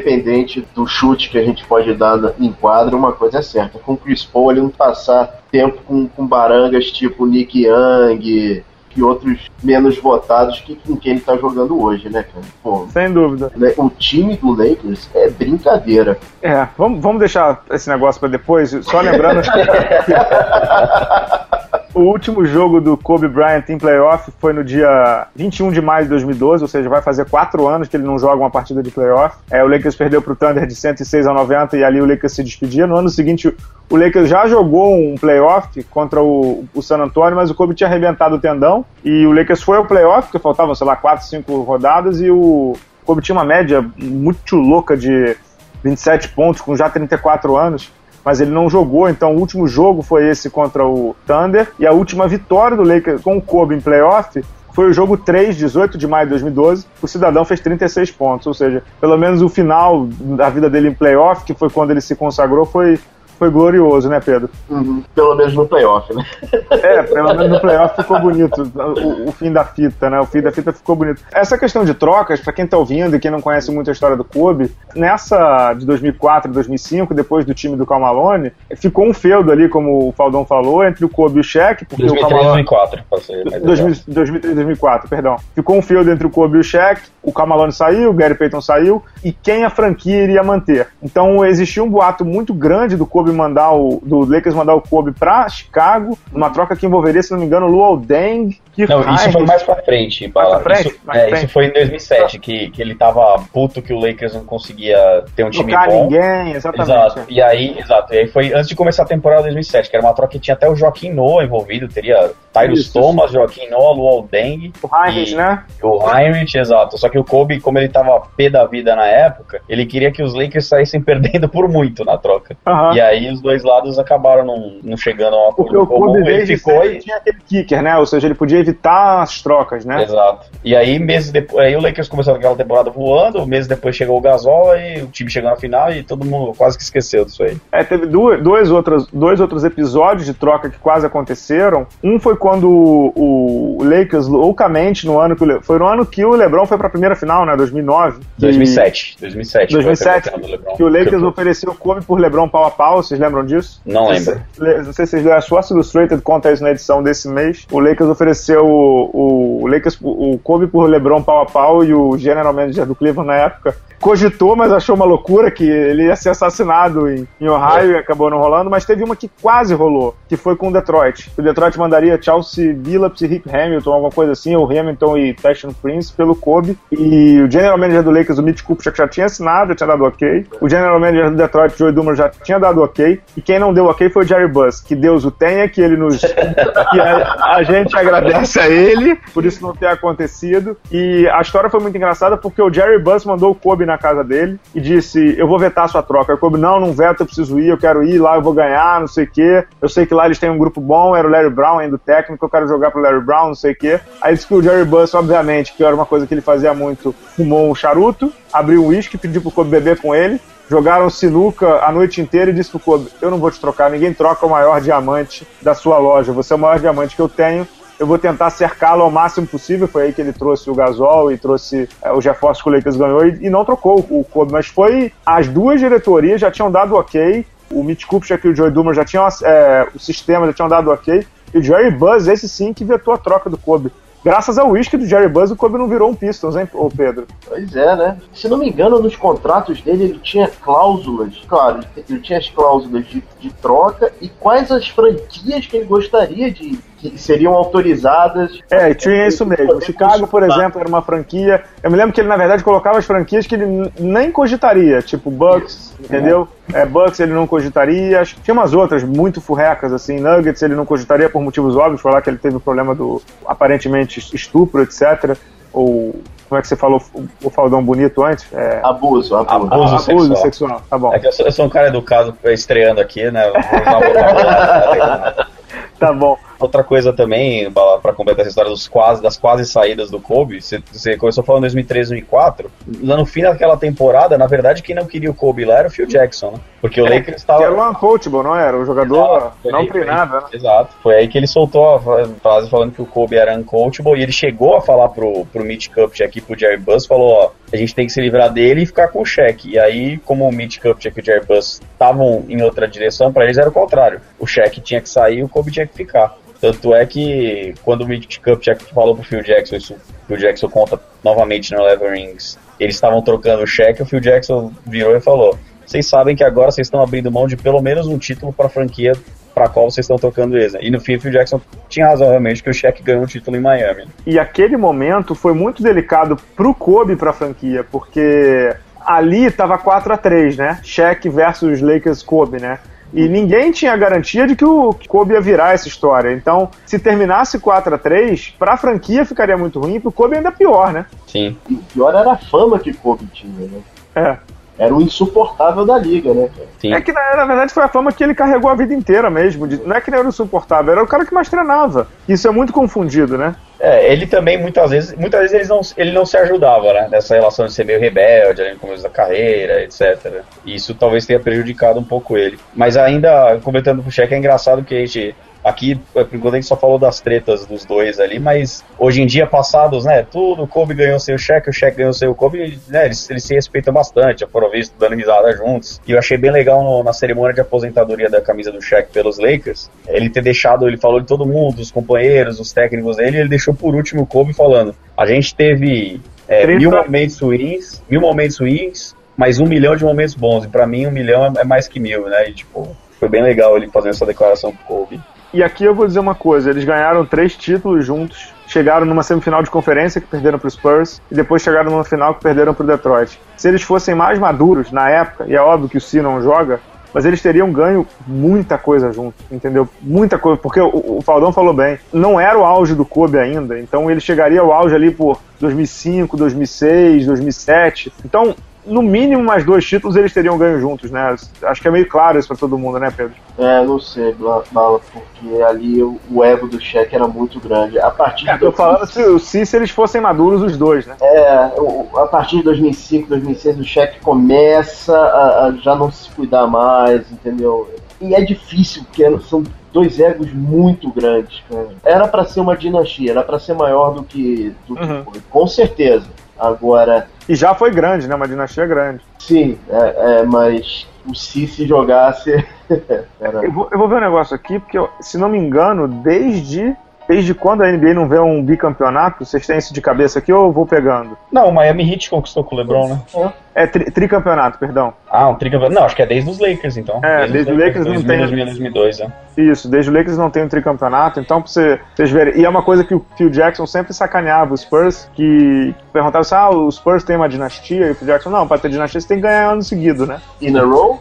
independente 0.08 0.66
do 0.74 0.86
chute 0.86 1.30
que 1.30 1.38
a 1.38 1.44
gente 1.44 1.64
pode 1.66 1.92
dar 1.94 2.18
em 2.38 2.52
quadro, 2.52 2.96
uma 2.96 3.12
coisa 3.12 3.38
é 3.38 3.42
certa. 3.42 3.78
Com 3.78 3.92
o 3.92 3.96
Chris 3.96 4.24
Paul, 4.24 4.50
ele 4.50 4.62
não 4.62 4.70
passar 4.70 5.42
tempo 5.50 5.78
com, 5.86 6.08
com 6.08 6.26
barangas 6.26 6.90
tipo 6.90 7.26
Nick 7.26 7.64
Young, 7.64 8.64
e 8.96 9.02
outros 9.02 9.48
menos 9.62 9.96
votados 9.98 10.60
que 10.60 10.74
com 10.74 10.96
quem 10.96 11.12
ele 11.12 11.20
tá 11.20 11.36
jogando 11.36 11.80
hoje, 11.80 12.08
né, 12.08 12.24
cara? 12.24 12.44
Pô, 12.62 12.88
Sem 12.92 13.12
dúvida. 13.12 13.52
Né, 13.54 13.72
o 13.76 13.88
time 13.90 14.36
do 14.36 14.50
Lakers 14.50 15.08
é 15.14 15.30
brincadeira. 15.30 16.18
É, 16.42 16.66
vamos, 16.76 17.00
vamos 17.00 17.20
deixar 17.20 17.62
esse 17.70 17.88
negócio 17.88 18.18
para 18.18 18.30
depois, 18.30 18.76
só 18.82 19.00
lembrando. 19.00 19.42
o 21.98 22.02
último 22.02 22.44
jogo 22.46 22.80
do 22.80 22.96
Kobe 22.96 23.26
Bryant 23.26 23.64
em 23.68 23.76
playoff 23.76 24.30
foi 24.38 24.52
no 24.52 24.62
dia 24.62 25.26
21 25.34 25.72
de 25.72 25.82
maio 25.82 26.04
de 26.04 26.10
2012, 26.10 26.62
ou 26.62 26.68
seja, 26.68 26.88
vai 26.88 27.02
fazer 27.02 27.24
quatro 27.28 27.66
anos 27.66 27.88
que 27.88 27.96
ele 27.96 28.04
não 28.04 28.16
joga 28.16 28.36
uma 28.36 28.50
partida 28.50 28.80
de 28.82 28.90
playoff. 28.90 29.36
É, 29.50 29.64
o 29.64 29.66
Lakers 29.66 29.96
perdeu 29.96 30.22
para 30.22 30.32
o 30.32 30.36
Thunder 30.36 30.64
de 30.64 30.76
106 30.76 31.26
a 31.26 31.32
90 31.32 31.76
e 31.76 31.82
ali 31.82 32.00
o 32.00 32.06
Lakers 32.06 32.32
se 32.32 32.44
despedia. 32.44 32.86
No 32.86 32.96
ano 32.96 33.08
seguinte, 33.08 33.52
o 33.90 33.96
Lakers 33.96 34.28
já 34.28 34.46
jogou 34.46 34.94
um 34.94 35.16
playoff 35.16 35.82
contra 35.84 36.22
o, 36.22 36.64
o 36.72 36.80
San 36.80 36.98
Antonio, 36.98 37.34
mas 37.34 37.50
o 37.50 37.54
Kobe 37.54 37.74
tinha 37.74 37.88
arrebentado 37.88 38.36
o 38.36 38.38
tendão 38.38 38.84
e 39.04 39.26
o 39.26 39.32
Lakers 39.32 39.62
foi 39.62 39.76
ao 39.76 39.84
playoff, 39.84 40.28
porque 40.28 40.38
faltavam, 40.38 40.76
sei 40.76 40.86
lá, 40.86 40.94
quatro, 40.94 41.26
cinco 41.26 41.62
rodadas 41.62 42.20
e 42.20 42.30
o 42.30 42.74
Kobe 43.04 43.22
tinha 43.22 43.36
uma 43.36 43.44
média 43.44 43.84
muito 43.96 44.54
louca 44.54 44.96
de 44.96 45.36
27 45.82 46.28
pontos 46.28 46.60
com 46.60 46.76
já 46.76 46.88
34 46.88 47.56
anos 47.56 47.90
mas 48.28 48.42
ele 48.42 48.50
não 48.50 48.68
jogou, 48.68 49.08
então 49.08 49.34
o 49.34 49.38
último 49.38 49.66
jogo 49.66 50.02
foi 50.02 50.28
esse 50.28 50.50
contra 50.50 50.86
o 50.86 51.16
Thunder, 51.26 51.72
e 51.78 51.86
a 51.86 51.92
última 51.92 52.28
vitória 52.28 52.76
do 52.76 52.82
Lakers 52.82 53.22
com 53.22 53.38
o 53.38 53.40
Kobe 53.40 53.74
em 53.74 53.80
playoff 53.80 54.44
foi 54.74 54.90
o 54.90 54.92
jogo 54.92 55.16
3, 55.16 55.56
18 55.56 55.96
de 55.96 56.06
maio 56.06 56.26
de 56.26 56.32
2012. 56.32 56.84
O 57.00 57.08
cidadão 57.08 57.42
fez 57.46 57.58
36 57.60 58.10
pontos, 58.10 58.46
ou 58.46 58.52
seja, 58.52 58.82
pelo 59.00 59.16
menos 59.16 59.40
o 59.40 59.48
final 59.48 60.06
da 60.36 60.50
vida 60.50 60.68
dele 60.68 60.88
em 60.88 60.94
playoff, 60.94 61.42
que 61.42 61.54
foi 61.54 61.70
quando 61.70 61.92
ele 61.92 62.02
se 62.02 62.14
consagrou, 62.14 62.66
foi 62.66 63.00
foi 63.38 63.50
glorioso, 63.50 64.08
né, 64.08 64.20
Pedro? 64.20 64.50
Uhum. 64.68 65.02
Pelo 65.14 65.34
menos 65.36 65.54
no 65.54 65.66
playoff, 65.66 66.12
né? 66.14 66.24
É, 66.70 67.02
pelo 67.02 67.28
menos 67.28 67.50
no 67.50 67.60
playoff 67.60 67.96
ficou 67.96 68.20
bonito. 68.20 68.70
O, 68.74 69.28
o, 69.28 69.32
fim 69.32 69.52
da 69.52 69.64
fita, 69.64 70.10
né? 70.10 70.18
O 70.20 70.26
fim 70.26 70.40
da 70.40 70.50
fita 70.50 70.72
ficou 70.72 70.96
bonito. 70.96 71.22
Essa 71.32 71.56
questão 71.56 71.84
de 71.84 71.94
trocas, 71.94 72.40
para 72.40 72.52
quem 72.52 72.66
tá 72.66 72.76
ouvindo 72.76 73.14
e 73.14 73.20
quem 73.20 73.30
não 73.30 73.40
conhece 73.40 73.70
muito 73.70 73.88
a 73.90 73.92
história 73.92 74.16
do 74.16 74.24
Kobe, 74.24 74.70
nessa 74.94 75.72
de 75.74 75.86
2004 75.86 76.50
e 76.50 76.54
2005, 76.54 77.14
depois 77.14 77.44
do 77.44 77.54
time 77.54 77.76
do 77.76 77.86
Malone, 77.86 78.52
ficou 78.76 79.06
um 79.06 79.14
feudo 79.14 79.52
ali, 79.52 79.68
como 79.68 80.08
o 80.08 80.12
Faldão 80.12 80.44
falou, 80.44 80.84
entre 80.84 81.04
o 81.04 81.08
Kobe 81.08 81.38
e 81.38 81.40
o 81.40 81.44
Shaq. 81.44 81.84
Porque 81.84 82.04
2003 82.04 82.40
e 82.40 82.44
2004, 82.44 83.02
pode 83.08 83.24
ser. 83.24 83.60
2003 83.60 84.44
e 84.44 84.54
2004, 84.54 85.08
perdão. 85.08 85.36
Ficou 85.54 85.76
um 85.76 85.82
feudo 85.82 86.10
entre 86.10 86.26
o 86.26 86.30
Kobe 86.30 86.56
e 86.56 86.60
o 86.60 86.64
Shaq, 86.64 87.02
o 87.22 87.46
Malone 87.46 87.72
saiu, 87.72 88.10
o 88.10 88.14
Gary 88.14 88.34
Payton 88.34 88.60
saiu, 88.60 89.02
e 89.24 89.32
quem 89.32 89.64
a 89.64 89.70
franquia 89.70 90.22
iria 90.22 90.42
manter. 90.42 90.88
Então 91.02 91.44
existia 91.44 91.82
um 91.82 91.88
boato 91.88 92.24
muito 92.24 92.52
grande 92.52 92.96
do 92.96 93.06
Kobe 93.06 93.27
Kobe 93.28 93.32
mandar 93.32 93.72
o. 93.72 94.00
do 94.02 94.20
Lakers 94.20 94.54
mandar 94.54 94.74
o 94.74 94.80
Kobe 94.80 95.12
pra 95.12 95.48
Chicago, 95.48 96.18
numa 96.32 96.50
troca 96.50 96.74
que 96.74 96.86
envolveria, 96.86 97.22
se 97.22 97.30
não 97.30 97.38
me 97.38 97.46
engano, 97.46 97.66
o 97.66 97.70
Luol 97.70 97.96
Deng. 97.96 98.58
Não, 98.88 99.14
isso 99.14 99.32
foi 99.32 99.44
mais 99.44 99.62
pra 99.62 99.76
frente, 99.76 100.30
mais 100.32 100.48
pra 100.48 100.60
frente? 100.60 100.88
Isso, 100.88 100.98
é, 101.10 101.28
frente. 101.28 101.44
isso 101.44 101.48
foi 101.48 101.66
em 101.66 101.72
2007, 101.72 102.38
que, 102.38 102.70
que 102.70 102.80
ele 102.80 102.94
tava 102.94 103.42
puto 103.52 103.82
que 103.82 103.92
o 103.92 103.98
Lakers 103.98 104.34
não 104.34 104.44
conseguia 104.44 105.24
ter 105.34 105.44
um 105.44 105.50
time 105.50 105.72
Tocar 105.72 105.88
bom. 105.88 106.04
ninguém, 106.04 106.52
exatamente. 106.52 106.90
Exato. 106.90 107.24
E 107.28 107.42
aí, 107.42 107.76
exato. 107.76 108.14
E 108.14 108.18
aí 108.18 108.28
foi 108.28 108.52
antes 108.54 108.68
de 108.68 108.76
começar 108.76 109.02
a 109.02 109.06
temporada 109.06 109.42
2007, 109.42 109.90
que 109.90 109.96
era 109.96 110.04
uma 110.04 110.14
troca 110.14 110.32
que 110.32 110.38
tinha 110.38 110.54
até 110.54 110.68
o 110.68 110.76
Joaquim 110.76 111.10
Noah 111.10 111.44
envolvido, 111.44 111.88
teria 111.88 112.30
Tyrus 112.52 112.80
Isso. 112.80 112.92
Thomas, 112.92 113.32
Joaquim 113.32 113.68
Noah, 113.68 113.94
Luol 113.94 114.28
Deng. 114.30 114.72
O 114.80 114.88
Heinrich, 114.96 115.34
né? 115.34 115.64
O 115.82 115.98
Heinrich, 116.08 116.56
exato. 116.56 116.96
Só 116.96 117.08
que 117.08 117.18
o 117.18 117.24
Kobe, 117.24 117.60
como 117.60 117.78
ele 117.78 117.88
tava 117.88 118.20
pé 118.36 118.48
da 118.48 118.64
vida 118.64 118.94
na 118.94 119.06
época, 119.06 119.60
ele 119.68 119.86
queria 119.86 120.12
que 120.12 120.22
os 120.22 120.34
Lakers 120.34 120.66
saíssem 120.66 121.00
perdendo 121.02 121.48
por 121.48 121.68
muito 121.68 122.04
na 122.04 122.16
troca. 122.16 122.56
E 122.94 123.00
aí 123.00 123.17
os 123.32 123.40
dois 123.40 123.64
lados 123.64 123.98
acabaram 123.98 124.44
não, 124.44 124.72
não 124.82 124.96
chegando 124.96 125.34
a 125.34 125.48
um 125.48 125.52
Porque 125.52 125.74
acordo 125.76 125.82
o 125.82 125.86
comum. 126.00 126.12
Kobe 126.18 126.30
Ele 126.30 126.46
ficou 126.46 126.84
e... 126.84 126.98
tinha 126.98 127.16
aquele 127.16 127.38
kicker, 127.46 127.82
né? 127.82 127.96
Ou 127.96 128.06
seja, 128.06 128.26
ele 128.26 128.34
podia 128.34 128.58
evitar 128.58 129.22
as 129.22 129.42
trocas, 129.42 129.84
né? 129.84 130.02
Exato. 130.04 130.46
E 130.64 130.76
aí, 130.76 130.98
meses 130.98 131.30
depois, 131.32 131.64
aí 131.66 131.74
o 131.74 131.80
Lakers 131.80 132.08
começou 132.08 132.34
aquela 132.34 132.54
temporada 132.54 132.90
voando, 132.90 133.44
meses 133.46 133.66
depois 133.66 133.96
chegou 133.96 134.16
o 134.16 134.20
Gasol 134.20 134.76
e 134.76 135.02
o 135.02 135.06
time 135.08 135.30
chegou 135.30 135.50
na 135.50 135.56
final 135.56 135.90
e 135.92 136.02
todo 136.02 136.24
mundo 136.24 136.52
quase 136.56 136.76
que 136.76 136.82
esqueceu 136.84 137.24
disso 137.24 137.42
aí. 137.42 137.56
É, 137.72 137.82
teve 137.82 138.06
duas, 138.06 138.42
dois, 138.42 138.70
outros, 138.70 139.06
dois 139.12 139.40
outros 139.40 139.64
episódios 139.64 140.26
de 140.26 140.34
troca 140.34 140.68
que 140.70 140.78
quase 140.78 141.06
aconteceram. 141.06 141.86
Um 142.04 142.20
foi 142.20 142.36
quando 142.36 142.68
o, 142.70 143.78
o 143.80 143.84
Lakers, 143.84 144.28
loucamente, 144.28 145.06
no 145.06 145.18
ano 145.18 145.34
que 145.36 145.42
o 145.42 145.46
Le- 145.46 145.60
foi 145.62 145.78
no 145.78 145.86
ano 145.86 146.04
que 146.04 146.24
o 146.24 146.30
LeBron 146.34 146.66
foi 146.66 146.76
pra 146.78 146.88
primeira 146.88 147.16
final, 147.16 147.44
né? 147.46 147.56
2009. 147.56 148.18
que- 148.20 148.26
2007. 148.38 149.16
2007. 149.20 149.72
foi 149.72 149.80
a 149.80 149.84
2007, 149.84 150.24
final 150.24 150.40
do 150.40 150.46
LeBron. 150.48 150.76
que 150.76 150.82
o 150.84 150.88
Lakers 150.88 151.22
ofereceu 151.22 151.70
o 151.72 151.74
Kobe 151.74 152.04
por 152.04 152.18
LeBron 152.20 152.48
pau 152.48 152.64
a 152.64 152.70
pau, 152.70 153.02
vocês 153.08 153.20
lembram 153.20 153.44
disso? 153.44 153.80
Não 153.84 154.08
lembro. 154.08 154.40
Não 154.58 154.92
sei 154.92 155.06
se 155.06 155.10
vocês 155.10 155.24
leram, 155.24 155.36
a 155.36 155.40
Sports 155.40 155.70
Illustrated 155.70 156.22
conta 156.22 156.52
isso 156.52 156.62
na 156.62 156.70
edição 156.70 157.02
desse 157.02 157.28
mês. 157.28 157.66
O 157.70 157.80
Lakers 157.80 158.10
ofereceu 158.10 158.64
o, 158.64 159.62
o 159.62 159.66
Lakers, 159.66 159.98
o 160.00 160.38
Kobe 160.38 160.66
por 160.66 160.88
LeBron 160.88 161.22
pau 161.22 161.42
a 161.42 161.46
pau 161.46 161.84
e 161.84 161.94
o 161.94 162.16
general 162.16 162.52
manager 162.52 162.86
do 162.86 162.94
Cleveland 162.94 163.28
na 163.28 163.36
época 163.36 163.74
cogitou, 164.00 164.56
mas 164.56 164.72
achou 164.72 164.94
uma 164.94 165.04
loucura 165.04 165.50
que 165.50 165.64
ele 165.64 166.04
ia 166.04 166.16
ser 166.16 166.30
assassinado 166.30 167.08
em, 167.10 167.26
em 167.40 167.48
Ohio 167.48 167.92
e 167.92 167.96
acabou 167.96 168.30
não 168.30 168.38
rolando, 168.38 168.70
mas 168.70 168.84
teve 168.84 169.02
uma 169.02 169.16
que 169.16 169.30
quase 169.40 169.74
rolou, 169.74 170.14
que 170.28 170.36
foi 170.36 170.56
com 170.56 170.68
o 170.68 170.72
Detroit. 170.72 171.30
O 171.36 171.42
Detroit 171.42 171.76
mandaria 171.78 172.20
Chelsea 172.20 172.72
Billups 172.74 173.20
e 173.22 173.26
Rick 173.26 173.48
Hamilton, 173.48 173.92
alguma 173.92 174.10
coisa 174.10 174.32
assim, 174.32 174.54
ou 174.54 174.64
Hamilton 174.64 175.18
e 175.18 175.34
Passion 175.34 175.70
Prince 175.72 176.12
pelo 176.12 176.34
Kobe, 176.34 176.78
e 176.92 177.40
o 177.40 177.50
general 177.50 177.78
manager 177.78 178.02
do 178.02 178.10
Lakers, 178.10 178.38
o 178.38 178.42
Mitch 178.42 178.62
Kupchak, 178.62 178.96
já 178.96 179.08
tinha 179.08 179.26
assinado, 179.26 179.70
já 179.70 179.76
tinha 179.76 179.88
dado 179.88 180.04
ok. 180.04 180.46
O 180.60 180.68
general 180.68 180.98
manager 180.98 181.30
do 181.30 181.36
Detroit, 181.36 181.76
Joey 181.76 181.92
Dumas, 181.92 182.18
já 182.18 182.28
tinha 182.28 182.58
dado 182.58 182.82
ok, 182.82 182.97
e 183.36 183.40
quem 183.40 183.58
não 183.58 183.72
deu 183.72 183.86
ok 183.86 184.08
foi 184.10 184.24
o 184.24 184.26
Jerry 184.26 184.48
Buss, 184.48 184.80
que 184.80 184.94
Deus 184.94 185.24
o 185.24 185.30
tenha, 185.30 185.68
que 185.68 185.80
ele 185.80 185.96
nos... 185.96 186.20
que 186.20 187.00
a, 187.00 187.56
a 187.56 187.62
gente 187.62 187.96
agradece 187.96 188.58
a 188.58 188.68
ele 188.68 189.16
por 189.32 189.44
isso 189.44 189.62
não 189.62 189.74
ter 189.74 189.86
acontecido, 189.86 190.76
e 190.90 191.28
a 191.28 191.40
história 191.40 191.70
foi 191.70 191.80
muito 191.80 191.96
engraçada 191.96 192.36
porque 192.36 192.60
o 192.62 192.72
Jerry 192.72 192.98
Buss 192.98 193.24
mandou 193.24 193.50
o 193.50 193.54
Kobe 193.54 193.84
na 193.84 193.98
casa 193.98 194.24
dele 194.24 194.58
e 194.74 194.80
disse: 194.80 195.34
Eu 195.38 195.46
vou 195.46 195.58
vetar 195.58 195.84
a 195.84 195.88
sua 195.88 196.02
troca. 196.02 196.34
O 196.34 196.38
Kobe, 196.38 196.58
não, 196.58 196.80
não 196.80 196.92
veto, 196.92 197.20
eu 197.20 197.26
preciso 197.26 197.58
ir, 197.58 197.68
eu 197.68 197.78
quero 197.78 198.02
ir 198.02 198.18
lá, 198.18 198.36
eu 198.36 198.42
vou 198.42 198.52
ganhar, 198.52 199.00
não 199.00 199.08
sei 199.08 199.24
o 199.24 199.30
quê. 199.30 199.64
Eu 199.80 199.88
sei 199.88 200.06
que 200.06 200.14
lá 200.14 200.26
eles 200.26 200.38
têm 200.38 200.50
um 200.50 200.58
grupo 200.58 200.80
bom, 200.80 201.14
era 201.14 201.26
o 201.26 201.30
Larry 201.30 201.50
Brown 201.50 201.78
ainda 201.78 201.96
o 201.96 201.98
técnico, 201.98 202.44
eu 202.44 202.48
quero 202.48 202.68
jogar 202.68 202.90
pro 202.90 203.00
Larry 203.00 203.20
Brown, 203.20 203.48
não 203.48 203.54
sei 203.54 203.72
o 203.72 203.76
quê. 203.76 204.00
Aí 204.20 204.34
disse 204.34 204.46
que 204.46 204.54
o 204.54 204.62
Jerry 204.62 204.84
Buss, 204.84 205.14
obviamente, 205.14 205.72
que 205.74 205.84
era 205.84 205.94
uma 205.94 206.06
coisa 206.06 206.26
que 206.26 206.34
ele 206.34 206.40
fazia 206.40 206.72
muito, 206.74 207.14
fumou 207.36 207.70
um 207.70 207.74
charuto, 207.74 208.32
abriu 208.52 208.84
um 208.84 208.88
uísque, 208.88 209.18
pediu 209.18 209.40
pro 209.40 209.50
Kobe 209.50 209.70
beber 209.70 210.00
com 210.00 210.14
ele. 210.14 210.40
Jogaram 210.70 211.08
sinuca 211.08 211.84
a 211.84 211.90
noite 211.90 212.20
inteira 212.20 212.50
e 212.50 212.54
disse 212.54 212.70
pro 212.70 212.80
Kobe: 212.80 213.08
Eu 213.20 213.30
não 213.30 213.38
vou 213.38 213.50
te 213.50 213.60
trocar, 213.60 213.90
ninguém 213.90 214.12
troca 214.12 214.44
o 214.44 214.50
maior 214.50 214.80
diamante 214.80 215.46
da 215.62 215.74
sua 215.74 215.98
loja. 215.98 216.32
Você 216.32 216.52
é 216.52 216.56
o 216.56 216.58
maior 216.58 216.78
diamante 216.78 217.16
que 217.16 217.22
eu 217.22 217.28
tenho 217.28 217.66
eu 217.98 218.06
vou 218.06 218.18
tentar 218.18 218.50
cercá-lo 218.50 219.02
ao 219.02 219.10
máximo 219.10 219.46
possível. 219.46 219.88
Foi 219.88 220.04
aí 220.04 220.12
que 220.12 220.20
ele 220.20 220.32
trouxe 220.32 220.70
o 220.70 220.74
Gasol 220.74 221.32
e 221.32 221.38
trouxe 221.38 221.88
é, 222.00 222.12
os 222.12 222.24
reforços 222.24 222.62
que 222.62 222.68
o 222.68 222.72
Lakers 222.72 222.96
ganhou 222.96 223.26
e, 223.26 223.46
e 223.46 223.50
não 223.50 223.64
trocou 223.64 223.98
o 224.08 224.24
Kobe. 224.24 224.52
Mas 224.52 224.68
foi. 224.68 225.12
As 225.26 225.48
duas 225.48 225.80
diretorias 225.80 226.40
já 226.40 226.50
tinham 226.50 226.70
dado 226.70 226.94
ok. 226.94 227.44
O 227.70 227.82
Mitch 227.82 228.06
Kupchak 228.06 228.46
e 228.46 228.50
o 228.50 228.56
Joey 228.56 228.70
Dumas 228.70 228.96
já 228.96 229.04
tinham. 229.04 229.26
É, 229.42 229.88
o 229.94 229.98
sistema 229.98 230.46
já 230.46 230.52
tinham 230.52 230.68
dado 230.68 230.90
ok. 230.90 231.26
E 231.52 231.58
o 231.58 231.62
Jerry 231.62 231.90
Buzz, 231.90 232.28
esse 232.28 232.48
sim, 232.48 232.72
que 232.72 232.84
vetou 232.84 233.14
a 233.14 233.18
troca 233.18 233.50
do 233.50 233.58
Kobe. 233.58 233.90
Graças 234.24 234.58
ao 234.58 234.70
whisky 234.70 234.96
do 234.96 235.06
Jerry 235.06 235.28
Buzz, 235.28 235.50
o 235.50 235.56
Kobe 235.56 235.78
não 235.78 235.88
virou 235.88 236.10
um 236.10 236.14
Pistons, 236.14 236.56
hein, 236.56 236.68
ô 236.74 236.88
Pedro? 236.88 237.26
Pois 237.46 237.74
é, 237.74 237.96
né? 237.96 238.18
Se 238.32 238.48
não 238.48 238.58
me 238.58 238.68
engano, 238.68 239.00
nos 239.00 239.16
contratos 239.16 239.80
dele 239.80 240.04
ele 240.04 240.18
tinha 240.18 240.48
cláusulas. 240.48 241.34
Claro, 241.46 241.80
ele 241.96 242.20
tinha 242.20 242.38
as 242.38 242.48
cláusulas 242.48 243.06
de, 243.06 243.22
de 243.38 243.50
troca 243.54 244.12
e 244.20 244.28
quais 244.28 244.70
as 244.72 244.88
franquias 244.88 245.66
que 245.66 245.76
ele 245.76 245.86
gostaria 245.86 246.50
de. 246.50 246.78
Que 246.98 247.16
seriam 247.16 247.54
autorizadas. 247.54 248.58
É, 248.70 248.92
tinha 248.92 249.26
isso 249.28 249.46
mesmo. 249.46 249.74
O 249.74 249.80
Chicago, 249.80 250.26
por 250.26 250.42
exemplo, 250.42 250.80
era 250.80 250.88
uma 250.88 251.00
franquia. 251.00 251.62
Eu 251.82 251.90
me 251.90 251.96
lembro 251.96 252.12
que 252.12 252.20
ele, 252.20 252.28
na 252.28 252.36
verdade, 252.36 252.64
colocava 252.64 252.98
as 252.98 253.06
franquias 253.06 253.46
que 253.46 253.54
ele 253.54 253.90
nem 253.98 254.30
cogitaria, 254.32 255.00
tipo 255.00 255.30
Bucks, 255.30 255.94
entendeu? 256.00 256.48
É, 256.72 256.84
Bucks 256.84 257.20
ele 257.20 257.32
não 257.32 257.46
cogitaria. 257.46 258.22
Tinha 258.24 258.52
umas 258.52 258.74
outras 258.74 259.04
muito 259.04 259.40
furrecas, 259.40 259.92
assim. 259.92 260.18
Nuggets 260.20 260.60
ele 260.62 260.74
não 260.74 260.84
cogitaria 260.84 261.30
por 261.30 261.40
motivos 261.40 261.76
óbvios. 261.76 262.02
Lá 262.02 262.20
que 262.20 262.28
ele 262.30 262.38
teve 262.38 262.56
o 262.56 262.60
problema 262.60 262.94
do 262.94 263.22
aparentemente 263.46 264.18
estupro, 264.34 264.82
etc. 264.82 265.36
Ou. 265.72 266.14
Como 266.48 266.58
é 266.58 266.62
que 266.62 266.68
você 266.68 266.76
falou 266.76 266.98
o- 267.44 267.50
faldão 267.50 267.84
bonito 267.84 268.24
antes? 268.24 268.46
É, 268.54 268.80
Abuso, 268.82 269.36
abuso. 269.36 269.66
Abuso 269.74 269.94
abuso 269.96 270.00
sexual. 270.28 270.36
sexual. 270.42 270.82
Tá 270.88 270.96
bom. 270.96 271.12
É 271.12 271.18
que 271.18 271.26
eu 271.26 271.32
sou, 271.32 271.44
eu 271.44 271.52
sou 271.52 271.66
um 271.66 271.68
cara 271.68 271.88
educado 271.88 272.34
estreando 272.44 273.02
aqui, 273.02 273.30
né? 273.30 273.50
Vou 273.50 273.60
usar. 273.60 275.46
Tá 275.98 276.12
bom. 276.12 276.38
Outra 276.60 276.82
coisa 276.82 277.12
também, 277.12 277.70
pra 277.70 278.12
completar 278.12 278.40
essa 278.40 278.48
história 278.48 278.70
dos 278.70 278.88
quase, 278.88 279.22
das 279.22 279.36
quase 279.36 279.64
saídas 279.64 280.10
do 280.10 280.18
Kobe, 280.20 280.60
você, 280.60 281.16
começou 281.16 281.44
falando 281.44 281.60
em 281.62 281.66
2003, 281.66 282.08
2004. 282.08 282.70
Lá 283.02 283.16
no 283.16 283.24
fim 283.24 283.42
daquela 283.42 283.76
temporada, 283.76 284.36
na 284.36 284.46
verdade, 284.46 284.82
quem 284.82 284.94
não 284.94 285.06
queria 285.06 285.30
o 285.30 285.34
Kobe 285.34 285.64
lá 285.64 285.78
era 285.78 285.88
o 285.88 285.90
Phil 285.90 286.06
Jackson, 286.06 286.50
né? 286.52 286.58
Porque 286.80 287.00
o 287.00 287.04
Lakers 287.04 287.26
Que 287.26 287.34
estava. 287.34 287.62
era 287.64 287.74
um 287.74 287.88
uncoachable, 287.90 288.42
não 288.42 288.56
era? 288.56 288.76
O 288.76 288.84
jogador 288.84 289.36
Exato, 289.36 289.56
não 289.70 289.86
treinava, 289.86 290.40
né? 290.40 290.46
Exato. 290.52 290.94
Foi 291.02 291.14
aí 291.14 291.28
que 291.28 291.36
ele 291.38 291.46
soltou 291.46 291.94
a 291.94 292.00
fra- 292.00 292.28
frase 292.42 292.70
falando 292.70 292.92
que 292.92 293.02
o 293.02 293.06
Kobe 293.06 293.36
era 293.36 293.56
uncoachable 293.56 294.18
e 294.18 294.22
ele 294.22 294.32
chegou 294.32 294.76
a 294.76 294.80
falar 294.80 295.08
pro, 295.10 295.44
pro 295.46 295.64
Mitch 295.64 295.88
Kupchak 295.88 296.38
e 296.38 296.40
pro 296.40 296.58
Jerry 296.58 296.76
Buss, 296.78 297.06
falou, 297.06 297.30
ó, 297.32 297.50
a 297.72 297.76
gente 297.76 297.94
tem 297.94 298.06
que 298.06 298.12
se 298.12 298.20
livrar 298.20 298.52
dele 298.52 298.82
e 298.82 298.86
ficar 298.86 299.08
com 299.08 299.20
o 299.22 299.24
cheque. 299.24 299.70
E 299.72 299.78
aí, 299.78 300.18
como 300.18 300.48
o 300.48 300.52
Mitch 300.52 300.78
Kupchak 300.80 301.18
e 301.18 301.22
o 301.22 301.24
Jerry 301.24 301.44
Buss 301.46 301.80
estavam 301.92 302.44
em 302.48 302.62
outra 302.62 302.86
direção, 302.88 303.32
pra 303.32 303.44
eles 303.44 303.58
era 303.58 303.68
o 303.68 303.72
contrário. 303.72 304.20
O 304.38 304.46
cheque 304.46 304.80
tinha 304.80 305.00
que 305.00 305.08
sair 305.08 305.38
e 305.38 305.42
o 305.44 305.48
Kobe 305.48 305.70
tinha 305.72 305.86
que 305.86 305.94
ficar. 305.94 306.36
Tanto 306.60 306.94
é 306.94 307.06
que 307.06 307.74
quando 307.84 308.02
o 308.02 308.08
Mitch 308.08 308.38
Kupchak 308.38 308.84
falou 308.92 309.14
pro 309.14 309.24
Phil 309.24 309.42
Jackson, 309.42 309.76
isso 309.76 309.94
o 309.94 310.26
Phil 310.26 310.36
Jackson 310.36 310.68
conta 310.68 311.00
novamente 311.22 311.72
no 311.72 311.80
Eleven 311.80 312.10
Rings, 312.10 312.58
eles 312.78 312.94
estavam 312.94 313.22
trocando 313.22 313.62
o 313.62 313.66
cheque, 313.66 314.02
o 314.02 314.06
Phil 314.06 314.20
Jackson 314.20 314.72
virou 314.86 315.16
e 315.16 315.20
falou: 315.20 315.58
Vocês 315.86 316.06
sabem 316.06 316.34
que 316.34 316.44
agora 316.44 316.70
vocês 316.70 316.86
estão 316.86 317.00
abrindo 317.00 317.30
mão 317.30 317.46
de 317.46 317.56
pelo 317.56 317.80
menos 317.80 318.06
um 318.06 318.18
título 318.18 318.52
pra 318.52 318.68
franquia 318.68 319.12
pra 319.54 319.68
qual 319.68 319.90
vocês 319.90 320.04
estão 320.04 320.16
trocando 320.16 320.56
eles. 320.56 320.74
E 320.80 320.88
no 320.88 321.00
fim, 321.00 321.16
o 321.16 321.20
Phil 321.20 321.32
Jackson 321.32 321.60
tinha 321.88 322.06
razão 322.06 322.28
realmente 322.28 322.62
que 322.62 322.70
o 322.70 322.74
cheque 322.74 323.02
ganhou 323.02 323.22
um 323.22 323.26
título 323.26 323.56
em 323.56 323.60
Miami. 323.60 324.04
E 324.24 324.38
aquele 324.38 324.76
momento 324.76 325.34
foi 325.34 325.52
muito 325.52 325.82
delicado 325.82 326.36
pro 326.54 326.72
Kobe 326.72 327.16
pra 327.16 327.32
franquia, 327.32 327.82
porque 327.82 328.72
ali 329.04 329.50
tava 329.50 329.76
4 329.76 330.12
a 330.12 330.16
3 330.16 330.56
né? 330.56 330.80
Shaq 330.84 331.28
versus 331.28 331.80
Lakers 331.80 332.22
Kobe, 332.22 332.60
né? 332.60 332.78
E 333.12 333.28
ninguém 333.28 333.72
tinha 333.72 333.96
garantia 333.96 334.46
de 334.46 334.54
que 334.54 334.64
o 334.64 334.94
Kobe 335.08 335.34
ia 335.34 335.40
virar 335.40 335.74
essa 335.74 335.88
história. 335.88 336.32
Então, 336.32 336.70
se 336.84 336.98
terminasse 336.98 337.58
4 337.58 337.94
a 337.94 337.98
3 337.98 338.54
pra 338.58 338.76
franquia 338.76 339.24
ficaria 339.24 339.56
muito 339.56 339.80
ruim, 339.80 340.00
pro 340.00 340.12
Kobe 340.12 340.36
ainda 340.36 340.52
pior, 340.52 340.92
né? 340.92 341.06
Sim. 341.26 341.56
E 341.68 341.74
o 341.74 341.78
pior 341.78 342.14
era 342.14 342.32
a 342.32 342.36
fama 342.36 342.78
que 342.78 342.92
Kobe 342.92 343.26
tinha, 343.32 343.68
né? 343.68 343.80
É. 344.14 344.36
Era 344.78 344.94
o 344.94 345.02
insuportável 345.02 345.84
da 345.84 345.98
liga, 345.98 346.32
né? 346.32 346.48
Sim. 346.80 346.92
É 346.94 347.00
que 347.00 347.12
na, 347.12 347.36
na 347.36 347.44
verdade 347.44 347.72
foi 347.74 347.82
a 347.82 347.88
fama 347.88 348.12
que 348.12 348.22
ele 348.22 348.34
carregou 348.34 348.70
a 348.70 348.74
vida 348.74 348.94
inteira 348.94 349.28
mesmo. 349.28 349.66
de- 349.66 349.82
não 349.84 349.96
é 349.96 350.00
que 350.00 350.08
ele 350.10 350.18
era 350.18 350.28
insuportável, 350.28 350.92
era 350.92 351.02
o 351.02 351.06
cara 351.06 351.26
que 351.26 351.34
mais 351.34 351.48
treinava. 351.48 352.06
Isso 352.28 352.46
é 352.46 352.50
muito 352.50 352.72
confundido, 352.72 353.36
né? 353.36 353.56
É, 353.80 354.12
ele 354.12 354.26
também 354.26 354.56
muitas 354.60 354.90
vezes, 354.90 355.14
muitas 355.16 355.40
vezes 355.40 355.54
ele 355.54 355.68
não, 355.68 355.80
ele 355.96 356.12
não 356.12 356.26
se 356.26 356.36
ajudava, 356.36 356.92
né? 356.92 357.08
Nessa 357.10 357.34
relação 357.34 357.66
de 357.66 357.72
ser 357.72 357.84
meio 357.84 357.98
rebelde 358.00 358.62
ali 358.62 358.72
no 358.74 358.78
começo 358.78 359.02
da 359.02 359.08
carreira, 359.08 359.82
etc. 359.82 360.42
E 360.64 360.74
isso 360.74 360.94
talvez 360.94 361.26
tenha 361.26 361.38
prejudicado 361.40 361.98
um 361.98 362.04
pouco 362.04 362.36
ele. 362.36 362.58
Mas 362.74 362.96
ainda, 362.96 363.58
comentando 363.62 364.02
com 364.02 364.08
o 364.08 364.12
Cheque, 364.12 364.34
é 364.34 364.38
engraçado 364.38 364.82
que 364.84 364.94
a 364.94 364.98
gente. 365.00 365.34
Aqui, 365.64 366.00
é, 366.14 366.24
por 366.24 366.36
enquanto, 366.36 366.54
a 366.54 366.56
gente 366.56 366.68
só 366.68 366.76
falou 366.76 366.98
das 366.98 367.20
tretas 367.20 367.66
dos 367.66 367.84
dois 367.84 368.18
ali, 368.20 368.38
mas 368.38 368.84
hoje 368.98 369.20
em 369.22 369.26
dia, 369.26 369.46
passados, 369.46 370.04
né? 370.04 370.22
Tudo, 370.30 370.62
o 370.62 370.68
Kobe 370.68 370.94
ganhou 370.94 371.18
seu 371.18 371.36
cheque, 371.36 371.68
o 371.68 371.72
cheque 371.72 371.98
ganhou 371.98 372.12
seu 372.12 372.34
Kobe, 372.34 372.78
né? 372.88 373.06
Eles, 373.06 373.28
eles 373.28 373.44
se 373.44 373.54
respeitam 373.54 373.92
bastante, 373.92 374.40
já 374.40 374.46
foram 374.46 374.70
vistos 374.70 374.96
dando 374.98 375.16
risada 375.16 375.52
juntos. 375.56 376.00
E 376.06 376.12
eu 376.12 376.18
achei 376.18 376.38
bem 376.38 376.50
legal 376.50 376.82
no- 376.82 377.02
na 377.02 377.12
cerimônia 377.12 377.52
de 377.52 377.60
aposentadoria 377.60 378.30
da 378.30 378.40
camisa 378.40 378.70
do 378.72 378.80
cheque 378.80 379.12
pelos 379.12 379.38
Lakers, 379.38 379.90
ele 380.06 380.30
ter 380.30 380.42
deixado, 380.42 380.86
ele 380.88 380.96
falou 380.96 381.20
de 381.20 381.26
todo 381.26 381.44
mundo, 381.44 381.76
dos 381.76 381.90
companheiros, 381.90 382.58
dos 382.58 382.72
técnicos 382.72 383.16
dele, 383.16 383.38
ele 383.40 383.48
deixou 383.48 383.74
por 383.74 383.94
último 383.94 384.22
o 384.22 384.26
Kobe 384.26 384.52
falando: 384.54 384.94
a 385.16 385.26
gente 385.26 385.54
teve 385.54 386.20
é, 386.46 386.62
30. 386.62 386.78
mil 386.78 386.90
momentos 386.90 387.38
ruins, 387.40 388.02
mil 388.08 388.20
momentos 388.20 388.58
ruins, 388.58 389.14
mas 389.36 389.58
um 389.60 389.66
milhão 389.66 389.94
de 389.96 390.04
momentos 390.04 390.34
bons. 390.34 390.64
E 390.64 390.68
pra 390.68 390.86
mim, 390.86 391.06
um 391.06 391.10
milhão 391.10 391.44
é, 391.44 391.60
é 391.60 391.64
mais 391.64 391.86
que 391.88 392.00
mil, 392.00 392.26
né? 392.28 392.48
E 392.48 392.52
tipo, 392.54 392.96
foi 393.18 393.28
bem 393.28 393.42
legal 393.42 393.76
ele 393.76 393.88
fazendo 393.88 394.10
essa 394.12 394.24
declaração 394.24 394.72
pro 394.74 394.84
Kobe. 394.84 395.20
E 395.52 395.62
aqui 395.62 395.84
eu 395.84 395.94
vou 395.94 396.06
dizer 396.06 396.20
uma 396.20 396.34
coisa: 396.34 396.70
eles 396.70 396.84
ganharam 396.84 397.24
três 397.24 397.56
títulos 397.56 398.04
juntos, 398.04 398.52
chegaram 398.66 399.06
numa 399.06 399.22
semifinal 399.22 399.62
de 399.62 399.70
conferência 399.70 400.20
que 400.20 400.26
perderam 400.26 400.58
pro 400.58 400.70
Spurs, 400.70 401.22
e 401.30 401.34
depois 401.34 401.62
chegaram 401.62 401.90
numa 401.90 402.04
final 402.04 402.34
que 402.34 402.42
perderam 402.42 402.74
pro 402.74 402.86
Detroit. 402.86 403.40
Se 403.56 403.68
eles 403.68 403.82
fossem 403.82 404.14
mais 404.14 404.38
maduros 404.38 404.92
na 404.92 405.08
época, 405.08 405.46
e 405.48 405.54
é 405.54 405.60
óbvio 405.60 405.88
que 405.88 405.96
o 405.96 406.00
Si 406.00 406.20
não 406.20 406.42
joga, 406.42 406.80
mas 407.12 407.24
eles 407.24 407.40
teriam 407.40 407.72
ganho 407.72 408.06
muita 408.26 408.76
coisa 408.76 409.10
junto, 409.10 409.34
entendeu? 409.50 409.88
Muita 410.02 410.38
coisa, 410.38 410.60
porque 410.60 410.80
o, 410.80 411.18
o 411.18 411.22
Faldão 411.22 411.52
falou 411.52 411.72
bem, 411.72 411.98
não 412.12 412.38
era 412.38 412.58
o 412.58 412.64
auge 412.64 412.94
do 412.94 413.04
Kobe 413.04 413.38
ainda, 413.38 413.78
então 413.80 414.10
ele 414.10 414.20
chegaria 414.20 414.60
ao 414.60 414.72
auge 414.72 414.94
ali 414.94 415.10
por 415.10 415.40
2005, 415.58 416.36
2006, 416.36 417.26
2007. 417.26 418.12
Então, 418.24 418.54
no 418.86 419.02
mínimo 419.02 419.42
mais 419.42 419.64
dois 419.64 419.84
títulos 419.84 420.16
eles 420.16 420.32
teriam 420.32 420.58
ganho 420.58 420.80
juntos, 420.80 421.10
né? 421.10 421.36
Acho 421.62 421.82
que 421.82 421.88
é 421.88 421.90
meio 421.90 422.08
claro 422.08 422.38
isso 422.38 422.48
para 422.48 422.56
todo 422.56 422.78
mundo, 422.78 422.98
né, 422.98 423.12
Pedro? 423.14 423.34
É, 423.58 423.84
não 423.84 423.98
sei, 423.98 424.34
Bala, 424.72 425.00
porque 425.12 425.62
ali 425.62 426.02
o 426.02 426.44
ego 426.44 426.66
do 426.68 426.80
Shaq 426.80 427.14
era 427.14 427.28
muito 427.28 427.60
grande. 427.60 427.98
A 427.98 428.10
partir 428.10 428.48
é, 428.48 428.54
de 428.54 428.60
tô 428.60 428.72
falando 428.72 429.06
se, 429.06 429.38
se, 429.40 429.66
se 429.66 429.76
eles 429.76 429.90
fossem 429.90 430.20
maduros 430.20 430.62
os 430.62 430.76
dois, 430.76 431.06
né? 431.06 431.16
É, 431.20 431.72
a 432.16 432.26
partir 432.26 432.58
de 432.58 432.64
2005, 432.64 433.28
2006 433.28 433.78
o 433.78 433.84
Shaq 433.84 434.20
começa 434.20 435.16
a, 435.16 435.66
a 435.66 435.72
já 435.72 435.94
não 435.94 436.10
se 436.10 436.30
cuidar 436.30 436.66
mais, 436.66 437.30
entendeu? 437.30 437.88
E 438.20 438.34
é 438.34 438.40
difícil, 438.40 439.04
porque 439.04 439.38
são 439.40 439.62
dois 439.92 440.18
egos 440.18 440.52
muito 440.52 441.10
grandes. 441.10 441.62
Cara. 441.68 441.88
Era 442.04 442.28
para 442.28 442.44
ser 442.44 442.60
uma 442.60 442.76
dinastia, 442.76 443.30
era 443.30 443.42
para 443.42 443.58
ser 443.58 443.74
maior 443.74 444.14
do 444.14 444.22
que, 444.22 444.74
do 444.86 444.94
uhum. 444.94 445.24
que 445.24 445.30
foi, 445.30 445.40
com 445.50 445.66
certeza. 445.66 446.26
Agora. 446.58 447.28
E 447.48 447.54
já 447.54 447.74
foi 447.74 447.90
grande, 447.90 448.28
né? 448.28 448.34
Uma 448.34 448.48
dinastia 448.48 448.86
grande. 448.86 449.20
Sim, 449.38 449.78
é, 449.88 450.40
é 450.40 450.42
mas 450.42 451.06
o 451.26 451.34
Si 451.34 451.66
se 451.66 451.86
jogasse. 451.86 452.52
eu, 452.90 453.72
vou, 453.72 453.88
eu 453.90 453.98
vou 453.98 454.08
ver 454.08 454.16
um 454.16 454.20
negócio 454.20 454.54
aqui, 454.54 454.78
porque, 454.78 454.98
eu, 454.98 455.08
se 455.20 455.38
não 455.38 455.48
me 455.48 455.58
engano, 455.58 456.08
desde 456.08 456.96
Desde 457.28 457.52
quando 457.52 457.82
a 457.82 457.92
NBA 457.92 458.14
não 458.14 458.26
vê 458.26 458.38
um 458.38 458.64
bicampeonato? 458.64 459.44
Vocês 459.44 459.66
têm 459.66 459.76
isso 459.76 459.92
de 459.92 460.00
cabeça 460.00 460.38
aqui 460.38 460.50
ou 460.50 460.68
eu 460.68 460.72
vou 460.72 460.86
pegando? 460.86 461.36
Não, 461.52 461.68
o 461.68 461.74
Miami 461.74 462.10
Heat 462.10 462.30
conquistou 462.30 462.64
com 462.64 462.74
o 462.74 462.78
LeBron, 462.78 463.08
né? 463.08 463.22
É 463.34 463.52
tri 463.86 464.10
tricampeonato, 464.10 464.78
perdão. 464.78 465.12
Ah, 465.30 465.48
um 465.48 465.54
tricampeonato. 465.54 465.94
Não, 465.94 466.06
acho 466.06 466.16
que 466.16 466.22
é 466.22 466.26
desde 466.26 466.50
os 466.50 466.58
Lakers, 466.58 466.96
então. 466.96 467.20
É, 467.22 467.46
desde, 467.46 467.72
os 467.72 467.78
Lakers, 467.78 468.06
Lakers 468.06 468.22
não 468.22 468.28
tem. 468.28 468.38
2002, 468.38 469.20
é. 469.20 469.32
Isso, 469.56 469.88
desde 469.88 470.10
o 470.10 470.14
Lakers 470.14 470.38
não 470.38 470.50
tem 470.50 470.62
um 470.62 470.68
tricampeonato, 470.68 471.40
então 471.40 471.60
pra 471.60 471.70
você, 471.70 472.00
vocês 472.14 472.30
verem. 472.30 472.60
E 472.60 472.64
é 472.64 472.68
uma 472.68 472.82
coisa 472.82 473.02
que 473.02 473.14
o 473.14 473.24
Phil 473.36 473.50
Jackson 473.50 473.86
sempre 473.86 474.14
sacaneava 474.14 474.72
os 474.72 474.82
Spurs, 474.82 475.28
que 475.34 475.94
perguntava 476.12 476.42
assim: 476.42 476.54
ah, 476.54 476.70
os 476.70 476.96
Spurs 476.96 477.24
têm 477.24 477.36
uma 477.36 477.48
dinastia, 477.48 478.06
e 478.06 478.10
o 478.12 478.14
Phil 478.14 478.26
Jackson, 478.26 478.50
não, 478.50 478.68
pra 478.68 478.78
ter 478.78 478.88
dinastia 478.88 479.20
você 479.20 479.26
tem 479.26 479.38
que 479.38 479.42
ganhar 479.42 479.72
ano 479.72 479.82
seguido, 479.82 480.26
né? 480.26 480.40
In 480.60 480.78
a 480.78 480.82
row? 480.82 481.20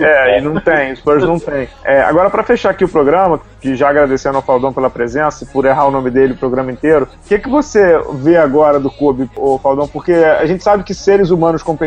É, 0.00 0.38
e 0.38 0.40
não 0.40 0.60
tem, 0.60 0.92
os 0.92 0.98
Spurs 0.98 1.24
não 1.24 1.38
tem. 1.38 1.68
É, 1.84 2.00
agora, 2.00 2.30
pra 2.30 2.42
fechar 2.42 2.70
aqui 2.70 2.84
o 2.84 2.88
programa, 2.88 3.40
que 3.60 3.76
já 3.76 3.90
agradecendo 3.90 4.36
ao 4.36 4.42
Faldão 4.42 4.72
pela 4.72 4.88
presença 4.88 5.44
e 5.44 5.46
por 5.46 5.64
errar 5.64 5.86
o 5.86 5.90
nome 5.90 6.10
dele 6.10 6.32
o 6.32 6.36
programa 6.36 6.72
inteiro, 6.72 7.06
o 7.24 7.28
que, 7.28 7.38
que 7.38 7.48
você 7.48 8.00
vê 8.14 8.36
agora 8.36 8.80
do 8.80 8.90
Kobe, 8.90 9.30
ô 9.36 9.58
Faldão? 9.58 9.86
Porque 9.86 10.12
a 10.12 10.44
gente 10.46 10.62
sabe 10.62 10.84
que 10.84 10.94
seres 10.94 11.30
humanos 11.30 11.62
competitivos 11.62 11.83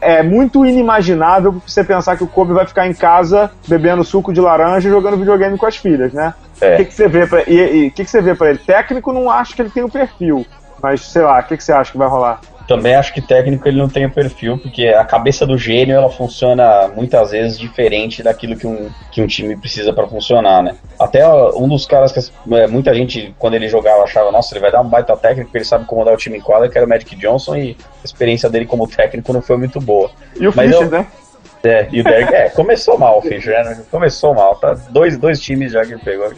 é 0.00 0.22
muito 0.22 0.64
inimaginável 0.64 1.60
você 1.66 1.82
pensar 1.82 2.16
que 2.16 2.24
o 2.24 2.28
Kobe 2.28 2.52
vai 2.52 2.66
ficar 2.66 2.86
em 2.86 2.94
casa 2.94 3.50
bebendo 3.66 4.04
suco 4.04 4.32
de 4.32 4.40
laranja 4.40 4.88
e 4.88 4.90
jogando 4.90 5.16
videogame 5.16 5.58
com 5.58 5.66
as 5.66 5.76
filhas, 5.76 6.12
né? 6.12 6.34
É. 6.60 6.74
O 6.74 6.76
que, 6.78 6.84
que 6.86 6.94
você 6.94 7.08
vê 7.08 7.26
pra, 7.26 7.42
e 7.46 7.88
o 7.88 7.90
que, 7.90 8.04
que 8.04 8.10
você 8.10 8.20
vê 8.20 8.34
para 8.34 8.50
ele? 8.50 8.58
Técnico 8.58 9.12
não 9.12 9.30
acho 9.30 9.54
que 9.54 9.62
ele 9.62 9.70
tem 9.70 9.82
o 9.82 9.90
perfil, 9.90 10.46
mas 10.82 11.00
sei 11.00 11.22
lá, 11.22 11.40
o 11.40 11.42
que, 11.42 11.56
que 11.56 11.64
você 11.64 11.72
acha 11.72 11.92
que 11.92 11.98
vai 11.98 12.08
rolar? 12.08 12.40
Também 12.66 12.94
acho 12.94 13.12
que 13.12 13.20
técnico 13.20 13.68
ele 13.68 13.76
não 13.76 13.88
tem 13.88 14.06
o 14.06 14.10
perfil, 14.10 14.56
porque 14.56 14.88
a 14.88 15.04
cabeça 15.04 15.46
do 15.46 15.58
gênio 15.58 15.96
ela 15.96 16.08
funciona 16.08 16.88
muitas 16.88 17.30
vezes 17.30 17.58
diferente 17.58 18.22
daquilo 18.22 18.56
que 18.56 18.66
um, 18.66 18.88
que 19.12 19.20
um 19.20 19.26
time 19.26 19.54
precisa 19.56 19.92
para 19.92 20.08
funcionar, 20.08 20.62
né? 20.62 20.74
Até 20.98 21.26
um 21.28 21.68
dos 21.68 21.86
caras 21.86 22.10
que 22.10 22.20
é, 22.54 22.66
muita 22.66 22.94
gente, 22.94 23.34
quando 23.38 23.54
ele 23.54 23.68
jogava, 23.68 24.02
achava, 24.02 24.32
nossa, 24.32 24.54
ele 24.54 24.60
vai 24.60 24.72
dar 24.72 24.80
um 24.80 24.88
baita 24.88 25.14
técnico, 25.16 25.46
porque 25.46 25.58
ele 25.58 25.64
sabe 25.64 25.84
comandar 25.84 26.14
o 26.14 26.16
time 26.16 26.38
em 26.38 26.40
quadra, 26.40 26.68
que 26.68 26.78
era 26.78 26.86
o 26.86 26.88
Magic 26.88 27.14
Johnson, 27.16 27.56
e 27.56 27.76
a 28.02 28.04
experiência 28.04 28.48
dele 28.48 28.64
como 28.64 28.88
técnico 28.88 29.32
não 29.32 29.42
foi 29.42 29.58
muito 29.58 29.78
boa. 29.78 30.10
E 30.40 30.48
o 30.48 30.52
Mas 30.54 30.70
Fischer, 30.70 30.86
eu, 30.86 30.90
né? 30.90 31.06
É, 31.64 31.88
e 31.90 32.00
o 32.00 32.04
Derek, 32.04 32.34
é, 32.34 32.50
começou 32.50 32.98
mal 32.98 33.18
o 33.18 33.22
Fischer, 33.22 33.64
né? 33.64 33.82
Começou 33.90 34.34
mal, 34.34 34.56
tá? 34.56 34.74
Dois, 34.90 35.16
dois 35.16 35.40
times 35.40 35.72
já 35.72 35.84
que 35.84 35.92
ele 35.92 36.02
pegou, 36.02 36.30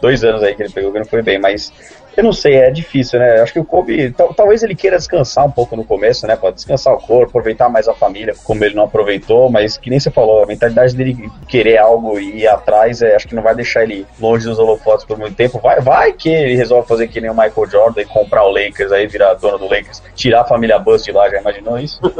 dois 0.00 0.22
anos 0.22 0.42
aí 0.42 0.54
que 0.54 0.62
ele 0.62 0.72
pegou 0.72 0.92
que 0.92 0.98
não 0.98 1.06
foi 1.06 1.20
bem, 1.20 1.38
mas 1.38 1.72
eu 2.18 2.24
não 2.24 2.32
sei, 2.32 2.56
é 2.56 2.68
difícil, 2.68 3.20
né? 3.20 3.40
Acho 3.40 3.52
que 3.52 3.60
o 3.60 3.64
Kobe, 3.64 4.12
talvez 4.36 4.64
ele 4.64 4.74
queira 4.74 4.96
descansar 4.96 5.46
um 5.46 5.52
pouco 5.52 5.76
no 5.76 5.84
começo, 5.84 6.26
né? 6.26 6.34
Pode 6.34 6.56
descansar 6.56 6.92
o 6.92 6.98
corpo, 6.98 7.28
aproveitar 7.28 7.68
mais 7.68 7.86
a 7.86 7.94
família, 7.94 8.34
como 8.42 8.64
ele 8.64 8.74
não 8.74 8.82
aproveitou, 8.82 9.48
mas 9.48 9.76
que 9.76 9.88
nem 9.88 10.00
você 10.00 10.10
falou, 10.10 10.42
a 10.42 10.46
mentalidade 10.46 10.96
dele 10.96 11.30
querer 11.46 11.78
algo 11.78 12.18
e 12.18 12.40
ir 12.40 12.48
atrás, 12.48 13.02
é, 13.02 13.14
acho 13.14 13.28
que 13.28 13.36
não 13.36 13.42
vai 13.42 13.54
deixar 13.54 13.84
ele 13.84 14.04
longe 14.18 14.44
dos 14.44 14.58
holofotes 14.58 15.04
por 15.04 15.16
muito 15.16 15.36
tempo. 15.36 15.60
Vai, 15.60 15.80
vai 15.80 16.12
que 16.12 16.28
ele 16.28 16.56
resolve 16.56 16.88
fazer 16.88 17.06
que 17.06 17.20
nem 17.20 17.30
o 17.30 17.34
Michael 17.34 17.70
Jordan 17.70 18.00
e 18.00 18.04
comprar 18.04 18.44
o 18.44 18.50
Lakers, 18.50 18.90
aí 18.90 19.06
virar 19.06 19.34
dono 19.34 19.58
do 19.58 19.68
Lakers, 19.68 20.02
tirar 20.16 20.40
a 20.40 20.44
família 20.44 20.76
Bust 20.76 21.04
de 21.04 21.12
lá, 21.12 21.30
já 21.30 21.40
imaginou 21.40 21.78
isso? 21.78 22.00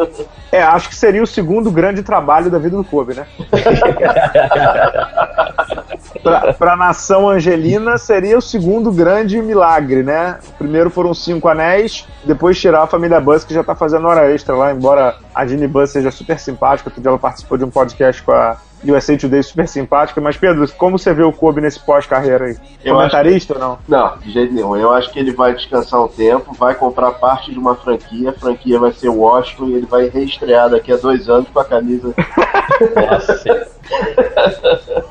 É, 0.50 0.62
acho 0.62 0.88
que 0.88 0.96
seria 0.96 1.22
o 1.22 1.26
segundo 1.26 1.70
grande 1.70 2.02
trabalho 2.02 2.50
da 2.50 2.58
vida 2.58 2.74
do 2.74 2.82
Kobe, 2.82 3.12
né? 3.12 3.26
para 6.58 6.72
a 6.72 6.76
nação 6.76 7.28
angelina 7.28 7.98
seria 7.98 8.38
o 8.38 8.40
segundo 8.40 8.90
grande 8.90 9.40
milagre, 9.40 9.87
né? 9.96 10.38
O 10.48 10.52
primeiro 10.58 10.90
foram 10.90 11.12
cinco 11.14 11.48
anéis, 11.48 12.06
depois 12.24 12.60
tirar 12.60 12.82
a 12.82 12.86
família 12.86 13.20
Buzz, 13.20 13.44
que 13.44 13.54
já 13.54 13.64
tá 13.64 13.74
fazendo 13.74 14.06
hora 14.06 14.32
extra 14.32 14.54
lá, 14.54 14.72
embora 14.72 15.16
a 15.34 15.46
Ginny 15.46 15.66
Buzz 15.66 15.90
seja 15.90 16.10
super 16.10 16.38
simpática, 16.38 16.88
outro 16.88 17.00
dia 17.00 17.10
ela 17.10 17.18
participou 17.18 17.58
de 17.58 17.64
um 17.64 17.70
podcast 17.70 18.22
com 18.22 18.32
a 18.32 18.56
USA 18.86 19.16
Today 19.16 19.42
super 19.42 19.66
simpática, 19.66 20.20
mas 20.20 20.36
Pedro, 20.36 20.66
como 20.76 20.98
você 20.98 21.12
vê 21.12 21.22
o 21.22 21.32
Kobe 21.32 21.60
nesse 21.60 21.80
pós-carreira 21.80 22.46
aí? 22.46 22.56
Eu 22.84 22.94
Comentarista 22.94 23.54
que... 23.54 23.60
ou 23.60 23.68
não? 23.68 23.78
Não, 23.88 24.18
de 24.18 24.30
jeito 24.30 24.54
nenhum. 24.54 24.76
Eu 24.76 24.92
acho 24.92 25.10
que 25.10 25.18
ele 25.18 25.32
vai 25.32 25.54
descansar 25.54 26.02
um 26.02 26.08
tempo, 26.08 26.54
vai 26.54 26.74
comprar 26.74 27.10
parte 27.12 27.50
de 27.50 27.58
uma 27.58 27.74
franquia, 27.74 28.30
a 28.30 28.32
franquia 28.32 28.78
vai 28.78 28.92
ser 28.92 29.08
Washington 29.08 29.66
e 29.66 29.74
ele 29.74 29.86
vai 29.86 30.08
reestrear 30.08 30.70
daqui 30.70 30.92
a 30.92 30.96
dois 30.96 31.28
anos 31.28 31.48
com 31.52 31.58
a 31.58 31.64
camisa. 31.64 32.14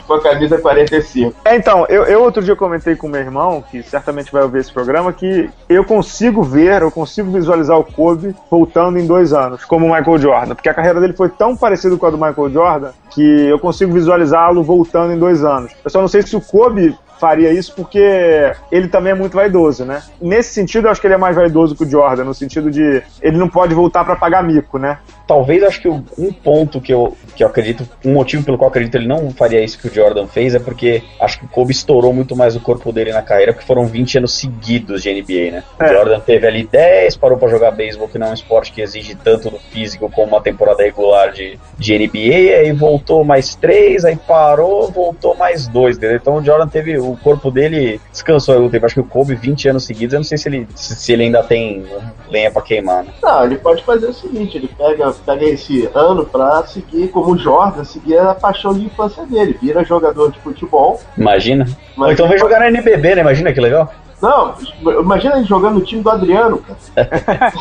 com 0.05 0.13
a 0.13 0.21
camisa 0.21 0.57
45. 0.57 1.35
É, 1.45 1.55
então, 1.55 1.85
eu, 1.89 2.03
eu 2.05 2.21
outro 2.21 2.43
dia 2.43 2.55
comentei 2.55 2.95
com 2.95 3.07
meu 3.07 3.21
irmão, 3.21 3.63
que 3.69 3.83
certamente 3.83 4.31
vai 4.31 4.43
ouvir 4.43 4.59
esse 4.59 4.71
programa, 4.71 5.11
que 5.13 5.49
eu 5.67 5.83
consigo 5.83 6.43
ver, 6.43 6.81
eu 6.81 6.91
consigo 6.91 7.31
visualizar 7.31 7.77
o 7.77 7.83
Kobe 7.83 8.35
voltando 8.49 8.97
em 8.97 9.05
dois 9.05 9.33
anos, 9.33 9.65
como 9.65 9.85
o 9.85 9.95
Michael 9.95 10.17
Jordan, 10.17 10.55
porque 10.55 10.69
a 10.69 10.73
carreira 10.73 10.99
dele 10.99 11.13
foi 11.13 11.29
tão 11.29 11.55
parecida 11.55 11.95
com 11.97 12.05
a 12.05 12.09
do 12.09 12.17
Michael 12.17 12.49
Jordan 12.49 12.91
que 13.11 13.47
eu 13.47 13.59
consigo 13.59 13.93
visualizá-lo 13.93 14.63
voltando 14.63 15.13
em 15.13 15.19
dois 15.19 15.43
anos. 15.43 15.71
Eu 15.83 15.89
só 15.89 16.01
não 16.01 16.07
sei 16.07 16.21
se 16.21 16.35
o 16.35 16.41
Kobe 16.41 16.95
faria 17.19 17.51
isso 17.51 17.73
porque 17.75 18.53
ele 18.71 18.87
também 18.87 19.11
é 19.11 19.15
muito 19.15 19.35
vaidoso, 19.35 19.83
né? 19.83 20.01
Nesse 20.21 20.53
sentido, 20.53 20.87
eu 20.87 20.91
acho 20.91 21.01
que 21.01 21.07
ele 21.07 21.15
é 21.15 21.17
mais 21.17 21.35
vaidoso 21.35 21.75
que 21.75 21.83
o 21.83 21.89
Jordan, 21.89 22.23
no 22.23 22.33
sentido 22.33 22.69
de 22.69 23.01
ele 23.21 23.37
não 23.37 23.49
pode 23.49 23.73
voltar 23.73 24.05
para 24.05 24.15
pagar 24.15 24.43
mico, 24.43 24.77
né? 24.77 24.99
Talvez 25.27 25.63
acho 25.63 25.81
que 25.81 25.89
um 25.89 26.31
ponto 26.31 26.79
que 26.79 26.93
eu, 26.93 27.15
que 27.35 27.43
eu 27.43 27.47
acredito, 27.47 27.87
um 28.05 28.13
motivo 28.13 28.43
pelo 28.43 28.57
qual 28.57 28.67
eu 28.67 28.69
acredito 28.69 28.95
ele 28.95 29.07
não 29.07 29.29
faria 29.31 29.63
isso 29.63 29.77
que 29.77 29.87
o 29.87 29.93
Jordan 29.93 30.27
fez 30.27 30.55
é 30.55 30.59
porque 30.59 31.03
acho 31.19 31.39
que 31.39 31.45
o 31.45 31.49
Kobe 31.49 31.71
estourou 31.71 32.13
muito 32.13 32.35
mais 32.35 32.55
o 32.55 32.59
corpo 32.59 32.91
dele 32.91 33.11
na 33.11 33.21
carreira, 33.21 33.53
porque 33.53 33.65
foram 33.65 33.85
20 33.85 34.19
anos 34.19 34.33
seguidos 34.33 35.03
de 35.03 35.13
NBA, 35.13 35.51
né? 35.51 35.63
É. 35.79 35.85
O 35.85 35.87
Jordan 35.89 36.19
teve 36.19 36.47
ali 36.47 36.63
10, 36.63 37.17
parou 37.17 37.37
para 37.37 37.49
jogar 37.49 37.71
beisebol, 37.71 38.07
que 38.07 38.17
não 38.17 38.27
é 38.27 38.29
um 38.31 38.33
esporte 38.33 38.71
que 38.71 38.81
exige 38.81 39.15
tanto 39.15 39.49
do 39.49 39.59
físico 39.59 40.09
como 40.09 40.27
uma 40.27 40.41
temporada 40.41 40.83
regular 40.83 41.31
de, 41.31 41.59
de 41.77 41.97
NBA, 41.97 42.59
aí 42.59 42.71
voltou 42.71 43.23
mais 43.23 43.55
3, 43.55 44.05
aí 44.05 44.15
parou, 44.15 44.89
voltou 44.91 45.35
mais 45.35 45.67
2, 45.67 45.97
entendeu? 45.97 46.17
Então 46.17 46.35
o 46.37 46.43
Jordan 46.43 46.67
teve 46.67 46.97
o 46.97 47.17
corpo 47.17 47.51
dele 47.51 47.99
descansou 48.11 48.65
o 48.65 48.69
tempo. 48.69 48.85
Acho 48.85 48.95
que 48.95 49.01
o 49.01 49.05
Kobe 49.05 49.35
20 49.35 49.69
anos 49.69 49.85
seguidos, 49.85 50.13
eu 50.13 50.19
não 50.19 50.23
sei 50.23 50.37
se 50.37 50.49
ele, 50.49 50.67
se, 50.75 50.95
se 50.95 51.13
ele 51.13 51.23
ainda 51.23 51.43
tem 51.43 51.85
lenha 52.29 52.51
para 52.51 52.61
queimar. 52.61 53.03
Né? 53.03 53.13
Não, 53.21 53.45
ele 53.45 53.57
pode 53.57 53.83
fazer 53.83 54.07
o 54.07 54.13
seguinte, 54.13 54.57
ele 54.57 54.69
pega, 54.77 55.13
pega 55.25 55.45
esse 55.45 55.89
ano 55.93 56.25
para 56.25 56.65
seguir 56.65 57.09
como 57.09 57.37
Jordan, 57.37 57.83
seguir 57.83 58.17
a 58.17 58.33
paixão 58.33 58.73
de 58.73 58.85
infância 58.85 59.25
dele, 59.25 59.57
vira 59.61 59.83
jogador 59.83 60.31
de 60.31 60.39
futebol. 60.39 60.99
Imagina. 61.17 61.65
Ou 61.97 62.11
então 62.11 62.27
vai 62.27 62.37
jogar 62.37 62.59
na 62.59 62.67
NBB, 62.67 63.15
né? 63.15 63.21
Imagina 63.21 63.53
que 63.53 63.59
legal. 63.59 63.91
Não, 64.21 64.55
imagina 64.99 65.37
ele 65.37 65.45
jogando 65.45 65.75
no 65.75 65.81
time 65.81 66.01
do 66.01 66.09
Adriano, 66.09 66.57
cara. 66.57 67.53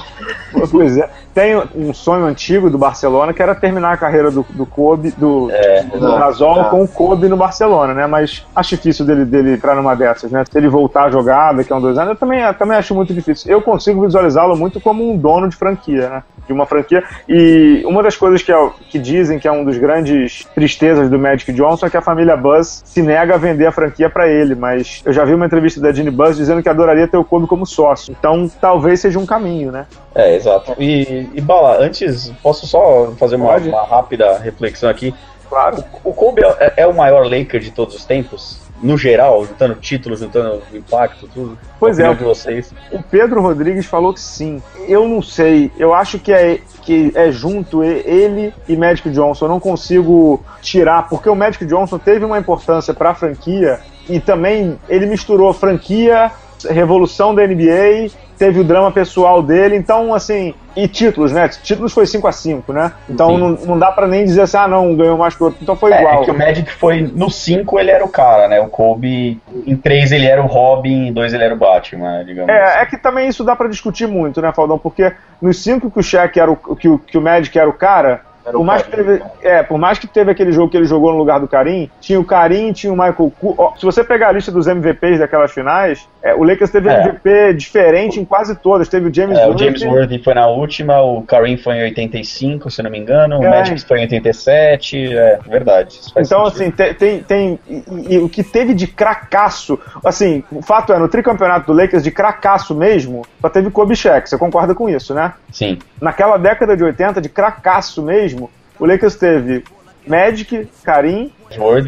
pois 0.71 0.97
é. 0.97 1.09
Tem 1.35 1.55
um 1.75 1.93
sonho 1.93 2.25
antigo 2.25 2.71
do 2.71 2.79
Barcelona 2.79 3.35
que 3.35 3.43
era 3.43 3.55
terminar 3.55 3.93
a 3.93 3.97
carreira 3.99 4.31
do, 4.31 4.45
do 4.49 4.65
Kobe, 4.65 5.11
do, 5.11 5.51
é, 5.51 5.83
do 5.83 6.01
Gasol 6.01 6.63
é. 6.63 6.65
com 6.71 6.83
o 6.83 6.89
Kobe 6.89 7.29
no 7.29 7.37
Barcelona, 7.37 7.93
né? 7.93 8.07
Mas 8.07 8.47
acho 8.57 8.71
difícil 8.71 9.05
dele, 9.05 9.27
dele 9.27 9.53
entrar 9.53 9.75
numa 9.75 9.95
dessas, 9.95 10.31
né? 10.31 10.43
Se 10.51 10.57
ele 10.57 10.69
voltar 10.69 11.05
a 11.05 11.11
jogar 11.11 11.53
daqui 11.53 11.71
a 11.71 11.77
um 11.77 11.81
dois 11.81 11.99
anos, 11.99 12.13
eu 12.13 12.17
também, 12.17 12.41
eu 12.41 12.55
também 12.55 12.79
acho 12.79 12.95
muito 12.95 13.13
difícil. 13.13 13.53
Eu 13.53 13.61
consigo 13.61 14.01
visualizá-lo 14.01 14.57
muito 14.57 14.81
como 14.81 15.13
um 15.13 15.15
dono 15.15 15.47
de 15.47 15.57
franquia, 15.57 16.09
né? 16.09 16.23
De 16.47 16.55
uma 16.55 16.65
franquia. 16.65 17.05
E 17.29 17.83
uma 17.85 18.03
das 18.03 18.17
coisas 18.17 18.41
que, 18.41 18.51
é, 18.51 18.71
que 18.89 18.99
dizem 18.99 19.39
que 19.39 19.47
é 19.47 19.53
um 19.53 19.63
dos 19.63 19.77
grandes 19.77 20.47
tristezas 20.55 21.11
do 21.11 21.19
Magic 21.19 21.53
Johnson 21.53 21.85
é 21.85 21.91
que 21.91 21.97
a 21.99 22.03
família 22.03 22.35
Buzz 22.35 22.83
se 22.87 23.03
nega 23.03 23.35
a 23.35 23.37
vender 23.39 23.67
a 23.67 23.73
franquia 23.73 24.09
para 24.09 24.27
ele. 24.27 24.55
Mas 24.55 25.03
eu 25.05 25.13
já 25.13 25.23
vi 25.23 25.35
uma 25.35 25.45
entrevista 25.45 25.83
da 25.83 25.93
Ginny 25.93 26.11
Buzz 26.11 26.46
dizendo 26.47 26.63
que 26.63 26.69
adoraria 26.69 27.09
ter 27.09 27.17
o 27.17 27.25
Kobe 27.25 27.47
como 27.47 27.67
sócio. 27.67 28.15
Então 28.19 28.51
talvez 28.61 29.01
seja 29.01 29.19
um 29.19 29.27
caminho, 29.27 29.73
né? 29.73 29.87
É, 30.15 30.35
exato. 30.35 30.75
E, 30.79 31.29
e 31.35 31.41
Bala, 31.41 31.79
antes, 31.79 32.33
posso 32.43 32.67
só 32.67 33.13
fazer 33.19 33.37
uma, 33.37 33.57
uma 33.57 33.85
rápida 33.85 34.39
reflexão 34.39 34.89
aqui? 34.89 35.15
Claro. 35.49 35.85
O, 36.05 36.11
o 36.11 36.15
Kobe 36.15 36.43
é, 36.43 36.75
é, 36.79 36.87
o 36.87 36.95
maior 36.95 37.27
Laker 37.27 37.61
de 37.61 37.71
todos 37.71 37.95
os 37.95 38.05
tempos? 38.05 38.65
no 38.83 38.97
geral, 38.99 39.45
juntando 39.47 39.75
títulos, 39.77 40.21
juntando 40.21 40.63
impacto, 40.73 41.27
tudo. 41.33 41.59
Pois 41.81 41.99
é, 41.99 42.13
de 42.13 42.23
vocês. 42.23 42.75
o 42.93 43.03
Pedro 43.03 43.41
Rodrigues 43.41 43.87
falou 43.87 44.13
que 44.13 44.21
sim. 44.21 44.63
Eu 44.87 45.09
não 45.09 45.23
sei, 45.23 45.71
eu 45.79 45.95
acho 45.95 46.19
que 46.19 46.33
é, 46.33 46.61
que 46.83 47.11
é 47.15 47.31
junto 47.33 47.83
ele 47.83 48.53
e 48.69 48.77
Magic 48.77 49.09
Johnson. 49.11 49.47
Eu 49.47 49.49
não 49.49 49.61
consigo 49.61 50.45
tirar, 50.61 51.09
porque 51.09 51.29
o 51.29 51.35
Magic 51.35 51.65
Johnson 51.65 51.99
teve 51.99 52.25
uma 52.25 52.39
importância 52.39 52.93
para 52.93 53.11
a 53.11 53.15
franquia 53.15 53.81
e 54.09 54.21
também 54.21 54.79
ele 54.89 55.07
misturou 55.07 55.53
franquia, 55.53 56.31
revolução 56.69 57.35
da 57.35 57.47
NBA 57.47 58.11
teve 58.39 58.61
o 58.61 58.65
drama 58.65 58.91
pessoal 58.93 59.43
dele, 59.43 59.77
então, 59.77 60.15
assim, 60.15 60.55
e 60.77 60.87
títulos, 60.87 61.33
né? 61.33 61.49
Títulos 61.49 61.93
foi 61.93 62.07
5 62.07 62.27
a 62.29 62.33
5 62.33 62.73
né? 62.73 62.93
Então 63.09 63.39
não, 63.39 63.51
não 63.51 63.79
dá 63.79 63.91
para 63.91 64.07
nem 64.07 64.25
dizer 64.25 64.43
assim, 64.43 64.59
ah, 64.59 64.69
não, 64.69 64.95
ganhou 64.95 65.17
mais 65.17 65.35
que 65.35 65.43
o 65.43 65.47
outro, 65.47 65.59
então 65.63 65.75
foi 65.75 65.93
É, 65.93 66.01
igual. 66.01 66.23
é 66.23 66.25
que 66.25 66.31
o 66.31 66.39
Magic 66.39 66.71
foi. 66.73 67.11
No 67.15 67.31
5 67.31 67.81
ele 67.81 67.91
era 67.91 68.05
o 68.05 68.09
cara, 68.09 68.47
né? 68.49 68.61
O 68.61 68.69
Kobe. 68.69 69.41
Em 69.67 69.77
3 69.77 70.13
ele 70.13 70.27
era 70.27 70.43
o 70.43 70.47
Robin, 70.47 71.09
em 71.09 71.13
2 71.13 71.33
ele 71.33 71.45
era 71.45 71.55
o 71.55 71.59
Batman, 71.59 72.25
digamos 72.25 72.51
assim. 72.51 72.79
É, 72.79 72.83
é 72.83 72.87
que 72.87 72.99
também 72.99 73.29
isso 73.29 73.43
dá 73.43 73.57
pra 73.57 73.69
discutir 73.69 74.07
muito, 74.07 74.41
né, 74.43 74.53
Faldão? 74.53 74.79
Porque 74.79 75.13
nos 75.41 75.63
cinco 75.63 75.91
que 75.91 75.99
o 75.99 76.03
Shaq 76.03 76.39
era 76.39 76.51
o 76.51 76.57
que, 76.77 76.89
o 76.89 76.99
que 76.99 77.17
o 77.17 77.23
Magic 77.23 77.59
era 77.59 77.69
o 77.69 77.73
cara, 77.73 78.21
Era 78.47 78.53
por 78.53 78.61
o 78.61 78.65
mais, 78.65 78.83
que 78.83 78.91
Karim, 78.93 79.05
teve, 79.05 79.23
é, 79.43 79.63
por 79.65 79.77
mais 79.77 79.99
que 79.99 80.07
teve 80.07 80.31
aquele 80.31 80.53
jogo 80.53 80.71
que 80.71 80.77
ele 80.77 80.87
jogou 80.87 81.11
no 81.11 81.19
lugar 81.19 81.41
do 81.41 81.49
Karim, 81.49 81.91
tinha 82.01 82.21
o 82.21 82.25
Karim, 82.25 82.73
tinha 82.73 82.93
o 82.93 82.97
Michael 82.97 83.33
Ku. 83.41 83.73
se 83.77 83.85
você 83.85 84.05
pegar 84.05 84.29
a 84.29 84.33
lista 84.33 84.53
dos 84.53 84.67
MVPs 84.69 85.19
daquelas 85.19 85.51
finais, 85.53 86.09
é, 86.23 86.33
o 86.35 86.45
Lakers 86.45 86.71
teve 86.71 86.89
É. 86.89 87.01
MVP 87.03 87.55
diferente 87.55 88.21
em 88.21 88.25
quase 88.25 88.55
todas. 88.55 88.89
Teve 88.89 89.09
o 89.09 89.15
James 89.15 89.37
É, 89.37 89.45
o 89.45 89.49
Worthy, 89.49 89.65
James 89.65 89.83
Worthy 89.83 90.23
foi 90.23 90.35
na 90.35 90.47
última, 90.47 91.01
o 91.03 91.23
Kareem 91.23 91.57
foi 91.57 91.75
em 91.77 91.83
85, 91.83 92.71
se 92.71 92.83
não 92.83 92.91
me 92.91 92.99
engano, 92.99 93.39
o 93.41 93.45
É. 93.45 93.51
Magic 93.51 93.85
foi 93.85 93.99
em 93.99 94.03
87, 94.03 95.17
é 95.17 95.39
verdade. 95.49 95.99
Então, 96.17 96.49
sentido. 96.51 96.63
assim, 96.63 96.71
tem. 96.71 96.95
tem, 96.95 97.23
tem- 97.23 97.59
e, 97.69 98.15
e 98.15 98.19
o 98.19 98.29
que 98.29 98.43
teve 98.45 98.75
de 98.75 98.87
cracaço. 98.87 99.79
Assim, 100.05 100.45
o 100.53 100.63
fato 100.63 100.93
é, 100.93 100.99
no 100.99 101.09
tricampeonato 101.09 101.67
do 101.67 101.73
Lakers, 101.73 102.03
de 102.05 102.11
cracaço 102.11 102.75
mesmo, 102.75 103.23
só 103.41 103.49
teve 103.49 103.71
Kobe 103.71 103.97
Shaq. 103.97 104.29
Você 104.29 104.39
concorda 104.39 104.75
com 104.75 104.89
isso, 104.89 105.13
né? 105.15 105.33
Sim. 105.53 105.79
naquela 106.01 106.37
década 106.37 106.77
de 106.77 106.85
80, 106.85 107.19
de 107.21 107.31
cracaço 107.31 108.03
mesmo, 108.03 108.36
o 108.79 108.87
Lakers 108.87 109.17
teve 109.17 109.65
Magic, 110.07 110.69
Karim, 110.85 111.33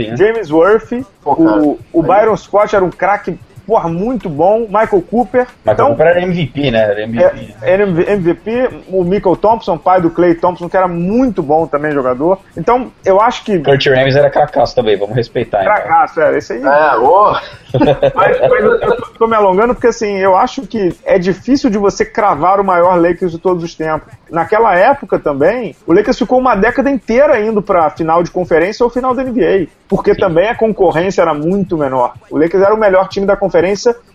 né? 0.08 0.16
James 0.16 0.50
Worthy, 0.50 1.04
Pô, 1.22 1.36
cara, 1.36 1.62
o, 1.62 1.78
o 1.92 2.02
Byron 2.02 2.36
Scott 2.36 2.74
era 2.74 2.84
um 2.84 2.90
craque, 2.90 3.38
porra, 3.68 3.86
muito 3.90 4.30
bom, 4.30 4.60
Michael 4.60 5.02
Cooper. 5.02 5.46
Mas 5.62 5.74
então, 5.74 5.88
Cooper 5.88 6.06
era 6.06 6.22
MVP, 6.22 6.70
né? 6.70 6.78
Era 6.78 7.02
MVP. 7.02 7.54
é, 7.60 7.70
era 7.70 7.82
MVP, 7.84 8.70
o 8.88 9.04
Michael 9.04 9.36
Thompson, 9.36 9.76
pai 9.76 10.00
do 10.00 10.08
Clay 10.10 10.34
Thompson, 10.34 10.70
que 10.70 10.76
era 10.76 10.88
muito 10.88 11.42
bom 11.42 11.66
também 11.66 11.92
jogador. 11.92 12.40
Então, 12.56 12.90
eu 13.04 13.20
acho 13.20 13.44
que. 13.44 13.58
Kurt 13.58 13.86
Rams 13.86 14.16
era 14.16 14.30
cracaço 14.30 14.74
também, 14.74 14.96
vamos 14.96 15.14
respeitar. 15.14 15.60
Então. 15.62 15.74
Cracaço, 15.74 16.20
é, 16.22 16.38
esse 16.38 16.54
aí. 16.54 16.62
É, 16.62 16.96
ô, 16.96 17.34
Mas, 18.14 18.40
mas 18.40 18.64
eu, 18.64 18.80
eu 18.80 18.96
tô- 19.18 19.26
me 19.26 19.34
alongando 19.36 19.74
porque 19.74 19.88
assim, 19.88 20.16
eu 20.16 20.34
acho 20.34 20.62
que 20.66 20.94
é 21.04 21.18
difícil 21.18 21.68
de 21.68 21.76
você 21.76 22.02
cravar 22.02 22.58
o 22.60 22.64
maior 22.64 22.98
Lakers 22.98 23.32
de 23.32 23.38
todos 23.38 23.62
os 23.62 23.74
tempos. 23.74 24.08
Naquela 24.30 24.74
época 24.74 25.18
também, 25.18 25.76
o 25.86 25.92
Lakers 25.92 26.18
ficou 26.18 26.38
uma 26.38 26.54
década 26.54 26.88
inteira 26.88 27.38
indo 27.38 27.60
pra 27.60 27.90
final 27.90 28.22
de 28.22 28.30
conferência 28.30 28.82
ou 28.84 28.88
final 28.90 29.14
da 29.14 29.22
NBA, 29.22 29.66
porque 29.86 30.14
também 30.14 30.48
a 30.48 30.54
concorrência 30.54 31.20
era 31.20 31.34
muito 31.34 31.76
menor. 31.76 32.14
O 32.30 32.38
Lakers 32.38 32.62
era 32.62 32.74
o 32.74 32.78
melhor 32.78 33.06
time 33.08 33.26
da 33.26 33.36
conferência 33.36 33.57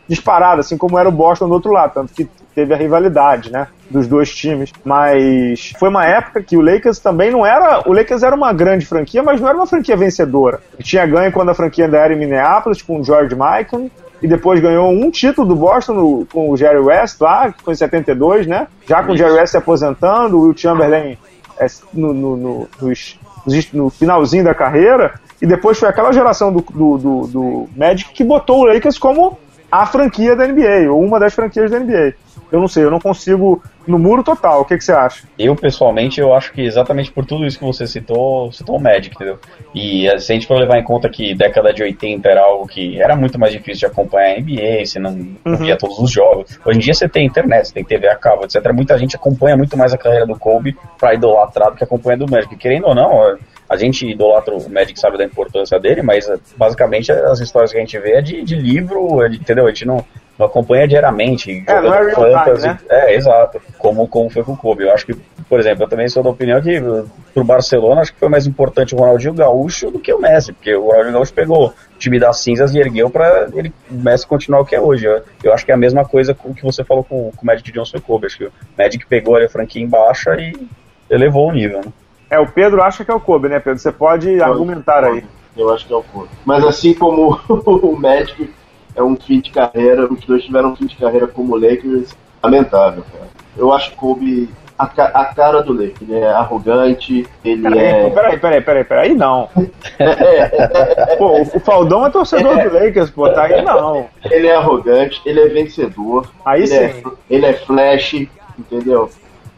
disparado, 0.08 0.60
assim 0.62 0.78
como 0.78 0.98
era 1.00 1.08
o 1.08 1.12
Boston 1.12 1.48
do 1.48 1.54
outro 1.54 1.72
lado, 1.72 1.94
tanto 1.94 2.14
que 2.14 2.28
teve 2.54 2.74
a 2.74 2.78
rivalidade, 2.78 3.52
né, 3.52 3.68
dos 3.89 4.06
dois 4.08 4.34
times. 4.34 4.72
Mas 4.84 5.74
foi 5.80 5.89
uma 5.89 6.06
época 6.06 6.41
que 6.44 6.56
o 6.58 6.62
Lakers 6.62 7.00
também 7.00 7.32
não 7.32 7.46
era, 7.46 7.82
o 7.88 7.94
Lakers 7.94 8.22
era 8.24 8.36
uma 8.36 8.54
grande 8.54 8.86
franquia, 8.86 9.24
mas 9.24 9.39
não 9.41 9.48
era 9.48 9.58
uma 9.58 9.66
franquia 9.66 9.96
vencedora. 9.98 10.60
Tinha 10.82 11.06
ganho 11.06 11.32
quando 11.32 11.50
a 11.50 11.54
franquia 11.54 11.86
ainda 11.86 11.98
era 11.98 12.14
em 12.14 12.18
Minneapolis 12.20 12.82
com 12.82 13.00
o 13.00 13.04
George 13.04 13.34
Michael 13.34 13.89
e 14.22 14.28
depois 14.28 14.60
ganhou 14.60 14.89
um 14.91 15.10
título 15.10 15.48
do 15.48 15.56
Boston 15.56 15.94
no- 15.94 16.26
com 16.32 16.50
o 16.50 16.56
Jerry 16.58 16.80
West 16.80 17.20
lá, 17.20 17.52
que 17.52 17.64
foi 17.64 17.74
em 17.74 17.78
72, 17.78 18.46
né? 18.48 18.68
Já 18.88 19.04
com 19.04 19.14
o 19.14 19.18
Jerry 19.18 19.34
West 19.34 19.52
se 19.52 19.58
aposentando, 19.58 20.38
o 20.38 20.41
Will 20.44 20.56
Chamberlain 20.58 21.18
é, 21.60 21.68
no, 21.94 22.14
no, 22.14 22.38
no, 22.38 22.68
no 23.74 23.89
finalzinho 23.89 24.44
da 24.44 24.54
carreira, 24.54 25.14
e 25.44 25.46
depois 25.46 25.78
foi 25.78 25.89
aquela 25.89 26.14
geração 26.14 26.54
do, 26.54 26.62
do, 26.62 26.98
do, 26.98 27.28
do 27.28 27.70
Magic 27.76 28.14
que 28.14 28.24
botou 28.24 28.62
o 28.62 28.66
Lakers 28.66 28.98
como 28.98 29.38
a 29.70 29.86
franquia 29.86 30.38
da 30.38 30.48
NBA, 30.48 30.89
ou 30.89 31.04
uma 31.04 31.20
das 31.20 31.34
franquias 31.34 31.70
da 31.70 31.80
NBA. 31.80 32.14
Eu 32.50 32.62
não 32.62 32.68
sei, 32.68 32.86
eu 32.86 32.91
não 32.91 33.00
consigo 33.00 33.62
no 33.86 34.00
muro 34.00 34.24
total. 34.24 34.62
O 34.62 34.66
que, 34.66 34.78
que 34.78 34.84
você 34.84 34.94
acha? 34.94 35.24
Eu, 35.38 35.54
pessoalmente, 35.54 36.22
eu 36.22 36.34
acho 36.34 36.54
que 36.54 36.62
exatamente 36.62 37.12
por 37.12 37.26
tudo 37.26 37.46
isso 37.46 37.60
que 37.60 37.66
você 37.66 37.86
citou, 37.86 38.54
citou 38.54 38.78
o 38.78 38.80
Magic, 38.80 39.14
entendeu? 39.14 39.38
E 39.76 40.08
eh, 40.08 40.18
se 40.18 40.32
a 40.32 40.36
gente 40.36 40.48
for 40.48 40.58
levar 40.58 40.78
em 40.78 40.84
conta 40.84 41.10
que 41.10 41.36
década 41.36 41.74
de 41.74 41.84
80 41.84 42.30
era 42.30 42.41
algo 42.41 42.66
que 42.66 43.02
era 43.02 43.14
muito 43.14 43.38
mais 43.38 43.52
difícil 43.52 43.80
de 43.80 43.86
acompanhar 43.88 44.38
a 44.38 44.39
NBA, 44.39 44.86
você 44.86 45.00
não, 45.00 45.28
não 45.44 45.58
via 45.58 45.76
todos 45.76 46.00
os 46.00 46.10
jogos. 46.10 46.58
Hoje 46.64 46.78
em 46.78 46.82
dia 46.82 46.94
você 46.94 47.10
tem 47.10 47.26
internet, 47.26 47.68
você 47.68 47.74
tem 47.74 47.84
TV 47.84 48.08
a 48.08 48.16
cabo, 48.16 48.46
etc. 48.46 48.72
Muita 48.72 48.98
gente 48.98 49.18
acompanha 49.18 49.58
muito 49.58 49.76
mais 49.76 49.91
a 49.91 49.98
carreira 49.98 50.26
do 50.26 50.39
Kobe 50.39 50.78
pra 50.98 51.16
idolatrar 51.16 51.72
do 51.72 51.76
que 51.76 51.84
acompanha 51.84 52.18
do 52.18 52.30
Magic. 52.30 52.56
Querendo 52.56 52.88
ou 52.88 52.96
não, 52.96 53.28
eh, 53.28 53.38
a 53.70 53.76
gente 53.78 54.07
idolatra 54.07 54.53
o 54.53 54.70
Magic, 54.70 54.99
sabe 54.99 55.18
da 55.18 55.24
importância 55.26 55.80
dele, 55.80 56.01
mas 56.01 56.28
eh, 56.30 56.38
basicamente 56.57 57.11
as 57.11 57.39
histórias 57.39 57.72
que 57.72 57.78
a 57.78 57.82
gente 57.82 57.97
vê 57.99 58.14
é 58.14 58.22
de, 58.22 58.43
de 58.43 58.55
livro, 58.55 59.22
é 59.24 59.30
de- 59.30 59.38
entendeu? 59.38 59.66
A 59.66 59.70
gente 59.70 59.86
não, 59.86 60.05
não 60.38 60.45
acompanha 60.45 60.88
diariamente. 60.88 61.64
É, 61.68 61.82
não 61.82 61.93
é 61.93 62.09
jogando 62.11 62.28
real 62.28 62.43
time, 62.43 62.57
fantasy. 62.57 62.68
né? 62.68 62.80
É, 62.89 63.16
exato. 63.16 63.61
Como, 63.78 64.07
como 64.07 64.30
foi 64.30 64.43
com 64.43 64.53
o 64.53 64.57
Kobe. 64.57 64.84
Eu 64.84 64.91
acho 64.93 65.05
que, 65.05 65.14
por 65.49 65.59
exemplo, 65.59 65.84
eu 65.84 65.88
também 65.89 66.07
sou 66.07 66.22
da 66.24 66.30
opinião 66.30 66.61
que 66.61 66.82
pro 67.34 67.43
Barcelona 67.43 68.01
acho 68.01 68.14
que 68.14 68.20
foi 68.20 68.30
mais 68.30 68.45
importante 68.45 68.93
o 68.93 68.97
Ronaldinho 68.97 69.34
Gaúcho 69.34 69.89
do 69.89 69.99
que 69.99 70.14
o 70.14 70.20
Messi, 70.20 70.53
porque 70.53 70.74
o 70.76 70.88
Ronaldinho 70.88 71.14
Gaúcho 71.14 71.34
pegou 71.34 71.68
o 71.68 71.74
time 71.97 72.20
das 72.20 72.38
cinzas 72.39 72.74
e 72.76 72.80
ergueu 72.80 73.09
pra 73.09 73.47
ele, 73.53 73.74
o 73.89 73.95
Messi 73.95 74.28
continuar 74.28 74.59
o 74.61 74.66
que 74.66 74.76
é 74.76 74.82
hoje. 74.82 75.05
Eu, 75.05 75.24
eu 75.43 75.53
acho 75.53 75.66
que 75.66 75.72
é 75.72 75.74
a 75.74 75.78
mesma 75.78 76.05
coisa 76.05 76.34
com 76.34 76.49
o 76.49 76.53
que 76.53 76.64
você 76.64 76.84
falou 76.84 77.03
com, 77.03 77.32
com 77.32 77.41
o 77.41 77.45
Magic 77.45 77.72
Johnson 77.72 77.97
e 77.97 77.99
o 77.99 78.03
Kobe. 78.03 78.26
Acho 78.28 78.38
que 78.38 78.45
o 78.45 78.51
Magic 78.78 79.05
pegou 79.07 79.36
ali 79.36 79.45
a 79.45 79.49
franquia 79.49 79.82
em 79.82 79.88
baixa 79.88 80.36
e 80.36 80.53
elevou 81.09 81.49
o 81.49 81.51
nível, 81.51 81.80
né? 81.80 81.91
É, 82.34 82.40
o 82.40 82.48
Pedro 82.48 82.82
acha 82.82 83.06
que 83.06 83.12
é 83.12 83.14
o 83.14 83.20
Kobe, 83.20 83.48
né, 83.50 83.60
Pedro? 83.60 83.80
Você 83.80 83.92
pode 83.92 84.42
argumentar 84.42 85.04
aí. 85.04 85.24
Eu 85.56 85.72
acho 85.74 85.86
que 85.86 85.94
é 85.94 85.96
o 85.96 86.04
Kobe. 86.04 86.30
Mas 86.46 86.64
assim 86.66 86.94
como 86.94 87.40
o 87.48 87.96
Magic 87.96 88.50
é 88.96 89.04
um 89.04 89.16
fim 89.16 89.40
de 89.40 89.52
carreira, 89.52 90.12
os 90.12 90.20
dois 90.26 90.44
tiveram 90.44 90.72
um 90.72 90.76
fim 90.76 90.86
de 90.88 90.96
carreira 90.96 91.28
como 91.28 91.56
Lakers, 91.56 92.16
lamentável, 92.44 93.04
cara. 93.12 93.28
Eu 93.56 93.72
acho 93.72 93.92
o 93.92 93.96
Kobe 93.96 94.50
a, 94.78 94.88
ca- 94.88 95.12
a 95.14 95.26
cara 95.26 95.62
do 95.62 95.74
Lakers. 95.74 96.02
Ele 96.02 96.16
é 96.16 96.32
arrogante, 96.32 97.28
ele 97.46 97.62
Peraí, 97.62 97.80
é. 97.80 98.10
peraí, 98.10 98.38
peraí, 98.40 98.62
peraí, 98.62 98.84
peraí. 98.84 99.10
Aí 99.10 99.16
não. 99.16 99.48
Pô, 101.18 101.42
o 101.42 101.60
Faldão 101.60 102.06
é 102.06 102.10
torcedor 102.10 102.58
do 102.64 102.74
Lakers, 102.74 103.10
pô, 103.12 103.30
tá 103.30 103.44
aí 103.44 103.62
não. 103.62 104.08
Ele 104.30 104.48
é 104.48 104.56
arrogante, 104.56 105.22
ele 105.26 105.40
é 105.40 105.48
vencedor. 105.50 106.28
Aí 106.44 106.62
ele 106.62 106.68
sim. 106.68 106.76
É, 106.76 107.04
ele 107.30 107.46
é 107.46 107.54
flash, 107.54 108.28
entendeu? 108.58 109.10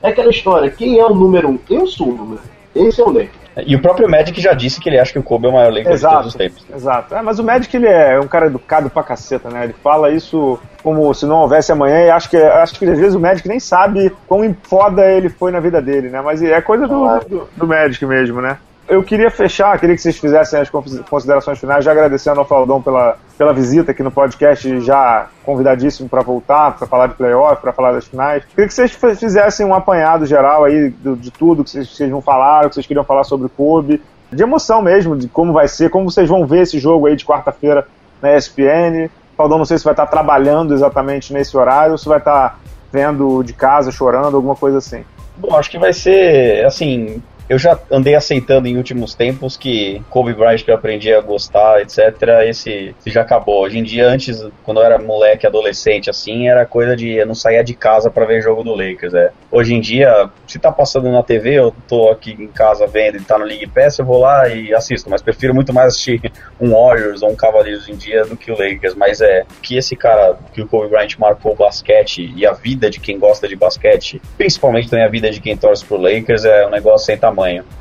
É 0.03 0.09
aquela 0.09 0.29
história, 0.29 0.69
quem 0.69 0.99
é 0.99 1.05
o 1.05 1.15
número 1.15 1.49
um? 1.49 1.59
Eu 1.69 1.87
sou 1.87 2.09
o 2.09 2.15
número 2.15 2.41
um. 2.41 2.54
Esse 2.75 3.01
é 3.01 3.03
o 3.03 3.09
Lakers. 3.09 3.45
E 3.65 3.73
o 3.73 3.81
próprio 3.81 4.09
Magic 4.09 4.39
já 4.41 4.53
disse 4.53 4.81
que 4.81 4.89
ele 4.89 4.99
acha 4.99 5.13
que 5.13 5.19
o 5.19 5.23
Kobe 5.23 5.45
é 5.45 5.49
o 5.49 5.53
maior 5.53 5.71
Lakers 5.71 6.01
de 6.01 6.05
todos 6.05 6.27
os 6.27 6.35
Exato, 6.35 6.37
tempos. 6.37 6.65
exato. 6.75 7.15
É, 7.15 7.21
mas 7.21 7.39
o 7.39 7.43
Magic 7.43 7.73
ele 7.75 7.87
é 7.87 8.19
um 8.19 8.27
cara 8.27 8.47
educado 8.47 8.89
pra 8.89 9.01
caceta, 9.01 9.49
né? 9.49 9.63
Ele 9.63 9.73
fala 9.81 10.11
isso 10.11 10.59
como 10.83 11.13
se 11.13 11.25
não 11.25 11.37
houvesse 11.37 11.71
amanhã 11.71 12.01
e 12.05 12.09
acho 12.09 12.29
que, 12.29 12.35
acho 12.37 12.77
que 12.77 12.85
às 12.85 12.99
vezes 12.99 13.15
o 13.15 13.19
Magic 13.19 13.47
nem 13.47 13.59
sabe 13.59 14.13
quão 14.27 14.53
foda 14.63 15.09
ele 15.09 15.29
foi 15.29 15.51
na 15.51 15.61
vida 15.61 15.81
dele, 15.81 16.09
né? 16.09 16.21
Mas 16.21 16.43
é 16.43 16.59
coisa 16.59 16.85
do, 16.85 17.19
do, 17.19 17.49
do 17.55 17.67
Magic 17.67 18.05
mesmo, 18.05 18.41
né? 18.41 18.57
Eu 18.87 19.01
queria 19.03 19.31
fechar, 19.31 19.79
queria 19.79 19.95
que 19.95 20.01
vocês 20.01 20.17
fizessem 20.17 20.59
as 20.59 20.69
considerações 20.69 21.57
finais, 21.57 21.83
já 21.83 21.91
agradecendo 21.91 22.39
ao 22.39 22.45
Faldão 22.45 22.79
pela, 22.79 23.17
pela 23.35 23.51
visita 23.51 23.91
aqui 23.91 24.03
no 24.03 24.11
podcast, 24.11 24.79
já 24.81 25.27
convidadíssimo 25.43 26.07
para 26.07 26.21
voltar, 26.21 26.77
para 26.77 26.85
falar 26.85 27.07
de 27.07 27.15
playoff, 27.15 27.59
para 27.59 27.73
falar 27.73 27.93
das 27.93 28.05
finais. 28.05 28.43
Queria 28.45 28.67
que 28.67 28.73
vocês 28.73 28.91
fizessem 29.17 29.65
um 29.65 29.73
apanhado 29.73 30.27
geral 30.27 30.63
aí 30.63 30.89
do, 30.89 31.15
de 31.15 31.31
tudo 31.31 31.63
que 31.63 31.71
vocês, 31.71 31.89
vocês 31.89 32.11
não 32.11 32.21
falaram, 32.21 32.69
que 32.69 32.75
vocês 32.75 32.85
queriam 32.85 33.03
falar 33.03 33.23
sobre 33.23 33.47
o 33.47 33.49
Kobe, 33.49 34.03
de 34.31 34.43
emoção 34.43 34.83
mesmo, 34.83 35.17
de 35.17 35.27
como 35.27 35.51
vai 35.51 35.67
ser, 35.67 35.89
como 35.89 36.11
vocês 36.11 36.29
vão 36.29 36.45
ver 36.45 36.61
esse 36.61 36.77
jogo 36.77 37.07
aí 37.07 37.15
de 37.15 37.25
quarta-feira 37.25 37.87
na 38.21 38.37
ESPN. 38.37 39.09
Faldão, 39.35 39.57
não 39.57 39.65
sei 39.65 39.79
se 39.79 39.83
vai 39.83 39.93
estar 39.93 40.05
trabalhando 40.05 40.75
exatamente 40.75 41.33
nesse 41.33 41.57
horário 41.57 41.93
ou 41.93 41.97
se 41.97 42.07
vai 42.07 42.19
estar 42.19 42.59
vendo 42.91 43.41
de 43.41 43.53
casa, 43.53 43.91
chorando, 43.91 44.35
alguma 44.35 44.55
coisa 44.55 44.77
assim. 44.77 45.03
Bom, 45.37 45.57
acho 45.57 45.71
que 45.71 45.79
vai 45.79 45.91
ser, 45.91 46.65
assim, 46.65 47.21
eu 47.49 47.57
já 47.57 47.77
andei 47.91 48.15
aceitando 48.15 48.67
em 48.67 48.77
últimos 48.77 49.13
tempos 49.13 49.57
que 49.57 50.01
Kobe 50.09 50.33
Bryant 50.33 50.63
que 50.63 50.71
eu 50.71 50.75
aprendi 50.75 51.13
a 51.13 51.21
gostar, 51.21 51.81
etc, 51.81 51.99
esse, 52.47 52.95
esse 52.99 53.09
já 53.09 53.21
acabou. 53.21 53.63
Hoje 53.63 53.77
em 53.77 53.83
dia, 53.83 54.07
antes, 54.07 54.45
quando 54.63 54.79
eu 54.79 54.85
era 54.85 54.97
moleque, 54.97 55.45
adolescente, 55.45 56.09
assim, 56.09 56.47
era 56.47 56.65
coisa 56.65 56.95
de 56.95 57.09
eu 57.15 57.25
não 57.25 57.35
saía 57.35 57.63
de 57.63 57.73
casa 57.73 58.09
para 58.09 58.25
ver 58.25 58.41
jogo 58.41 58.63
do 58.63 58.73
Lakers, 58.73 59.13
é. 59.13 59.31
Hoje 59.51 59.73
em 59.73 59.81
dia, 59.81 60.29
se 60.47 60.59
tá 60.59 60.71
passando 60.71 61.11
na 61.11 61.21
TV, 61.21 61.53
eu 61.53 61.73
tô 61.87 62.09
aqui 62.09 62.31
em 62.31 62.47
casa 62.47 62.87
vendo 62.87 63.17
e 63.17 63.21
tá 63.21 63.37
no 63.37 63.45
League 63.45 63.67
Pass, 63.67 63.99
eu 63.99 64.05
vou 64.05 64.19
lá 64.19 64.47
e 64.47 64.73
assisto, 64.73 65.09
mas 65.09 65.21
prefiro 65.21 65.53
muito 65.53 65.73
mais 65.73 65.87
assistir 65.87 66.31
um 66.59 66.71
Warriors 66.71 67.21
ou 67.21 67.31
um 67.31 67.35
Cavaliers 67.35 67.87
em 67.87 67.95
dia 67.95 68.25
do 68.25 68.35
que 68.35 68.51
o 68.51 68.57
Lakers, 68.57 68.95
mas 68.95 69.21
é 69.21 69.43
que 69.61 69.77
esse 69.77 69.95
cara, 69.95 70.37
que 70.53 70.61
o 70.61 70.67
Kobe 70.67 70.89
Bryant 70.89 71.17
marcou 71.19 71.53
o 71.53 71.55
basquete 71.55 72.33
e 72.35 72.45
a 72.45 72.53
vida 72.53 72.89
de 72.89 72.99
quem 72.99 73.19
gosta 73.19 73.47
de 73.47 73.55
basquete, 73.55 74.21
principalmente 74.37 74.89
também 74.89 75.05
a 75.05 75.09
vida 75.09 75.29
de 75.29 75.39
quem 75.39 75.55
torce 75.55 75.85
pro 75.85 75.97
Lakers, 75.97 76.45
é 76.45 76.65
um 76.65 76.69
negócio 76.69 77.05
sem. 77.05 77.19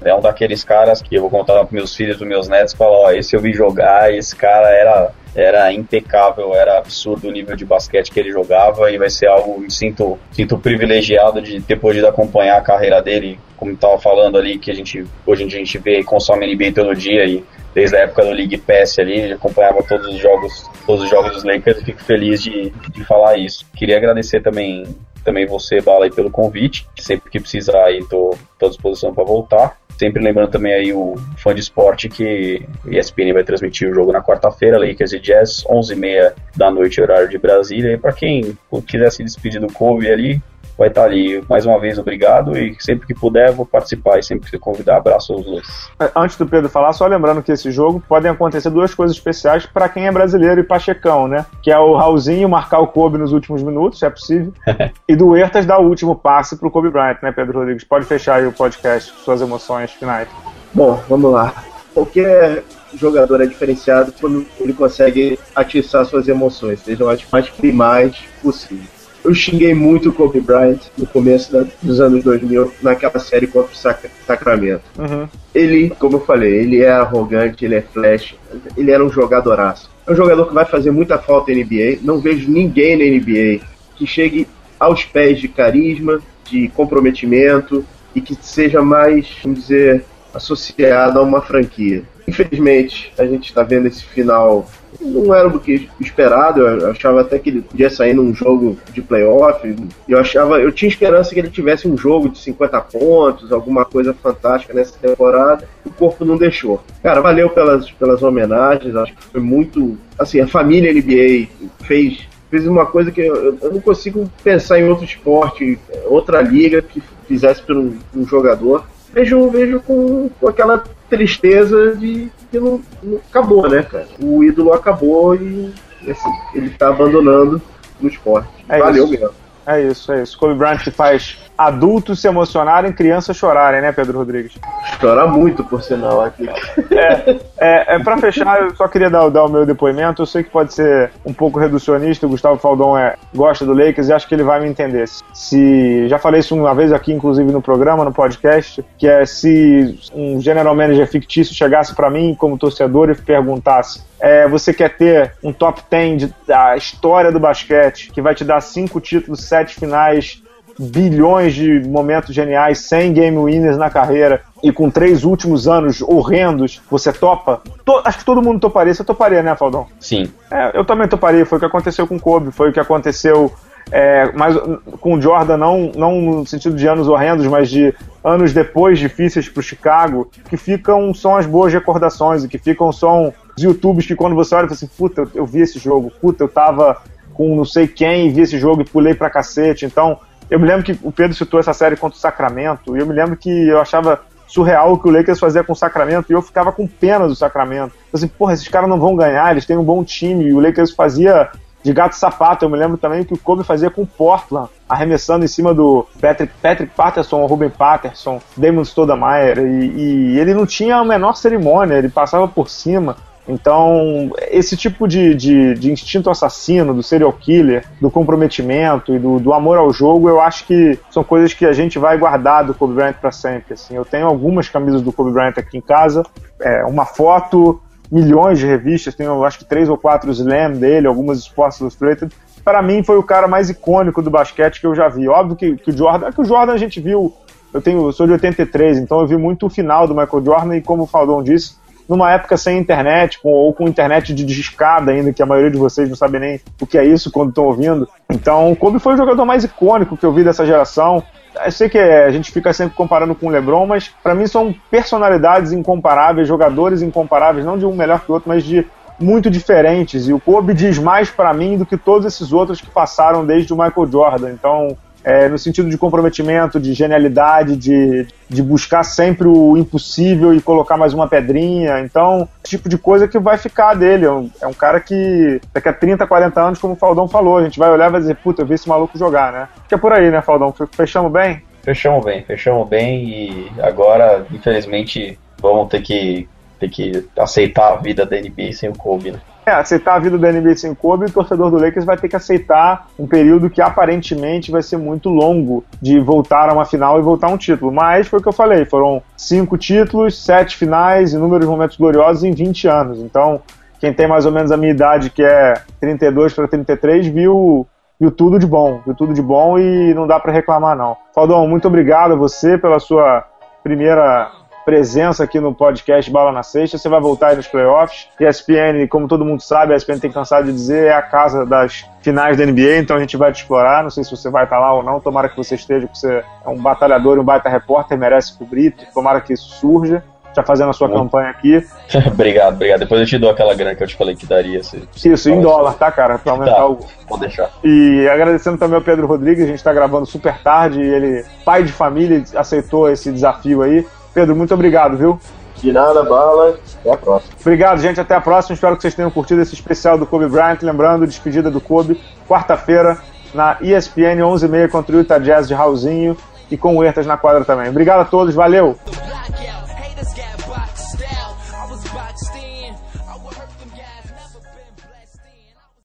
É 0.02 0.14
um 0.14 0.20
daqueles 0.20 0.64
caras 0.64 1.02
que 1.02 1.14
eu 1.14 1.20
vou 1.20 1.30
contar 1.30 1.58
pros 1.60 1.70
meus 1.70 1.94
filhos, 1.94 2.16
pros 2.16 2.28
meus 2.28 2.48
netos, 2.48 2.74
falar, 2.74 2.98
ó, 2.98 3.12
esse 3.12 3.36
eu 3.36 3.40
vi 3.40 3.52
jogar, 3.52 4.12
esse 4.12 4.34
cara 4.34 4.68
era 4.68 5.12
era 5.36 5.72
impecável, 5.72 6.54
era 6.54 6.78
absurdo 6.78 7.26
o 7.26 7.32
nível 7.32 7.56
de 7.56 7.64
basquete 7.64 8.10
que 8.12 8.20
ele 8.20 8.30
jogava 8.30 8.88
e 8.92 8.96
vai 8.96 9.10
ser 9.10 9.26
algo 9.26 9.58
me 9.58 9.68
sinto 9.68 10.16
sinto 10.30 10.56
privilegiado 10.56 11.42
de 11.42 11.60
ter 11.60 11.76
podido 11.76 12.06
acompanhar 12.06 12.56
a 12.56 12.60
carreira 12.60 13.02
dele, 13.02 13.38
como 13.56 13.72
estava 13.72 13.98
falando 13.98 14.38
ali 14.38 14.58
que 14.58 14.70
a 14.70 14.74
gente 14.74 15.04
hoje 15.26 15.42
em 15.42 15.48
dia 15.48 15.60
a 15.60 15.64
gente 15.64 15.78
vê 15.78 15.98
e 15.98 16.04
consome 16.04 16.46
NBA 16.54 16.72
todo 16.72 16.94
dia 16.94 17.24
e 17.24 17.44
desde 17.74 17.96
a 17.96 18.00
época 18.00 18.24
do 18.24 18.30
League 18.30 18.56
Pass 18.58 18.98
ali, 19.00 19.32
acompanhava 19.32 19.82
todos 19.82 20.06
os 20.06 20.20
jogos, 20.20 20.70
todos 20.86 21.02
os 21.02 21.10
jogos 21.10 21.32
dos 21.32 21.44
Lakers 21.44 21.78
e 21.78 21.84
fico 21.84 22.02
feliz 22.04 22.40
de, 22.40 22.70
de 22.70 23.04
falar 23.04 23.36
isso. 23.36 23.66
Queria 23.74 23.96
agradecer 23.96 24.40
também 24.40 24.84
também 25.24 25.46
você, 25.46 25.80
Bala, 25.80 26.04
aí, 26.04 26.10
pelo 26.10 26.30
convite. 26.30 26.86
Sempre 26.98 27.30
que 27.30 27.40
precisar 27.40 27.84
aí, 27.84 28.04
tô, 28.04 28.36
tô 28.58 28.66
à 28.66 28.68
disposição 28.68 29.14
para 29.14 29.24
voltar. 29.24 29.78
Sempre 29.98 30.22
lembrando 30.22 30.50
também 30.50 30.74
aí 30.74 30.92
o 30.92 31.14
fã 31.36 31.54
de 31.54 31.60
esporte 31.60 32.08
que 32.08 32.66
ESPN 32.86 33.32
vai 33.32 33.44
transmitir 33.44 33.88
o 33.88 33.94
jogo 33.94 34.12
na 34.12 34.22
quarta-feira, 34.22 34.78
Lakers 34.78 35.12
e 35.12 35.20
Jazz, 35.20 35.64
11h30 35.68 36.32
da 36.56 36.70
noite, 36.70 37.00
horário 37.00 37.28
de 37.28 37.38
Brasília. 37.38 37.92
E 37.92 37.98
para 37.98 38.12
quem 38.12 38.58
quiser 38.86 39.10
se 39.10 39.22
despedir 39.22 39.60
do 39.60 39.72
Kobe 39.72 40.10
ali, 40.10 40.42
vai 40.78 40.88
estar 40.88 41.04
ali. 41.04 41.42
Mais 41.48 41.64
uma 41.66 41.78
vez, 41.78 41.98
obrigado 41.98 42.56
e 42.56 42.76
sempre 42.80 43.06
que 43.06 43.14
puder 43.14 43.52
vou 43.52 43.66
participar 43.66 44.18
e 44.18 44.22
sempre 44.22 44.50
que 44.50 44.58
convidar, 44.58 44.96
abraço 44.96 45.32
aos 45.32 45.44
dois. 45.44 45.90
É, 46.00 46.10
antes 46.16 46.36
do 46.36 46.46
Pedro 46.46 46.68
falar, 46.68 46.92
só 46.92 47.06
lembrando 47.06 47.42
que 47.42 47.52
esse 47.52 47.70
jogo 47.70 48.02
podem 48.08 48.30
acontecer 48.30 48.70
duas 48.70 48.94
coisas 48.94 49.16
especiais 49.16 49.66
para 49.66 49.88
quem 49.88 50.06
é 50.06 50.12
brasileiro 50.12 50.60
e 50.60 50.64
pachecão, 50.64 51.28
né? 51.28 51.46
Que 51.62 51.70
é 51.70 51.78
o 51.78 51.94
Raulzinho 51.94 52.48
marcar 52.48 52.80
o 52.80 52.86
Kobe 52.86 53.18
nos 53.18 53.32
últimos 53.32 53.62
minutos, 53.62 53.98
se 53.98 54.06
é 54.06 54.10
possível, 54.10 54.52
e 55.08 55.16
do 55.16 55.36
Ertas 55.36 55.66
dar 55.66 55.78
o 55.78 55.88
último 55.88 56.16
passe 56.16 56.56
pro 56.56 56.70
Kobe 56.70 56.90
Bryant, 56.90 57.18
né, 57.22 57.32
Pedro 57.32 57.60
Rodrigues? 57.60 57.84
Pode 57.84 58.04
fechar 58.06 58.36
aí 58.36 58.46
o 58.46 58.52
podcast, 58.52 59.12
suas 59.18 59.40
emoções 59.40 59.92
finais. 59.92 60.28
Bom, 60.72 61.00
vamos 61.08 61.32
lá. 61.32 61.54
Qualquer 61.92 62.64
jogador 62.94 63.40
é 63.40 63.46
diferenciado 63.46 64.12
quando 64.20 64.44
ele 64.58 64.72
consegue 64.72 65.38
atiçar 65.54 66.04
suas 66.04 66.28
emoções, 66.28 66.80
sejam 66.80 67.08
as 67.08 67.24
mais 67.30 67.48
primais 67.50 68.24
possíveis 68.42 68.93
eu 69.24 69.34
xinguei 69.34 69.72
muito 69.74 70.10
o 70.10 70.12
Kobe 70.12 70.40
Bryant 70.40 70.80
no 70.98 71.06
começo 71.06 71.50
da, 71.50 71.64
dos 71.82 72.00
anos 72.00 72.22
2000, 72.22 72.72
naquela 72.82 73.18
série 73.18 73.46
contra 73.46 73.72
o 73.72 73.76
Sac 73.76 74.10
Sacramento. 74.26 74.82
Uhum. 74.98 75.26
Ele, 75.54 75.90
como 75.98 76.16
eu 76.16 76.20
falei, 76.20 76.54
ele 76.54 76.82
é 76.82 76.90
arrogante, 76.90 77.64
ele 77.64 77.76
é 77.76 77.80
flash, 77.80 78.34
ele 78.76 78.90
era 78.90 79.04
um 79.04 79.10
jogadoraço. 79.10 79.90
É 80.06 80.12
um 80.12 80.16
jogador 80.16 80.46
que 80.46 80.54
vai 80.54 80.66
fazer 80.66 80.90
muita 80.90 81.18
falta 81.18 81.52
na 81.52 81.58
NBA. 81.58 81.98
Não 82.02 82.18
vejo 82.20 82.50
ninguém 82.50 82.96
na 82.96 83.04
NBA 83.04 83.64
que 83.96 84.06
chegue 84.06 84.46
aos 84.78 85.04
pés 85.04 85.40
de 85.40 85.48
carisma, 85.48 86.20
de 86.44 86.68
comprometimento 86.68 87.84
e 88.14 88.20
que 88.20 88.36
seja 88.40 88.82
mais, 88.82 89.26
vamos 89.42 89.60
dizer, 89.60 90.04
associado 90.34 91.18
a 91.18 91.22
uma 91.22 91.40
franquia. 91.40 92.02
Infelizmente, 92.28 93.12
a 93.18 93.24
gente 93.24 93.48
está 93.48 93.62
vendo 93.62 93.86
esse 93.86 94.04
final 94.04 94.68
não 95.00 95.34
era 95.34 95.48
do 95.48 95.60
que 95.60 95.88
esperado. 96.00 96.60
Eu 96.62 96.90
achava 96.90 97.20
até 97.20 97.38
que 97.38 97.50
ele 97.50 97.62
podia 97.62 97.90
sair 97.90 98.14
num 98.14 98.34
jogo 98.34 98.78
de 98.92 99.02
playoff. 99.02 99.76
Eu 100.08 100.18
achava, 100.18 100.60
eu 100.60 100.72
tinha 100.72 100.88
esperança 100.88 101.32
que 101.32 101.40
ele 101.40 101.50
tivesse 101.50 101.88
um 101.88 101.96
jogo 101.96 102.28
de 102.28 102.38
50 102.38 102.80
pontos, 102.80 103.52
alguma 103.52 103.84
coisa 103.84 104.14
fantástica 104.14 104.74
nessa 104.74 104.96
temporada. 104.98 105.68
O 105.84 105.90
corpo 105.90 106.24
não 106.24 106.36
deixou. 106.36 106.82
Cara, 107.02 107.20
valeu 107.20 107.50
pelas, 107.50 107.90
pelas 107.90 108.22
homenagens. 108.22 108.94
Acho 108.96 109.14
que 109.14 109.24
foi 109.24 109.40
muito. 109.40 109.96
Assim, 110.18 110.40
a 110.40 110.46
família 110.46 110.92
NBA 110.92 111.48
fez 111.84 112.26
fez 112.50 112.68
uma 112.68 112.86
coisa 112.86 113.10
que 113.10 113.20
eu, 113.20 113.58
eu, 113.60 113.72
não 113.72 113.80
consigo 113.80 114.30
pensar 114.44 114.78
em 114.78 114.88
outro 114.88 115.04
esporte, 115.04 115.76
outra 116.04 116.40
liga 116.40 116.80
que 116.80 117.02
fizesse 117.26 117.60
por 117.60 117.76
um, 117.76 117.96
um 118.14 118.24
jogador. 118.24 118.84
Vejo, 119.14 119.48
vejo 119.48 119.80
com, 119.80 120.28
com 120.40 120.48
aquela 120.48 120.82
tristeza 121.08 121.94
de 121.94 122.30
que 122.50 122.58
não, 122.58 122.80
não, 123.02 123.18
acabou, 123.30 123.68
né, 123.68 123.82
cara? 123.82 124.08
O 124.20 124.42
ídolo 124.42 124.72
acabou 124.72 125.34
e 125.36 125.72
assim, 126.08 126.30
ele 126.54 126.70
tá 126.70 126.88
abandonando 126.88 127.62
no 128.00 128.08
esporte. 128.08 128.48
É 128.68 128.78
Valeu 128.78 129.04
isso. 129.04 129.12
mesmo. 129.12 129.30
É 129.66 129.82
isso, 129.82 130.12
é 130.12 130.22
isso. 130.22 130.38
Kobe 130.38 130.54
Bryant 130.54 130.84
faz 130.90 131.38
adultos 131.56 132.20
se 132.20 132.28
emocionarem, 132.28 132.92
crianças 132.92 133.36
chorarem, 133.36 133.80
né, 133.80 133.92
Pedro 133.92 134.18
Rodrigues? 134.18 134.52
Chora 135.00 135.26
muito, 135.26 135.64
por 135.64 135.82
sinal, 135.82 136.20
aqui. 136.20 136.48
É, 136.90 137.36
é, 137.58 137.96
é 137.96 137.98
para 137.98 138.18
fechar, 138.18 138.62
eu 138.62 138.74
só 138.74 138.88
queria 138.88 139.10
dar, 139.10 139.28
dar, 139.28 139.44
o 139.44 139.48
meu 139.48 139.64
depoimento. 139.64 140.22
Eu 140.22 140.26
sei 140.26 140.42
que 140.42 140.50
pode 140.50 140.74
ser 140.74 141.10
um 141.24 141.32
pouco 141.32 141.58
reducionista, 141.58 142.26
o 142.26 142.30
Gustavo 142.30 142.58
Faldon 142.58 142.96
é, 142.96 143.16
gosta 143.34 143.64
do 143.64 143.72
Lakers 143.72 144.08
e 144.08 144.12
acho 144.12 144.28
que 144.28 144.34
ele 144.34 144.42
vai 144.42 144.60
me 144.60 144.68
entender. 144.68 145.08
Se 145.32 146.08
Já 146.08 146.18
falei 146.18 146.40
isso 146.40 146.54
uma 146.54 146.74
vez 146.74 146.92
aqui, 146.92 147.12
inclusive 147.12 147.50
no 147.50 147.62
programa, 147.62 148.04
no 148.04 148.12
podcast, 148.12 148.84
que 148.98 149.06
é 149.06 149.24
se 149.26 149.98
um 150.14 150.40
general 150.40 150.74
manager 150.74 151.06
fictício 151.06 151.54
chegasse 151.54 151.94
para 151.94 152.10
mim 152.10 152.34
como 152.34 152.58
torcedor 152.58 153.10
e 153.10 153.14
perguntasse 153.14 154.02
é, 154.24 154.48
você 154.48 154.72
quer 154.72 154.96
ter 154.96 155.34
um 155.42 155.52
top 155.52 155.82
10 155.90 156.18
de, 156.18 156.34
da 156.46 156.74
história 156.78 157.30
do 157.30 157.38
basquete, 157.38 158.10
que 158.10 158.22
vai 158.22 158.34
te 158.34 158.42
dar 158.42 158.58
cinco 158.62 158.98
títulos, 158.98 159.44
sete 159.44 159.74
finais, 159.74 160.42
bilhões 160.78 161.54
de 161.54 161.80
momentos 161.80 162.34
geniais, 162.34 162.80
100 162.80 163.12
game 163.12 163.38
winners 163.38 163.76
na 163.76 163.90
carreira 163.90 164.42
e 164.62 164.72
com 164.72 164.90
três 164.90 165.24
últimos 165.24 165.68
anos 165.68 166.02
horrendos, 166.02 166.80
você 166.90 167.12
topa? 167.12 167.62
To 167.84 168.00
acho 168.04 168.18
que 168.18 168.24
todo 168.24 168.42
mundo 168.42 168.60
toparia. 168.60 168.94
Você 168.94 169.04
toparia, 169.04 169.42
né, 169.42 169.54
Faldão? 169.54 169.86
Sim. 170.00 170.28
É, 170.50 170.76
eu 170.76 170.84
também 170.84 171.06
toparia. 171.06 171.46
Foi 171.46 171.58
o 171.58 171.60
que 171.60 171.66
aconteceu 171.66 172.06
com 172.06 172.16
o 172.16 172.20
Kobe, 172.20 172.50
foi 172.50 172.70
o 172.70 172.72
que 172.72 172.80
aconteceu 172.80 173.52
é, 173.90 174.32
mas 174.32 174.56
com 175.00 175.14
o 175.14 175.20
Jordan 175.20 175.56
não, 175.56 175.92
não 175.94 176.20
no 176.20 176.46
sentido 176.46 176.74
de 176.76 176.86
anos 176.86 177.06
horrendos, 177.06 177.46
mas 177.46 177.68
de 177.68 177.94
anos 178.22 178.52
depois 178.52 178.98
difíceis 178.98 179.48
para 179.48 179.60
o 179.60 179.62
Chicago, 179.62 180.30
que 180.48 180.56
ficam 180.56 181.12
são 181.12 181.36
as 181.36 181.46
boas 181.46 181.72
recordações 181.72 182.44
e 182.44 182.48
que 182.48 182.58
ficam 182.58 182.90
são 182.90 183.32
os 183.56 183.62
YouTubes 183.62 184.06
que 184.06 184.16
quando 184.16 184.34
você 184.34 184.54
olha 184.54 184.64
e 184.64 184.68
fala 184.68 184.76
assim, 184.76 184.86
puta, 184.86 185.22
eu, 185.22 185.30
eu 185.34 185.46
vi 185.46 185.60
esse 185.60 185.78
jogo, 185.78 186.10
puta, 186.20 186.44
eu 186.44 186.48
tava 186.48 187.00
com 187.34 187.54
não 187.54 187.64
sei 187.64 187.86
quem 187.86 188.28
e 188.28 188.30
vi 188.30 188.42
esse 188.42 188.58
jogo 188.58 188.82
e 188.82 188.84
pulei 188.84 189.12
pra 189.12 189.28
cacete. 189.28 189.84
Então, 189.84 190.18
eu 190.50 190.58
me 190.58 190.66
lembro 190.66 190.84
que 190.84 190.98
o 191.02 191.10
Pedro 191.10 191.36
citou 191.36 191.60
essa 191.60 191.72
série 191.72 191.96
contra 191.96 192.16
o 192.16 192.20
Sacramento, 192.20 192.96
e 192.96 193.00
eu 193.00 193.06
me 193.06 193.14
lembro 193.14 193.36
que 193.36 193.68
eu 193.68 193.80
achava 193.80 194.20
surreal 194.46 194.92
o 194.92 194.98
que 194.98 195.08
o 195.08 195.10
Lakers 195.10 195.38
fazia 195.38 195.64
com 195.64 195.72
o 195.72 195.76
Sacramento, 195.76 196.30
e 196.30 196.32
eu 196.32 196.42
ficava 196.42 196.70
com 196.70 196.86
pena 196.86 197.26
do 197.26 197.34
Sacramento. 197.34 197.94
Assim, 198.12 198.28
porra, 198.28 198.54
esses 198.54 198.68
caras 198.68 198.88
não 198.88 199.00
vão 199.00 199.16
ganhar, 199.16 199.50
eles 199.50 199.66
têm 199.66 199.76
um 199.76 199.84
bom 199.84 200.04
time, 200.04 200.44
e 200.44 200.54
o 200.54 200.60
Lakers 200.60 200.92
fazia 200.92 201.50
de 201.82 201.92
gato 201.92 202.14
sapato. 202.14 202.64
Eu 202.64 202.70
me 202.70 202.78
lembro 202.78 202.96
também 202.96 203.24
que 203.24 203.34
o 203.34 203.38
Kobe 203.38 203.62
fazia 203.62 203.90
com 203.90 204.02
o 204.02 204.06
Portland, 204.06 204.70
arremessando 204.88 205.44
em 205.44 205.48
cima 205.48 205.74
do 205.74 206.06
Patrick, 206.20 206.52
Patrick 206.62 206.94
Patterson, 206.94 207.44
Ruben 207.46 207.70
Patterson, 207.70 208.40
Damon 208.56 208.84
Stoudemire, 208.84 209.60
e, 209.60 210.34
e 210.34 210.38
ele 210.38 210.54
não 210.54 210.66
tinha 210.66 210.96
a 210.96 211.04
menor 211.04 211.34
cerimônia, 211.34 211.94
ele 211.94 212.08
passava 212.08 212.48
por 212.48 212.68
cima. 212.68 213.16
Então, 213.46 214.30
esse 214.50 214.76
tipo 214.76 215.06
de, 215.06 215.34
de, 215.34 215.74
de, 215.74 215.92
instinto 215.92 216.30
assassino, 216.30 216.94
do 216.94 217.02
serial 217.02 217.32
killer, 217.32 217.84
do 218.00 218.10
comprometimento 218.10 219.14
e 219.14 219.18
do, 219.18 219.38
do, 219.38 219.52
amor 219.52 219.76
ao 219.76 219.92
jogo, 219.92 220.28
eu 220.28 220.40
acho 220.40 220.66
que 220.66 220.98
são 221.10 221.22
coisas 221.22 221.52
que 221.52 221.66
a 221.66 221.72
gente 221.72 221.98
vai 221.98 222.16
guardar 222.16 222.64
do 222.64 222.74
Kobe 222.74 222.94
Bryant 222.94 223.14
para 223.20 223.30
sempre. 223.30 223.74
Assim. 223.74 223.94
Eu 223.94 224.04
tenho 224.04 224.26
algumas 224.26 224.68
camisas 224.68 225.02
do 225.02 225.12
Kobe 225.12 225.30
Bryant 225.30 225.54
aqui 225.58 225.76
em 225.76 225.82
casa, 225.82 226.22
é, 226.60 226.84
uma 226.84 227.04
foto, 227.04 227.82
milhões 228.10 228.58
de 228.58 228.66
revistas, 228.66 229.14
tenho 229.14 229.44
acho 229.44 229.58
que 229.58 229.64
três 229.64 229.88
ou 229.88 229.98
quatro 229.98 230.30
Slam 230.30 230.72
dele, 230.72 231.06
algumas 231.06 231.38
Sports 231.40 231.80
Illustrated. 231.80 232.32
Para 232.64 232.80
mim, 232.80 233.02
foi 233.02 233.18
o 233.18 233.22
cara 233.22 233.46
mais 233.46 233.68
icônico 233.68 234.22
do 234.22 234.30
basquete 234.30 234.80
que 234.80 234.86
eu 234.86 234.94
já 234.94 235.08
vi. 235.08 235.28
Óbvio 235.28 235.56
que, 235.56 235.76
que 235.76 235.90
o 235.90 235.96
Jordan, 235.96 236.32
que 236.32 236.40
o 236.40 236.44
Jordan 236.44 236.72
a 236.72 236.78
gente 236.78 236.98
viu. 236.98 237.34
Eu 237.74 237.82
tenho, 237.82 238.06
eu 238.06 238.12
sou 238.12 238.24
de 238.24 238.32
83, 238.32 238.98
então 238.98 239.20
eu 239.20 239.26
vi 239.26 239.36
muito 239.36 239.66
o 239.66 239.70
final 239.70 240.06
do 240.06 240.14
Michael 240.14 240.44
Jordan 240.44 240.76
e 240.76 240.80
como 240.80 241.02
o 241.02 241.06
Faldon 241.06 241.42
disse, 241.42 241.74
numa 242.08 242.32
época 242.32 242.56
sem 242.56 242.78
internet, 242.78 243.40
com, 243.40 243.50
ou 243.50 243.72
com 243.72 243.88
internet 243.88 244.34
de 244.34 244.44
discada 244.44 245.12
ainda, 245.12 245.32
que 245.32 245.42
a 245.42 245.46
maioria 245.46 245.70
de 245.70 245.78
vocês 245.78 246.08
não 246.08 246.16
sabe 246.16 246.38
nem 246.38 246.60
o 246.80 246.86
que 246.86 246.98
é 246.98 247.04
isso 247.04 247.30
quando 247.30 247.50
estão 247.50 247.64
ouvindo. 247.64 248.08
Então, 248.30 248.70
o 248.70 248.76
Kobe 248.76 248.98
foi 248.98 249.14
o 249.14 249.16
jogador 249.16 249.44
mais 249.44 249.64
icônico 249.64 250.16
que 250.16 250.24
eu 250.24 250.32
vi 250.32 250.44
dessa 250.44 250.66
geração. 250.66 251.22
Eu 251.64 251.72
sei 251.72 251.88
que 251.88 251.98
a 251.98 252.30
gente 252.30 252.50
fica 252.50 252.72
sempre 252.72 252.96
comparando 252.96 253.34
com 253.34 253.46
o 253.46 253.50
LeBron, 253.50 253.86
mas 253.86 254.08
para 254.22 254.34
mim 254.34 254.46
são 254.46 254.74
personalidades 254.90 255.72
incomparáveis, 255.72 256.48
jogadores 256.48 257.00
incomparáveis, 257.00 257.64
não 257.64 257.78
de 257.78 257.86
um 257.86 257.94
melhor 257.94 258.20
que 258.20 258.30
o 258.30 258.34
outro, 258.34 258.48
mas 258.48 258.64
de 258.64 258.86
muito 259.18 259.50
diferentes. 259.50 260.26
E 260.26 260.32
o 260.32 260.40
Kobe 260.40 260.74
diz 260.74 260.98
mais 260.98 261.30
para 261.30 261.52
mim 261.54 261.78
do 261.78 261.86
que 261.86 261.96
todos 261.96 262.26
esses 262.26 262.52
outros 262.52 262.80
que 262.80 262.90
passaram 262.90 263.46
desde 263.46 263.72
o 263.72 263.76
Michael 263.76 264.10
Jordan. 264.10 264.50
Então, 264.50 264.96
é, 265.24 265.48
no 265.48 265.58
sentido 265.58 265.88
de 265.88 265.96
comprometimento, 265.96 266.78
de 266.78 266.92
genialidade, 266.92 267.76
de, 267.76 268.26
de 268.48 268.62
buscar 268.62 269.02
sempre 269.02 269.48
o 269.48 269.76
impossível 269.76 270.54
e 270.54 270.60
colocar 270.60 270.98
mais 270.98 271.14
uma 271.14 271.26
pedrinha. 271.26 272.00
Então, 272.00 272.46
tipo 272.62 272.88
de 272.88 272.98
coisa 272.98 273.26
que 273.26 273.38
vai 273.38 273.56
ficar 273.56 273.94
dele. 273.94 274.26
É 274.26 274.30
um, 274.30 274.50
é 274.60 274.66
um, 274.66 274.74
cara 274.74 275.00
que 275.00 275.60
daqui 275.72 275.88
a 275.88 275.92
30, 275.92 276.26
40 276.26 276.60
anos, 276.60 276.78
como 276.78 276.92
o 276.92 276.96
Faldão 276.96 277.26
falou, 277.26 277.56
a 277.56 277.64
gente 277.64 277.78
vai 277.78 277.90
olhar 277.90 278.08
e 278.08 278.12
vai 278.12 278.20
dizer, 278.20 278.36
puta, 278.36 278.62
eu 278.62 278.66
vi 278.66 278.74
esse 278.74 278.88
maluco 278.88 279.18
jogar, 279.18 279.50
né? 279.50 279.68
Fica 279.84 279.96
por 279.96 280.12
aí, 280.12 280.30
né, 280.30 280.42
Faldão? 280.42 280.74
Fechamos 280.92 281.32
bem? 281.32 281.62
Fechamos 281.82 282.24
bem, 282.24 282.42
fechamos 282.44 282.88
bem 282.88 283.28
e 283.28 283.72
agora, 283.80 284.46
infelizmente, 284.50 285.38
vamos 285.58 285.88
ter 285.88 286.02
que, 286.02 286.48
ter 286.78 286.88
que 286.88 287.26
aceitar 287.38 287.92
a 287.92 287.96
vida 287.96 288.24
da 288.24 288.36
NBA 288.36 288.72
sem 288.72 288.90
o 288.90 288.96
Kobe, 288.96 289.32
né? 289.32 289.40
É, 289.66 289.72
aceitar 289.72 290.16
a 290.16 290.18
vida 290.18 290.36
da 290.36 290.52
NBA 290.52 290.76
sem 290.76 290.94
Kobe, 290.94 291.24
o 291.24 291.30
torcedor 291.30 291.70
do 291.70 291.78
Lakers 291.78 292.04
vai 292.04 292.18
ter 292.18 292.28
que 292.28 292.36
aceitar 292.36 293.08
um 293.18 293.26
período 293.26 293.70
que 293.70 293.80
aparentemente 293.80 294.70
vai 294.70 294.82
ser 294.82 294.98
muito 294.98 295.30
longo 295.30 295.82
de 296.02 296.20
voltar 296.20 296.68
a 296.68 296.74
uma 296.74 296.84
final 296.84 297.18
e 297.18 297.22
voltar 297.22 297.46
a 297.46 297.50
um 297.50 297.56
título. 297.56 297.90
Mas 297.90 298.28
foi 298.28 298.40
o 298.40 298.42
que 298.42 298.48
eu 298.48 298.52
falei, 298.52 298.84
foram 298.84 299.22
cinco 299.36 299.78
títulos, 299.78 300.44
sete 300.44 300.76
finais, 300.76 301.32
inúmeros 301.32 301.66
momentos 301.66 301.96
gloriosos 301.96 302.44
em 302.44 302.52
20 302.52 302.88
anos. 302.88 303.18
Então, 303.20 303.62
quem 303.98 304.12
tem 304.12 304.26
mais 304.26 304.44
ou 304.44 304.52
menos 304.52 304.70
a 304.70 304.76
minha 304.76 304.92
idade, 304.92 305.30
que 305.30 305.42
é 305.42 305.74
32 305.98 306.52
para 306.52 306.68
33, 306.68 307.26
viu, 307.28 307.86
viu 308.20 308.30
tudo 308.30 308.58
de 308.58 308.66
bom, 308.66 309.00
viu 309.02 309.14
tudo 309.14 309.32
de 309.32 309.40
bom 309.40 309.78
e 309.78 310.12
não 310.12 310.26
dá 310.26 310.38
para 310.38 310.52
reclamar 310.52 310.94
não. 310.94 311.16
Faldão, 311.34 311.66
muito 311.66 311.88
obrigado 311.88 312.32
a 312.32 312.36
você 312.36 312.76
pela 312.76 313.00
sua 313.00 313.44
primeira 313.82 314.50
presença 314.84 315.44
aqui 315.44 315.58
no 315.58 315.74
podcast 315.74 316.30
Bala 316.30 316.52
na 316.52 316.62
Sexta. 316.62 316.98
Você 316.98 317.08
vai 317.08 317.20
voltar 317.20 317.48
aí 317.48 317.56
nos 317.56 317.66
playoffs. 317.66 318.28
ESPN, 318.38 319.06
como 319.08 319.26
todo 319.26 319.44
mundo 319.44 319.62
sabe, 319.62 319.92
a 319.92 319.96
ESPN 319.96 320.18
tem 320.18 320.30
cansado 320.30 320.66
de 320.66 320.72
dizer, 320.72 321.06
é 321.06 321.14
a 321.14 321.22
casa 321.22 321.64
das 321.64 322.04
finais 322.20 322.56
da 322.56 322.66
NBA, 322.66 322.98
então 322.98 323.16
a 323.16 323.20
gente 323.20 323.36
vai 323.36 323.52
te 323.52 323.62
explorar. 323.62 324.02
Não 324.02 324.10
sei 324.10 324.24
se 324.24 324.30
você 324.30 324.50
vai 324.50 324.64
estar 324.64 324.78
lá 324.78 324.94
ou 324.94 325.02
não. 325.02 325.20
Tomara 325.20 325.48
que 325.48 325.56
você 325.56 325.74
esteja, 325.74 326.06
porque 326.06 326.18
você 326.18 326.44
é 326.64 326.68
um 326.68 326.76
batalhador 326.76 327.36
e 327.36 327.40
um 327.40 327.44
baita 327.44 327.68
repórter, 327.68 328.18
merece 328.18 328.56
cobrir. 328.56 328.94
Tomara 329.12 329.40
que 329.40 329.52
isso 329.52 329.68
surja 329.80 330.22
já 330.54 330.62
fazendo 330.62 330.90
a 330.90 330.92
sua 330.92 331.10
campanha 331.10 331.50
aqui. 331.50 331.84
obrigado, 332.30 332.74
obrigado. 332.74 333.00
Depois 333.00 333.20
eu 333.20 333.26
te 333.26 333.38
dou 333.38 333.50
aquela 333.50 333.74
grana 333.74 333.94
que 333.94 334.02
eu 334.02 334.06
te 334.06 334.14
falei 334.14 334.36
que 334.36 334.46
daria. 334.46 334.82
Se, 334.82 335.02
se 335.12 335.32
Isso, 335.32 335.50
em 335.50 335.60
dólar, 335.60 335.94
tá, 335.94 336.10
cara? 336.12 336.38
Pra 336.38 336.52
aumentar 336.52 336.76
tá, 336.76 336.86
o. 336.86 337.00
Vou 337.28 337.38
deixar. 337.38 337.70
E 337.82 338.28
agradecendo 338.28 338.78
também 338.78 338.96
ao 338.96 339.02
Pedro 339.02 339.26
Rodrigues, 339.26 339.64
a 339.64 339.66
gente 339.66 339.82
tá 339.82 339.92
gravando 339.92 340.26
super 340.26 340.62
tarde 340.62 341.00
e 341.00 341.06
ele, 341.06 341.44
pai 341.64 341.82
de 341.82 341.92
família, 341.92 342.42
aceitou 342.54 343.10
esse 343.10 343.32
desafio 343.32 343.82
aí. 343.82 344.06
Pedro, 344.34 344.56
muito 344.56 344.74
obrigado, 344.74 345.16
viu? 345.16 345.38
De 345.76 345.92
nada, 345.92 346.24
bala. 346.24 346.76
Até 347.00 347.12
a 347.12 347.16
próxima. 347.16 347.54
Obrigado, 347.60 348.00
gente. 348.00 348.20
Até 348.20 348.34
a 348.34 348.40
próxima. 348.40 348.74
Espero 348.74 348.96
que 348.96 349.02
vocês 349.02 349.14
tenham 349.14 349.30
curtido 349.30 349.62
esse 349.62 349.74
especial 349.74 350.18
do 350.18 350.26
Kobe 350.26 350.48
Bryant. 350.48 350.82
Lembrando, 350.82 351.26
despedida 351.26 351.70
do 351.70 351.80
Kobe, 351.80 352.20
quarta-feira, 352.48 353.18
na 353.54 353.76
ESPN, 353.80 354.40
11h30, 354.40 354.88
contra 354.88 355.14
o 355.14 355.18
Utah 355.20 355.38
Jazz 355.38 355.68
de 355.68 355.74
Raulzinho 355.74 356.36
e 356.70 356.76
com 356.76 356.96
o 356.96 357.04
Ertas 357.04 357.26
na 357.26 357.36
quadra 357.36 357.64
também. 357.64 357.88
Obrigado 357.88 358.20
a 358.20 358.24
todos. 358.24 358.54
Valeu! 358.54 358.98